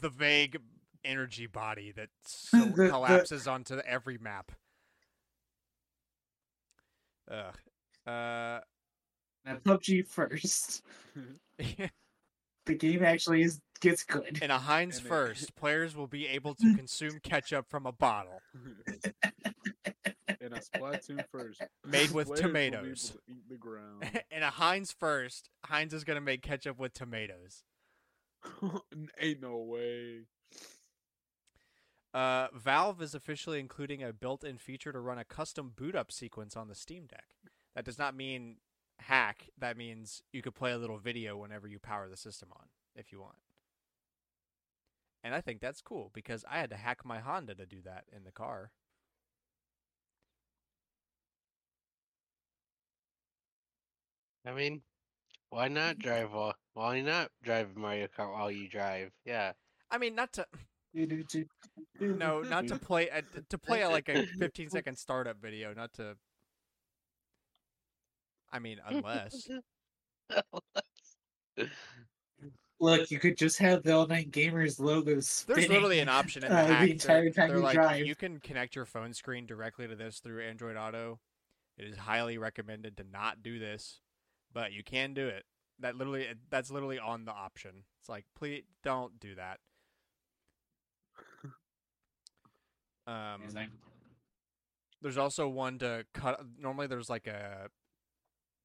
the 0.00 0.08
vague 0.10 0.58
energy 1.04 1.46
body 1.46 1.92
that 1.92 2.08
so 2.24 2.58
The- 2.66 2.82
the- 2.84 2.88
collapses 2.90 3.46
onto 3.48 3.78
every 3.78 4.18
map 4.18 4.52
Ugh. 7.30 7.54
Uh, 8.06 8.60
Now 9.44 9.56
PUBG 9.64 10.06
first. 10.06 10.82
The 12.66 12.74
game 12.74 13.04
actually 13.04 13.42
is 13.42 13.60
gets 13.80 14.02
good. 14.04 14.42
in 14.42 14.50
a 14.50 14.58
Heinz 14.58 14.96
And 14.98 15.06
it- 15.06 15.08
first, 15.08 15.54
players 15.56 15.94
will 15.96 16.08
be 16.08 16.26
able 16.26 16.54
to 16.56 16.74
consume 16.76 17.20
ketchup 17.22 17.68
from 17.70 17.86
a 17.86 17.92
bottle. 17.92 18.40
In 20.40 20.52
a 20.52 20.58
Splatoon 20.58 21.24
first. 21.30 21.62
Made 21.84 22.10
with 22.10 22.26
players 22.26 22.42
will 22.42 22.48
tomatoes. 22.48 23.10
to 23.10 23.32
eat 23.32 23.48
the 23.48 23.56
ground. 23.56 24.04
in 24.30 24.42
a 24.42 24.50
Heinz 24.50 24.92
first, 24.92 25.50
Heinz 25.64 25.94
is 25.94 26.04
gonna 26.04 26.20
make 26.20 26.42
ketchup 26.42 26.78
with 26.78 26.92
tomatoes. 26.92 27.64
Ain't 29.20 29.40
no 29.40 29.56
way. 29.58 30.26
Uh, 32.14 32.48
Valve 32.54 33.02
is 33.02 33.14
officially 33.14 33.60
including 33.60 34.02
a 34.02 34.12
built-in 34.12 34.56
feature 34.56 34.92
to 34.92 35.00
run 35.00 35.18
a 35.18 35.24
custom 35.24 35.72
boot 35.76 35.94
up 35.94 36.10
sequence 36.10 36.56
on 36.56 36.68
the 36.68 36.74
Steam 36.74 37.06
Deck. 37.06 37.26
That 37.74 37.84
does 37.84 37.98
not 37.98 38.16
mean 38.16 38.56
hack. 39.00 39.50
That 39.58 39.76
means 39.76 40.22
you 40.32 40.40
could 40.40 40.54
play 40.54 40.72
a 40.72 40.78
little 40.78 40.98
video 40.98 41.36
whenever 41.36 41.68
you 41.68 41.78
power 41.78 42.08
the 42.08 42.16
system 42.16 42.48
on, 42.56 42.66
if 42.94 43.12
you 43.12 43.20
want. 43.20 43.36
And 45.22 45.34
I 45.34 45.40
think 45.40 45.60
that's 45.60 45.82
cool 45.82 46.10
because 46.14 46.44
I 46.48 46.58
had 46.58 46.70
to 46.70 46.76
hack 46.76 47.04
my 47.04 47.18
Honda 47.18 47.54
to 47.56 47.66
do 47.66 47.82
that 47.84 48.04
in 48.14 48.24
the 48.24 48.30
car. 48.30 48.70
I 54.46 54.52
mean, 54.52 54.82
why 55.50 55.68
not 55.68 55.98
drive 55.98 56.32
while 56.32 56.54
why 56.74 57.00
not 57.00 57.30
drive 57.42 57.76
Mario 57.76 58.06
Kart 58.06 58.32
while 58.32 58.50
you 58.50 58.68
drive? 58.68 59.10
Yeah. 59.24 59.52
I 59.90 59.98
mean, 59.98 60.14
not 60.14 60.32
to 60.34 60.46
no, 62.00 62.40
not 62.40 62.68
to 62.68 62.76
play 62.78 63.10
uh, 63.10 63.22
to 63.50 63.58
play 63.58 63.82
a, 63.82 63.90
like 63.90 64.08
a 64.08 64.26
15 64.38 64.70
second 64.70 64.96
startup 64.96 65.40
video, 65.40 65.74
not 65.74 65.92
to. 65.94 66.16
I 68.52 68.58
mean, 68.60 68.78
unless 68.86 69.48
Look, 72.78 73.10
you 73.10 73.18
could 73.18 73.38
just 73.38 73.58
have 73.58 73.82
the 73.82 73.92
All 73.92 74.06
Night 74.06 74.30
Gamers 74.30 74.78
logo 74.78 75.18
spinning. 75.20 75.62
There's 75.62 75.70
literally 75.70 76.00
an 76.00 76.10
option 76.10 76.44
in 76.44 76.52
the 76.52 76.58
uh, 76.58 76.80
the 76.84 76.90
entire 76.92 77.30
time 77.30 77.48
they're 77.48 77.56
you 77.56 77.62
like, 77.62 77.74
drive. 77.74 78.06
You 78.06 78.14
can 78.14 78.38
connect 78.38 78.76
your 78.76 78.84
phone 78.84 79.14
screen 79.14 79.46
directly 79.46 79.88
to 79.88 79.96
this 79.96 80.18
through 80.18 80.42
Android 80.42 80.76
Auto. 80.76 81.18
It 81.78 81.86
is 81.86 81.96
highly 81.96 82.36
recommended 82.36 82.98
to 82.98 83.04
not 83.10 83.42
do 83.42 83.58
this, 83.58 84.00
but 84.56 84.72
you 84.72 84.82
can 84.82 85.12
do 85.12 85.28
it. 85.28 85.44
That 85.80 85.96
literally, 85.96 86.26
that's 86.48 86.70
literally 86.70 86.98
on 86.98 87.26
the 87.26 87.30
option. 87.30 87.84
It's 88.00 88.08
like, 88.08 88.24
please 88.34 88.64
don't 88.82 89.20
do 89.20 89.36
that. 89.36 89.60
Um, 93.08 93.42
there's 95.00 95.16
also 95.16 95.46
one 95.46 95.78
to 95.78 96.04
cut. 96.12 96.40
Normally, 96.60 96.88
there's 96.88 97.08
like 97.08 97.28
a 97.28 97.68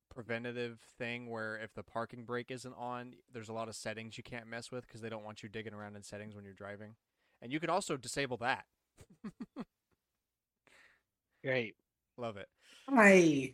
preventative 0.10 0.80
thing 0.98 1.30
where 1.30 1.58
if 1.58 1.76
the 1.76 1.84
parking 1.84 2.24
brake 2.24 2.50
isn't 2.50 2.74
on, 2.76 3.14
there's 3.32 3.50
a 3.50 3.54
lot 3.54 3.68
of 3.68 3.76
settings 3.76 4.18
you 4.18 4.24
can't 4.24 4.48
mess 4.48 4.72
with 4.72 4.88
because 4.88 5.02
they 5.02 5.10
don't 5.10 5.24
want 5.24 5.44
you 5.44 5.50
digging 5.50 5.76
around 5.76 5.96
in 5.96 6.02
settings 6.02 6.34
when 6.34 6.44
you're 6.44 6.56
driving. 6.56 6.96
And 7.40 7.54
you 7.54 7.60
can 7.60 7.70
also 7.70 7.98
disable 7.98 8.38
that. 8.38 8.66
Great. 11.44 11.76
Love 12.18 12.38
it. 12.38 12.48
Hi. 12.90 13.54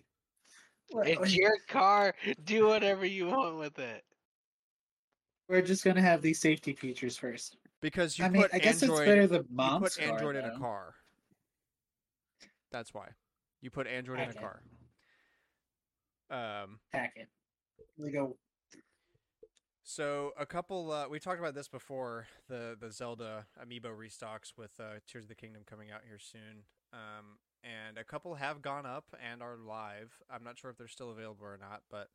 It's 0.89 1.35
your 1.35 1.57
car. 1.67 2.13
Do 2.43 2.67
whatever 2.67 3.05
you 3.05 3.27
want 3.27 3.57
with 3.57 3.79
it. 3.79 4.03
We're 5.49 5.61
just 5.61 5.83
gonna 5.83 6.01
have 6.01 6.21
these 6.21 6.39
safety 6.39 6.73
features 6.73 7.17
first. 7.17 7.57
Because 7.81 8.17
you 8.17 8.25
I 8.25 8.29
mean, 8.29 8.41
put 8.41 8.53
I 8.53 8.59
guess 8.59 8.81
Android, 8.81 8.99
it's 8.99 9.07
better 9.07 9.27
than 9.27 9.41
you 9.43 9.55
mom's 9.55 9.95
put 9.95 10.01
Android 10.01 10.35
in 10.35 10.45
a 10.45 10.57
car. 10.57 10.95
That's 12.71 12.93
why. 12.93 13.09
You 13.61 13.69
put 13.69 13.87
Android 13.87 14.19
in 14.19 14.25
a 14.25 14.29
Okay. 14.31 14.39
car. 14.39 14.61
Um, 16.29 16.79
Hack 16.91 17.13
it. 17.15 17.29
We 17.97 18.11
go. 18.11 18.37
So 19.83 20.33
a 20.37 20.45
couple, 20.45 20.91
uh, 20.91 21.07
we 21.07 21.17
talked 21.17 21.39
about 21.39 21.55
this 21.55 21.69
before 21.69 22.27
the 22.49 22.75
the 22.77 22.91
Zelda 22.91 23.45
amiibo 23.63 23.95
restocks 23.97 24.51
with 24.57 24.71
uh, 24.79 24.99
Tears 25.07 25.25
of 25.25 25.29
the 25.29 25.35
Kingdom 25.35 25.63
coming 25.65 25.91
out 25.91 26.01
here 26.05 26.19
soon, 26.19 26.63
um, 26.91 27.37
and 27.67 27.97
a 27.97 28.03
couple 28.03 28.35
have 28.35 28.61
gone 28.61 28.85
up 28.85 29.05
and 29.21 29.41
are 29.41 29.57
live. 29.57 30.21
I'm 30.29 30.43
not 30.43 30.57
sure 30.57 30.71
if 30.71 30.77
they're 30.77 30.87
still 30.87 31.11
available 31.11 31.45
or 31.45 31.57
not, 31.59 31.81
but 31.91 32.07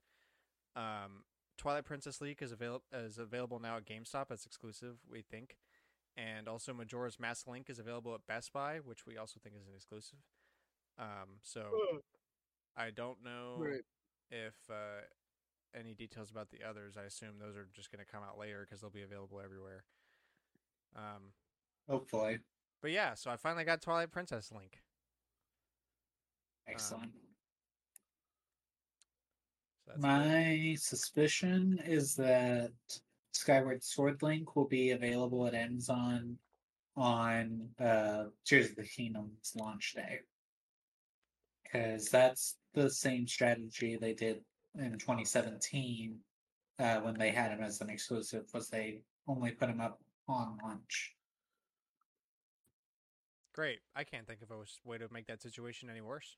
um, 0.80 1.24
Twilight 1.58 1.84
Princess 1.84 2.20
Link 2.20 2.40
is 2.40 2.52
available 2.52 2.84
is 2.92 3.18
available 3.18 3.58
now 3.58 3.76
at 3.76 3.84
GameStop 3.84 4.30
as 4.30 4.46
exclusive, 4.46 4.96
we 5.10 5.20
think, 5.22 5.56
and 6.16 6.48
also 6.48 6.72
Majora's 6.72 7.20
Mask 7.20 7.46
Link 7.46 7.68
is 7.68 7.78
available 7.78 8.14
at 8.14 8.26
Best 8.26 8.52
Buy, 8.52 8.78
which 8.82 9.06
we 9.06 9.16
also 9.18 9.38
think 9.42 9.54
is 9.56 9.66
an 9.66 9.74
exclusive. 9.74 10.18
Um, 10.98 11.38
so 11.42 11.62
I 12.76 12.90
don't 12.90 13.22
know 13.22 13.56
Right. 13.58 13.84
if 14.30 14.54
uh, 14.70 15.02
any 15.74 15.94
details 15.94 16.30
about 16.30 16.50
the 16.50 16.62
others. 16.68 16.96
I 16.96 17.02
assume 17.04 17.38
those 17.38 17.56
are 17.56 17.68
just 17.74 17.90
going 17.90 18.04
to 18.04 18.10
come 18.10 18.22
out 18.22 18.38
later 18.38 18.64
because 18.66 18.80
they'll 18.80 18.90
be 18.90 19.02
available 19.02 19.40
everywhere. 19.42 19.84
Um, 20.94 21.32
Hopefully. 21.88 22.40
but 22.82 22.90
yeah, 22.90 23.14
so 23.14 23.30
I 23.30 23.36
finally 23.36 23.64
got 23.64 23.80
Twilight 23.80 24.10
Princess 24.12 24.52
Link. 24.54 24.80
Excellent. 26.68 27.12
So 27.12 27.18
that's 29.86 30.00
good. 30.00 30.02
My 30.02 30.76
suspicion 30.78 31.80
is 31.84 32.14
that 32.16 32.72
Skyward 33.32 33.82
Sword 33.82 34.22
Link 34.22 34.56
will 34.56 34.68
be 34.68 34.90
available 34.90 35.46
at 35.46 35.54
Amazon 35.54 36.36
on 36.96 37.68
uh, 37.80 38.24
Tears 38.44 38.70
of 38.70 38.76
the 38.76 38.84
Kingdom's 38.84 39.52
launch 39.56 39.94
day. 39.94 40.20
Because 41.64 42.08
that's 42.08 42.56
the 42.74 42.90
same 42.90 43.26
strategy 43.26 43.96
they 43.96 44.12
did 44.12 44.40
in 44.78 44.92
2017 44.92 46.18
uh, 46.78 46.96
when 47.00 47.14
they 47.18 47.30
had 47.30 47.50
him 47.50 47.62
as 47.62 47.80
an 47.80 47.90
exclusive, 47.90 48.44
was 48.52 48.68
they 48.68 49.00
only 49.26 49.52
put 49.52 49.68
him 49.68 49.80
up 49.80 50.00
on 50.28 50.58
launch. 50.62 51.14
Great. 53.54 53.80
I 53.94 54.04
can't 54.04 54.26
think 54.26 54.40
of 54.42 54.50
a 54.50 54.88
way 54.88 54.98
to 54.98 55.08
make 55.12 55.26
that 55.26 55.42
situation 55.42 55.90
any 55.90 56.00
worse. 56.00 56.36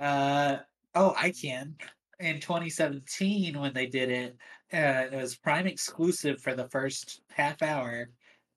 Uh 0.00 0.58
oh, 0.94 1.14
I 1.16 1.30
can. 1.30 1.76
In 2.20 2.40
2017, 2.40 3.58
when 3.58 3.72
they 3.72 3.86
did 3.86 4.10
it, 4.10 4.36
uh, 4.72 5.06
it 5.12 5.16
was 5.16 5.36
Prime 5.36 5.66
exclusive 5.66 6.40
for 6.40 6.54
the 6.54 6.68
first 6.68 7.20
half 7.30 7.62
hour, 7.62 8.10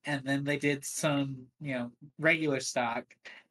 and 0.05 0.23
then 0.25 0.43
they 0.43 0.57
did 0.57 0.83
some, 0.83 1.45
you 1.59 1.73
know, 1.73 1.91
regular 2.19 2.59
stock, 2.59 3.05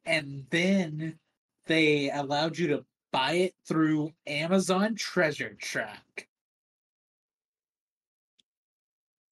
and 0.05 0.45
then 0.49 1.17
they 1.65 2.11
allowed 2.11 2.57
you 2.57 2.67
to 2.67 2.85
buy 3.11 3.33
it 3.33 3.55
through 3.67 4.11
Amazon 4.27 4.95
Treasure 4.95 5.55
Truck. 5.55 6.27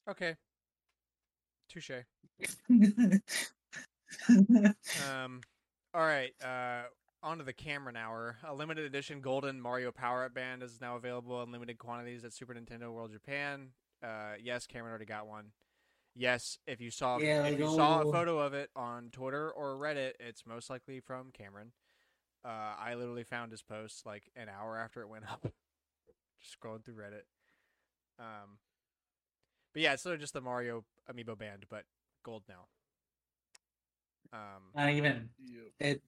Okay. 0.10 0.36
Touche. 1.70 1.92
Um, 4.28 5.42
all 5.94 6.02
right. 6.06 6.32
Uh, 6.44 6.84
on 7.22 7.38
to 7.38 7.44
the 7.44 7.54
Cameron 7.54 7.96
Hour. 7.96 8.38
A 8.48 8.54
limited 8.54 8.86
edition 8.86 9.22
Golden 9.22 9.60
Mario 9.60 9.92
Power 9.92 10.24
Up 10.24 10.34
Band 10.34 10.64
is 10.64 10.80
now 10.82 10.96
available 10.96 11.42
in 11.44 11.52
limited 11.52 11.78
quantities 11.78 12.24
at 12.24 12.34
Super 12.34 12.54
Nintendo 12.54 12.92
World 12.92 13.12
Japan. 13.12 13.70
Uh, 14.04 14.34
yes, 14.42 14.66
Cameron 14.66 14.92
already 14.92 15.06
got 15.06 15.28
one. 15.28 15.52
Yes, 16.16 16.58
if 16.66 16.82
you 16.82 16.92
saw 16.92 17.18
Yeah, 17.20 17.44
if 17.44 17.52
like, 17.52 17.60
you 17.60 17.66
saw 17.68 18.02
a 18.02 18.12
photo 18.12 18.40
of 18.40 18.54
it 18.54 18.70
on 18.76 19.10
Twitter 19.12 19.52
or 19.52 19.76
Reddit, 19.76 20.14
it's 20.20 20.46
most 20.46 20.70
likely 20.70 21.00
from 21.00 21.32
Cameron. 21.32 21.72
Uh, 22.44 22.74
I 22.80 22.96
literally 22.96 23.24
found 23.24 23.52
his 23.52 23.62
post 23.62 24.06
like 24.06 24.32
an 24.36 24.48
hour 24.50 24.78
after 24.78 25.02
it 25.02 25.10
went 25.10 25.30
up. 25.30 25.42
just 26.42 26.60
scrolling 26.60 26.84
through 26.84 26.96
Reddit. 26.96 27.24
Um, 28.18 28.58
but 29.74 29.82
yeah, 29.82 29.94
it's 29.94 30.04
sort 30.04 30.16
of 30.16 30.22
just 30.22 30.34
the 30.34 30.42
Mario 30.42 30.84
Amiibo 31.12 31.38
band, 31.38 31.66
but 31.70 31.84
gold 32.24 32.44
now. 32.50 32.66
Um, 34.32 34.64
Not 34.76 34.90
even 34.92 35.30
Yep. 35.40 35.64
it. 35.80 36.02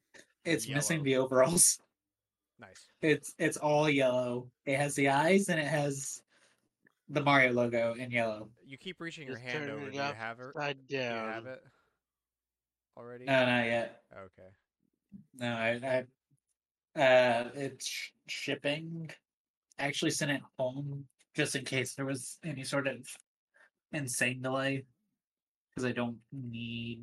It's 0.45 0.68
missing 0.68 1.03
the 1.03 1.18
overalls. 1.18 1.80
nice. 2.59 2.88
It's 3.01 3.34
it's 3.38 3.57
all 3.57 3.89
yellow. 3.89 4.49
It 4.65 4.77
has 4.77 4.95
the 4.95 5.09
eyes 5.09 5.49
and 5.49 5.59
it 5.59 5.68
has 5.68 6.22
the 7.09 7.22
Mario 7.22 7.51
logo 7.53 7.93
in 7.93 8.11
yellow. 8.11 8.49
You 8.65 8.77
keep 8.77 8.99
reaching 8.99 9.27
your 9.27 9.35
Just 9.35 9.47
hand 9.47 9.69
over. 9.69 9.88
it 9.88 9.91
Do 9.91 9.97
you 9.97 10.03
have 10.03 10.39
it? 10.39 10.51
I 10.57 10.73
Do 10.73 10.95
you 10.95 11.01
have 11.01 11.45
it 11.45 11.61
already? 12.97 13.26
No, 13.26 13.45
not 13.45 13.65
yet. 13.65 14.01
Okay. 14.13 14.49
No, 15.39 15.47
I, 15.47 16.05
I 16.95 17.01
uh, 17.01 17.49
it's 17.55 17.88
sh- 17.88 18.09
shipping. 18.27 19.09
I 19.80 19.85
actually 19.85 20.11
sent 20.11 20.31
it 20.31 20.41
home 20.57 21.05
just 21.35 21.55
in 21.55 21.65
case 21.65 21.95
there 21.95 22.05
was 22.05 22.38
any 22.43 22.63
sort 22.63 22.88
of 22.88 23.07
insane 23.93 24.41
delay, 24.41 24.85
because 25.69 25.85
I 25.85 25.91
don't 25.93 26.18
need, 26.31 27.01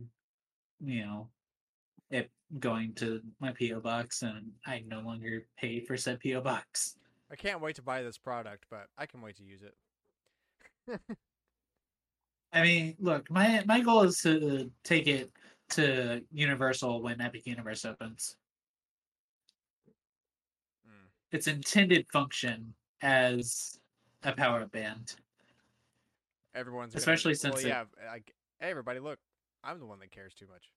you 0.81 1.05
know, 1.05 1.29
it 2.11 2.31
going 2.59 2.95
to 2.95 3.21
my 3.41 3.53
PO 3.53 3.81
box, 3.81 4.23
and 4.23 4.51
I 4.67 4.83
no 4.87 5.01
longer 5.01 5.47
pay 5.59 5.81
for 5.81 5.97
said 5.97 6.21
PO 6.23 6.41
box. 6.41 6.97
I 7.31 7.37
can't 7.37 7.61
wait 7.61 7.77
to 7.77 7.83
buy 7.83 8.03
this 8.03 8.17
product, 8.17 8.65
but 8.71 8.87
I 8.97 9.07
can 9.07 9.21
wait 9.21 9.37
to 9.37 9.43
use 9.43 9.63
it. 9.63 9.75
I 12.53 12.63
mean, 12.63 12.97
look, 12.99 13.31
my 13.31 13.63
my 13.67 13.81
goal 13.81 14.05
is 14.05 14.23
to 14.23 14.71
take 14.83 15.07
it 15.07 15.31
to 15.71 16.23
Universal 16.33 17.03
when 17.03 17.21
Epic 17.21 17.47
Universe 17.47 17.85
opens. 17.85 18.37
Hmm. 20.87 21.07
its 21.31 21.47
intended 21.47 22.07
function 22.11 22.73
as 23.03 23.79
a 24.23 24.33
power 24.33 24.61
up 24.63 24.73
band. 24.73 25.15
Everyone's 26.55 26.95
gonna- 26.95 27.01
Especially 27.01 27.33
well, 27.33 27.39
since 27.53 27.65
it- 27.65 27.69
yeah, 27.69 27.85
like 28.07 28.35
hey, 28.61 28.71
everybody, 28.71 28.99
look, 29.01 29.19
I'm 29.63 29.79
the 29.79 29.87
one 29.87 29.99
that 29.99 30.11
cares 30.11 30.33
too 30.33 30.47
much. 30.51 30.71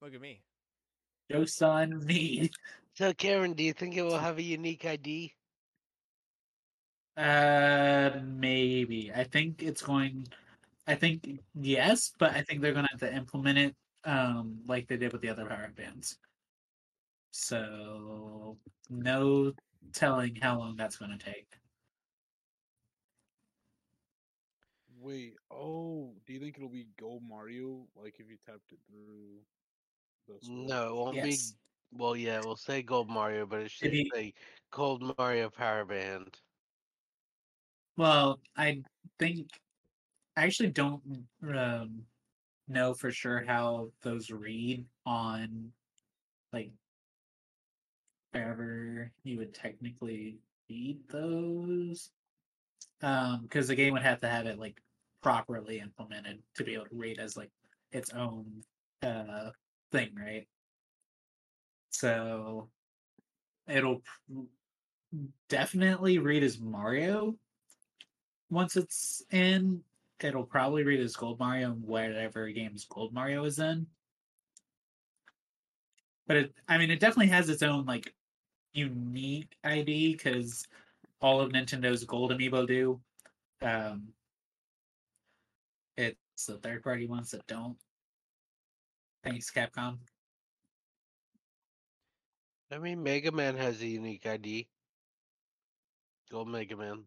Look 0.00 0.14
at 0.14 0.20
me. 0.20 0.40
Jokes 1.30 1.60
on 1.62 2.04
me. 2.04 2.50
So, 2.94 3.12
Karen, 3.12 3.52
do 3.52 3.62
you 3.62 3.72
think 3.72 3.96
it 3.96 4.02
will 4.02 4.18
have 4.18 4.38
a 4.38 4.42
unique 4.42 4.84
ID? 4.84 5.34
Uh, 7.16 8.20
maybe. 8.24 9.10
I 9.14 9.24
think 9.24 9.62
it's 9.62 9.82
going. 9.82 10.26
I 10.86 10.94
think 10.94 11.40
yes, 11.54 12.12
but 12.18 12.32
I 12.32 12.42
think 12.42 12.62
they're 12.62 12.72
going 12.72 12.86
to 12.86 12.90
have 12.92 13.00
to 13.00 13.14
implement 13.14 13.58
it, 13.58 13.76
um, 14.04 14.60
like 14.66 14.88
they 14.88 14.96
did 14.96 15.12
with 15.12 15.20
the 15.20 15.28
other 15.28 15.44
power 15.44 15.70
bands. 15.76 16.16
So 17.30 18.56
no 18.88 19.52
telling 19.92 20.36
how 20.36 20.58
long 20.58 20.76
that's 20.76 20.96
going 20.96 21.16
to 21.16 21.24
take. 21.24 21.48
Wait, 25.00 25.34
oh, 25.50 26.12
do 26.26 26.32
you 26.32 26.40
think 26.40 26.56
it'll 26.56 26.68
be 26.68 26.86
Gold 26.98 27.22
Mario? 27.28 27.86
Like 28.00 28.16
if 28.18 28.28
you 28.30 28.36
tapped 28.46 28.72
it 28.72 28.78
through 28.88 29.04
the 29.06 29.14
Switch? 29.14 29.57
No, 30.48 30.88
it 30.88 30.94
won't 30.94 31.22
be. 31.22 31.36
Well, 31.92 32.16
yeah, 32.16 32.40
we'll 32.44 32.56
say 32.56 32.82
Gold 32.82 33.08
Mario, 33.08 33.46
but 33.46 33.60
it 33.60 33.70
should 33.70 33.92
Maybe- 33.92 34.10
say 34.14 34.34
Gold 34.70 35.16
Mario 35.18 35.48
Power 35.50 35.84
Band. 35.84 36.36
Well, 37.96 38.40
I 38.56 38.82
think 39.18 39.48
I 40.36 40.44
actually 40.44 40.70
don't 40.70 41.02
um, 41.52 42.02
know 42.68 42.94
for 42.94 43.10
sure 43.10 43.42
how 43.44 43.90
those 44.02 44.30
read 44.30 44.84
on 45.04 45.72
like 46.52 46.70
wherever 48.32 49.10
you 49.24 49.38
would 49.38 49.54
technically 49.54 50.38
read 50.70 50.98
those. 51.08 52.10
Um, 53.02 53.42
because 53.42 53.68
the 53.68 53.74
game 53.74 53.92
would 53.94 54.02
have 54.02 54.20
to 54.20 54.28
have 54.28 54.46
it 54.46 54.58
like 54.58 54.80
properly 55.22 55.80
implemented 55.80 56.40
to 56.56 56.64
be 56.64 56.74
able 56.74 56.86
to 56.86 56.94
read 56.94 57.18
as 57.18 57.36
like 57.36 57.50
its 57.90 58.12
own 58.12 58.44
uh 59.02 59.50
thing, 59.92 60.10
right? 60.16 60.46
So 61.90 62.68
it'll 63.66 64.02
definitely 65.48 66.18
read 66.18 66.42
as 66.42 66.58
Mario 66.58 67.36
once 68.50 68.76
it's 68.76 69.22
in. 69.30 69.82
It'll 70.20 70.44
probably 70.44 70.82
read 70.82 71.00
as 71.00 71.14
Gold 71.14 71.38
Mario 71.38 71.72
in 71.72 71.82
whatever 71.82 72.48
game's 72.48 72.84
Gold 72.84 73.12
Mario 73.12 73.44
is 73.44 73.58
in. 73.58 73.86
But 76.26 76.36
it, 76.36 76.54
I 76.68 76.76
mean, 76.76 76.90
it 76.90 77.00
definitely 77.00 77.28
has 77.28 77.48
its 77.48 77.62
own 77.62 77.86
like 77.86 78.12
unique 78.72 79.56
ID 79.64 80.14
because 80.14 80.66
all 81.20 81.40
of 81.40 81.52
Nintendo's 81.52 82.04
Gold 82.04 82.32
Amiibo 82.32 82.66
do. 82.66 83.00
Um, 83.62 84.08
it's 85.96 86.46
the 86.46 86.58
third 86.58 86.82
party 86.82 87.06
ones 87.06 87.30
that 87.30 87.46
don't. 87.46 87.76
Thanks, 89.28 89.50
Capcom. 89.50 89.98
I 92.72 92.78
mean, 92.78 93.02
Mega 93.02 93.30
Man 93.30 93.56
has 93.56 93.82
a 93.82 93.86
unique 93.86 94.26
ID. 94.26 94.68
Gold 96.30 96.48
Mega 96.48 96.76
Man. 96.76 97.04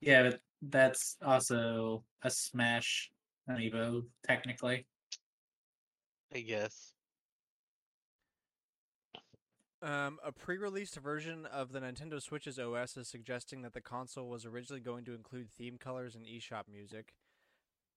Yeah, 0.00 0.24
but 0.24 0.40
that's 0.62 1.16
also 1.24 2.02
a 2.22 2.30
Smash 2.30 3.12
Amiibo, 3.48 4.04
technically. 4.26 4.86
I 6.34 6.40
guess. 6.40 6.94
Um, 9.82 10.18
a 10.24 10.32
pre-released 10.32 10.96
version 10.96 11.46
of 11.46 11.72
the 11.72 11.80
Nintendo 11.80 12.20
Switch's 12.20 12.58
OS 12.58 12.96
is 12.96 13.08
suggesting 13.08 13.62
that 13.62 13.72
the 13.72 13.80
console 13.80 14.28
was 14.28 14.44
originally 14.44 14.80
going 14.80 15.04
to 15.04 15.14
include 15.14 15.48
theme 15.48 15.78
colors 15.78 16.16
and 16.16 16.26
eShop 16.26 16.64
music. 16.70 17.14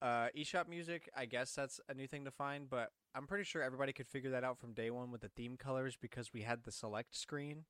Uh, 0.04 0.28
eShop 0.38 0.68
music, 0.68 1.10
I 1.16 1.24
guess 1.26 1.54
that's 1.54 1.80
a 1.88 1.94
new 1.94 2.08
thing 2.08 2.26
to 2.26 2.32
find, 2.32 2.70
but 2.70 2.92
I'm 3.16 3.26
pretty 3.26 3.46
sure 3.46 3.64
everybody 3.64 3.94
could 3.94 4.10
figure 4.10 4.32
that 4.32 4.44
out 4.44 4.60
from 4.60 4.74
day 4.74 4.92
one 4.92 5.12
with 5.12 5.22
the 5.22 5.30
theme 5.30 5.56
colors 5.56 5.96
because 6.00 6.34
we 6.34 6.42
had 6.42 6.66
the 6.66 6.74
select 6.74 7.16
screen 7.16 7.64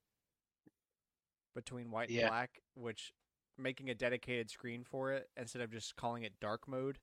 between 1.54 1.92
white 1.92 2.10
and 2.10 2.28
black, 2.28 2.62
which 2.74 3.14
making 3.56 3.92
a 3.92 3.94
dedicated 3.94 4.50
screen 4.50 4.84
for 4.84 5.12
it 5.12 5.30
instead 5.38 5.62
of 5.62 5.72
just 5.72 5.96
calling 5.96 6.24
it 6.24 6.34
dark 6.42 6.68
mode 6.68 6.98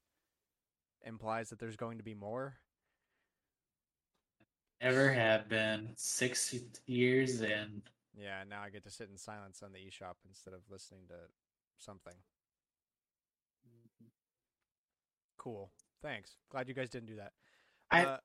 implies 1.07 1.49
that 1.51 1.61
there's 1.61 1.77
going 1.77 1.99
to 1.99 2.05
be 2.05 2.15
more. 2.15 2.57
Ever 4.81 5.13
have 5.13 5.49
been 5.49 5.91
six 5.95 6.53
years 6.87 7.41
in. 7.41 7.83
Yeah, 8.19 8.43
now 8.49 8.63
I 8.63 8.71
get 8.71 8.83
to 8.83 8.91
sit 8.91 9.09
in 9.09 9.17
silence 9.17 9.63
on 9.63 9.71
the 9.73 9.79
eShop 9.79 10.15
instead 10.27 10.55
of 10.55 10.61
listening 10.69 11.03
to 11.07 11.15
something. 11.79 12.15
Cool. 15.41 15.71
Thanks. 16.03 16.37
Glad 16.51 16.69
you 16.69 16.75
guys 16.75 16.91
didn't 16.91 17.09
do 17.09 17.17
that. 17.17 17.33
I- 17.91 18.05
uh, 18.05 18.19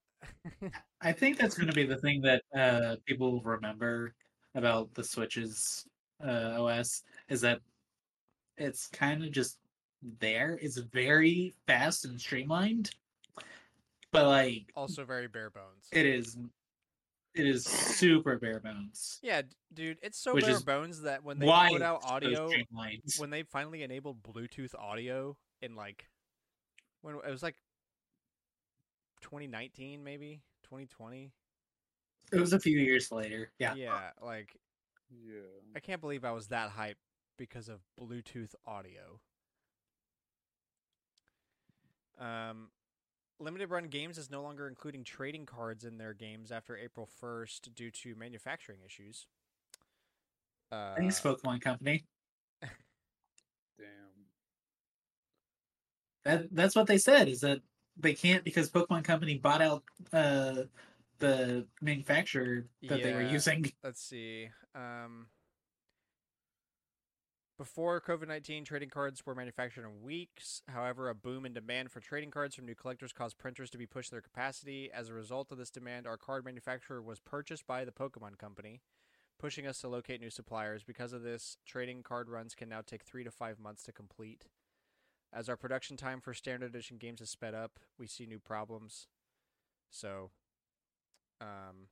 I 1.02 1.14
think 1.14 1.38
that's 1.38 1.56
going 1.56 1.70
to 1.70 1.74
be 1.74 1.86
the 1.86 1.96
thing 1.98 2.22
that 2.22 2.42
uh, 2.54 2.98
people 3.06 3.32
will 3.32 3.42
remember 3.42 4.14
about 4.54 4.94
the 4.94 5.04
Switch's 5.04 5.86
uh, 6.26 6.62
OS 6.62 7.04
is 7.30 7.40
that 7.42 7.60
it's 8.58 8.88
kind 8.88 9.24
of 9.24 9.32
just 9.32 9.60
there. 10.20 10.60
It's 10.62 10.78
very 10.78 11.54
fast 11.68 12.04
and 12.06 12.20
streamlined, 12.20 12.92
but 14.12 14.26
like 14.28 14.72
also 14.76 15.06
very 15.06 15.28
bare 15.28 15.50
bones. 15.50 15.88
it 15.92 16.06
is, 16.06 16.38
it 17.34 17.46
is 17.48 17.66
super 17.66 18.38
bare 18.38 18.60
bones. 18.60 19.20
yeah, 19.22 19.42
dude, 19.74 20.00
it's 20.02 20.18
so 20.18 20.34
Which 20.34 20.46
bare 20.46 20.60
bones 20.62 21.02
that 21.02 21.24
when 21.24 21.40
they 21.40 21.46
put 21.70 21.82
out 21.82 22.04
audio, 22.06 22.50
when 23.18 23.30
they 23.30 23.44
finally 23.44 23.84
enabled 23.84 24.24
Bluetooth 24.24 24.74
audio 24.78 25.38
in 25.62 25.76
like 25.76 26.08
when 27.06 27.16
it 27.16 27.30
was 27.30 27.44
like 27.44 27.56
2019 29.22 30.04
maybe 30.04 30.42
2020 30.64 31.32
It 32.34 32.40
was 32.40 32.54
a 32.54 32.60
few 32.60 32.80
years 32.80 33.12
later. 33.12 33.52
Yeah. 33.60 33.76
yeah 33.76 34.10
like 34.22 34.56
Yeah. 35.10 35.42
i 35.76 35.80
can't 35.80 36.02
believe 36.02 36.26
i 36.26 36.32
was 36.32 36.48
that 36.48 36.72
hyped 36.72 36.96
because 37.38 37.70
of 37.70 37.80
bluetooth 38.00 38.56
audio 38.66 39.20
um 42.20 42.70
limited 43.40 43.70
run 43.70 43.86
games 43.86 44.18
is 44.18 44.32
no 44.32 44.42
longer 44.42 44.68
including 44.68 45.04
trading 45.04 45.46
cards 45.46 45.86
in 45.86 45.98
their 46.00 46.14
games 46.14 46.52
after 46.52 46.76
april 46.76 47.08
1st 47.22 47.76
due 47.76 47.92
to 47.92 48.16
manufacturing 48.16 48.80
issues 48.84 49.28
uh, 50.72 50.96
Thanks, 50.96 51.22
Pokemon 51.22 51.62
Company. 51.62 52.04
Damn. 53.78 54.26
That 56.26 56.48
that's 56.52 56.76
what 56.76 56.88
they 56.88 56.98
said 56.98 57.28
is 57.28 57.42
that 57.42 57.62
they 57.98 58.14
can't 58.14 58.44
because 58.44 58.70
Pokemon 58.70 59.04
Company 59.04 59.38
bought 59.38 59.62
out 59.62 59.84
uh, 60.12 60.64
the 61.20 61.66
manufacturer 61.82 62.66
that 62.90 63.04
they 63.04 63.14
were 63.14 63.24
using. 63.24 63.72
let's 63.84 64.02
see. 64.02 64.50
Um, 64.74 65.28
before 67.58 68.02
COVID 68.02 68.28
19, 68.28 68.66
trading 68.66 68.90
cards 68.90 69.26
were 69.26 69.36
manufactured 69.36 69.86
in 69.86 70.02
weeks. 70.02 70.62
However, 70.68 71.10
a 71.10 71.16
boom 71.16 71.46
in 71.46 71.54
demand 71.54 71.90
for 71.90 72.02
trading 72.02 72.32
cards 72.32 72.56
from 72.56 72.66
new 72.66 72.76
collectors 72.76 73.14
caused 73.14 73.38
printers 73.38 73.70
to 73.70 73.78
be 73.78 73.86
pushed 73.86 74.10
to 74.10 74.16
their 74.16 74.22
capacity. 74.22 74.90
As 74.94 75.08
a 75.10 75.14
result 75.14 75.52
of 75.52 75.58
this 75.58 75.70
demand, 75.70 76.06
our 76.06 76.18
card 76.18 76.44
manufacturer 76.44 77.02
was 77.02 77.20
purchased 77.20 77.66
by 77.66 77.86
the 77.86 77.94
Pokemon 77.94 78.38
Company, 78.38 78.82
pushing 79.40 79.66
us 79.66 79.80
to 79.80 79.88
locate 79.88 80.20
new 80.20 80.30
suppliers. 80.30 80.84
Because 80.84 81.14
of 81.14 81.22
this, 81.22 81.56
trading 81.66 82.04
card 82.04 82.28
runs 82.30 82.56
can 82.56 82.68
now 82.68 82.82
take 82.86 83.04
three 83.04 83.24
to 83.24 83.32
five 83.32 83.58
months 83.58 83.84
to 83.84 83.94
complete. 83.94 84.48
As 85.34 85.50
our 85.50 85.58
production 85.58 85.98
time 85.98 86.22
for 86.22 86.34
standard 86.34 86.68
edition 86.68 86.98
games 86.98 87.20
has 87.20 87.30
sped 87.30 87.54
up, 87.54 87.80
we 88.00 88.08
see 88.08 88.26
new 88.26 88.40
problems. 88.40 89.08
So, 89.90 90.32
um, 91.42 91.90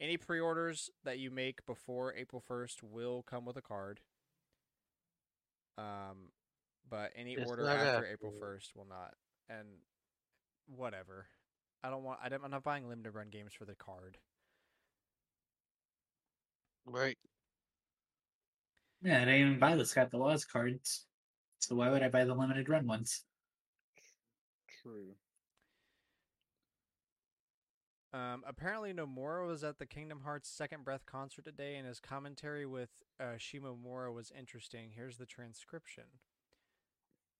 any 0.00 0.16
pre-orders 0.16 0.90
that 1.04 1.18
you 1.18 1.30
make 1.30 1.64
before 1.66 2.14
April 2.14 2.42
1st 2.46 2.82
will 2.82 3.22
come 3.22 3.44
with 3.44 3.56
a 3.56 3.62
card. 3.62 4.00
Um, 5.78 6.32
but 6.88 7.12
any 7.14 7.34
It's 7.34 7.48
order 7.48 7.68
after 7.68 8.04
a- 8.06 8.12
April 8.12 8.32
1st 8.32 8.74
will 8.74 8.86
not. 8.86 9.14
And 9.48 9.66
whatever. 10.66 11.26
I 11.82 11.90
don't 11.90 12.04
want 12.04 12.20
I 12.22 12.28
don't, 12.28 12.44
I'm 12.44 12.50
not 12.50 12.62
buying 12.62 12.88
limited 12.88 13.12
run 13.14 13.28
games 13.30 13.54
for 13.54 13.64
the 13.64 13.74
card. 13.74 14.18
Right. 16.84 17.18
Yeah, 19.02 19.16
I 19.16 19.24
didn't 19.24 19.40
even 19.40 19.58
buy 19.58 19.76
the 19.76 19.86
Scott 19.86 20.10
the 20.10 20.18
Woz 20.18 20.44
cards. 20.44 21.06
So 21.60 21.76
why 21.76 21.90
would 21.90 22.02
I 22.02 22.08
buy 22.08 22.24
the 22.24 22.34
limited 22.34 22.68
run 22.68 22.86
ones? 22.86 23.22
True. 24.82 25.14
Um, 28.12 28.42
apparently 28.46 28.92
Nomura 28.92 29.46
was 29.46 29.62
at 29.62 29.78
the 29.78 29.86
Kingdom 29.86 30.22
Hearts 30.24 30.48
Second 30.48 30.84
Breath 30.84 31.06
concert 31.06 31.44
today, 31.44 31.76
and 31.76 31.86
his 31.86 32.00
commentary 32.00 32.66
with 32.66 32.90
uh, 33.20 33.36
Shimomura 33.38 34.12
was 34.12 34.32
interesting. 34.36 34.90
Here's 34.96 35.18
the 35.18 35.26
transcription. 35.26 36.04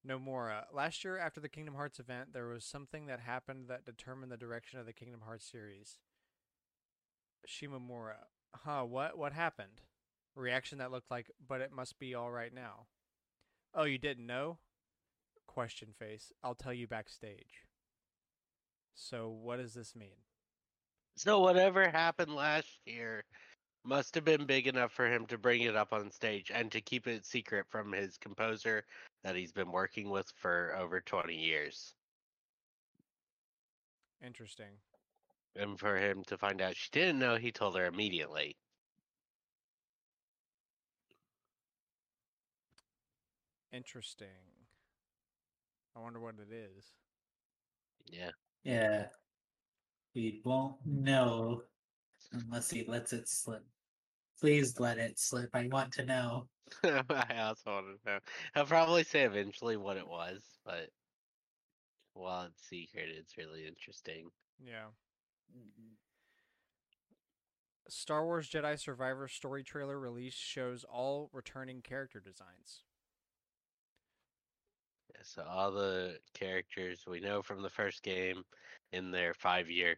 Nomura. 0.06 0.64
Last 0.72 1.04
year, 1.04 1.18
after 1.18 1.40
the 1.40 1.48
Kingdom 1.48 1.74
Hearts 1.74 1.98
event, 1.98 2.32
there 2.32 2.46
was 2.46 2.64
something 2.64 3.06
that 3.06 3.20
happened 3.20 3.66
that 3.68 3.84
determined 3.84 4.30
the 4.30 4.36
direction 4.36 4.78
of 4.78 4.86
the 4.86 4.92
Kingdom 4.92 5.22
Hearts 5.24 5.50
series. 5.50 5.98
Shimomura. 7.48 8.26
Huh, 8.54 8.84
what 8.84 9.18
what 9.18 9.32
happened? 9.32 9.80
Reaction 10.36 10.78
that 10.78 10.92
looked 10.92 11.10
like, 11.10 11.30
but 11.46 11.60
it 11.60 11.72
must 11.72 11.98
be 11.98 12.14
all 12.14 12.30
right 12.30 12.54
now. 12.54 12.86
Oh, 13.74 13.84
you 13.84 13.98
didn't 13.98 14.26
know? 14.26 14.58
Question 15.46 15.88
face. 15.98 16.32
I'll 16.42 16.54
tell 16.54 16.72
you 16.72 16.86
backstage. 16.86 17.64
So, 18.94 19.28
what 19.28 19.58
does 19.58 19.74
this 19.74 19.94
mean? 19.94 20.16
So 21.16 21.40
whatever 21.40 21.88
happened 21.88 22.34
last 22.34 22.78
year 22.86 23.24
must 23.84 24.14
have 24.14 24.24
been 24.24 24.46
big 24.46 24.66
enough 24.66 24.92
for 24.92 25.06
him 25.06 25.26
to 25.26 25.38
bring 25.38 25.62
it 25.62 25.76
up 25.76 25.92
on 25.92 26.10
stage 26.10 26.50
and 26.54 26.70
to 26.72 26.80
keep 26.80 27.06
it 27.06 27.26
secret 27.26 27.66
from 27.68 27.92
his 27.92 28.16
composer 28.18 28.84
that 29.22 29.36
he's 29.36 29.52
been 29.52 29.70
working 29.72 30.10
with 30.10 30.30
for 30.36 30.74
over 30.78 31.00
20 31.00 31.34
years. 31.34 31.94
Interesting. 34.24 34.78
And 35.56 35.78
for 35.78 35.96
him 35.96 36.22
to 36.28 36.38
find 36.38 36.60
out 36.60 36.76
she 36.76 36.88
didn't 36.92 37.18
know, 37.18 37.36
he 37.36 37.52
told 37.52 37.76
her 37.76 37.86
immediately. 37.86 38.56
Interesting. 43.72 44.28
I 45.96 46.00
wonder 46.00 46.20
what 46.20 46.34
it 46.34 46.52
is. 46.52 46.84
Yeah. 48.06 48.30
Yeah. 48.64 49.06
We 50.14 50.40
won't 50.44 50.76
know 50.84 51.62
unless 52.32 52.70
he 52.70 52.84
lets 52.84 53.12
it 53.12 53.28
slip. 53.28 53.64
Please 54.40 54.80
let 54.80 54.98
it 54.98 55.18
slip. 55.18 55.50
I 55.54 55.68
want 55.70 55.92
to 55.94 56.04
know. 56.04 56.48
I 56.84 57.36
also 57.38 57.70
want 57.70 57.86
to 58.04 58.10
know. 58.10 58.18
I'll 58.54 58.66
probably 58.66 59.04
say 59.04 59.22
eventually 59.22 59.76
what 59.76 59.96
it 59.96 60.06
was, 60.06 60.42
but 60.64 60.88
while 62.14 62.44
it's 62.44 62.68
secret, 62.68 63.08
it's 63.08 63.36
really 63.36 63.66
interesting. 63.66 64.28
Yeah. 64.58 64.86
Mhm. 65.56 65.94
Star 67.88 68.24
Wars 68.24 68.48
Jedi 68.48 68.78
Survivor 68.78 69.26
story 69.28 69.64
trailer 69.64 69.98
release 69.98 70.34
shows 70.34 70.84
all 70.84 71.28
returning 71.32 71.82
character 71.82 72.20
designs. 72.20 72.84
So 75.22 75.42
all 75.48 75.70
the 75.70 76.18
characters 76.34 77.04
we 77.06 77.20
know 77.20 77.42
from 77.42 77.62
the 77.62 77.70
first 77.70 78.02
game 78.02 78.44
in 78.92 79.10
their 79.10 79.34
five-year 79.34 79.96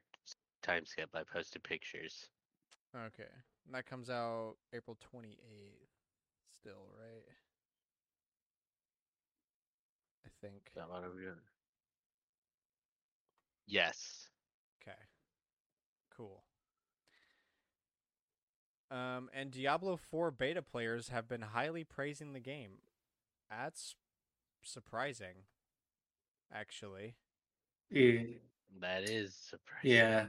time 0.62 0.84
skip, 0.84 1.10
I 1.14 1.22
posted 1.22 1.62
pictures. 1.62 2.28
Okay. 2.94 3.30
And 3.66 3.74
that 3.74 3.86
comes 3.86 4.10
out 4.10 4.56
April 4.74 4.96
28th. 5.14 5.36
Still, 6.60 6.88
right? 6.98 7.24
I 10.26 10.28
think. 10.40 10.62
Is 10.68 10.74
that 10.74 10.88
what 10.88 11.02
I'm? 11.04 11.12
Yes. 13.66 14.28
Okay. 14.82 14.98
Cool. 16.16 16.42
Um, 18.90 19.30
and 19.32 19.50
Diablo 19.50 19.96
4 19.96 20.30
beta 20.30 20.60
players 20.60 21.08
have 21.08 21.26
been 21.26 21.40
highly 21.40 21.82
praising 21.82 22.34
the 22.34 22.40
game. 22.40 22.72
That's 23.48 23.94
surprising, 24.62 25.44
actually. 26.52 27.16
Yeah. 27.90 28.22
That 28.80 29.08
is 29.08 29.34
surprising. 29.34 29.90
Yeah. 29.90 30.26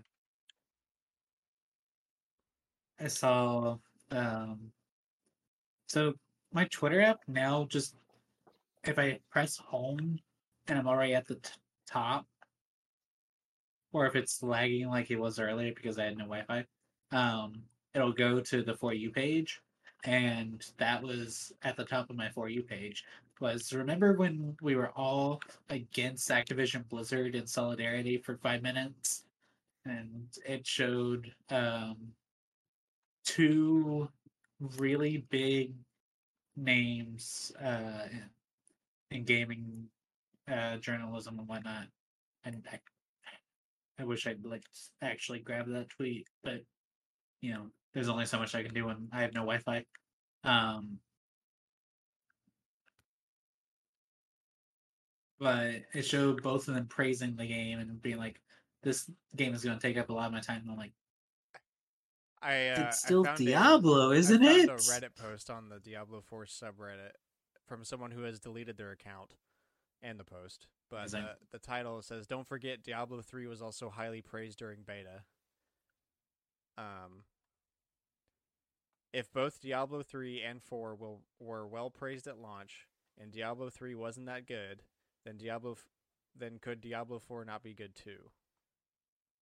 I 2.99 3.07
saw 3.07 3.77
um 4.11 4.72
so 5.88 6.14
my 6.51 6.65
Twitter 6.65 7.01
app 7.01 7.19
now 7.27 7.65
just 7.65 7.95
if 8.84 8.99
I 8.99 9.19
press 9.31 9.57
home 9.57 10.19
and 10.68 10.77
I'm 10.80 10.88
already 10.88 11.15
at 11.15 11.27
the 11.27 11.35
t- 11.35 11.51
top 11.88 12.26
or 13.91 14.05
if 14.07 14.15
it's 14.15 14.43
lagging 14.43 14.88
like 14.88 15.11
it 15.11 15.19
was 15.19 15.39
earlier 15.39 15.73
because 15.73 15.97
I 15.99 16.05
had 16.05 16.18
no 16.18 16.26
Wi-Fi, 16.26 16.65
um 17.11 17.64
it'll 17.93 18.11
go 18.14 18.39
to 18.39 18.64
the 18.64 18.76
for 18.76 18.93
you 18.93 19.11
page 19.11 19.61
and 20.05 20.65
that 20.77 21.01
was 21.01 21.53
at 21.61 21.77
the 21.77 21.85
top 21.85 22.10
of 22.10 22.15
my 22.15 22.30
for 22.30 22.49
you 22.49 22.64
page 22.64 23.03
was 23.44 23.74
remember 23.74 24.14
when 24.14 24.56
we 24.61 24.74
were 24.74 24.91
all 24.95 25.41
against 25.70 26.30
Activision 26.30 26.88
Blizzard 26.88 27.36
in 27.36 27.45
solidarity 27.45 28.18
for 28.18 28.38
5 28.38 28.64
minutes 28.64 29.26
and 29.86 30.28
it 30.45 30.65
showed 30.65 31.30
um, 31.49 31.98
two 33.26 34.07
really 34.78 35.26
big 35.30 35.74
names 36.56 37.52
uh, 37.61 38.07
in, 38.11 38.24
in 39.11 39.24
gaming 39.26 39.90
uh, 40.49 40.78
journalism 40.78 41.38
and 41.38 41.48
whatnot. 41.49 41.88
And 42.45 42.65
I, 42.72 42.80
I 43.99 44.06
wish 44.06 44.26
I'd 44.26 44.45
like 44.45 44.64
actually 45.02 45.40
grab 45.40 45.68
that 45.68 45.90
tweet, 45.90 46.28
but 46.45 46.61
you 47.41 47.53
know, 47.53 47.65
there's 47.94 48.07
only 48.07 48.26
so 48.26 48.40
much 48.40 48.56
I 48.56 48.64
can 48.64 48.74
do 48.74 48.86
when 48.86 49.10
I 49.11 49.22
have 49.22 49.34
no 49.34 49.41
Wi-Fi. 49.41 49.84
Um, 50.45 50.99
but 55.44 55.84
it 55.94 56.03
showed 56.03 56.41
both 56.41 56.70
of 56.70 56.74
them 56.74 56.88
praising 56.88 57.36
the 57.36 57.45
game 57.45 57.80
and 57.80 58.02
being 58.02 58.18
like, 58.18 58.40
"This 58.82 59.11
game 59.36 59.53
is 59.53 59.64
going 59.64 59.78
to 59.78 59.82
take 59.82 59.98
up 59.98 60.10
a 60.10 60.14
lot 60.14 60.28
of 60.28 60.32
my 60.32 60.40
time." 60.40 60.61
And 60.61 60.72
I'm 60.72 60.78
like, 60.78 60.94
I 62.41 62.70
uh, 62.70 62.82
"It's 62.88 63.03
I 63.03 63.07
still 63.07 63.26
found 63.26 63.38
Diablo, 63.38 64.14
I 64.14 64.15
isn't 64.15 64.41
found 64.41 64.57
it?" 64.57 64.70
a 64.70 64.74
Reddit 64.74 65.15
post 65.15 65.49
on 65.49 65.68
the 65.68 65.80
Diablo 65.80 66.22
4 66.22 66.45
subreddit 66.45 67.11
from 67.68 67.84
someone 67.84 68.11
who 68.11 68.24
has 68.24 68.40
deleted 68.40 68.78
their 68.78 68.91
account 68.91 69.36
and 70.02 70.18
the 70.18 70.24
post. 70.24 70.68
But 70.90 70.99
Amazing. 70.99 71.24
the, 71.52 71.57
the 71.57 71.60
title 71.60 72.02
says, 72.02 72.26
"Don't 72.26 72.48
forget, 72.48 72.82
Diablo 72.82 73.22
3 73.22 73.45
was 73.48 73.61
also 73.61 73.90
highly 73.90 74.22
praised 74.22 74.57
during 74.57 74.84
beta." 74.84 75.24
Um, 76.78 77.26
if 79.11 79.32
both 79.32 79.61
Diablo 79.61 80.03
3 80.03 80.41
and 80.41 80.64
4 80.64 80.95
will, 80.95 81.22
were 81.40 81.68
well 81.68 81.90
praised 81.90 82.28
at 82.28 82.40
launch, 82.40 82.88
and 83.20 83.32
Diablo 83.32 83.70
3 83.70 83.94
wasn't 83.94 84.26
that 84.26 84.48
good, 84.48 84.82
then 85.26 85.38
Diablo, 85.38 85.74
f- 85.74 85.86
then 86.36 86.60
could 86.62 86.82
Diablo 86.82 87.20
4 87.20 87.45
not 87.45 87.64
be 87.64 87.74
good 87.74 87.95
too? 87.95 88.32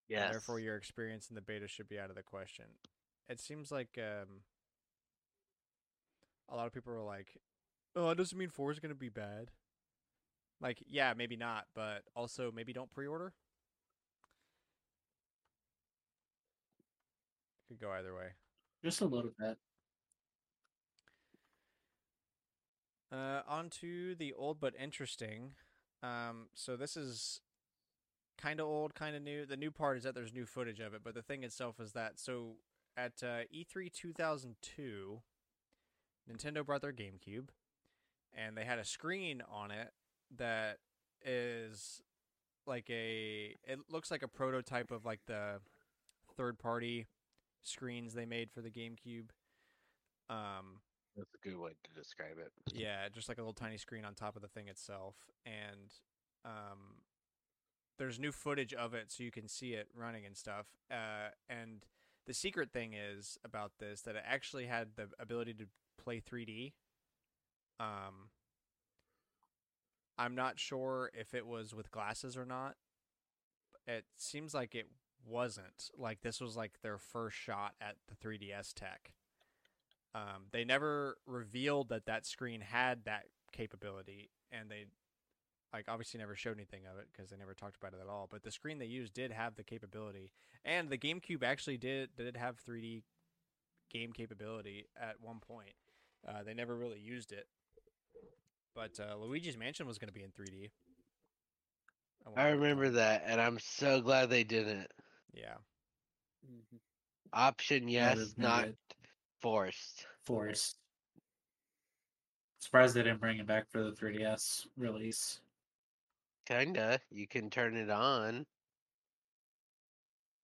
Yeah. 0.07 0.29
Therefore, 0.29 0.59
your 0.59 0.75
experience 0.75 1.29
in 1.29 1.35
the 1.35 1.41
beta 1.41 1.67
should 1.67 1.87
be 1.87 1.99
out 1.99 2.09
of 2.09 2.15
the 2.15 2.23
question. 2.23 2.65
It 3.29 3.39
seems 3.39 3.71
like 3.71 3.97
um, 3.97 4.41
a 6.49 6.55
lot 6.55 6.67
of 6.67 6.73
people 6.73 6.93
are 6.93 7.01
like, 7.01 7.39
"Oh, 7.95 8.09
it 8.09 8.15
doesn't 8.15 8.37
mean 8.37 8.49
four 8.49 8.71
is 8.71 8.79
gonna 8.79 8.93
be 8.93 9.09
bad." 9.09 9.51
Like, 10.59 10.83
yeah, 10.85 11.13
maybe 11.15 11.37
not, 11.37 11.65
but 11.73 12.03
also 12.15 12.51
maybe 12.51 12.73
don't 12.73 12.91
pre-order. 12.91 13.33
Could 17.67 17.79
go 17.79 17.91
either 17.91 18.13
way. 18.13 18.33
Just 18.83 19.01
a 19.01 19.05
little 19.05 19.31
bit. 19.39 19.57
Uh, 23.11 23.41
on 23.47 23.69
to 23.69 24.15
the 24.15 24.33
old 24.33 24.59
but 24.59 24.73
interesting. 24.79 25.53
Um, 26.03 26.47
so 26.53 26.75
this 26.75 26.97
is 26.97 27.41
kind 28.37 28.59
of 28.59 28.67
old, 28.67 28.95
kind 28.95 29.15
of 29.15 29.21
new. 29.21 29.45
The 29.45 29.57
new 29.57 29.71
part 29.71 29.97
is 29.97 30.03
that 30.03 30.15
there's 30.15 30.33
new 30.33 30.45
footage 30.45 30.79
of 30.79 30.93
it, 30.93 31.01
but 31.03 31.13
the 31.13 31.21
thing 31.21 31.43
itself 31.43 31.79
is 31.79 31.91
that 31.93 32.19
so 32.19 32.55
at 32.97 33.13
uh, 33.23 33.43
E3 33.53 33.91
2002, 33.91 35.21
Nintendo 36.29 36.65
brought 36.65 36.81
their 36.81 36.93
GameCube, 36.93 37.49
and 38.33 38.57
they 38.57 38.65
had 38.65 38.79
a 38.79 38.85
screen 38.85 39.41
on 39.49 39.71
it 39.71 39.91
that 40.37 40.77
is 41.23 42.01
like 42.65 42.89
a. 42.89 43.55
It 43.63 43.79
looks 43.89 44.11
like 44.11 44.23
a 44.23 44.27
prototype 44.27 44.91
of 44.91 45.05
like 45.05 45.21
the 45.27 45.59
third-party 46.35 47.07
screens 47.61 48.13
they 48.13 48.25
made 48.25 48.51
for 48.51 48.61
the 48.61 48.71
GameCube. 48.71 49.29
Um, 50.29 50.79
That's 51.15 51.33
a 51.35 51.49
good 51.49 51.57
way 51.57 51.71
to 51.83 51.99
describe 51.99 52.37
it. 52.39 52.51
yeah, 52.73 53.07
just 53.09 53.27
like 53.27 53.37
a 53.37 53.41
little 53.41 53.53
tiny 53.53 53.77
screen 53.77 54.05
on 54.05 54.13
top 54.13 54.35
of 54.35 54.41
the 54.41 54.47
thing 54.47 54.67
itself, 54.67 55.15
and 55.45 55.91
um, 56.45 57.01
there's 57.97 58.19
new 58.19 58.31
footage 58.31 58.73
of 58.73 58.93
it, 58.93 59.11
so 59.11 59.23
you 59.23 59.31
can 59.31 59.47
see 59.47 59.73
it 59.73 59.87
running 59.95 60.25
and 60.25 60.37
stuff. 60.37 60.67
Uh, 60.89 61.29
and 61.49 61.85
the 62.25 62.33
secret 62.33 62.71
thing 62.71 62.93
is 62.93 63.37
about 63.43 63.73
this 63.79 64.01
that 64.01 64.15
it 64.15 64.23
actually 64.25 64.65
had 64.65 64.89
the 64.95 65.07
ability 65.19 65.53
to 65.55 65.65
play 66.01 66.21
3D. 66.21 66.73
Um, 67.79 68.29
I'm 70.17 70.35
not 70.35 70.59
sure 70.59 71.11
if 71.13 71.33
it 71.33 71.45
was 71.45 71.73
with 71.73 71.91
glasses 71.91 72.37
or 72.37 72.45
not. 72.45 72.75
It 73.87 74.05
seems 74.17 74.53
like 74.53 74.75
it 74.75 74.87
wasn't. 75.25 75.89
Like 75.97 76.21
this 76.21 76.39
was 76.39 76.55
like 76.55 76.81
their 76.81 76.97
first 76.97 77.37
shot 77.37 77.73
at 77.81 77.95
the 78.07 78.15
3DS 78.15 78.73
tech. 78.73 79.13
Um, 80.13 80.47
they 80.51 80.65
never 80.65 81.17
revealed 81.25 81.89
that 81.89 82.05
that 82.05 82.25
screen 82.25 82.61
had 82.61 83.05
that 83.05 83.25
capability, 83.51 84.29
and 84.51 84.69
they 84.69 84.85
like 85.73 85.85
obviously 85.87 86.19
never 86.19 86.35
showed 86.35 86.57
anything 86.57 86.81
of 86.85 86.97
it 86.97 87.07
because 87.11 87.29
they 87.29 87.37
never 87.37 87.53
talked 87.53 87.77
about 87.77 87.93
it 87.93 87.99
at 88.01 88.09
all. 88.09 88.27
But 88.29 88.43
the 88.43 88.51
screen 88.51 88.77
they 88.77 88.85
used 88.85 89.13
did 89.13 89.31
have 89.31 89.55
the 89.55 89.63
capability, 89.63 90.31
and 90.65 90.89
the 90.89 90.97
GameCube 90.97 91.43
actually 91.43 91.77
did 91.77 92.09
did 92.17 92.35
have 92.35 92.57
3D 92.59 93.03
game 93.89 94.11
capability 94.11 94.87
at 94.99 95.21
one 95.21 95.39
point. 95.39 95.73
Uh, 96.27 96.43
they 96.43 96.53
never 96.53 96.75
really 96.75 96.99
used 96.99 97.31
it, 97.31 97.47
but 98.75 98.99
uh, 98.99 99.15
Luigi's 99.17 99.57
Mansion 99.57 99.87
was 99.87 99.97
going 99.97 100.07
to 100.09 100.13
be 100.13 100.23
in 100.23 100.31
3D. 100.31 100.71
at 102.25 102.31
one 102.31 102.43
I 102.45 102.49
point 102.49 102.55
in 102.55 102.59
remember 102.59 102.89
that, 102.91 103.23
and 103.25 103.39
I'm 103.41 103.59
so 103.59 104.01
glad 104.01 104.29
they 104.29 104.43
didn't. 104.43 104.87
Yeah. 105.33 105.55
Mhm. 106.45 106.79
Option 107.33 107.87
yes, 107.87 108.15
there's 108.15 108.37
not 108.37 108.65
good. 108.65 108.75
Forced. 109.41 110.07
Forced. 110.23 110.77
Surprised 112.59 112.95
they 112.95 113.03
didn't 113.03 113.19
bring 113.19 113.39
it 113.39 113.45
back 113.47 113.69
for 113.69 113.83
the 113.83 113.91
3DS 113.91 114.67
release. 114.77 115.41
Kinda. 116.45 117.01
You 117.09 117.27
can 117.27 117.49
turn 117.49 117.75
it 117.75 117.89
on. 117.89 118.45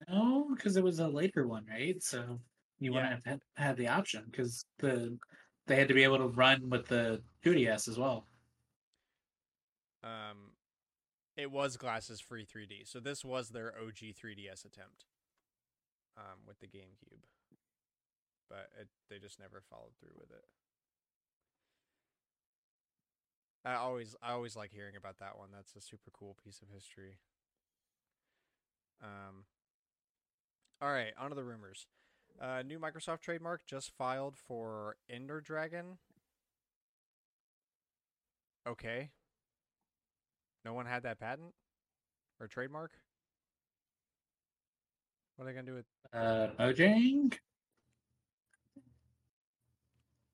No, 0.08 0.54
because 0.56 0.78
it 0.78 0.84
was 0.84 1.00
a 1.00 1.08
later 1.08 1.48
one, 1.48 1.66
right? 1.66 2.02
So 2.02 2.40
you 2.80 2.92
Yeah. 2.92 2.96
wouldn't 2.96 3.14
have 3.14 3.24
had, 3.26 3.42
had 3.56 3.78
the 3.78 3.88
option 3.88 4.26
because 4.26 4.66
the 4.78 5.20
they 5.66 5.76
had 5.76 5.88
to 5.90 5.94
be 5.94 6.04
able 6.04 6.18
to 6.20 6.28
run 6.30 6.70
with 6.70 6.88
the 6.88 7.24
2DS 7.42 7.88
as 7.90 7.98
well. 7.98 8.26
Um, 10.04 10.56
it 11.36 11.52
was 11.52 11.78
glasses 11.78 12.22
free 12.22 12.46
3D, 12.46 12.86
so 12.88 13.00
this 13.00 13.26
was 13.26 13.50
their 13.50 13.78
OG 13.78 14.14
3DS 14.14 14.66
attempt. 14.66 15.06
Um, 16.16 16.46
with 16.48 16.58
the 16.60 16.68
GameCube, 16.68 17.22
but 18.50 18.70
it, 18.80 18.88
they 19.10 19.20
just 19.20 19.40
never 19.40 19.62
followed 19.70 19.94
through 20.00 20.16
with 20.20 20.32
it. 20.32 20.46
I 23.66 23.76
always 23.76 24.16
I 24.24 24.32
always 24.32 24.56
like 24.56 24.72
hearing 24.72 24.96
about 24.96 25.20
that 25.20 25.38
one. 25.38 25.50
That's 25.54 25.76
a 25.76 25.82
super 25.82 26.12
cool 26.12 26.36
piece 26.44 26.62
of 26.62 26.70
history. 26.74 27.18
Um. 29.04 29.44
All 30.82 30.92
right, 30.92 31.12
on 31.20 31.30
to 31.30 31.36
the 31.36 31.44
rumors. 31.44 31.88
Uh, 32.40 32.62
new 32.62 32.80
Microsoft 32.80 33.22
trademark 33.22 33.66
just 33.66 33.92
filed 33.98 34.38
for 34.38 34.96
Ender 35.10 35.42
Dragon. 35.42 35.98
Okay. 38.68 39.10
No 40.64 40.74
one 40.74 40.86
had 40.86 41.04
that 41.04 41.20
patent 41.20 41.54
or 42.40 42.48
trademark. 42.48 42.92
What 45.36 45.46
are 45.46 45.48
they 45.48 45.54
gonna 45.54 45.68
do 45.68 45.76
with? 45.76 45.86
Uh, 46.14 46.48
Mojang? 46.60 47.38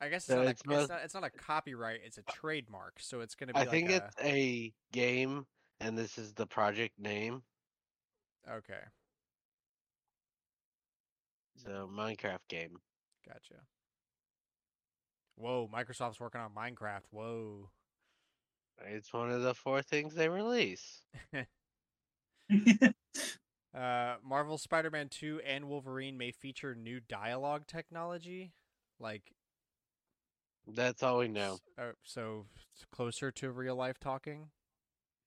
I 0.03 0.09
guess 0.09 0.23
it's, 0.23 0.27
So 0.27 0.35
not, 0.35 0.47
it's 0.47 0.61
it's 0.69 0.89
not. 0.89 1.01
It's 1.03 1.13
not 1.13 1.23
a 1.23 1.29
copyright. 1.29 2.01
It's 2.05 2.17
a 2.17 2.23
trademark. 2.23 2.95
So 2.99 3.21
it's 3.21 3.35
gonna 3.35 3.53
be. 3.53 3.59
I 3.59 3.61
like 3.61 3.69
think 3.69 3.89
a, 3.89 3.95
it's 3.95 4.15
a 4.21 4.73
game, 4.91 5.45
and 5.79 5.97
this 5.97 6.17
is 6.17 6.33
the 6.33 6.45
project 6.45 6.99
name. 6.99 7.43
okay. 8.49 8.81
So 11.55 11.89
Minecraft 11.91 12.47
game. 12.49 12.77
Gotcha. 13.25 13.61
Whoa, 15.35 15.69
Microsoft's 15.73 16.19
working 16.19 16.41
on 16.41 16.51
Minecraft. 16.51 17.03
Whoa. 17.11 17.69
It's 18.85 19.13
one 19.13 19.31
of 19.31 19.41
the 19.41 19.53
four 19.53 19.81
things 19.81 20.13
they 20.15 20.29
release. 20.29 21.01
Uh, 23.75 24.17
Marvel 24.23 24.59
Spider-Man 24.59 25.09
2 25.09 25.41
and 25.43 25.67
Wolverine 25.67 26.15
may 26.15 26.31
feature 26.31 26.75
new 26.75 26.99
dialogue 26.99 27.65
technology, 27.65 28.51
like 28.99 29.33
That's 30.67 31.03
all 31.03 31.19
we 31.19 31.27
know. 31.27 31.57
uh, 31.77 31.91
so 32.03 32.45
closer 32.91 33.31
to 33.31 33.51
real 33.51 33.75
life 33.75 33.99
talking 33.99 34.47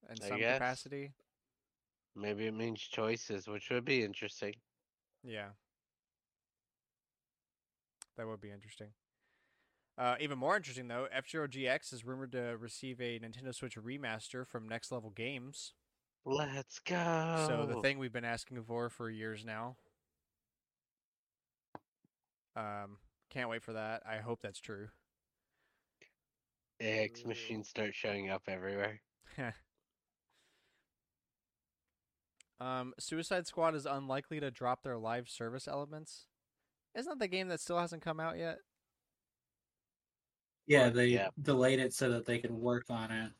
in 0.09 0.17
I 0.25 0.29
some 0.29 0.39
guess. 0.39 0.55
capacity. 0.59 1.13
Maybe 2.15 2.47
it 2.47 2.55
means 2.55 2.81
choices, 2.81 3.47
which 3.47 3.69
would 3.71 3.85
be 3.85 4.03
interesting. 4.03 4.55
Yeah. 5.23 5.49
That 8.17 8.27
would 8.27 8.41
be 8.41 8.51
interesting. 8.51 8.89
Uh, 9.99 10.15
even 10.21 10.39
more 10.39 10.57
interesting 10.57 10.89
though, 10.89 11.09
F 11.13 11.29
Zero 11.29 11.47
GX 11.47 11.93
is 11.93 12.05
rumored 12.05 12.33
to 12.33 12.57
receive 12.59 13.01
a 13.01 13.19
Nintendo 13.19 13.55
Switch 13.55 13.77
remaster 13.77 14.47
from 14.47 14.69
Next 14.69 14.91
Level 14.93 15.11
Games. 15.11 15.73
Let's 16.25 16.79
go. 16.81 17.45
So 17.47 17.67
the 17.67 17.81
thing 17.81 17.99
we've 17.99 18.13
been 18.13 18.25
asking 18.25 18.63
for 18.65 18.89
for 18.91 19.09
years 19.11 19.45
now. 19.45 19.77
Um, 22.57 22.99
can't 23.31 23.49
wait 23.51 23.63
for 23.63 23.75
that. 23.75 24.03
I 24.09 24.19
hope 24.19 24.41
that's 24.43 24.61
true. 24.61 24.89
AX 26.81 27.25
machines 27.25 27.69
start 27.69 27.95
showing 27.95 28.31
up 28.31 28.43
everywhere. 28.49 29.01
um, 32.61 32.93
Suicide 32.99 33.47
Squad 33.47 33.75
is 33.75 33.87
unlikely 33.87 34.41
to 34.41 34.51
drop 34.51 34.83
their 34.83 34.99
live 34.99 35.29
service 35.29 35.67
elements. 35.69 36.27
Isn't 36.95 37.11
that 37.11 37.19
the 37.19 37.29
game 37.29 37.49
that 37.49 37.61
still 37.61 37.79
hasn't 37.79 38.03
come 38.03 38.21
out 38.21 38.39
yet? 38.39 38.59
yeah, 40.67 40.89
they 40.89 41.07
Yeah. 41.07 41.29
delayed 41.41 41.79
it 41.79 41.95
so 41.95 42.11
that 42.11 42.27
they 42.27 42.39
could 42.39 42.51
work 42.51 42.87
on 42.91 43.11
it. 43.13 43.33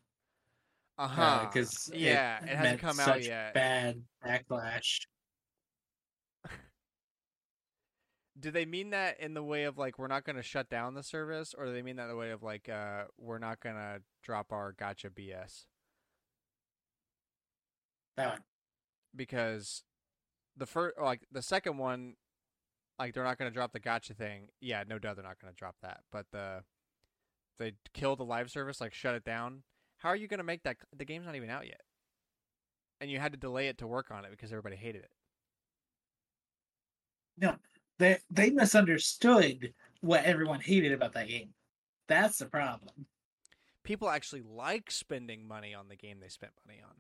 Uh 0.99 1.09
huh. 1.09 1.47
Because 1.47 1.91
yeah, 1.93 2.43
it, 2.43 2.49
hasn't 2.51 2.63
met 2.63 2.79
come 2.81 3.01
out 3.01 3.23
yet. 3.23 3.53
Bad 3.53 4.03
backlash. 4.25 5.01
Do 8.39 8.51
they 8.51 8.67
mean 8.67 8.91
that 8.91 9.19
in 9.19 9.35
the 9.35 9.43
way 9.43 9.65
of 9.65 9.79
like 9.79 9.99
we're 9.99 10.09
not 10.09 10.25
going 10.25 10.37
to 10.37 10.43
shut 10.43 10.69
down 10.69 10.95
the 10.95 11.03
service, 11.03 11.55
or 11.57 11.67
do 11.67 11.73
they 11.73 11.83
mean 11.83 11.97
that 11.97 12.05
in 12.05 12.09
the 12.11 12.17
way 12.17 12.31
of 12.31 12.43
like 12.43 12.69
uh 12.69 13.05
we're 13.19 13.39
not 13.39 13.61
going 13.61 13.77
to 13.77 14.03
drop 14.23 14.53
our 14.53 14.73
gacha 14.75 15.11
BS? 15.11 15.65
That 18.17 18.29
one. 18.29 18.41
Because 19.15 19.83
the 20.57 20.67
first, 20.67 20.99
like 21.01 21.27
the 21.31 21.43
second 21.43 21.79
one, 21.79 22.15
like 22.99 23.15
they're 23.15 23.25
not 23.25 23.39
going 23.39 23.51
to 23.51 23.55
drop 23.55 23.73
the 23.73 23.81
gacha 23.81 24.15
thing. 24.15 24.49
Yeah, 24.61 24.85
no 24.87 24.99
doubt 24.99 25.17
they're 25.17 25.25
not 25.25 25.41
going 25.41 25.53
to 25.53 25.59
drop 25.59 25.77
that. 25.83 26.01
But 26.13 26.27
the 26.33 26.63
they 27.59 27.73
kill 27.95 28.17
the 28.17 28.25
live 28.25 28.51
service, 28.51 28.81
like 28.81 28.95
shut 28.95 29.15
it 29.15 29.25
down. 29.25 29.63
How 29.99 30.11
are 30.11 30.17
you 30.17 30.29
going 30.29 30.39
to 30.39 30.45
make 30.45 30.63
that? 30.65 30.77
The 30.95 31.05
game's 31.05 31.27
not 31.27 31.37
even 31.37 31.51
out 31.51 31.67
yet, 31.67 31.81
and 33.01 33.11
you 33.11 33.19
had 33.19 33.33
to 33.33 33.39
delay 33.39 33.69
it 33.69 33.79
to 33.79 33.87
work 33.87 34.11
on 34.11 34.25
it 34.25 34.31
because 34.31 34.53
everybody 34.53 34.77
hated 34.77 35.05
it. 35.05 35.11
They 37.99 38.19
they 38.31 38.51
misunderstood 38.51 39.73
what 40.01 40.25
everyone 40.25 40.61
hated 40.61 40.93
about 40.93 41.15
that 41.15 41.29
game. 41.29 41.55
That's 42.09 42.39
the 42.39 42.47
problem. 42.47 43.07
People 43.85 44.09
actually 44.11 44.43
like 44.43 44.91
spending 44.91 45.47
money 45.47 45.75
on 45.75 45.89
the 45.89 45.97
game 45.97 46.19
they 46.21 46.29
spent 46.29 46.53
money 46.67 46.81
on. 46.85 46.95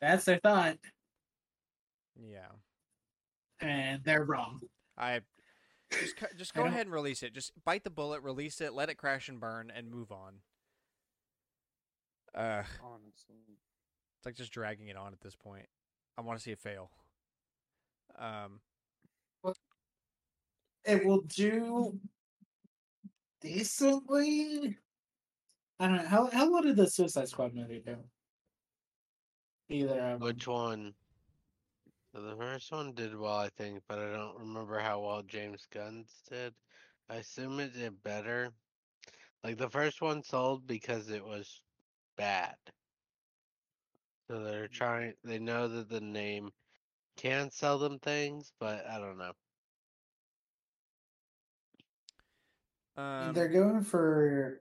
That's 0.00 0.24
their 0.26 0.38
thought, 0.38 0.76
Yeah. 2.20 2.48
and 3.60 4.04
they're 4.04 4.24
wrong. 4.24 4.60
I 4.96 5.20
just 5.90 6.16
just 6.36 6.54
go 6.54 6.64
ahead 6.64 6.86
and 6.86 6.92
release 6.94 7.22
it. 7.22 7.32
Just 7.32 7.52
bite 7.64 7.84
the 7.84 7.90
bullet, 7.90 8.22
release 8.22 8.60
it, 8.60 8.74
let 8.74 8.90
it 8.90 8.96
crash 8.96 9.28
and 9.28 9.40
burn, 9.40 9.72
and 9.74 9.90
move 9.90 10.12
on. 10.12 10.40
Uh, 12.34 12.64
Honestly. 12.82 13.36
it's 14.18 14.26
like 14.26 14.34
just 14.34 14.52
dragging 14.52 14.88
it 14.88 14.96
on 14.96 15.14
at 15.14 15.20
this 15.20 15.34
point. 15.34 15.66
I 16.16 16.22
want 16.22 16.38
to 16.38 16.42
see 16.42 16.52
it 16.52 16.60
fail. 16.60 16.90
Um, 18.18 18.60
It 20.84 21.04
will 21.04 21.22
do 21.22 21.98
decently. 23.40 24.78
I 25.78 25.88
don't 25.88 25.96
know 25.96 26.08
how 26.08 26.30
how 26.30 26.50
well 26.50 26.62
did 26.62 26.76
the 26.76 26.88
Suicide 26.88 27.28
Squad 27.28 27.54
movie 27.54 27.82
do? 27.84 27.96
Either 29.68 30.00
of 30.00 30.20
them. 30.20 30.20
Which 30.20 30.46
one? 30.46 30.94
So 32.14 32.22
the 32.22 32.36
first 32.36 32.72
one 32.72 32.94
did 32.94 33.18
well, 33.18 33.36
I 33.36 33.50
think, 33.58 33.82
but 33.88 33.98
I 33.98 34.12
don't 34.12 34.38
remember 34.38 34.78
how 34.78 35.00
well 35.00 35.22
James 35.22 35.66
Gunn's 35.70 36.22
did. 36.30 36.54
I 37.10 37.16
assume 37.16 37.60
it 37.60 37.74
did 37.74 38.02
better. 38.02 38.52
Like 39.44 39.58
the 39.58 39.68
first 39.68 40.00
one 40.00 40.22
sold 40.22 40.66
because 40.66 41.10
it 41.10 41.24
was 41.24 41.62
bad. 42.16 42.56
So 44.28 44.40
they're 44.40 44.68
trying. 44.68 45.14
They 45.24 45.38
know 45.38 45.68
that 45.68 45.88
the 45.88 46.00
name 46.00 46.50
can 47.16 47.50
sell 47.50 47.78
them 47.78 47.98
things, 47.98 48.52
but 48.58 48.84
I 48.90 48.98
don't 48.98 49.18
know. 49.18 49.32
um 52.96 53.32
They're 53.32 53.48
going 53.48 53.82
for 53.82 54.60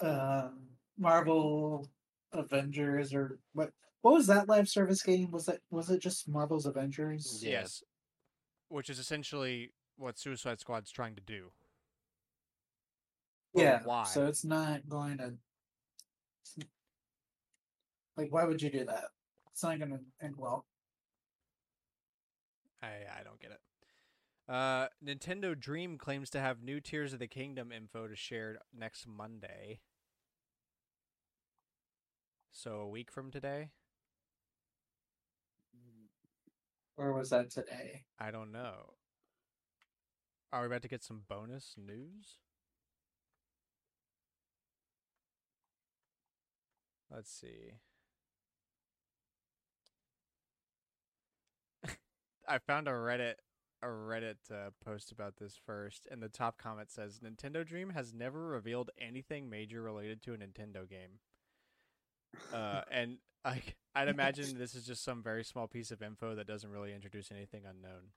um, 0.00 0.60
Marvel 0.96 1.88
Avengers 2.32 3.14
or 3.14 3.38
what? 3.52 3.70
What 4.02 4.14
was 4.14 4.28
that 4.28 4.48
live 4.48 4.68
service 4.68 5.02
game? 5.02 5.30
Was 5.32 5.46
that 5.46 5.60
was 5.70 5.90
it 5.90 6.00
just 6.00 6.28
Marvel's 6.28 6.66
Avengers? 6.66 7.40
Yes, 7.42 7.82
which 8.68 8.90
is 8.90 8.98
essentially 8.98 9.72
what 9.96 10.18
Suicide 10.18 10.60
Squad's 10.60 10.92
trying 10.92 11.16
to 11.16 11.22
do. 11.22 11.50
But 13.54 13.62
yeah. 13.62 13.80
why? 13.84 14.04
So 14.04 14.26
it's 14.26 14.44
not 14.44 14.88
going 14.88 15.18
to. 15.18 15.34
Like, 18.18 18.32
why 18.32 18.44
would 18.44 18.60
you 18.60 18.68
do 18.68 18.84
that? 18.84 19.04
It's 19.52 19.62
not 19.62 19.78
going 19.78 19.92
to 19.92 20.00
end 20.20 20.34
well. 20.36 20.66
I 22.82 22.88
I 23.20 23.22
don't 23.22 23.40
get 23.40 23.52
it. 23.52 23.60
Uh, 24.52 24.88
Nintendo 25.04 25.58
Dream 25.58 25.98
claims 25.98 26.28
to 26.30 26.40
have 26.40 26.60
new 26.60 26.80
Tears 26.80 27.12
of 27.12 27.20
the 27.20 27.28
Kingdom 27.28 27.70
info 27.70 28.08
to 28.08 28.16
share 28.16 28.58
next 28.76 29.06
Monday. 29.06 29.78
So 32.50 32.80
a 32.80 32.88
week 32.88 33.12
from 33.12 33.30
today? 33.30 33.70
Or 36.96 37.12
was 37.12 37.30
that 37.30 37.50
today? 37.50 38.02
I 38.18 38.32
don't 38.32 38.50
know. 38.50 38.94
Are 40.52 40.62
we 40.62 40.66
about 40.66 40.82
to 40.82 40.88
get 40.88 41.04
some 41.04 41.22
bonus 41.28 41.76
news? 41.76 42.38
Let's 47.10 47.30
see. 47.30 47.74
I 52.48 52.58
found 52.58 52.88
a 52.88 52.92
Reddit 52.92 53.34
a 53.82 53.86
Reddit 53.86 54.36
uh, 54.50 54.70
post 54.84 55.12
about 55.12 55.36
this 55.36 55.56
first, 55.64 56.08
and 56.10 56.22
the 56.22 56.28
top 56.28 56.58
comment 56.58 56.90
says 56.90 57.20
Nintendo 57.20 57.64
Dream 57.64 57.90
has 57.90 58.12
never 58.12 58.48
revealed 58.48 58.90
anything 58.98 59.48
major 59.48 59.82
related 59.82 60.22
to 60.24 60.34
a 60.34 60.36
Nintendo 60.36 60.88
game. 60.88 61.20
Uh, 62.52 62.82
and 62.90 63.18
I 63.44 63.62
I'd 63.94 64.08
imagine 64.08 64.58
this 64.58 64.74
is 64.74 64.84
just 64.84 65.04
some 65.04 65.22
very 65.22 65.44
small 65.44 65.68
piece 65.68 65.90
of 65.90 66.02
info 66.02 66.34
that 66.34 66.46
doesn't 66.46 66.70
really 66.70 66.94
introduce 66.94 67.30
anything 67.30 67.62
unknown. 67.68 68.12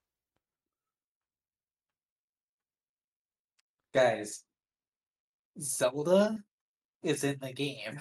Guys, 3.94 4.44
Zelda 5.60 6.40
is 7.04 7.24
in 7.24 7.38
the 7.42 7.54
game. 7.54 8.00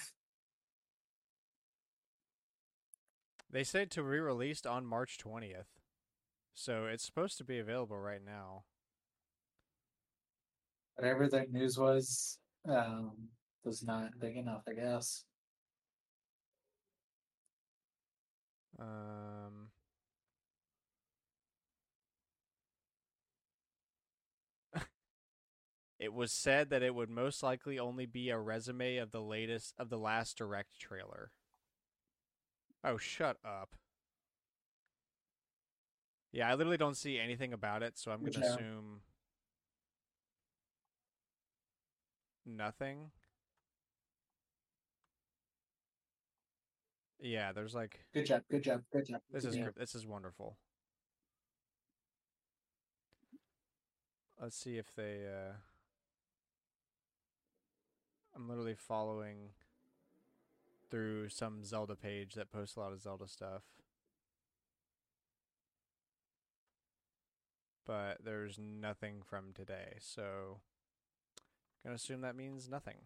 They 3.52 3.65
said 3.65 3.90
to 3.93 4.02
re-released 4.02 4.66
on 4.66 4.86
March 4.86 5.19
twentieth, 5.19 5.80
so 6.60 6.84
it's 6.84 7.04
supposed 7.04 7.38
to 7.38 7.44
be 7.44 7.58
available 7.58 7.98
right 7.98 8.20
now. 8.24 8.64
Whatever 10.96 11.26
their 11.26 11.46
news 11.50 11.78
was, 11.78 12.38
um, 12.68 13.12
was 13.64 13.82
not 13.82 14.10
big 14.20 14.36
enough, 14.36 14.62
I 14.68 14.74
guess. 14.74 15.24
Um, 18.78 19.70
it 25.98 26.12
was 26.12 26.30
said 26.30 26.68
that 26.68 26.82
it 26.82 26.94
would 26.94 27.08
most 27.08 27.42
likely 27.42 27.78
only 27.78 28.04
be 28.04 28.28
a 28.28 28.38
resume 28.38 28.98
of 28.98 29.12
the 29.12 29.22
latest 29.22 29.72
of 29.78 29.88
the 29.88 29.98
last 29.98 30.36
direct 30.36 30.78
trailer. 30.78 31.30
Oh, 32.84 32.98
shut 32.98 33.38
up. 33.44 33.80
Yeah, 36.32 36.48
I 36.48 36.55
literally 36.55 36.77
don't 36.77 36.97
see 36.97 37.19
anything 37.19 37.52
about 37.52 37.82
it, 37.82 37.98
so 37.98 38.12
I'm 38.12 38.20
going 38.20 38.32
to 38.32 38.40
Yeah. 38.40 38.55
assume 38.55 39.02
nothing. 42.47 43.11
Yeah, 47.19 47.52
there's 47.52 47.74
like 47.74 48.07
Good 48.15 48.27
job, 48.27 48.44
good 48.48 48.62
job, 48.62 48.85
good 48.93 49.07
job. 49.07 49.23
this 49.31 49.44
is 49.44 49.57
gr- 49.57 49.70
this 49.77 49.94
is 49.94 50.07
wonderful. 50.07 50.57
Let's 54.40 54.57
see 54.57 54.78
if 54.78 54.94
they. 54.94 55.27
Uh... 55.27 55.55
I'm 58.35 58.48
literally 58.48 58.74
following 58.74 59.51
through 60.89 61.28
some 61.28 61.62
Zelda 61.65 61.94
page 61.94 62.35
that 62.35 62.51
posts 62.51 62.77
a 62.77 62.81
lot 62.81 62.93
of 62.93 63.01
Zelda 63.02 63.28
stuff, 63.28 63.62
but 67.90 68.18
there's 68.24 68.56
nothing 68.56 69.16
from 69.28 69.52
today, 69.52 69.96
so 69.98 70.60
I'm 71.82 71.88
gonna 71.88 71.96
assume 71.96 72.20
that 72.20 72.36
means 72.36 72.68
nothing. 72.68 72.98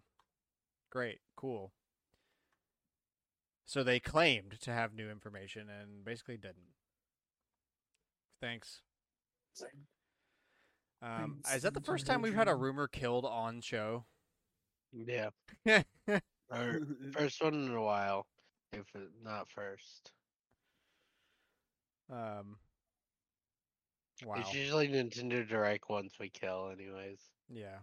Great, 0.91 1.21
cool. 1.37 1.73
So 3.65 3.83
they 3.83 3.99
claimed 3.99 4.61
to 4.61 4.73
have 4.73 4.93
new 4.93 5.11
information 5.11 5.71
and 5.71 6.05
basically 6.05 6.37
didn't. 6.37 6.75
Thanks. 8.43 8.83
Um, 11.01 11.41
is 11.55 11.63
that 11.63 11.73
the 11.73 11.81
first 11.81 12.05
time 12.05 12.21
we've 12.21 12.35
had 12.35 12.49
a 12.49 12.55
rumor 12.55 12.87
killed 12.87 13.25
on 13.25 13.63
show? 13.63 14.05
Yeah. 14.93 15.31
first 15.65 17.43
one 17.43 17.55
in 17.55 17.71
a 17.71 17.83
while, 17.83 18.27
if 18.75 18.85
not 19.23 19.49
first. 19.49 20.13
Um, 22.13 22.59
wow. 24.25 24.35
It's 24.39 24.55
usually 24.55 24.89
Nintendo 24.89 25.47
Direct 25.49 25.89
ones 25.89 26.13
we 26.21 26.29
kill, 26.29 26.71
anyways. 26.71 27.21
Yeah. 27.49 27.79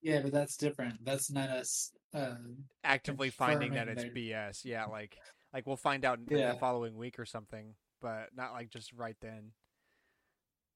Yeah, 0.00 0.20
but 0.22 0.32
that's 0.32 0.56
different. 0.56 1.04
That's 1.04 1.30
not 1.30 1.50
us. 1.50 1.92
Uh, 2.14 2.36
Actively 2.84 3.30
finding 3.30 3.74
that 3.74 3.88
it's 3.88 4.02
their- 4.02 4.12
BS. 4.12 4.64
Yeah, 4.64 4.86
like 4.86 5.18
like 5.52 5.66
we'll 5.66 5.76
find 5.76 6.04
out 6.04 6.18
in 6.18 6.36
Yeah. 6.38 6.52
the 6.52 6.58
following 6.58 6.96
week 6.96 7.18
or 7.18 7.24
something, 7.24 7.74
but 8.00 8.34
not 8.34 8.52
like 8.52 8.70
just 8.70 8.92
right 8.92 9.16
then. 9.20 9.52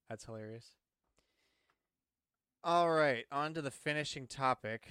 That's 0.08 0.24
hilarious. 0.24 0.76
All 2.64 2.90
right, 2.90 3.24
on 3.32 3.54
to 3.54 3.62
the 3.62 3.70
finishing 3.70 4.26
topic. 4.26 4.86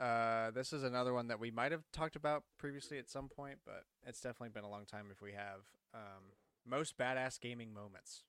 Uh, 0.00 0.50
this 0.50 0.72
is 0.72 0.82
another 0.82 1.12
one 1.14 1.28
that 1.28 1.38
we 1.38 1.50
might 1.50 1.70
have 1.70 1.84
talked 1.92 2.16
about 2.16 2.42
previously 2.58 2.98
at 2.98 3.08
some 3.08 3.28
point, 3.28 3.58
but 3.64 3.84
it's 4.04 4.20
definitely 4.20 4.48
been 4.48 4.64
a 4.64 4.70
long 4.70 4.84
time 4.86 5.06
if 5.12 5.22
we 5.22 5.32
have. 5.32 5.60
Um, 5.94 6.32
most 6.66 6.96
badass 6.98 7.38
gaming 7.40 7.72
moments. 7.72 8.24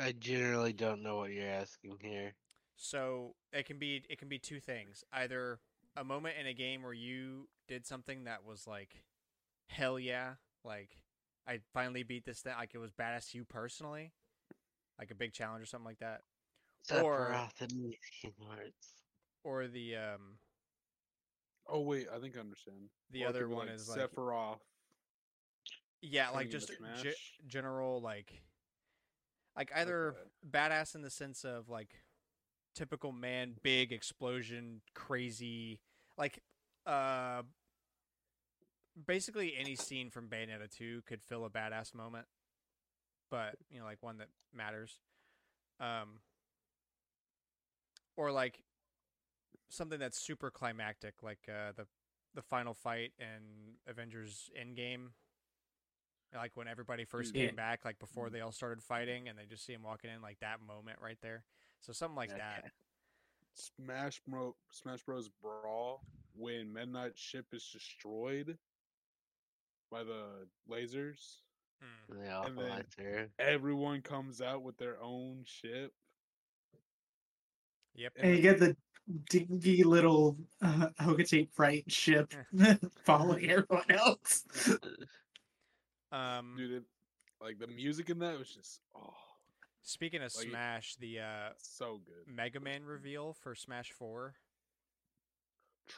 I 0.00 0.12
generally 0.12 0.72
don't 0.72 1.02
know 1.02 1.16
what 1.16 1.30
you're 1.30 1.48
asking 1.48 1.98
here. 2.00 2.34
So 2.76 3.34
it 3.52 3.66
can 3.66 3.78
be 3.78 4.04
it 4.08 4.18
can 4.18 4.28
be 4.28 4.38
two 4.38 4.60
things. 4.60 5.02
Either 5.12 5.58
a 5.96 6.04
moment 6.04 6.36
in 6.40 6.46
a 6.46 6.54
game 6.54 6.82
where 6.82 6.92
you 6.92 7.48
did 7.66 7.86
something 7.86 8.24
that 8.24 8.44
was 8.44 8.66
like 8.66 9.02
hell 9.68 9.98
yeah, 9.98 10.34
like 10.64 10.98
I 11.46 11.60
finally 11.74 12.02
beat 12.02 12.24
this 12.24 12.40
thing 12.40 12.52
like 12.58 12.74
it 12.74 12.78
was 12.78 12.92
badass 12.92 13.30
to 13.32 13.38
you 13.38 13.44
personally. 13.44 14.12
Like 14.98 15.10
a 15.10 15.14
big 15.14 15.32
challenge 15.32 15.62
or 15.62 15.66
something 15.66 15.86
like 15.86 15.98
that. 16.00 16.22
Or- 17.02 17.32
and 17.60 17.70
the 17.70 17.96
Kingdom 18.22 18.46
Hearts. 18.48 18.92
Or 19.44 19.66
the 19.66 19.96
um 19.96 20.38
oh 21.66 21.80
wait, 21.80 22.06
I 22.14 22.18
think 22.20 22.36
I 22.36 22.40
understand. 22.40 22.90
the 23.10 23.24
Or 23.24 23.28
other 23.28 23.48
one 23.48 23.66
like 23.66 23.74
is 23.76 23.88
like 23.88 23.98
Sephiroth. 23.98 24.58
yeah, 26.02 26.30
like 26.30 26.50
just 26.50 26.70
into 26.70 26.82
ge- 26.96 27.00
Smash. 27.02 27.32
general 27.46 28.00
like 28.00 28.42
like 29.58 29.72
either 29.74 30.14
badass 30.48 30.94
in 30.94 31.02
the 31.02 31.10
sense 31.10 31.44
of 31.44 31.68
like 31.68 31.96
typical 32.76 33.10
man, 33.10 33.54
big 33.64 33.92
explosion, 33.92 34.80
crazy, 34.94 35.80
like 36.16 36.38
uh 36.86 37.42
basically 39.06 39.54
any 39.58 39.74
scene 39.74 40.10
from 40.10 40.28
Bayonetta 40.28 40.70
2 40.70 41.02
could 41.06 41.22
fill 41.22 41.44
a 41.44 41.50
badass 41.50 41.92
moment, 41.92 42.26
but 43.30 43.56
you 43.68 43.80
know 43.80 43.84
like 43.84 43.98
one 44.00 44.18
that 44.18 44.28
matters. 44.54 45.00
Um 45.80 46.20
or 48.16 48.30
like 48.30 48.62
something 49.68 49.98
that's 49.98 50.18
super 50.18 50.50
climactic 50.50 51.14
like 51.22 51.48
uh 51.48 51.72
the 51.76 51.86
the 52.34 52.42
final 52.42 52.74
fight 52.74 53.12
in 53.18 53.74
Avengers 53.88 54.50
Endgame 54.56 55.08
like 56.34 56.52
when 56.56 56.68
everybody 56.68 57.04
first 57.04 57.34
Yeah. 57.34 57.46
came 57.46 57.56
back, 57.56 57.84
like 57.84 57.98
before 57.98 58.30
they 58.30 58.40
all 58.40 58.52
started 58.52 58.82
fighting, 58.82 59.28
and 59.28 59.38
they 59.38 59.46
just 59.46 59.64
see 59.64 59.72
him 59.72 59.82
walking 59.82 60.10
in, 60.10 60.20
like 60.20 60.38
that 60.40 60.60
moment 60.60 60.98
right 61.02 61.18
there. 61.22 61.44
So 61.80 61.92
something 61.92 62.16
like 62.16 62.30
that. 62.36 62.70
Smash 63.54 64.20
Bro 64.26 64.54
Smash 64.70 65.02
Bros. 65.02 65.28
Brawl 65.42 66.02
when 66.36 66.72
Midnight 66.72 67.18
ship 67.18 67.46
is 67.52 67.68
destroyed 67.72 68.56
by 69.90 70.04
the 70.04 70.46
lasers. 70.70 71.38
Mm. 71.82 72.18
The 72.24 72.28
Alpha 72.28 72.52
then- 72.56 72.68
Lighter. 72.70 73.30
Everyone 73.38 74.02
comes 74.02 74.40
out 74.40 74.62
with 74.62 74.76
their 74.76 75.00
own 75.02 75.42
ship. 75.44 75.92
Yep. 77.94 78.12
and 78.18 78.36
you 78.36 78.42
get 78.42 78.60
the 78.60 78.76
dingy 79.28 79.82
little 79.82 80.36
uh, 80.62 80.88
Hocotate 81.00 81.50
Freight 81.50 81.90
ship 81.90 82.32
following 83.04 83.50
everyone 83.50 83.90
else. 83.90 84.44
Um, 86.12 86.54
Dude, 86.56 86.72
it, 86.72 86.82
like 87.40 87.58
the 87.58 87.66
music 87.66 88.10
in 88.10 88.18
that 88.20 88.38
was 88.38 88.48
just 88.48 88.80
oh 88.96 89.12
speaking 89.82 90.22
of 90.22 90.34
like 90.36 90.48
Smash, 90.48 90.96
the 90.96 91.20
uh, 91.20 91.48
so 91.58 92.00
good. 92.04 92.34
Mega 92.34 92.60
Man 92.60 92.84
reveal 92.84 93.34
for 93.42 93.54
Smash 93.54 93.92
Four, 93.92 94.34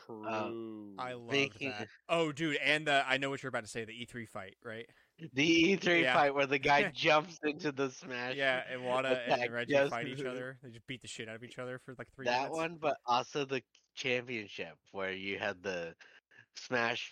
True. 0.06 0.94
I 0.98 1.12
loved 1.14 1.32
Making- 1.32 1.70
that. 1.70 1.88
Oh, 2.08 2.30
dude, 2.32 2.56
and 2.56 2.86
the 2.86 3.04
I 3.08 3.16
know 3.16 3.28
what 3.30 3.42
you're 3.42 3.48
about 3.48 3.64
to 3.64 3.70
say, 3.70 3.84
the 3.84 3.92
E3 3.92 4.28
fight, 4.28 4.56
right? 4.64 4.86
The 5.34 5.76
E3 5.76 6.02
Yeah. 6.02 6.14
fight 6.14 6.34
where 6.34 6.46
the 6.46 6.58
guy 6.58 6.90
jumps 6.94 7.38
into 7.42 7.72
the 7.72 7.90
Smash. 7.90 8.36
Yeah, 8.36 8.62
and 8.70 8.82
Iwata 8.82 9.22
and 9.28 9.32
attack 9.32 9.50
Reggie 9.50 9.72
just- 9.72 9.90
fight 9.90 10.06
each 10.08 10.22
other. 10.24 10.58
They 10.62 10.70
just 10.70 10.86
beat 10.86 11.02
the 11.02 11.08
shit 11.08 11.28
out 11.28 11.34
of 11.36 11.44
each 11.44 11.58
other 11.58 11.78
for 11.84 11.94
like 11.98 12.08
three 12.14 12.26
that 12.26 12.38
minutes. 12.50 12.56
one, 12.56 12.78
but 12.80 12.96
also 13.06 13.44
the 13.44 13.62
championship 13.94 14.76
where 14.92 15.12
you 15.12 15.38
had 15.38 15.62
the 15.62 15.94
Smash. 16.56 17.10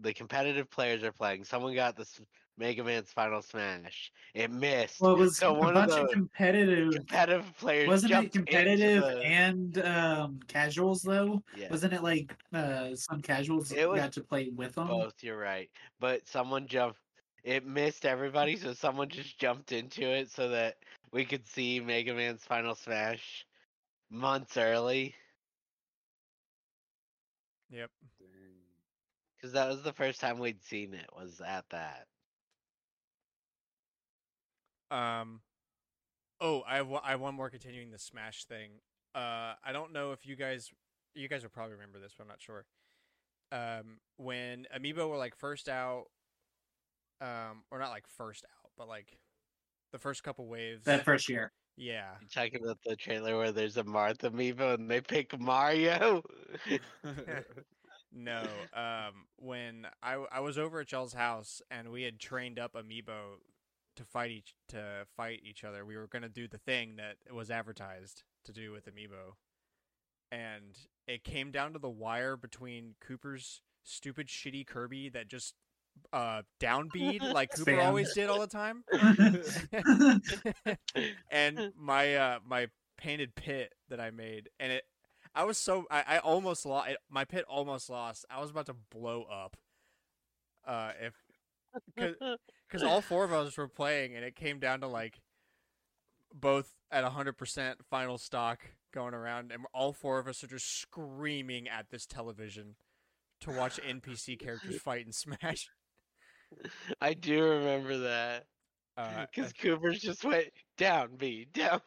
The 0.00 0.14
competitive 0.14 0.70
players 0.70 1.02
are 1.02 1.12
playing. 1.12 1.42
Someone 1.44 1.74
got 1.74 1.96
the 1.96 2.02
S- 2.02 2.20
Mega 2.60 2.84
Man's 2.84 3.10
final 3.10 3.40
Smash. 3.40 4.12
It 4.34 4.50
missed. 4.50 5.00
Well, 5.00 5.12
it 5.14 5.18
was 5.18 5.38
So 5.38 5.56
a 5.56 5.58
one 5.58 5.72
bunch 5.74 5.92
of 5.92 6.08
the 6.08 6.12
competitive. 6.12 6.92
competitive 6.92 7.46
players 7.58 7.88
Wasn't 7.88 8.12
it 8.12 8.32
competitive 8.32 9.02
the- 9.02 9.24
and 9.24 9.78
um, 9.78 10.40
casuals 10.46 11.00
though? 11.02 11.42
yeah, 11.56 11.70
Wasn't 11.70 11.94
it 11.94 12.02
like 12.02 12.36
uh, 12.52 12.94
some 12.94 13.22
casuals 13.22 13.72
It 13.72 13.88
was 13.88 13.98
got 13.98 14.12
to 14.12 14.20
play 14.22 14.50
with 14.50 14.74
them? 14.74 14.88
both. 14.88 15.14
You're 15.22 15.38
right, 15.38 15.70
but 15.98 16.28
someone 16.28 16.66
jumped. 16.66 16.98
It 17.42 17.64
missed 17.66 18.04
everybody, 18.04 18.56
so 18.56 18.74
someone 18.74 19.08
just 19.08 19.38
jumped 19.38 19.72
into 19.72 20.02
it 20.02 20.30
so 20.30 20.50
that 20.50 20.76
we 21.12 21.24
could 21.24 21.48
see 21.48 21.80
Mega 21.80 22.12
Man's 22.14 22.44
final 22.44 22.74
Smash 22.74 23.46
months 24.10 24.58
early. 24.58 25.14
Yep. 27.70 27.90
Because 29.36 29.54
that 29.54 29.68
was 29.68 29.82
the 29.82 29.94
first 29.94 30.20
time 30.20 30.38
we'd 30.38 30.62
seen 30.62 30.92
it. 30.92 31.06
Was 31.16 31.40
at 31.40 31.64
that. 31.70 32.06
Um, 34.90 35.40
oh, 36.40 36.62
I 36.66 36.76
have 36.76 36.92
I 36.92 37.10
have 37.10 37.20
one 37.20 37.34
more 37.34 37.50
continuing 37.50 37.90
the 37.90 37.98
Smash 37.98 38.44
thing. 38.44 38.70
Uh, 39.14 39.54
I 39.64 39.72
don't 39.72 39.92
know 39.92 40.12
if 40.12 40.26
you 40.26 40.36
guys 40.36 40.70
you 41.14 41.28
guys 41.28 41.42
will 41.42 41.50
probably 41.50 41.74
remember 41.74 41.98
this, 41.98 42.12
but 42.16 42.24
I'm 42.24 42.28
not 42.28 42.40
sure. 42.40 42.64
Um, 43.52 43.98
when 44.16 44.66
Amiibo 44.76 45.08
were 45.08 45.16
like 45.16 45.36
first 45.36 45.68
out, 45.68 46.06
um, 47.20 47.64
or 47.70 47.78
not 47.78 47.90
like 47.90 48.06
first 48.06 48.44
out, 48.44 48.70
but 48.78 48.88
like 48.88 49.18
the 49.92 49.98
first 49.98 50.22
couple 50.22 50.46
waves. 50.46 50.84
That 50.84 51.04
first 51.04 51.28
year. 51.28 51.52
yeah. 51.76 52.12
You 52.20 52.28
talking 52.28 52.60
about 52.62 52.78
the 52.86 52.96
trailer 52.96 53.36
where 53.36 53.52
there's 53.52 53.76
a 53.76 53.82
Marth 53.82 54.18
amiibo 54.18 54.74
and 54.74 54.88
they 54.90 55.00
pick 55.00 55.38
Mario? 55.38 56.22
No, 58.12 58.42
um, 58.74 59.26
when 59.36 59.86
I 60.02 60.14
I 60.32 60.40
was 60.40 60.58
over 60.58 60.80
at 60.80 60.88
Chell's 60.88 61.12
house 61.12 61.62
and 61.70 61.90
we 61.90 62.02
had 62.02 62.18
trained 62.18 62.58
up 62.58 62.74
Amiibo 62.74 63.38
to 63.96 64.04
fight 64.04 64.30
each 64.30 64.54
to 64.68 65.06
fight 65.16 65.40
each 65.44 65.64
other. 65.64 65.84
We 65.84 65.96
were 65.96 66.06
gonna 66.06 66.28
do 66.28 66.48
the 66.48 66.58
thing 66.58 66.96
that 66.96 67.16
was 67.34 67.50
advertised 67.50 68.22
to 68.44 68.52
do 68.52 68.72
with 68.72 68.86
Amiibo, 68.86 69.34
and 70.30 70.78
it 71.06 71.24
came 71.24 71.50
down 71.50 71.72
to 71.72 71.78
the 71.78 71.90
wire 71.90 72.36
between 72.36 72.94
Cooper's 73.00 73.62
stupid 73.82 74.28
shitty 74.28 74.66
Kirby 74.66 75.08
that 75.10 75.28
just 75.28 75.54
uh 76.12 76.42
downbeat 76.60 77.20
like 77.34 77.50
Cooper 77.54 77.72
Spammed. 77.72 77.84
always 77.84 78.14
did 78.14 78.30
all 78.30 78.40
the 78.40 78.46
time, 78.46 78.84
and 81.30 81.72
my 81.76 82.16
uh 82.16 82.38
my 82.46 82.68
painted 82.96 83.34
pit 83.34 83.74
that 83.88 84.00
I 84.00 84.10
made, 84.10 84.48
and 84.58 84.72
it 84.72 84.84
I 85.34 85.44
was 85.44 85.58
so 85.58 85.86
I, 85.90 86.04
I 86.06 86.18
almost 86.18 86.66
lost 86.66 86.90
my 87.08 87.24
pit 87.24 87.44
almost 87.48 87.90
lost. 87.90 88.24
I 88.30 88.40
was 88.40 88.50
about 88.50 88.66
to 88.66 88.76
blow 88.90 89.24
up. 89.24 89.56
Uh, 90.66 90.92
if 91.00 91.14
because 91.96 92.82
all 92.84 93.00
four 93.00 93.24
of 93.24 93.32
us 93.32 93.56
were 93.56 93.68
playing, 93.68 94.14
and 94.14 94.24
it 94.24 94.34
came 94.36 94.58
down 94.58 94.80
to 94.80 94.86
like 94.86 95.20
both 96.32 96.74
at 96.90 97.04
hundred 97.04 97.34
percent 97.36 97.78
final 97.88 98.18
stock 98.18 98.60
going 98.92 99.14
around, 99.14 99.52
and 99.52 99.64
all 99.72 99.92
four 99.92 100.18
of 100.18 100.26
us 100.28 100.42
are 100.42 100.48
just 100.48 100.80
screaming 100.80 101.68
at 101.68 101.90
this 101.90 102.06
television 102.06 102.76
to 103.40 103.50
watch 103.50 103.78
NPC 103.88 104.38
characters 104.38 104.76
fight 104.82 105.04
and 105.04 105.14
smash. 105.14 105.68
I 107.00 107.14
do 107.14 107.42
remember 107.44 107.98
that. 107.98 108.46
Uh, 108.96 109.26
Because 109.32 109.52
Cooper's 109.52 110.00
just 110.00 110.24
went 110.24 110.48
down, 110.76 111.10
B, 111.16 111.46
down. 111.54 111.80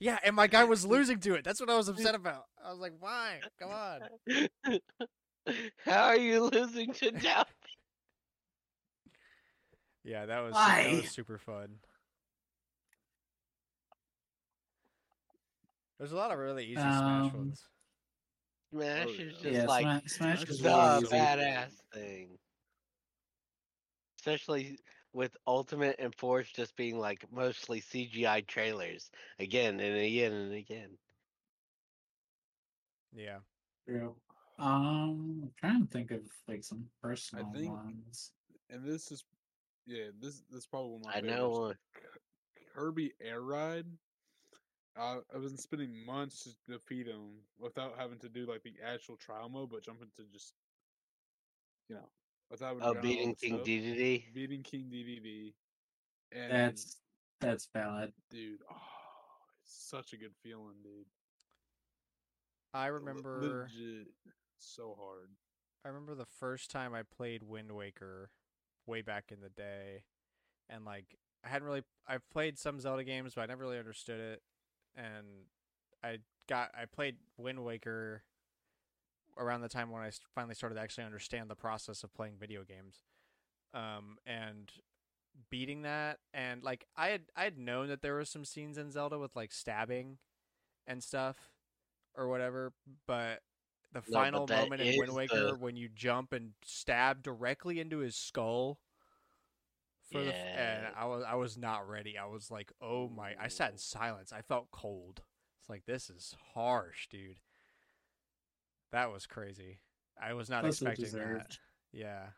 yeah, 0.00 0.18
and 0.24 0.34
my 0.34 0.46
guy 0.46 0.64
was 0.64 0.86
losing 0.86 1.20
to 1.20 1.34
it. 1.34 1.44
That's 1.44 1.60
what 1.60 1.68
I 1.70 1.76
was 1.76 1.88
upset 1.88 2.14
about. 2.14 2.44
I 2.64 2.70
was 2.70 2.78
like, 2.80 2.94
"Why? 2.98 3.40
Come 3.60 3.70
on!" 3.70 4.78
How 5.84 6.06
are 6.06 6.16
you 6.16 6.44
losing 6.52 6.92
to 6.94 7.10
down? 7.12 7.44
Yeah, 10.06 10.24
that 10.26 10.38
was 10.44 10.54
that 10.54 10.92
was 10.92 11.10
super 11.10 11.36
fun. 11.36 11.68
There's 15.98 16.12
a 16.12 16.16
lot 16.16 16.30
of 16.30 16.38
really 16.38 16.64
easy 16.64 16.74
Smash 16.74 17.02
Um, 17.02 17.32
ones. 17.32 17.64
Smash 18.70 19.06
Oh, 19.08 19.10
is 19.10 19.32
just 19.34 19.44
yeah, 19.44 19.64
like 19.64 19.82
Smash, 19.82 20.02
Smash 20.02 20.38
Smash 20.38 20.42
is 20.44 20.50
is 20.50 20.60
the 20.60 20.68
really 20.68 20.96
easy. 20.98 21.06
easy. 21.06 21.16
badass 21.16 21.72
thing. 21.92 22.38
Especially 24.20 24.78
with 25.12 25.36
Ultimate 25.46 25.96
and 25.98 26.14
Force 26.14 26.48
just 26.54 26.76
being 26.76 26.98
like 26.98 27.24
mostly 27.32 27.80
CGI 27.80 28.46
trailers 28.46 29.10
again 29.40 29.80
and 29.80 29.96
again 29.96 30.32
and 30.32 30.52
again. 30.52 30.90
Yeah. 33.14 33.38
True. 33.88 34.14
Um, 34.58 35.42
I'm 35.44 35.50
trying 35.58 35.86
to 35.86 35.92
think 35.92 36.10
of 36.12 36.20
like 36.46 36.62
some 36.62 36.84
personal 37.02 37.50
think- 37.52 37.72
ones. 37.72 38.30
and 38.70 38.84
this 38.84 39.10
is 39.10 39.24
yeah, 39.86 40.06
this 40.20 40.42
this 40.50 40.60
is 40.60 40.66
probably 40.66 40.92
one 40.92 41.00
of 41.00 41.06
my 41.06 41.14
I 41.16 41.20
know 41.20 41.50
favorites. 41.50 41.58
one. 41.58 41.76
Kirby 42.74 43.12
Air 43.20 43.40
Ride. 43.40 43.86
Uh, 44.98 45.18
I've 45.34 45.42
been 45.42 45.58
spending 45.58 46.04
months 46.06 46.44
to 46.44 46.72
defeat 46.72 47.06
him 47.06 47.40
without 47.58 47.94
having 47.98 48.18
to 48.20 48.28
do 48.28 48.46
like 48.46 48.62
the 48.62 48.74
actual 48.84 49.16
trial 49.16 49.48
mode, 49.48 49.70
but 49.70 49.82
jumping 49.82 50.08
to 50.16 50.22
just 50.32 50.54
you 51.88 51.96
know 51.96 52.08
without 52.50 52.68
having 52.68 52.82
Oh, 52.82 52.92
grind 52.92 52.96
out 52.98 53.02
all 53.02 53.02
beating 53.02 53.34
King 53.34 53.54
stuff. 53.56 53.66
DDD. 53.66 54.32
beating 54.32 54.62
King 54.62 54.88
Dedede, 54.90 55.52
and 56.32 56.50
That's 56.50 56.96
that's 57.40 57.68
valid. 57.74 58.12
dude, 58.30 58.60
oh, 58.70 58.74
it's 59.62 59.88
such 59.90 60.12
a 60.12 60.16
good 60.16 60.34
feeling, 60.42 60.76
dude. 60.82 61.06
I 62.72 62.86
remember 62.86 63.40
legit 63.40 64.08
so 64.58 64.96
hard. 64.98 65.30
I 65.84 65.88
remember 65.88 66.14
the 66.14 66.26
first 66.40 66.70
time 66.70 66.94
I 66.94 67.02
played 67.02 67.42
Wind 67.42 67.72
Waker 67.72 68.30
way 68.86 69.02
back 69.02 69.26
in 69.30 69.40
the 69.40 69.48
day 69.48 70.04
and 70.68 70.84
like 70.84 71.16
I 71.44 71.48
hadn't 71.48 71.66
really 71.66 71.82
I've 72.06 72.28
played 72.30 72.58
some 72.58 72.80
Zelda 72.80 73.04
games 73.04 73.34
but 73.34 73.42
I 73.42 73.46
never 73.46 73.62
really 73.62 73.78
understood 73.78 74.20
it 74.20 74.42
and 74.96 75.26
I 76.02 76.18
got 76.48 76.70
I 76.80 76.86
played 76.86 77.16
Wind 77.36 77.64
Waker 77.64 78.22
around 79.38 79.60
the 79.60 79.68
time 79.68 79.90
when 79.90 80.02
I 80.02 80.10
finally 80.34 80.54
started 80.54 80.76
to 80.76 80.80
actually 80.80 81.04
understand 81.04 81.50
the 81.50 81.54
process 81.54 82.02
of 82.02 82.14
playing 82.14 82.34
video 82.38 82.62
games. 82.64 83.00
Um 83.74 84.18
and 84.26 84.70
beating 85.50 85.82
that 85.82 86.18
and 86.32 86.62
like 86.62 86.86
I 86.96 87.08
had 87.08 87.22
I 87.36 87.44
had 87.44 87.58
known 87.58 87.88
that 87.88 88.00
there 88.02 88.14
were 88.14 88.24
some 88.24 88.44
scenes 88.44 88.78
in 88.78 88.90
Zelda 88.90 89.18
with 89.18 89.36
like 89.36 89.52
stabbing 89.52 90.18
and 90.86 91.02
stuff 91.02 91.36
or 92.16 92.28
whatever, 92.28 92.72
but 93.06 93.42
the 93.92 94.02
No, 94.08 94.12
final 94.12 94.46
moment 94.46 94.82
in 94.82 94.98
Wind 94.98 95.14
Waker 95.14 95.52
the- 95.52 95.56
when 95.56 95.76
you 95.76 95.88
jump 95.88 96.32
and 96.32 96.54
stab 96.64 97.22
directly 97.22 97.80
into 97.80 97.98
his 97.98 98.16
skull 98.16 98.80
for 100.10 100.22
the 100.22 100.34
and 100.34 100.82
Yeah. 100.84 100.92
I 100.94 101.04
was 101.06 101.24
I 101.24 101.34
was 101.34 101.56
not 101.56 101.88
ready. 101.88 102.16
I 102.18 102.26
was 102.26 102.50
like, 102.50 102.72
"Oh 102.80 103.08
my." 103.08 103.34
I 103.40 103.48
sat 103.48 103.72
in 103.72 103.78
silence. 103.78 104.32
I 104.32 104.42
felt 104.42 104.70
cold. 104.70 105.22
It's 105.60 105.68
like 105.68 105.84
this 105.86 106.10
is 106.10 106.36
harsh, 106.54 107.08
dude. 107.08 107.40
That 108.92 109.10
was 109.10 109.26
crazy. 109.26 109.80
I 110.20 110.32
was 110.34 110.48
not 110.48 110.64
Also 110.64 110.86
expecting 110.86 111.18
that. 111.18 111.58
Yeah. 111.92 112.32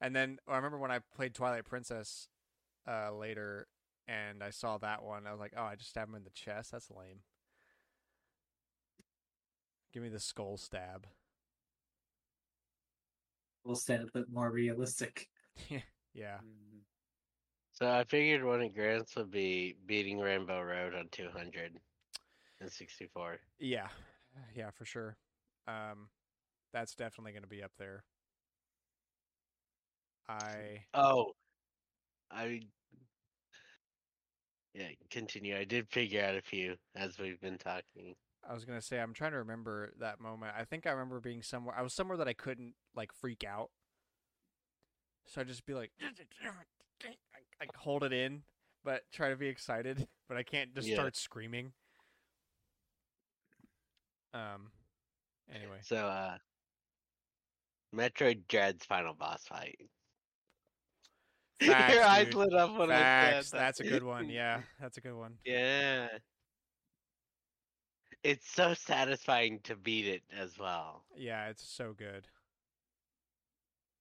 And 0.00 0.14
then 0.14 0.38
I 0.48 0.56
remember 0.56 0.78
when 0.78 0.90
I 0.90 0.98
played 1.14 1.34
Twilight 1.34 1.64
Princess 1.64 2.28
uh, 2.86 3.12
later 3.14 3.68
and 4.08 4.42
I 4.42 4.50
saw 4.50 4.78
that 4.78 5.02
one, 5.02 5.26
I 5.26 5.30
was 5.30 5.40
like, 5.40 5.54
oh, 5.56 5.62
I 5.62 5.76
just 5.76 5.90
stabbed 5.90 6.10
him 6.10 6.16
in 6.16 6.24
the 6.24 6.30
chest? 6.30 6.72
That's 6.72 6.90
lame. 6.90 7.22
Give 9.94 10.02
me 10.02 10.08
the 10.08 10.18
skull 10.18 10.56
stab. 10.56 11.06
We'll 13.62 13.76
say 13.76 13.94
a 13.94 14.06
bit 14.12 14.28
more 14.28 14.50
realistic. 14.50 15.28
yeah. 16.12 16.38
Mhm. 16.42 16.80
So 17.74 17.88
I 17.88 18.02
figured 18.02 18.42
one 18.42 18.60
of 18.60 18.74
Grant's 18.74 19.14
would 19.14 19.30
be 19.30 19.76
beating 19.86 20.18
Rainbow 20.18 20.60
Road 20.62 20.96
on 20.96 21.08
200 21.12 21.78
and 22.60 22.72
64. 22.72 23.38
Yeah. 23.60 23.86
Yeah, 24.56 24.70
for 24.70 24.84
sure. 24.84 25.16
Um, 25.68 26.08
that's 26.72 26.96
definitely 26.96 27.30
going 27.30 27.42
to 27.44 27.48
be 27.48 27.62
up 27.62 27.72
there. 27.78 28.02
I 30.28 30.84
Oh, 30.92 31.34
I. 32.32 32.62
Yeah, 34.72 34.88
continue. 35.10 35.56
I 35.56 35.64
did 35.64 35.88
figure 35.88 36.24
out 36.24 36.34
a 36.34 36.42
few 36.42 36.76
as 36.96 37.16
we've 37.20 37.40
been 37.40 37.58
talking. 37.58 38.16
I 38.48 38.52
was 38.54 38.64
gonna 38.64 38.80
say 38.82 38.98
I'm 39.00 39.12
trying 39.14 39.32
to 39.32 39.38
remember 39.38 39.92
that 40.00 40.20
moment. 40.20 40.52
I 40.58 40.64
think 40.64 40.86
I 40.86 40.90
remember 40.90 41.20
being 41.20 41.42
somewhere. 41.42 41.74
I 41.76 41.82
was 41.82 41.92
somewhere 41.94 42.16
that 42.18 42.28
I 42.28 42.32
couldn't 42.34 42.74
like 42.94 43.12
freak 43.12 43.44
out, 43.44 43.70
so 45.26 45.40
I 45.40 45.44
just 45.44 45.64
be 45.66 45.74
like, 45.74 45.92
I 47.60 47.66
hold 47.76 48.04
it 48.04 48.12
in, 48.12 48.42
but 48.84 49.02
try 49.12 49.30
to 49.30 49.36
be 49.36 49.46
excited, 49.48 50.06
but 50.28 50.36
I 50.36 50.42
can't 50.42 50.74
just 50.74 50.88
Yeah. 50.88 50.94
start 50.96 51.16
screaming. 51.16 51.72
Um. 54.32 54.70
Anyway, 55.54 55.78
So, 55.82 55.96
uh, 55.96 56.38
Metroid 57.94 58.46
Dread's 58.48 58.84
final 58.84 59.14
boss 59.14 59.44
fight. 59.46 59.78
Facts, 61.62 61.94
Your 61.94 62.02
eyes 62.04 62.24
dude. 62.26 62.34
lit 62.34 62.52
up 62.54 62.76
when 62.76 62.88
facts. 62.88 62.92
I 62.92 63.40
said 63.42 63.44
that. 63.52 63.58
That's 63.58 63.80
a 63.80 63.84
good 63.84 64.02
one. 64.02 64.28
Yeah, 64.28 64.62
that's 64.80 64.96
a 64.96 65.00
good 65.00 65.14
one. 65.14 65.34
Yeah. 65.44 66.08
It's 68.24 68.50
so 68.50 68.72
satisfying 68.72 69.60
to 69.64 69.76
beat 69.76 70.06
it 70.06 70.22
as 70.34 70.58
well. 70.58 71.04
Yeah, 71.14 71.48
it's 71.48 71.68
so 71.68 71.94
good, 71.96 72.26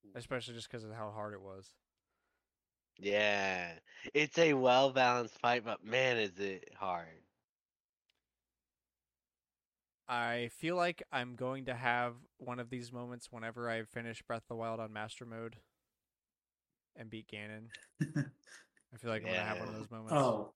mm. 0.07 0.17
especially 0.17 0.53
just 0.55 0.71
because 0.71 0.85
of 0.85 0.91
how 0.91 1.11
hard 1.11 1.33
it 1.33 1.41
was. 1.41 1.67
Yeah. 2.97 3.73
It's 4.13 4.37
a 4.37 4.53
well 4.53 4.91
balanced 4.91 5.37
fight, 5.39 5.65
but 5.65 5.83
man, 5.83 6.17
is 6.17 6.39
it 6.39 6.69
hard. 6.79 7.07
I 10.07 10.49
feel 10.53 10.75
like 10.75 11.03
I'm 11.11 11.35
going 11.35 11.65
to 11.65 11.73
have 11.73 12.13
one 12.37 12.59
of 12.59 12.69
these 12.69 12.91
moments 12.91 13.27
whenever 13.31 13.69
I 13.69 13.83
finish 13.83 14.21
Breath 14.21 14.43
of 14.43 14.47
the 14.49 14.55
Wild 14.55 14.79
on 14.79 14.93
Master 14.93 15.25
Mode 15.25 15.57
and 16.95 17.09
beat 17.09 17.27
Ganon. 17.27 17.67
I 18.01 18.97
feel 18.97 19.09
like 19.09 19.23
I'm 19.23 19.31
gonna 19.31 19.43
have 19.43 19.59
one 19.59 19.69
of 19.69 19.75
those 19.75 19.91
moments. 19.91 20.13
Oh. 20.13 20.53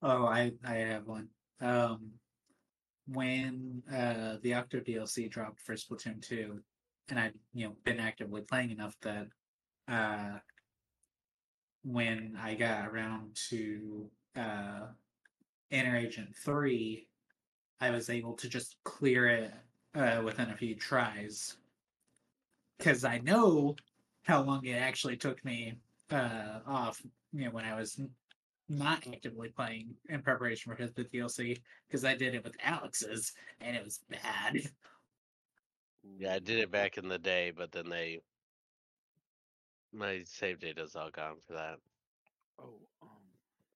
Oh, 0.00 0.26
I 0.26 0.52
I 0.64 0.74
have 0.74 1.06
one. 1.06 1.28
Um 1.60 2.12
when 3.06 3.82
uh 3.92 4.36
the 4.42 4.54
Octo 4.54 4.80
DLC 4.80 5.30
dropped 5.30 5.60
for 5.60 5.74
Splatoon 5.74 6.20
2 6.20 6.60
and 7.10 7.18
I'd 7.18 7.34
you 7.54 7.66
know 7.66 7.76
been 7.84 8.00
actively 8.00 8.42
playing 8.42 8.70
enough 8.70 8.96
that 9.02 9.28
uh, 9.88 10.38
when 11.82 12.36
I 12.40 12.54
got 12.54 12.88
around 12.88 13.36
to 13.48 14.10
uh, 14.36 14.86
Inner 15.70 15.96
Agent 15.96 16.36
Three, 16.36 17.08
I 17.80 17.90
was 17.90 18.10
able 18.10 18.34
to 18.34 18.48
just 18.48 18.76
clear 18.84 19.28
it 19.28 19.54
uh, 19.94 20.22
within 20.24 20.50
a 20.50 20.56
few 20.56 20.74
tries 20.74 21.56
because 22.78 23.04
I 23.04 23.18
know 23.18 23.76
how 24.24 24.42
long 24.42 24.64
it 24.66 24.74
actually 24.74 25.16
took 25.16 25.44
me 25.44 25.78
uh, 26.10 26.60
off. 26.66 27.00
You 27.32 27.46
know 27.46 27.50
when 27.50 27.64
I 27.64 27.74
was 27.74 28.00
not 28.68 29.06
actively 29.06 29.48
playing 29.48 29.94
in 30.08 30.22
preparation 30.22 30.72
for 30.72 30.80
his 30.80 30.92
the 30.92 31.04
DLC 31.04 31.60
because 31.88 32.04
I 32.04 32.14
did 32.14 32.34
it 32.34 32.44
with 32.44 32.56
Alex's 32.62 33.32
and 33.60 33.76
it 33.76 33.84
was 33.84 34.00
bad. 34.10 34.70
Yeah, 36.18 36.34
I 36.34 36.38
did 36.38 36.58
it 36.58 36.70
back 36.70 36.96
in 36.98 37.08
the 37.08 37.18
day, 37.18 37.52
but 37.54 37.72
then 37.72 37.88
they 37.88 38.20
my 39.92 40.22
save 40.24 40.60
data's 40.60 40.96
all 40.96 41.10
gone 41.10 41.36
for 41.46 41.54
that. 41.54 41.78
Oh, 42.58 42.74
um, 43.02 43.08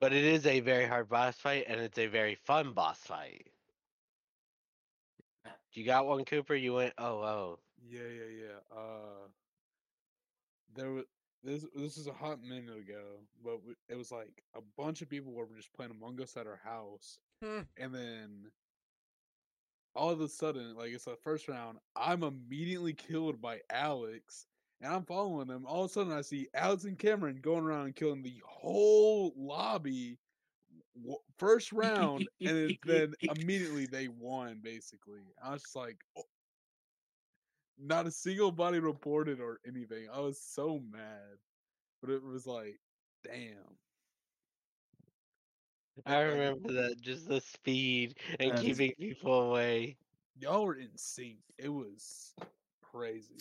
But 0.01 0.12
it 0.12 0.24
is 0.24 0.47
a 0.47 0.60
very 0.60 0.86
hard 0.86 1.09
boss 1.09 1.36
fight, 1.36 1.64
and 1.69 1.81
it's 1.81 1.98
a 1.98 2.06
very 2.06 2.35
fun 2.35 2.73
boss 2.73 2.98
fight. 2.98 3.48
You 5.73 5.86
got 5.86 6.06
one, 6.06 6.24
Cooper? 6.24 6.55
You 6.55 6.74
went, 6.74 6.93
oh, 6.98 7.23
oh. 7.23 7.59
yeah, 7.89 8.01
yeah, 8.01 8.44
yeah. 8.44 8.77
Uh, 8.77 9.28
there 10.74 10.90
was 10.90 11.05
this. 11.43 11.64
This 11.74 11.98
is 11.98 12.06
a 12.06 12.12
hot 12.12 12.43
minute 12.43 12.77
ago, 12.77 13.20
but 13.43 13.56
w- 13.59 13.77
it 13.89 13.97
was 13.97 14.12
like 14.12 14.43
a 14.55 14.60
bunch 14.77 15.02
of 15.02 15.09
people 15.09 15.32
were 15.32 15.47
just 15.56 15.73
playing 15.73 15.90
Among 15.93 16.20
Us 16.20 16.36
at 16.36 16.47
our 16.47 16.60
house, 16.64 17.19
Hmm. 17.43 17.62
and 17.77 17.94
then 17.94 18.52
all 19.94 20.10
of 20.10 20.20
a 20.20 20.28
sudden, 20.28 20.74
like 20.74 20.93
it's 20.93 21.05
the 21.05 21.16
first 21.16 21.48
round, 21.48 21.78
I'm 21.97 22.23
immediately 22.23 22.94
killed 22.94 23.40
by 23.40 23.60
Alex, 23.70 24.47
and 24.81 24.93
I'm 24.93 25.05
following 25.05 25.48
him. 25.48 25.66
All 25.66 25.85
of 25.85 25.90
a 25.90 25.93
sudden, 25.93 26.12
I 26.12 26.23
see 26.23 26.48
Alex 26.55 26.85
and 26.85 26.98
Cameron 26.98 27.36
going 27.40 27.64
around 27.64 27.86
and 27.86 27.97
killing 27.97 28.23
the 28.23 28.40
whole 28.47 29.32
lobby. 29.36 30.19
w- 30.97 31.19
First 31.39 31.73
round, 31.73 32.28
and 32.40 32.56
then, 32.56 32.78
then 32.85 33.14
immediately 33.23 33.86
they 33.86 34.09
won. 34.09 34.60
Basically, 34.62 35.35
I 35.43 35.52
was 35.52 35.62
just 35.62 35.77
like, 35.77 35.98
"Oh." 36.16 36.23
Not 37.83 38.07
a 38.07 38.11
single 38.11 38.53
body 38.53 38.79
reported 38.79 39.41
or 39.41 39.59
anything. 39.67 40.07
I 40.13 40.21
was 40.21 40.41
so 40.41 40.81
mad, 40.91 41.39
but 42.01 42.11
it 42.11 42.23
was 42.23 42.47
like, 42.47 42.79
damn. 43.25 43.77
I 46.07 46.21
remember 46.21 46.73
that. 46.73 47.01
Just 47.01 47.29
the 47.29 47.41
speed 47.41 48.15
and 48.41 48.53
That's- 48.53 48.65
keeping 48.65 48.93
people 48.99 49.51
away. 49.51 49.97
y'all 50.39 50.65
were 50.65 50.75
in 50.77 50.97
sync. 50.97 51.39
It 51.59 51.69
was 51.69 52.35
crazy. 52.83 53.39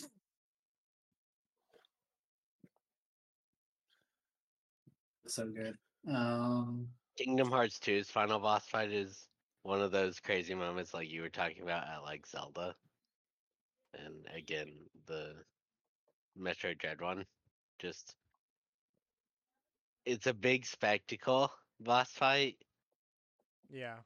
so 5.26 5.48
good. 5.48 5.76
Um, 6.08 6.88
Kingdom 7.16 7.50
Hearts 7.50 7.78
2's 7.78 8.10
final 8.10 8.38
boss 8.38 8.66
fight 8.66 8.90
is 8.92 9.28
one 9.62 9.80
of 9.80 9.92
those 9.92 10.20
crazy 10.20 10.54
moments 10.54 10.92
like 10.92 11.10
you 11.10 11.22
were 11.22 11.28
talking 11.28 11.62
about 11.62 11.86
at 11.86 12.02
like 12.02 12.26
Zelda. 12.26 12.74
And 13.94 14.26
again, 14.32 14.88
the 15.06 15.44
Metroid 16.36 16.78
Dread 16.78 17.00
one. 17.00 17.26
Just 17.78 18.16
it's 20.04 20.26
a 20.26 20.34
big 20.34 20.64
spectacle 20.66 21.50
boss 21.80 22.12
fight, 22.12 22.56
Yeah. 23.70 23.98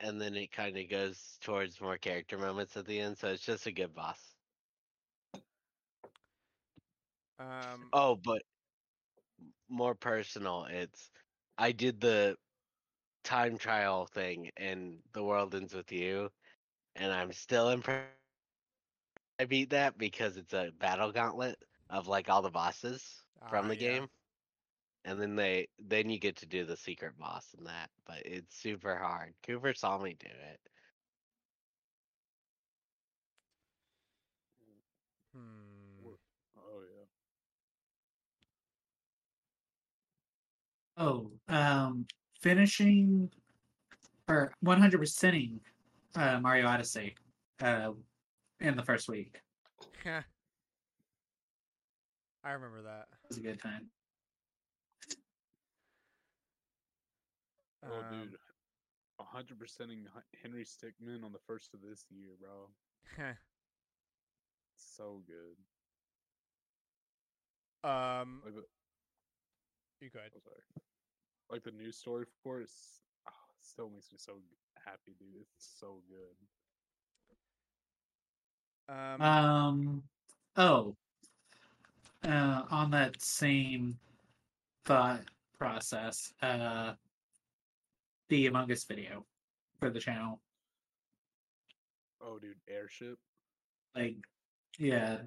and 0.00 0.20
then 0.20 0.34
it 0.36 0.50
kind 0.52 0.76
of 0.76 0.88
goes 0.88 1.38
towards 1.40 1.80
more 1.80 1.98
character 1.98 2.38
moments 2.38 2.76
at 2.76 2.86
the 2.86 3.00
end, 3.00 3.16
so 3.18 3.28
it's 3.28 3.44
just 3.44 3.66
a 3.66 3.72
good 3.72 3.94
boss. 3.94 4.34
Um. 7.38 7.92
Oh, 7.92 8.16
but 8.16 8.42
more 9.68 9.94
personal, 9.94 10.64
it's 10.68 11.10
I 11.58 11.72
did 11.72 12.00
the 12.00 12.36
time 13.24 13.58
trial 13.58 14.06
thing 14.06 14.50
and 14.56 14.98
The 15.12 15.22
World 15.24 15.54
Ends 15.54 15.74
With 15.74 15.92
You, 15.92 16.30
and 16.96 17.12
I'm 17.12 17.32
still 17.32 17.70
impressed. 17.70 18.08
I 19.40 19.44
beat 19.46 19.70
that 19.70 19.98
because 19.98 20.36
it's 20.36 20.52
a 20.52 20.70
battle 20.78 21.10
gauntlet 21.10 21.56
of 21.90 22.06
like 22.06 22.28
all 22.28 22.42
the 22.42 22.50
bosses 22.50 23.22
from 23.48 23.66
ah, 23.66 23.68
the 23.68 23.76
yeah. 23.76 23.80
game. 23.80 24.08
And 25.04 25.20
then 25.20 25.36
they 25.36 25.68
then 25.78 26.08
you 26.08 26.18
get 26.18 26.36
to 26.36 26.46
do 26.46 26.64
the 26.64 26.76
secret 26.76 27.18
boss 27.18 27.54
and 27.58 27.66
that, 27.66 27.90
but 28.06 28.22
it's 28.24 28.56
super 28.56 28.96
hard. 28.96 29.34
Cooper 29.46 29.74
saw 29.74 29.98
me 29.98 30.16
do 30.18 30.28
it. 30.28 30.60
Hmm. 35.34 36.08
Oh 36.56 36.80
yeah. 36.96 37.04
oh, 40.96 41.30
um, 41.48 42.06
finishing 42.40 43.30
or 44.28 44.52
one 44.60 44.80
hundred 44.80 45.00
percenting 45.00 45.60
uh, 46.16 46.38
Mario 46.40 46.66
Odyssey 46.66 47.14
uh, 47.62 47.90
in 48.60 48.76
the 48.76 48.82
first 48.82 49.08
week 49.08 49.40
Yeah, 50.04 50.22
I 52.44 52.52
remember 52.52 52.82
that. 52.82 53.06
It 53.10 53.28
was 53.30 53.38
a 53.38 53.40
good 53.40 53.60
time. 53.60 53.90
Oh 57.86 58.00
Um, 58.00 58.04
dude. 58.10 58.36
A 59.20 59.24
hundred 59.24 59.58
percenting 59.58 60.06
Henry 60.42 60.64
Stickmin 60.64 61.24
on 61.24 61.32
the 61.32 61.38
first 61.46 61.72
of 61.74 61.80
this 61.80 62.04
year, 62.10 62.32
bro. 62.40 62.68
So 64.76 65.22
good. 65.26 65.56
um. 67.88 68.42
Like 68.44 68.54
the, 68.54 68.64
You 70.00 70.10
go 70.10 70.18
ahead. 70.18 70.32
oh, 70.36 70.40
sorry. 70.42 70.62
Like 71.50 71.62
the 71.62 71.70
news 71.70 71.96
story 71.96 72.24
for 72.42 72.60
it, 72.60 72.64
s- 72.64 73.00
oh, 73.28 73.32
it 73.58 73.64
still 73.64 73.88
makes 73.90 74.10
me 74.10 74.18
so 74.18 74.32
g- 74.34 74.56
happy, 74.84 75.14
dude. 75.18 75.42
It's 75.56 75.68
so 75.80 76.00
good. 76.08 76.36
Um. 78.88 79.22
Um, 79.22 80.02
oh, 80.56 80.94
uh, 82.24 82.62
on 82.70 82.90
that 82.90 83.20
same 83.22 83.98
thought 84.84 85.22
process, 85.58 86.32
uh, 86.42 86.92
the 88.28 88.46
Among 88.46 88.70
Us 88.70 88.84
video 88.84 89.24
for 89.80 89.88
the 89.90 90.00
channel, 90.00 90.40
Oh, 92.20 92.38
dude, 92.38 92.56
airship. 92.68 93.18
like, 93.94 94.16
yeah, 94.78 95.18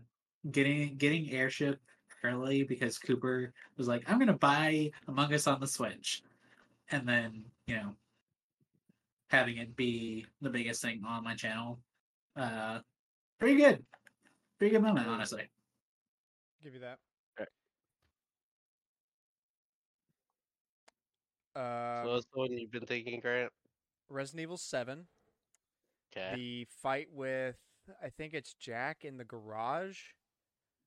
getting 0.52 0.96
getting 0.98 1.32
airship 1.32 1.80
early 2.24 2.64
because 2.64 3.00
Cooper 3.00 3.54
was 3.78 3.88
like, 3.88 4.08
"I'm 4.10 4.20
gonna 4.20 4.38
buy 4.38 4.92
Among 5.08 5.34
Us 5.34 5.48
on 5.48 5.60
the 5.60 5.68
Switch," 5.68 6.22
and 6.92 7.08
then 7.08 7.46
you 7.66 7.76
know, 7.78 7.96
having 9.30 9.58
it 9.58 9.76
be 9.76 10.26
the 10.42 10.50
biggest 10.50 10.82
thing 10.82 11.02
on 11.08 11.24
my 11.24 11.36
channel, 11.36 11.80
uh, 12.36 12.80
pretty 13.40 13.56
good, 13.56 13.84
pretty 14.60 14.74
good 14.74 14.82
moment, 14.82 15.08
honestly. 15.08 15.50
give 16.64 16.74
you 16.74 16.80
that. 16.80 17.00
Okay. 17.40 17.50
Uh, 21.56 22.04
so 22.04 22.14
what's 22.14 22.26
the 22.34 22.40
one 22.40 22.52
you've 22.52 22.72
been 22.72 22.86
thinking, 22.86 23.20
Grant? 23.20 23.52
Resident 24.10 24.42
Evil 24.42 24.58
Seven. 24.58 25.08
Okay. 26.16 26.36
The 26.36 26.68
fight 26.82 27.08
with 27.12 27.58
I 28.04 28.10
think 28.10 28.34
it's 28.34 28.54
Jack 28.54 29.04
in 29.04 29.18
the 29.18 29.24
garage. 29.24 30.00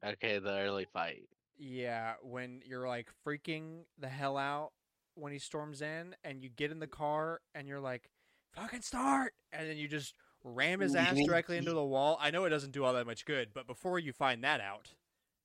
Okay, 0.04 0.38
the 0.38 0.58
early 0.58 0.86
fight. 0.92 1.28
Yeah, 1.58 2.14
when 2.22 2.62
you're 2.64 2.88
like 2.88 3.08
freaking 3.26 3.82
the 3.98 4.08
hell 4.08 4.36
out 4.36 4.72
when 5.14 5.32
he 5.32 5.38
storms 5.38 5.82
in, 5.82 6.14
and 6.24 6.42
you 6.42 6.48
get 6.48 6.70
in 6.70 6.78
the 6.78 6.86
car, 6.86 7.40
and 7.54 7.68
you're 7.68 7.80
like, 7.80 8.08
"Fucking 8.54 8.82
start!" 8.82 9.34
and 9.52 9.68
then 9.68 9.76
you 9.76 9.88
just 9.88 10.14
ram 10.42 10.80
his 10.80 10.94
ass 10.94 11.16
directly 11.24 11.56
into 11.56 11.72
the 11.72 11.84
wall. 11.84 12.16
I 12.20 12.30
know 12.30 12.44
it 12.44 12.50
doesn't 12.50 12.72
do 12.72 12.84
all 12.84 12.94
that 12.94 13.06
much 13.06 13.24
good, 13.24 13.52
but 13.52 13.66
before 13.66 13.98
you 13.98 14.12
find 14.12 14.42
that 14.44 14.60
out, 14.60 14.94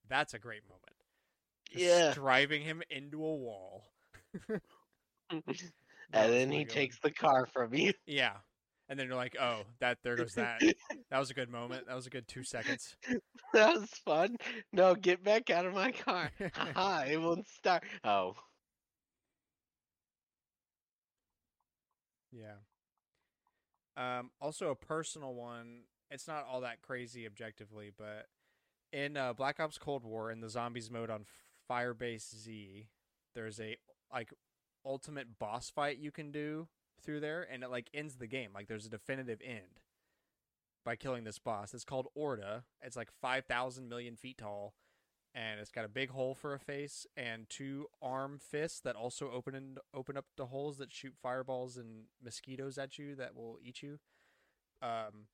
that's 0.07 0.34
a 0.34 0.40
great 0.40 0.64
moment. 0.68 0.84
Just 1.69 1.84
Yeah. 1.84 2.14
driving 2.14 2.61
him 2.61 2.82
into 2.90 3.23
a 3.26 3.36
wall. 3.36 3.91
And 6.14 6.32
then 6.32 6.52
he 6.52 6.65
takes 6.65 6.99
the 6.99 7.11
car 7.11 7.48
from 7.48 7.73
you. 7.73 7.91
Yeah, 8.06 8.38
and 8.88 8.99
then 8.99 9.07
you're 9.07 9.15
like, 9.15 9.36
"Oh, 9.40 9.64
that 9.80 9.98
there 10.03 10.15
goes 10.15 10.34
that." 10.36 10.61
that 11.10 11.19
was 11.19 11.32
a 11.32 11.34
good 11.34 11.49
moment. 11.49 11.88
That 11.88 11.95
was 11.95 12.06
a 12.06 12.11
good 12.11 12.27
two 12.27 12.44
seconds. 12.44 12.95
that 13.53 13.73
was 13.76 13.90
fun. 14.06 14.38
No, 14.72 14.94
get 14.95 15.23
back 15.23 15.49
out 15.49 15.65
of 15.65 15.73
my 15.73 15.91
car. 15.91 16.32
Haha, 16.53 17.06
it 17.07 17.18
won't 17.18 17.48
start. 17.48 17.84
Oh, 18.03 18.36
Yeah. 22.32 22.56
Um, 23.98 24.32
also 24.42 24.70
a 24.70 24.76
personal 24.76 25.34
one. 25.34 25.82
It's 26.12 26.28
not 26.28 26.46
all 26.50 26.62
that 26.62 26.82
crazy 26.82 27.26
objectively, 27.26 27.92
but 27.98 28.28
in 28.94 29.18
uh, 29.18 29.34
Black 29.34 29.60
Ops 29.60 29.78
Cold 29.78 30.04
War 30.04 30.32
in 30.32 30.42
the 30.42 30.50
zombies 30.50 30.92
mode 30.92 31.10
on 31.10 31.26
Firebase 31.70 32.36
Z, 32.36 32.88
there's 33.34 33.60
a 33.60 33.78
like 34.14 34.34
ultimate 34.86 35.40
boss 35.40 35.70
fight 35.70 35.98
you 35.98 36.12
can 36.12 36.32
do 36.32 36.68
through 37.02 37.20
there, 37.22 37.46
and 37.52 37.64
it 37.64 37.72
like 37.72 37.90
ends 37.94 38.16
the 38.16 38.28
game. 38.28 38.52
Like 38.54 38.68
there's 38.68 38.86
a 38.86 38.90
definitive 38.90 39.42
end. 39.44 39.82
by 40.86 40.96
killing 40.96 41.24
this 41.24 41.40
boss. 41.40 41.74
It's 41.74 41.84
called 41.84 42.08
Orda. 42.18 42.64
It's 42.82 42.96
like 42.96 43.10
5,000 43.22 43.90
million 43.90 44.16
feet 44.16 44.38
tall, 44.38 44.74
and 45.36 45.60
it's 45.60 45.70
got 45.70 45.84
a 45.84 45.90
big 45.90 46.12
hole 46.12 46.34
for 46.34 46.53
a 46.53 46.60
face 46.60 47.06
and 47.18 47.49
two 47.49 47.88
arm 48.02 48.40
fists 48.40 48.80
that 48.80 48.95
also 48.95 49.30
open 49.32 49.53
and 49.53 49.80
open 49.94 50.16
up 50.16 50.26
the 50.38 50.45
holes 50.45 50.78
that 50.78 50.94
shoot 50.94 51.14
fireballs 51.22 51.76
and 51.76 52.06
mosquitoes 52.24 52.78
at 52.78 52.98
you 52.98 53.16
that 53.16 53.36
will 53.36 53.60
eat 53.62 53.84
you. 53.84 53.99
Um, 54.82 55.28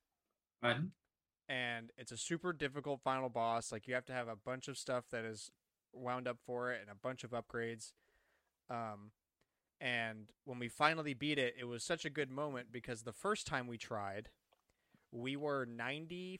and 1.48 1.92
it's 2.00 2.12
a 2.12 2.18
super 2.18 2.52
difficult 2.52 3.00
final 3.04 3.30
boss. 3.30 3.72
Like 3.72 3.88
you 3.88 3.94
have 3.94 4.06
to 4.06 4.14
have 4.14 4.28
a 4.28 4.36
bunch 4.36 4.68
of 4.68 4.78
stuff 4.78 5.06
that 5.12 5.24
is 5.24 5.52
wound 5.94 6.28
up 6.28 6.38
for 6.46 6.72
it 6.72 6.80
and 6.82 6.90
a 6.90 6.96
bunch 6.96 7.24
of 7.24 7.32
upgrades. 7.32 7.92
Um, 8.72 9.12
and 9.80 10.30
when 10.46 10.58
we 10.58 10.68
finally 10.68 11.14
beat 11.14 11.38
it, 11.38 11.56
it 11.60 11.66
was 11.66 11.84
such 11.84 12.06
a 12.06 12.10
good 12.10 12.32
moment 12.32 12.68
because 12.72 13.04
the 13.04 13.14
first 13.14 13.46
time 13.46 13.68
we 13.68 13.78
tried, 13.78 14.30
we 15.12 15.36
were 15.36 15.68
95% 15.68 16.40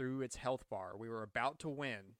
through 0.00 0.22
its 0.22 0.36
health 0.36 0.64
bar. 0.70 0.92
We 0.96 1.10
were 1.10 1.22
about 1.22 1.58
to 1.58 1.68
win, 1.68 2.16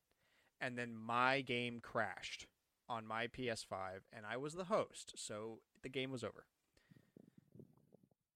and 0.61 0.77
then 0.77 0.95
my 0.95 1.41
game 1.41 1.81
crashed 1.81 2.47
on 2.91 3.07
my 3.07 3.27
PS5, 3.27 4.01
and 4.13 4.27
I 4.31 4.37
was 4.37 4.53
the 4.53 4.65
host, 4.65 5.15
so 5.17 5.61
the 5.83 5.89
game 5.89 6.11
was 6.11 6.23
over. 6.23 6.45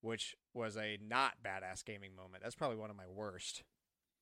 Which 0.00 0.34
was 0.54 0.78
a 0.78 0.98
not 1.06 1.34
badass 1.44 1.84
gaming 1.84 2.16
moment. 2.16 2.42
That's 2.42 2.54
probably 2.54 2.78
one 2.78 2.88
of 2.88 2.96
my 2.96 3.06
worst. 3.06 3.64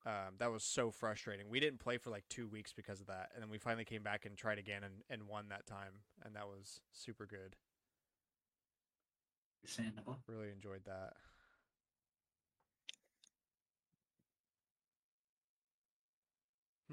Um, 0.05 0.35
that 0.39 0.51
was 0.51 0.65
so 0.65 0.91
frustrating. 0.91 1.47
We 1.49 1.61
didn't 1.61 1.79
play 1.79 1.97
for 1.97 2.09
like 2.09 2.25
two 2.27 2.49
weeks 2.49 2.73
because 2.73 2.99
of 2.99 3.07
that, 3.07 3.29
and 3.33 3.41
then 3.41 3.49
we 3.49 3.57
finally 3.57 3.85
came 3.85 4.03
back 4.03 4.25
and 4.25 4.35
tried 4.35 4.59
again 4.59 4.83
and, 4.83 4.95
and 5.09 5.29
won 5.29 5.45
that 5.49 5.65
time, 5.65 6.01
and 6.25 6.35
that 6.35 6.47
was 6.47 6.81
super 6.91 7.25
good. 7.25 7.55
Understandable. 9.63 10.19
Really 10.27 10.51
enjoyed 10.51 10.83
that. 10.83 11.13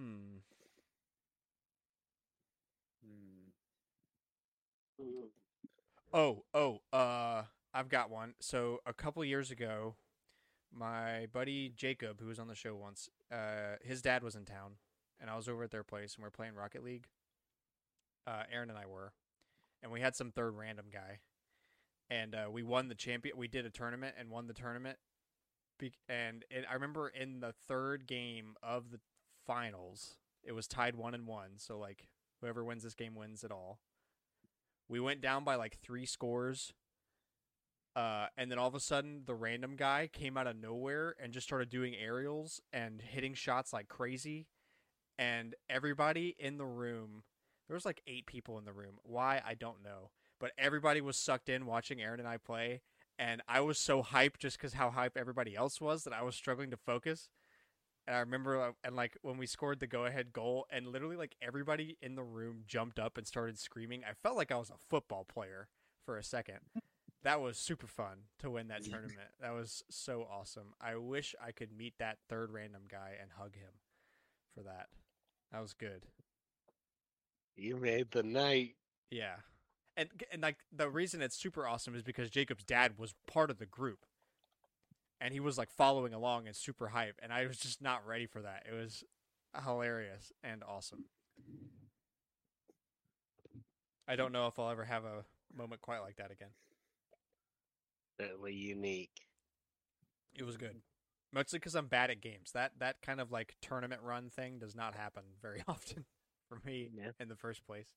Hmm. 0.00 0.40
Hmm. 4.98 5.26
Oh, 6.12 6.44
oh, 6.54 6.80
uh, 6.92 7.44
I've 7.72 7.88
got 7.88 8.10
one. 8.10 8.34
So 8.40 8.80
a 8.86 8.92
couple 8.92 9.24
years 9.24 9.50
ago, 9.50 9.96
my 10.72 11.26
buddy 11.32 11.72
Jacob, 11.76 12.20
who 12.20 12.28
was 12.28 12.38
on 12.38 12.48
the 12.48 12.56
show 12.56 12.76
once, 12.76 13.10
uh, 13.32 13.76
his 13.82 14.02
dad 14.02 14.22
was 14.22 14.36
in 14.36 14.44
town, 14.46 14.74
and 15.20 15.30
I 15.30 15.36
was 15.36 15.48
over 15.48 15.64
at 15.64 15.72
their 15.72 15.84
place, 15.84 16.14
and 16.14 16.22
we 16.24 16.28
are 16.28 16.32
playing 16.32 16.54
Rocket 16.54 16.84
League. 16.84 17.08
Uh, 18.26 18.42
Aaron 18.52 18.70
and 18.70 18.78
I 18.78 18.86
were, 18.86 19.12
and 19.82 19.92
we 19.92 20.00
had 20.00 20.16
some 20.16 20.30
third 20.32 20.52
random 20.56 20.86
guy, 20.92 21.20
and 22.10 22.34
uh, 22.34 22.48
we 22.50 22.62
won 22.62 22.88
the 22.88 22.96
champion. 22.96 23.36
We 23.36 23.48
did 23.48 23.66
a 23.66 23.70
tournament 23.70 24.16
and 24.18 24.30
won 24.30 24.46
the 24.46 24.54
tournament. 24.54 24.98
Be- 25.78 25.94
and 26.08 26.44
it, 26.50 26.64
I 26.70 26.74
remember 26.74 27.08
in 27.08 27.40
the 27.40 27.52
third 27.68 28.06
game 28.06 28.56
of 28.62 28.90
the 28.92 29.00
finals, 29.46 30.16
it 30.42 30.52
was 30.52 30.66
tied 30.66 30.96
one 30.96 31.14
and 31.14 31.26
one. 31.26 31.50
So 31.56 31.78
like 31.78 32.08
whoever 32.40 32.64
wins 32.64 32.82
this 32.82 32.94
game 32.94 33.14
wins 33.14 33.44
it 33.44 33.50
all. 33.50 33.78
We 34.88 35.00
went 35.00 35.20
down 35.20 35.44
by 35.44 35.54
like 35.54 35.78
three 35.78 36.06
scores. 36.06 36.72
Uh, 37.96 38.26
and 38.36 38.50
then 38.50 38.58
all 38.58 38.68
of 38.68 38.74
a 38.74 38.80
sudden, 38.80 39.22
the 39.26 39.34
random 39.34 39.74
guy 39.76 40.08
came 40.12 40.36
out 40.36 40.46
of 40.46 40.56
nowhere 40.56 41.14
and 41.20 41.32
just 41.32 41.46
started 41.46 41.70
doing 41.70 41.94
aerials 41.94 42.60
and 42.72 43.02
hitting 43.02 43.34
shots 43.34 43.72
like 43.72 43.88
crazy. 43.88 44.46
And 45.18 45.54
everybody 45.68 46.34
in 46.38 46.56
the 46.56 46.66
room, 46.66 47.24
there 47.68 47.74
was 47.74 47.84
like 47.84 48.00
eight 48.06 48.26
people 48.26 48.58
in 48.58 48.64
the 48.64 48.72
room. 48.72 48.94
Why 49.02 49.42
I 49.46 49.54
don't 49.54 49.82
know, 49.82 50.10
but 50.40 50.52
everybody 50.56 51.00
was 51.00 51.16
sucked 51.16 51.48
in 51.48 51.66
watching 51.66 52.00
Aaron 52.00 52.20
and 52.20 52.28
I 52.28 52.36
play. 52.36 52.80
And 53.18 53.42
I 53.46 53.60
was 53.60 53.78
so 53.78 54.02
hyped 54.02 54.38
just 54.38 54.56
because 54.56 54.72
how 54.72 54.90
hype 54.90 55.16
everybody 55.16 55.54
else 55.54 55.78
was 55.78 56.04
that 56.04 56.14
I 56.14 56.22
was 56.22 56.34
struggling 56.34 56.70
to 56.70 56.76
focus. 56.78 57.28
And 58.06 58.16
I 58.16 58.20
remember, 58.20 58.60
uh, 58.60 58.72
and 58.82 58.96
like 58.96 59.16
when 59.22 59.38
we 59.38 59.46
scored 59.46 59.80
the 59.80 59.86
go-ahead 59.86 60.32
goal, 60.32 60.66
and 60.70 60.86
literally 60.86 61.16
like 61.16 61.36
everybody 61.40 61.96
in 62.00 62.14
the 62.14 62.22
room 62.22 62.64
jumped 62.66 62.98
up 62.98 63.18
and 63.18 63.26
started 63.26 63.58
screaming. 63.58 64.02
I 64.04 64.14
felt 64.14 64.36
like 64.36 64.50
I 64.50 64.56
was 64.56 64.70
a 64.70 64.78
football 64.88 65.24
player 65.24 65.68
for 66.04 66.16
a 66.16 66.24
second. 66.24 66.60
That 67.22 67.40
was 67.40 67.58
super 67.58 67.86
fun 67.86 68.24
to 68.38 68.50
win 68.50 68.68
that 68.68 68.82
tournament. 68.82 69.28
That 69.40 69.52
was 69.52 69.84
so 69.90 70.26
awesome. 70.30 70.72
I 70.80 70.96
wish 70.96 71.34
I 71.44 71.52
could 71.52 71.70
meet 71.70 71.94
that 71.98 72.18
third 72.28 72.50
random 72.50 72.82
guy 72.90 73.12
and 73.20 73.30
hug 73.36 73.54
him 73.54 73.72
for 74.54 74.62
that. 74.62 74.88
That 75.52 75.60
was 75.60 75.74
good. 75.74 76.06
You 77.56 77.76
made 77.76 78.12
the 78.12 78.22
night. 78.22 78.76
Yeah. 79.10 79.36
And 79.96 80.08
and 80.32 80.40
like 80.40 80.58
the 80.72 80.88
reason 80.88 81.20
it's 81.20 81.36
super 81.36 81.66
awesome 81.66 81.94
is 81.94 82.02
because 82.02 82.30
Jacob's 82.30 82.64
dad 82.64 82.96
was 82.96 83.14
part 83.26 83.50
of 83.50 83.58
the 83.58 83.66
group. 83.66 84.06
And 85.20 85.34
he 85.34 85.40
was 85.40 85.58
like 85.58 85.70
following 85.70 86.14
along 86.14 86.46
and 86.46 86.56
super 86.56 86.88
hype 86.88 87.18
and 87.22 87.32
I 87.32 87.46
was 87.46 87.58
just 87.58 87.82
not 87.82 88.06
ready 88.06 88.26
for 88.26 88.40
that. 88.42 88.64
It 88.70 88.74
was 88.74 89.04
hilarious 89.64 90.32
and 90.42 90.62
awesome. 90.66 91.04
I 94.08 94.16
don't 94.16 94.32
know 94.32 94.46
if 94.46 94.58
I'll 94.58 94.70
ever 94.70 94.84
have 94.84 95.04
a 95.04 95.24
moment 95.54 95.82
quite 95.82 96.00
like 96.00 96.16
that 96.16 96.30
again. 96.30 96.48
Certainly 98.20 98.54
unique. 98.54 99.10
It 100.34 100.44
was 100.44 100.56
good. 100.56 100.76
Mostly 101.32 101.58
because 101.58 101.74
I'm 101.74 101.86
bad 101.86 102.10
at 102.10 102.20
games. 102.20 102.52
That 102.52 102.72
that 102.78 103.02
kind 103.02 103.20
of 103.20 103.30
like 103.30 103.54
tournament 103.62 104.00
run 104.02 104.30
thing 104.30 104.58
does 104.58 104.74
not 104.74 104.94
happen 104.94 105.22
very 105.40 105.62
often 105.68 106.04
for 106.48 106.58
me 106.64 106.90
Yeah. 106.94 107.10
in 107.20 107.28
the 107.28 107.36
first 107.36 107.64
place. 107.66 107.88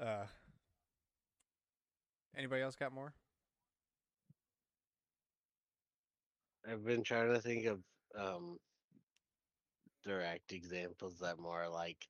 Uh, 0.00 0.26
anybody 2.36 2.62
else 2.62 2.76
got 2.76 2.92
more? 2.92 3.12
I've 6.70 6.84
been 6.84 7.02
trying 7.02 7.32
to 7.32 7.40
think 7.40 7.66
of 7.66 7.80
um 8.18 8.58
direct 10.04 10.52
examples 10.52 11.18
that 11.20 11.38
more 11.38 11.68
like 11.68 12.06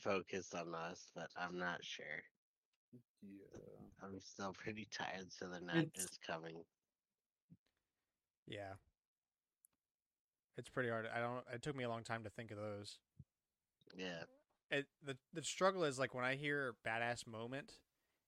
focus 0.00 0.52
on 0.54 0.74
us, 0.74 1.10
but 1.14 1.28
I'm 1.36 1.58
not 1.58 1.84
sure. 1.84 2.22
Yeah. 3.22 3.60
I'm 4.02 4.20
still 4.20 4.52
pretty 4.52 4.86
tired, 4.90 5.32
so 5.32 5.48
the 5.48 5.60
nap 5.60 5.76
It's- 5.76 6.04
is 6.04 6.18
coming. 6.26 6.64
Yeah, 8.46 8.74
it's 10.58 10.68
pretty 10.68 10.90
hard. 10.90 11.06
I 11.06 11.18
don't. 11.18 11.42
It 11.52 11.62
took 11.62 11.74
me 11.74 11.84
a 11.84 11.88
long 11.88 12.04
time 12.04 12.24
to 12.24 12.30
think 12.30 12.50
of 12.50 12.58
those. 12.58 12.98
Yeah. 13.96 14.24
It 14.70 14.86
the 15.02 15.16
the 15.32 15.42
struggle 15.42 15.84
is 15.84 15.98
like 15.98 16.14
when 16.14 16.24
I 16.24 16.34
hear 16.34 16.74
badass 16.86 17.26
moment, 17.26 17.72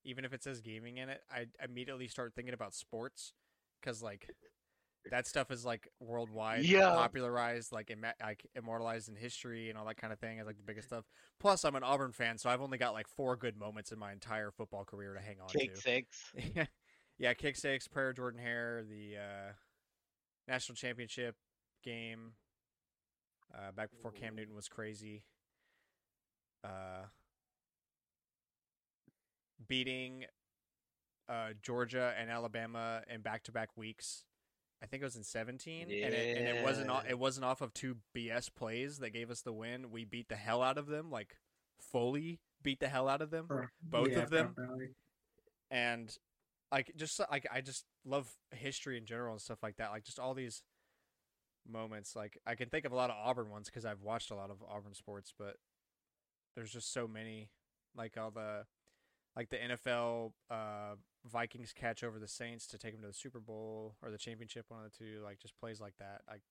even 0.04 0.24
if 0.24 0.32
it 0.32 0.42
says 0.42 0.62
gaming 0.62 0.96
in 0.96 1.10
it, 1.10 1.22
I 1.30 1.46
immediately 1.62 2.08
start 2.08 2.34
thinking 2.34 2.54
about 2.54 2.74
sports 2.74 3.34
because 3.80 4.02
like 4.02 4.30
that 5.10 5.26
stuff 5.26 5.50
is 5.50 5.64
like 5.64 5.88
worldwide 6.00 6.64
Yeah. 6.64 6.90
popularized, 6.90 7.72
like 7.72 7.94
like 8.22 8.46
immortalized 8.54 9.08
in 9.08 9.16
history 9.16 9.68
and 9.70 9.78
all 9.78 9.86
that 9.86 9.96
kind 9.96 10.12
of 10.12 10.18
thing. 10.18 10.38
Is 10.38 10.46
like 10.46 10.56
the 10.56 10.62
biggest 10.62 10.88
stuff. 10.88 11.04
Plus, 11.38 11.64
I'm 11.64 11.74
an 11.76 11.82
Auburn 11.82 12.12
fan, 12.12 12.38
so 12.38 12.50
I've 12.50 12.60
only 12.60 12.78
got 12.78 12.92
like 12.92 13.08
four 13.08 13.36
good 13.36 13.56
moments 13.56 13.92
in 13.92 13.98
my 13.98 14.12
entire 14.12 14.50
football 14.50 14.84
career 14.84 15.14
to 15.14 15.20
hang 15.20 15.40
on 15.40 15.48
Kick 15.48 15.74
to. 15.74 15.80
six. 15.80 16.32
yeah, 17.18 17.34
kick 17.34 17.56
six, 17.56 17.88
prayer 17.88 18.12
Jordan 18.12 18.40
Hare, 18.40 18.84
the 18.88 19.16
uh, 19.16 19.52
national 20.48 20.76
championship 20.76 21.36
game 21.84 22.32
uh, 23.54 23.72
back 23.72 23.90
before 23.90 24.10
Cam 24.12 24.34
Newton 24.36 24.54
was 24.54 24.68
crazy. 24.68 25.22
Uh, 26.64 27.06
beating 29.68 30.24
uh, 31.28 31.48
Georgia 31.62 32.12
and 32.18 32.30
Alabama 32.30 33.02
in 33.12 33.20
back-to-back 33.20 33.70
weeks. 33.76 34.24
I 34.82 34.86
think 34.86 35.02
it 35.02 35.06
was 35.06 35.16
in 35.16 35.24
17, 35.24 35.82
and, 35.82 35.90
it, 35.90 36.36
and 36.38 36.46
it 36.58 36.62
wasn't 36.64 36.90
it 37.08 37.18
wasn't 37.18 37.44
off 37.46 37.60
of 37.62 37.72
two 37.72 37.96
BS 38.14 38.50
plays 38.54 38.98
that 38.98 39.10
gave 39.10 39.30
us 39.30 39.40
the 39.40 39.52
win. 39.52 39.90
We 39.90 40.04
beat 40.04 40.28
the 40.28 40.36
hell 40.36 40.62
out 40.62 40.76
of 40.78 40.86
them, 40.86 41.10
like 41.10 41.36
fully 41.80 42.40
beat 42.62 42.80
the 42.80 42.88
hell 42.88 43.08
out 43.08 43.22
of 43.22 43.30
them 43.30 43.46
Or- 43.50 43.70
Both 43.82 44.08
yeah, 44.12 44.18
of 44.20 44.30
them? 44.30 44.54
properly. 44.54 44.90
and 45.70 46.14
like 46.72 46.92
just 46.96 47.20
like 47.30 47.46
I 47.52 47.60
just 47.60 47.84
love 48.04 48.28
history 48.50 48.98
in 48.98 49.06
general 49.06 49.32
and 49.32 49.40
stuff 49.40 49.62
like 49.62 49.76
that. 49.76 49.90
Like 49.90 50.04
just 50.04 50.18
all 50.18 50.34
these 50.34 50.62
moments. 51.66 52.14
Like 52.16 52.38
I 52.46 52.54
can 52.54 52.68
think 52.68 52.84
of 52.84 52.92
a 52.92 52.96
lot 52.96 53.10
of 53.10 53.16
Auburn 53.22 53.50
ones 53.50 53.66
because 53.66 53.84
I've 53.84 54.02
watched 54.02 54.30
a 54.30 54.34
lot 54.34 54.50
of 54.50 54.62
Auburn 54.68 54.94
sports, 54.94 55.32
but 55.38 55.56
there's 56.54 56.72
just 56.72 56.92
so 56.92 57.06
many. 57.08 57.50
Like 57.96 58.16
all 58.18 58.30
the 58.30 58.64
like 59.36 59.50
the 59.50 59.56
NFL 59.58 60.32
uh, 60.50 60.94
Vikings 61.30 61.72
catch 61.74 62.02
over 62.02 62.18
the 62.18 62.28
Saints 62.28 62.66
to 62.68 62.78
take 62.78 62.92
them 62.92 63.02
to 63.02 63.08
the 63.08 63.12
Super 63.14 63.40
Bowl 63.40 63.96
or 64.02 64.10
the 64.10 64.18
championship, 64.18 64.66
one 64.68 64.82
of 64.84 64.90
the 64.90 64.96
two. 64.96 65.20
Like 65.22 65.38
just 65.40 65.58
plays 65.58 65.80
like 65.80 65.96
that. 65.98 66.22
Like 66.28 66.42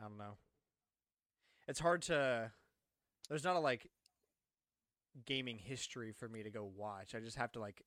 I 0.00 0.04
don't 0.04 0.18
know. 0.18 0.36
It's 1.68 1.80
hard 1.80 2.02
to. 2.02 2.52
There's 3.28 3.44
not 3.44 3.56
a 3.56 3.60
like 3.60 3.90
gaming 5.24 5.58
history 5.58 6.12
for 6.12 6.28
me 6.28 6.42
to 6.42 6.50
go 6.50 6.70
watch. 6.76 7.14
I 7.14 7.20
just 7.20 7.36
have 7.38 7.50
to 7.52 7.60
like 7.60 7.82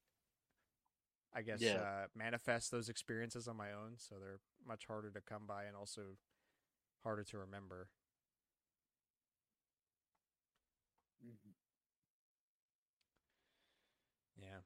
I 1.34 1.44
guess 1.44 1.62
Yeah. 1.62 1.76
uh, 1.76 2.08
manifest 2.16 2.72
those 2.72 2.90
experiences 2.90 3.48
on 3.48 3.56
my 3.56 3.72
own, 3.72 3.94
so 3.98 4.16
they're 4.20 4.40
much 4.68 4.86
harder 4.88 5.12
to 5.12 5.22
come 5.22 5.44
by 5.48 5.66
and 5.66 5.76
also 5.76 6.18
harder 7.04 7.24
to 7.26 7.38
remember. 7.38 7.90
Yeah. 14.42 14.60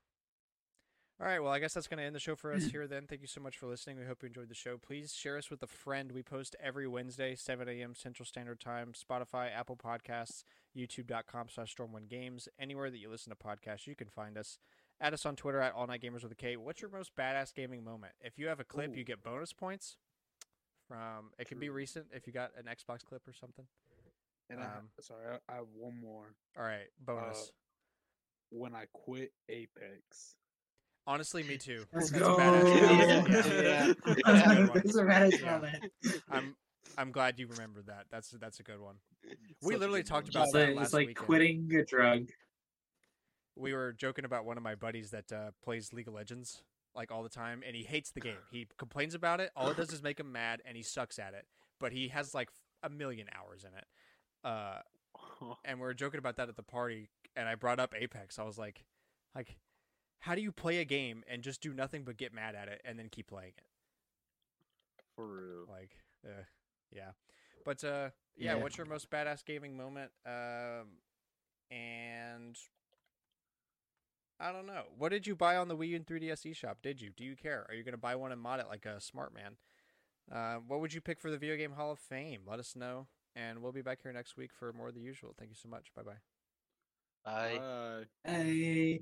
All 1.22 1.28
right, 1.28 1.42
well, 1.42 1.54
I 1.54 1.60
guess 1.60 1.74
that's 1.74 1.88
going 1.88 2.00
to 2.00 2.04
end 2.04 2.16
the 2.16 2.20
show 2.20 2.36
for 2.36 2.52
us 2.52 2.66
here 2.66 2.88
then. 2.88 3.06
Thank 3.08 3.22
you 3.22 3.28
so 3.28 3.40
much 3.40 3.58
for 3.58 3.68
listening. 3.68 3.98
We 4.00 4.06
hope 4.06 4.24
you 4.24 4.28
enjoyed 4.28 4.50
the 4.50 4.56
show. 4.56 4.78
Please 4.78 5.14
share 5.14 5.38
us 5.38 5.50
with 5.50 5.62
a 5.62 5.68
friend. 5.68 6.12
We 6.12 6.24
post 6.24 6.56
every 6.62 6.88
Wednesday, 6.88 7.36
7 7.36 7.70
a.m. 7.70 7.94
Central 7.94 8.26
Standard 8.26 8.60
Time, 8.60 8.94
Spotify, 8.94 9.50
Apple 9.56 9.78
Podcasts, 9.78 10.44
youtube.com 10.76 11.50
slash 11.50 11.76
storm1games. 11.76 12.48
Anywhere 12.60 12.90
that 12.90 12.98
you 12.98 13.10
listen 13.10 13.30
to 13.32 13.38
podcasts, 13.38 13.86
you 13.86 13.96
can 13.96 14.10
find 14.10 14.38
us. 14.38 14.58
Add 15.00 15.14
us 15.14 15.26
on 15.26 15.36
Twitter 15.36 15.62
at 15.62 15.74
All 15.74 15.86
Night 15.88 16.02
Gamers 16.02 16.24
with 16.24 16.32
a 16.32 16.36
K. 16.36 16.58
What's 16.58 16.82
your 16.82 16.90
most 16.92 17.16
badass 17.16 17.54
gaming 17.54 17.84
moment? 17.84 18.14
If 18.20 18.40
you 18.40 18.48
have 18.48 18.60
a 18.60 18.66
clip, 18.66 18.92
Ooh. 18.92 18.98
you 18.98 19.04
get 19.04 19.24
bonus 19.24 19.54
points. 19.54 19.98
From 20.88 21.30
It 21.38 21.48
can 21.48 21.60
be 21.60 21.70
recent 21.70 22.08
if 22.12 22.28
you 22.28 22.34
got 22.34 22.52
an 22.58 22.66
Xbox 22.66 23.06
clip 23.06 23.26
or 23.28 23.34
something. 23.34 23.66
And 24.50 24.60
I, 24.60 24.64
Um, 24.64 24.90
sorry, 25.00 25.38
I, 25.48 25.54
I 25.54 25.56
have 25.58 25.68
one 25.74 26.00
more. 26.02 26.34
All 26.58 26.64
right, 26.64 26.88
bonus. 27.00 27.52
When 28.56 28.76
I 28.76 28.86
quit 28.94 29.32
Apex. 29.50 30.36
Honestly, 31.08 31.44
me 31.44 31.58
too. 31.58 31.84
Let's 31.92 32.12
That's 32.12 32.22
a 32.24 32.26
go. 32.26 32.38
badass 32.38 32.82
moment. 32.82 33.46
Yeah. 33.64 33.94
That's 34.06 34.52
a 34.52 34.56
good 34.56 34.70
one. 34.70 34.82
That's 34.84 34.96
a 34.96 35.04
badass 35.04 35.46
moment. 35.46 35.92
I'm 36.32 36.56
I'm 36.98 37.12
glad 37.12 37.40
you 37.40 37.48
remembered 37.48 37.88
that. 37.88 38.06
That's 38.12 38.30
that's 38.32 38.60
a 38.60 38.64
good 38.64 38.80
one. 38.80 38.96
Such 39.28 39.38
We 39.64 39.76
a 39.76 39.78
literally 39.78 40.04
talked 40.04 40.28
one. 40.34 40.44
about 40.44 40.44
It's 40.46 40.54
that 40.54 40.68
like, 40.68 40.76
last 40.78 40.86
it's 40.86 40.94
like 40.94 41.08
weekend. 41.08 41.26
quitting 41.26 41.76
a 41.76 41.84
drug. 41.84 42.30
We 43.56 43.74
were 43.74 43.94
joking 43.94 44.26
about 44.26 44.46
one 44.46 44.58
of 44.58 44.64
my 44.64 44.76
buddies 44.76 45.12
that 45.12 45.32
uh, 45.32 45.52
plays 45.64 45.94
League 45.94 46.08
of 46.08 46.14
Legends 46.14 46.62
like 46.96 47.12
all 47.12 47.24
the 47.24 47.30
time, 47.30 47.64
and 47.66 47.76
he 47.76 47.84
hates 47.84 48.12
the 48.12 48.20
game. 48.20 48.38
He 48.52 48.68
complains 48.78 49.16
about 49.16 49.40
it. 49.40 49.52
All 49.56 49.70
it 49.70 49.78
does 49.78 49.92
is 49.92 50.04
make 50.04 50.20
him 50.20 50.32
mad, 50.32 50.62
and 50.66 50.78
he 50.78 50.84
sucks 50.84 51.18
at 51.20 51.34
it. 51.34 51.46
But 51.80 51.92
he 51.92 52.10
has 52.10 52.34
like 52.36 52.50
a 52.84 52.90
million 52.90 53.28
hours 53.36 53.64
in 53.64 53.72
it. 53.78 53.86
Uh, 54.44 54.80
and 55.66 55.80
we 55.80 55.84
were 55.86 55.94
joking 55.94 56.18
about 56.20 56.36
that 56.38 56.50
at 56.50 56.56
the 56.56 56.64
party, 56.64 57.10
and 57.36 57.48
I 57.48 57.56
brought 57.56 57.80
up 57.80 57.94
Apex. 57.98 58.40
I 58.40 58.44
was 58.44 58.58
like, 58.58 58.84
like, 59.36 59.58
how 60.20 60.36
do 60.36 60.42
you 60.42 60.52
play 60.52 60.80
a 60.80 60.86
game 60.86 61.24
and 61.28 61.42
just 61.44 61.62
do 61.62 61.74
nothing 61.74 62.04
but 62.04 62.18
get 62.18 62.34
mad 62.34 62.56
at 62.56 62.68
it 62.68 62.82
and 62.86 62.98
then 62.98 63.10
keep 63.10 63.28
playing 63.28 63.54
it? 63.58 63.66
For 65.16 65.28
real. 65.28 65.66
Like, 65.70 65.98
uh, 66.26 66.44
yeah. 66.92 67.12
But 67.66 67.84
uh, 67.84 68.10
yeah, 68.36 68.56
Yeah. 68.56 68.62
what's 68.64 68.78
your 68.78 68.86
most 68.88 69.10
badass 69.10 69.44
gaming 69.46 69.76
moment? 69.78 70.12
Um, 70.26 70.98
and 71.72 72.58
I 74.40 74.52
don't 74.52 74.66
know. 74.66 74.84
What 74.98 75.10
did 75.10 75.26
you 75.28 75.36
buy 75.36 75.56
on 75.58 75.68
the 75.68 75.78
Wii 75.78 75.90
U 75.90 75.96
and 75.98 76.06
3DS 76.06 76.46
eShop? 76.52 76.76
Did 76.82 77.02
you? 77.02 77.12
Do 77.16 77.24
you 77.24 77.36
care? 77.36 77.66
Are 77.70 77.76
you 77.76 77.84
going 77.84 77.94
to 77.94 77.98
buy 77.98 78.16
one 78.16 78.32
and 78.32 78.42
mod 78.42 78.60
it 78.60 78.68
like 78.68 78.86
a 78.86 79.00
smart 79.00 79.34
man? 79.34 79.58
Uh, 80.32 80.56
what 80.68 80.80
would 80.80 80.94
you 80.94 81.02
pick 81.02 81.20
for 81.20 81.30
the 81.30 81.38
Video 81.38 81.56
Game 81.58 81.74
Hall 81.74 81.92
of 81.92 82.00
Fame? 82.00 82.42
Let 82.48 82.60
us 82.60 82.76
know. 82.76 83.08
And 83.36 83.62
we'll 83.62 83.72
be 83.72 83.82
back 83.82 84.00
here 84.04 84.14
next 84.14 84.38
week 84.38 84.52
for 84.54 84.72
more 84.74 84.90
of 84.90 84.94
the 84.96 85.02
usual. 85.02 85.34
Thank 85.38 85.50
you 85.52 85.56
so 85.56 85.70
much. 85.70 85.94
Bye 85.96 86.04
bye. 86.04 86.33
I 87.26 87.58
Bye. 87.58 88.06
Hey. 88.26 89.02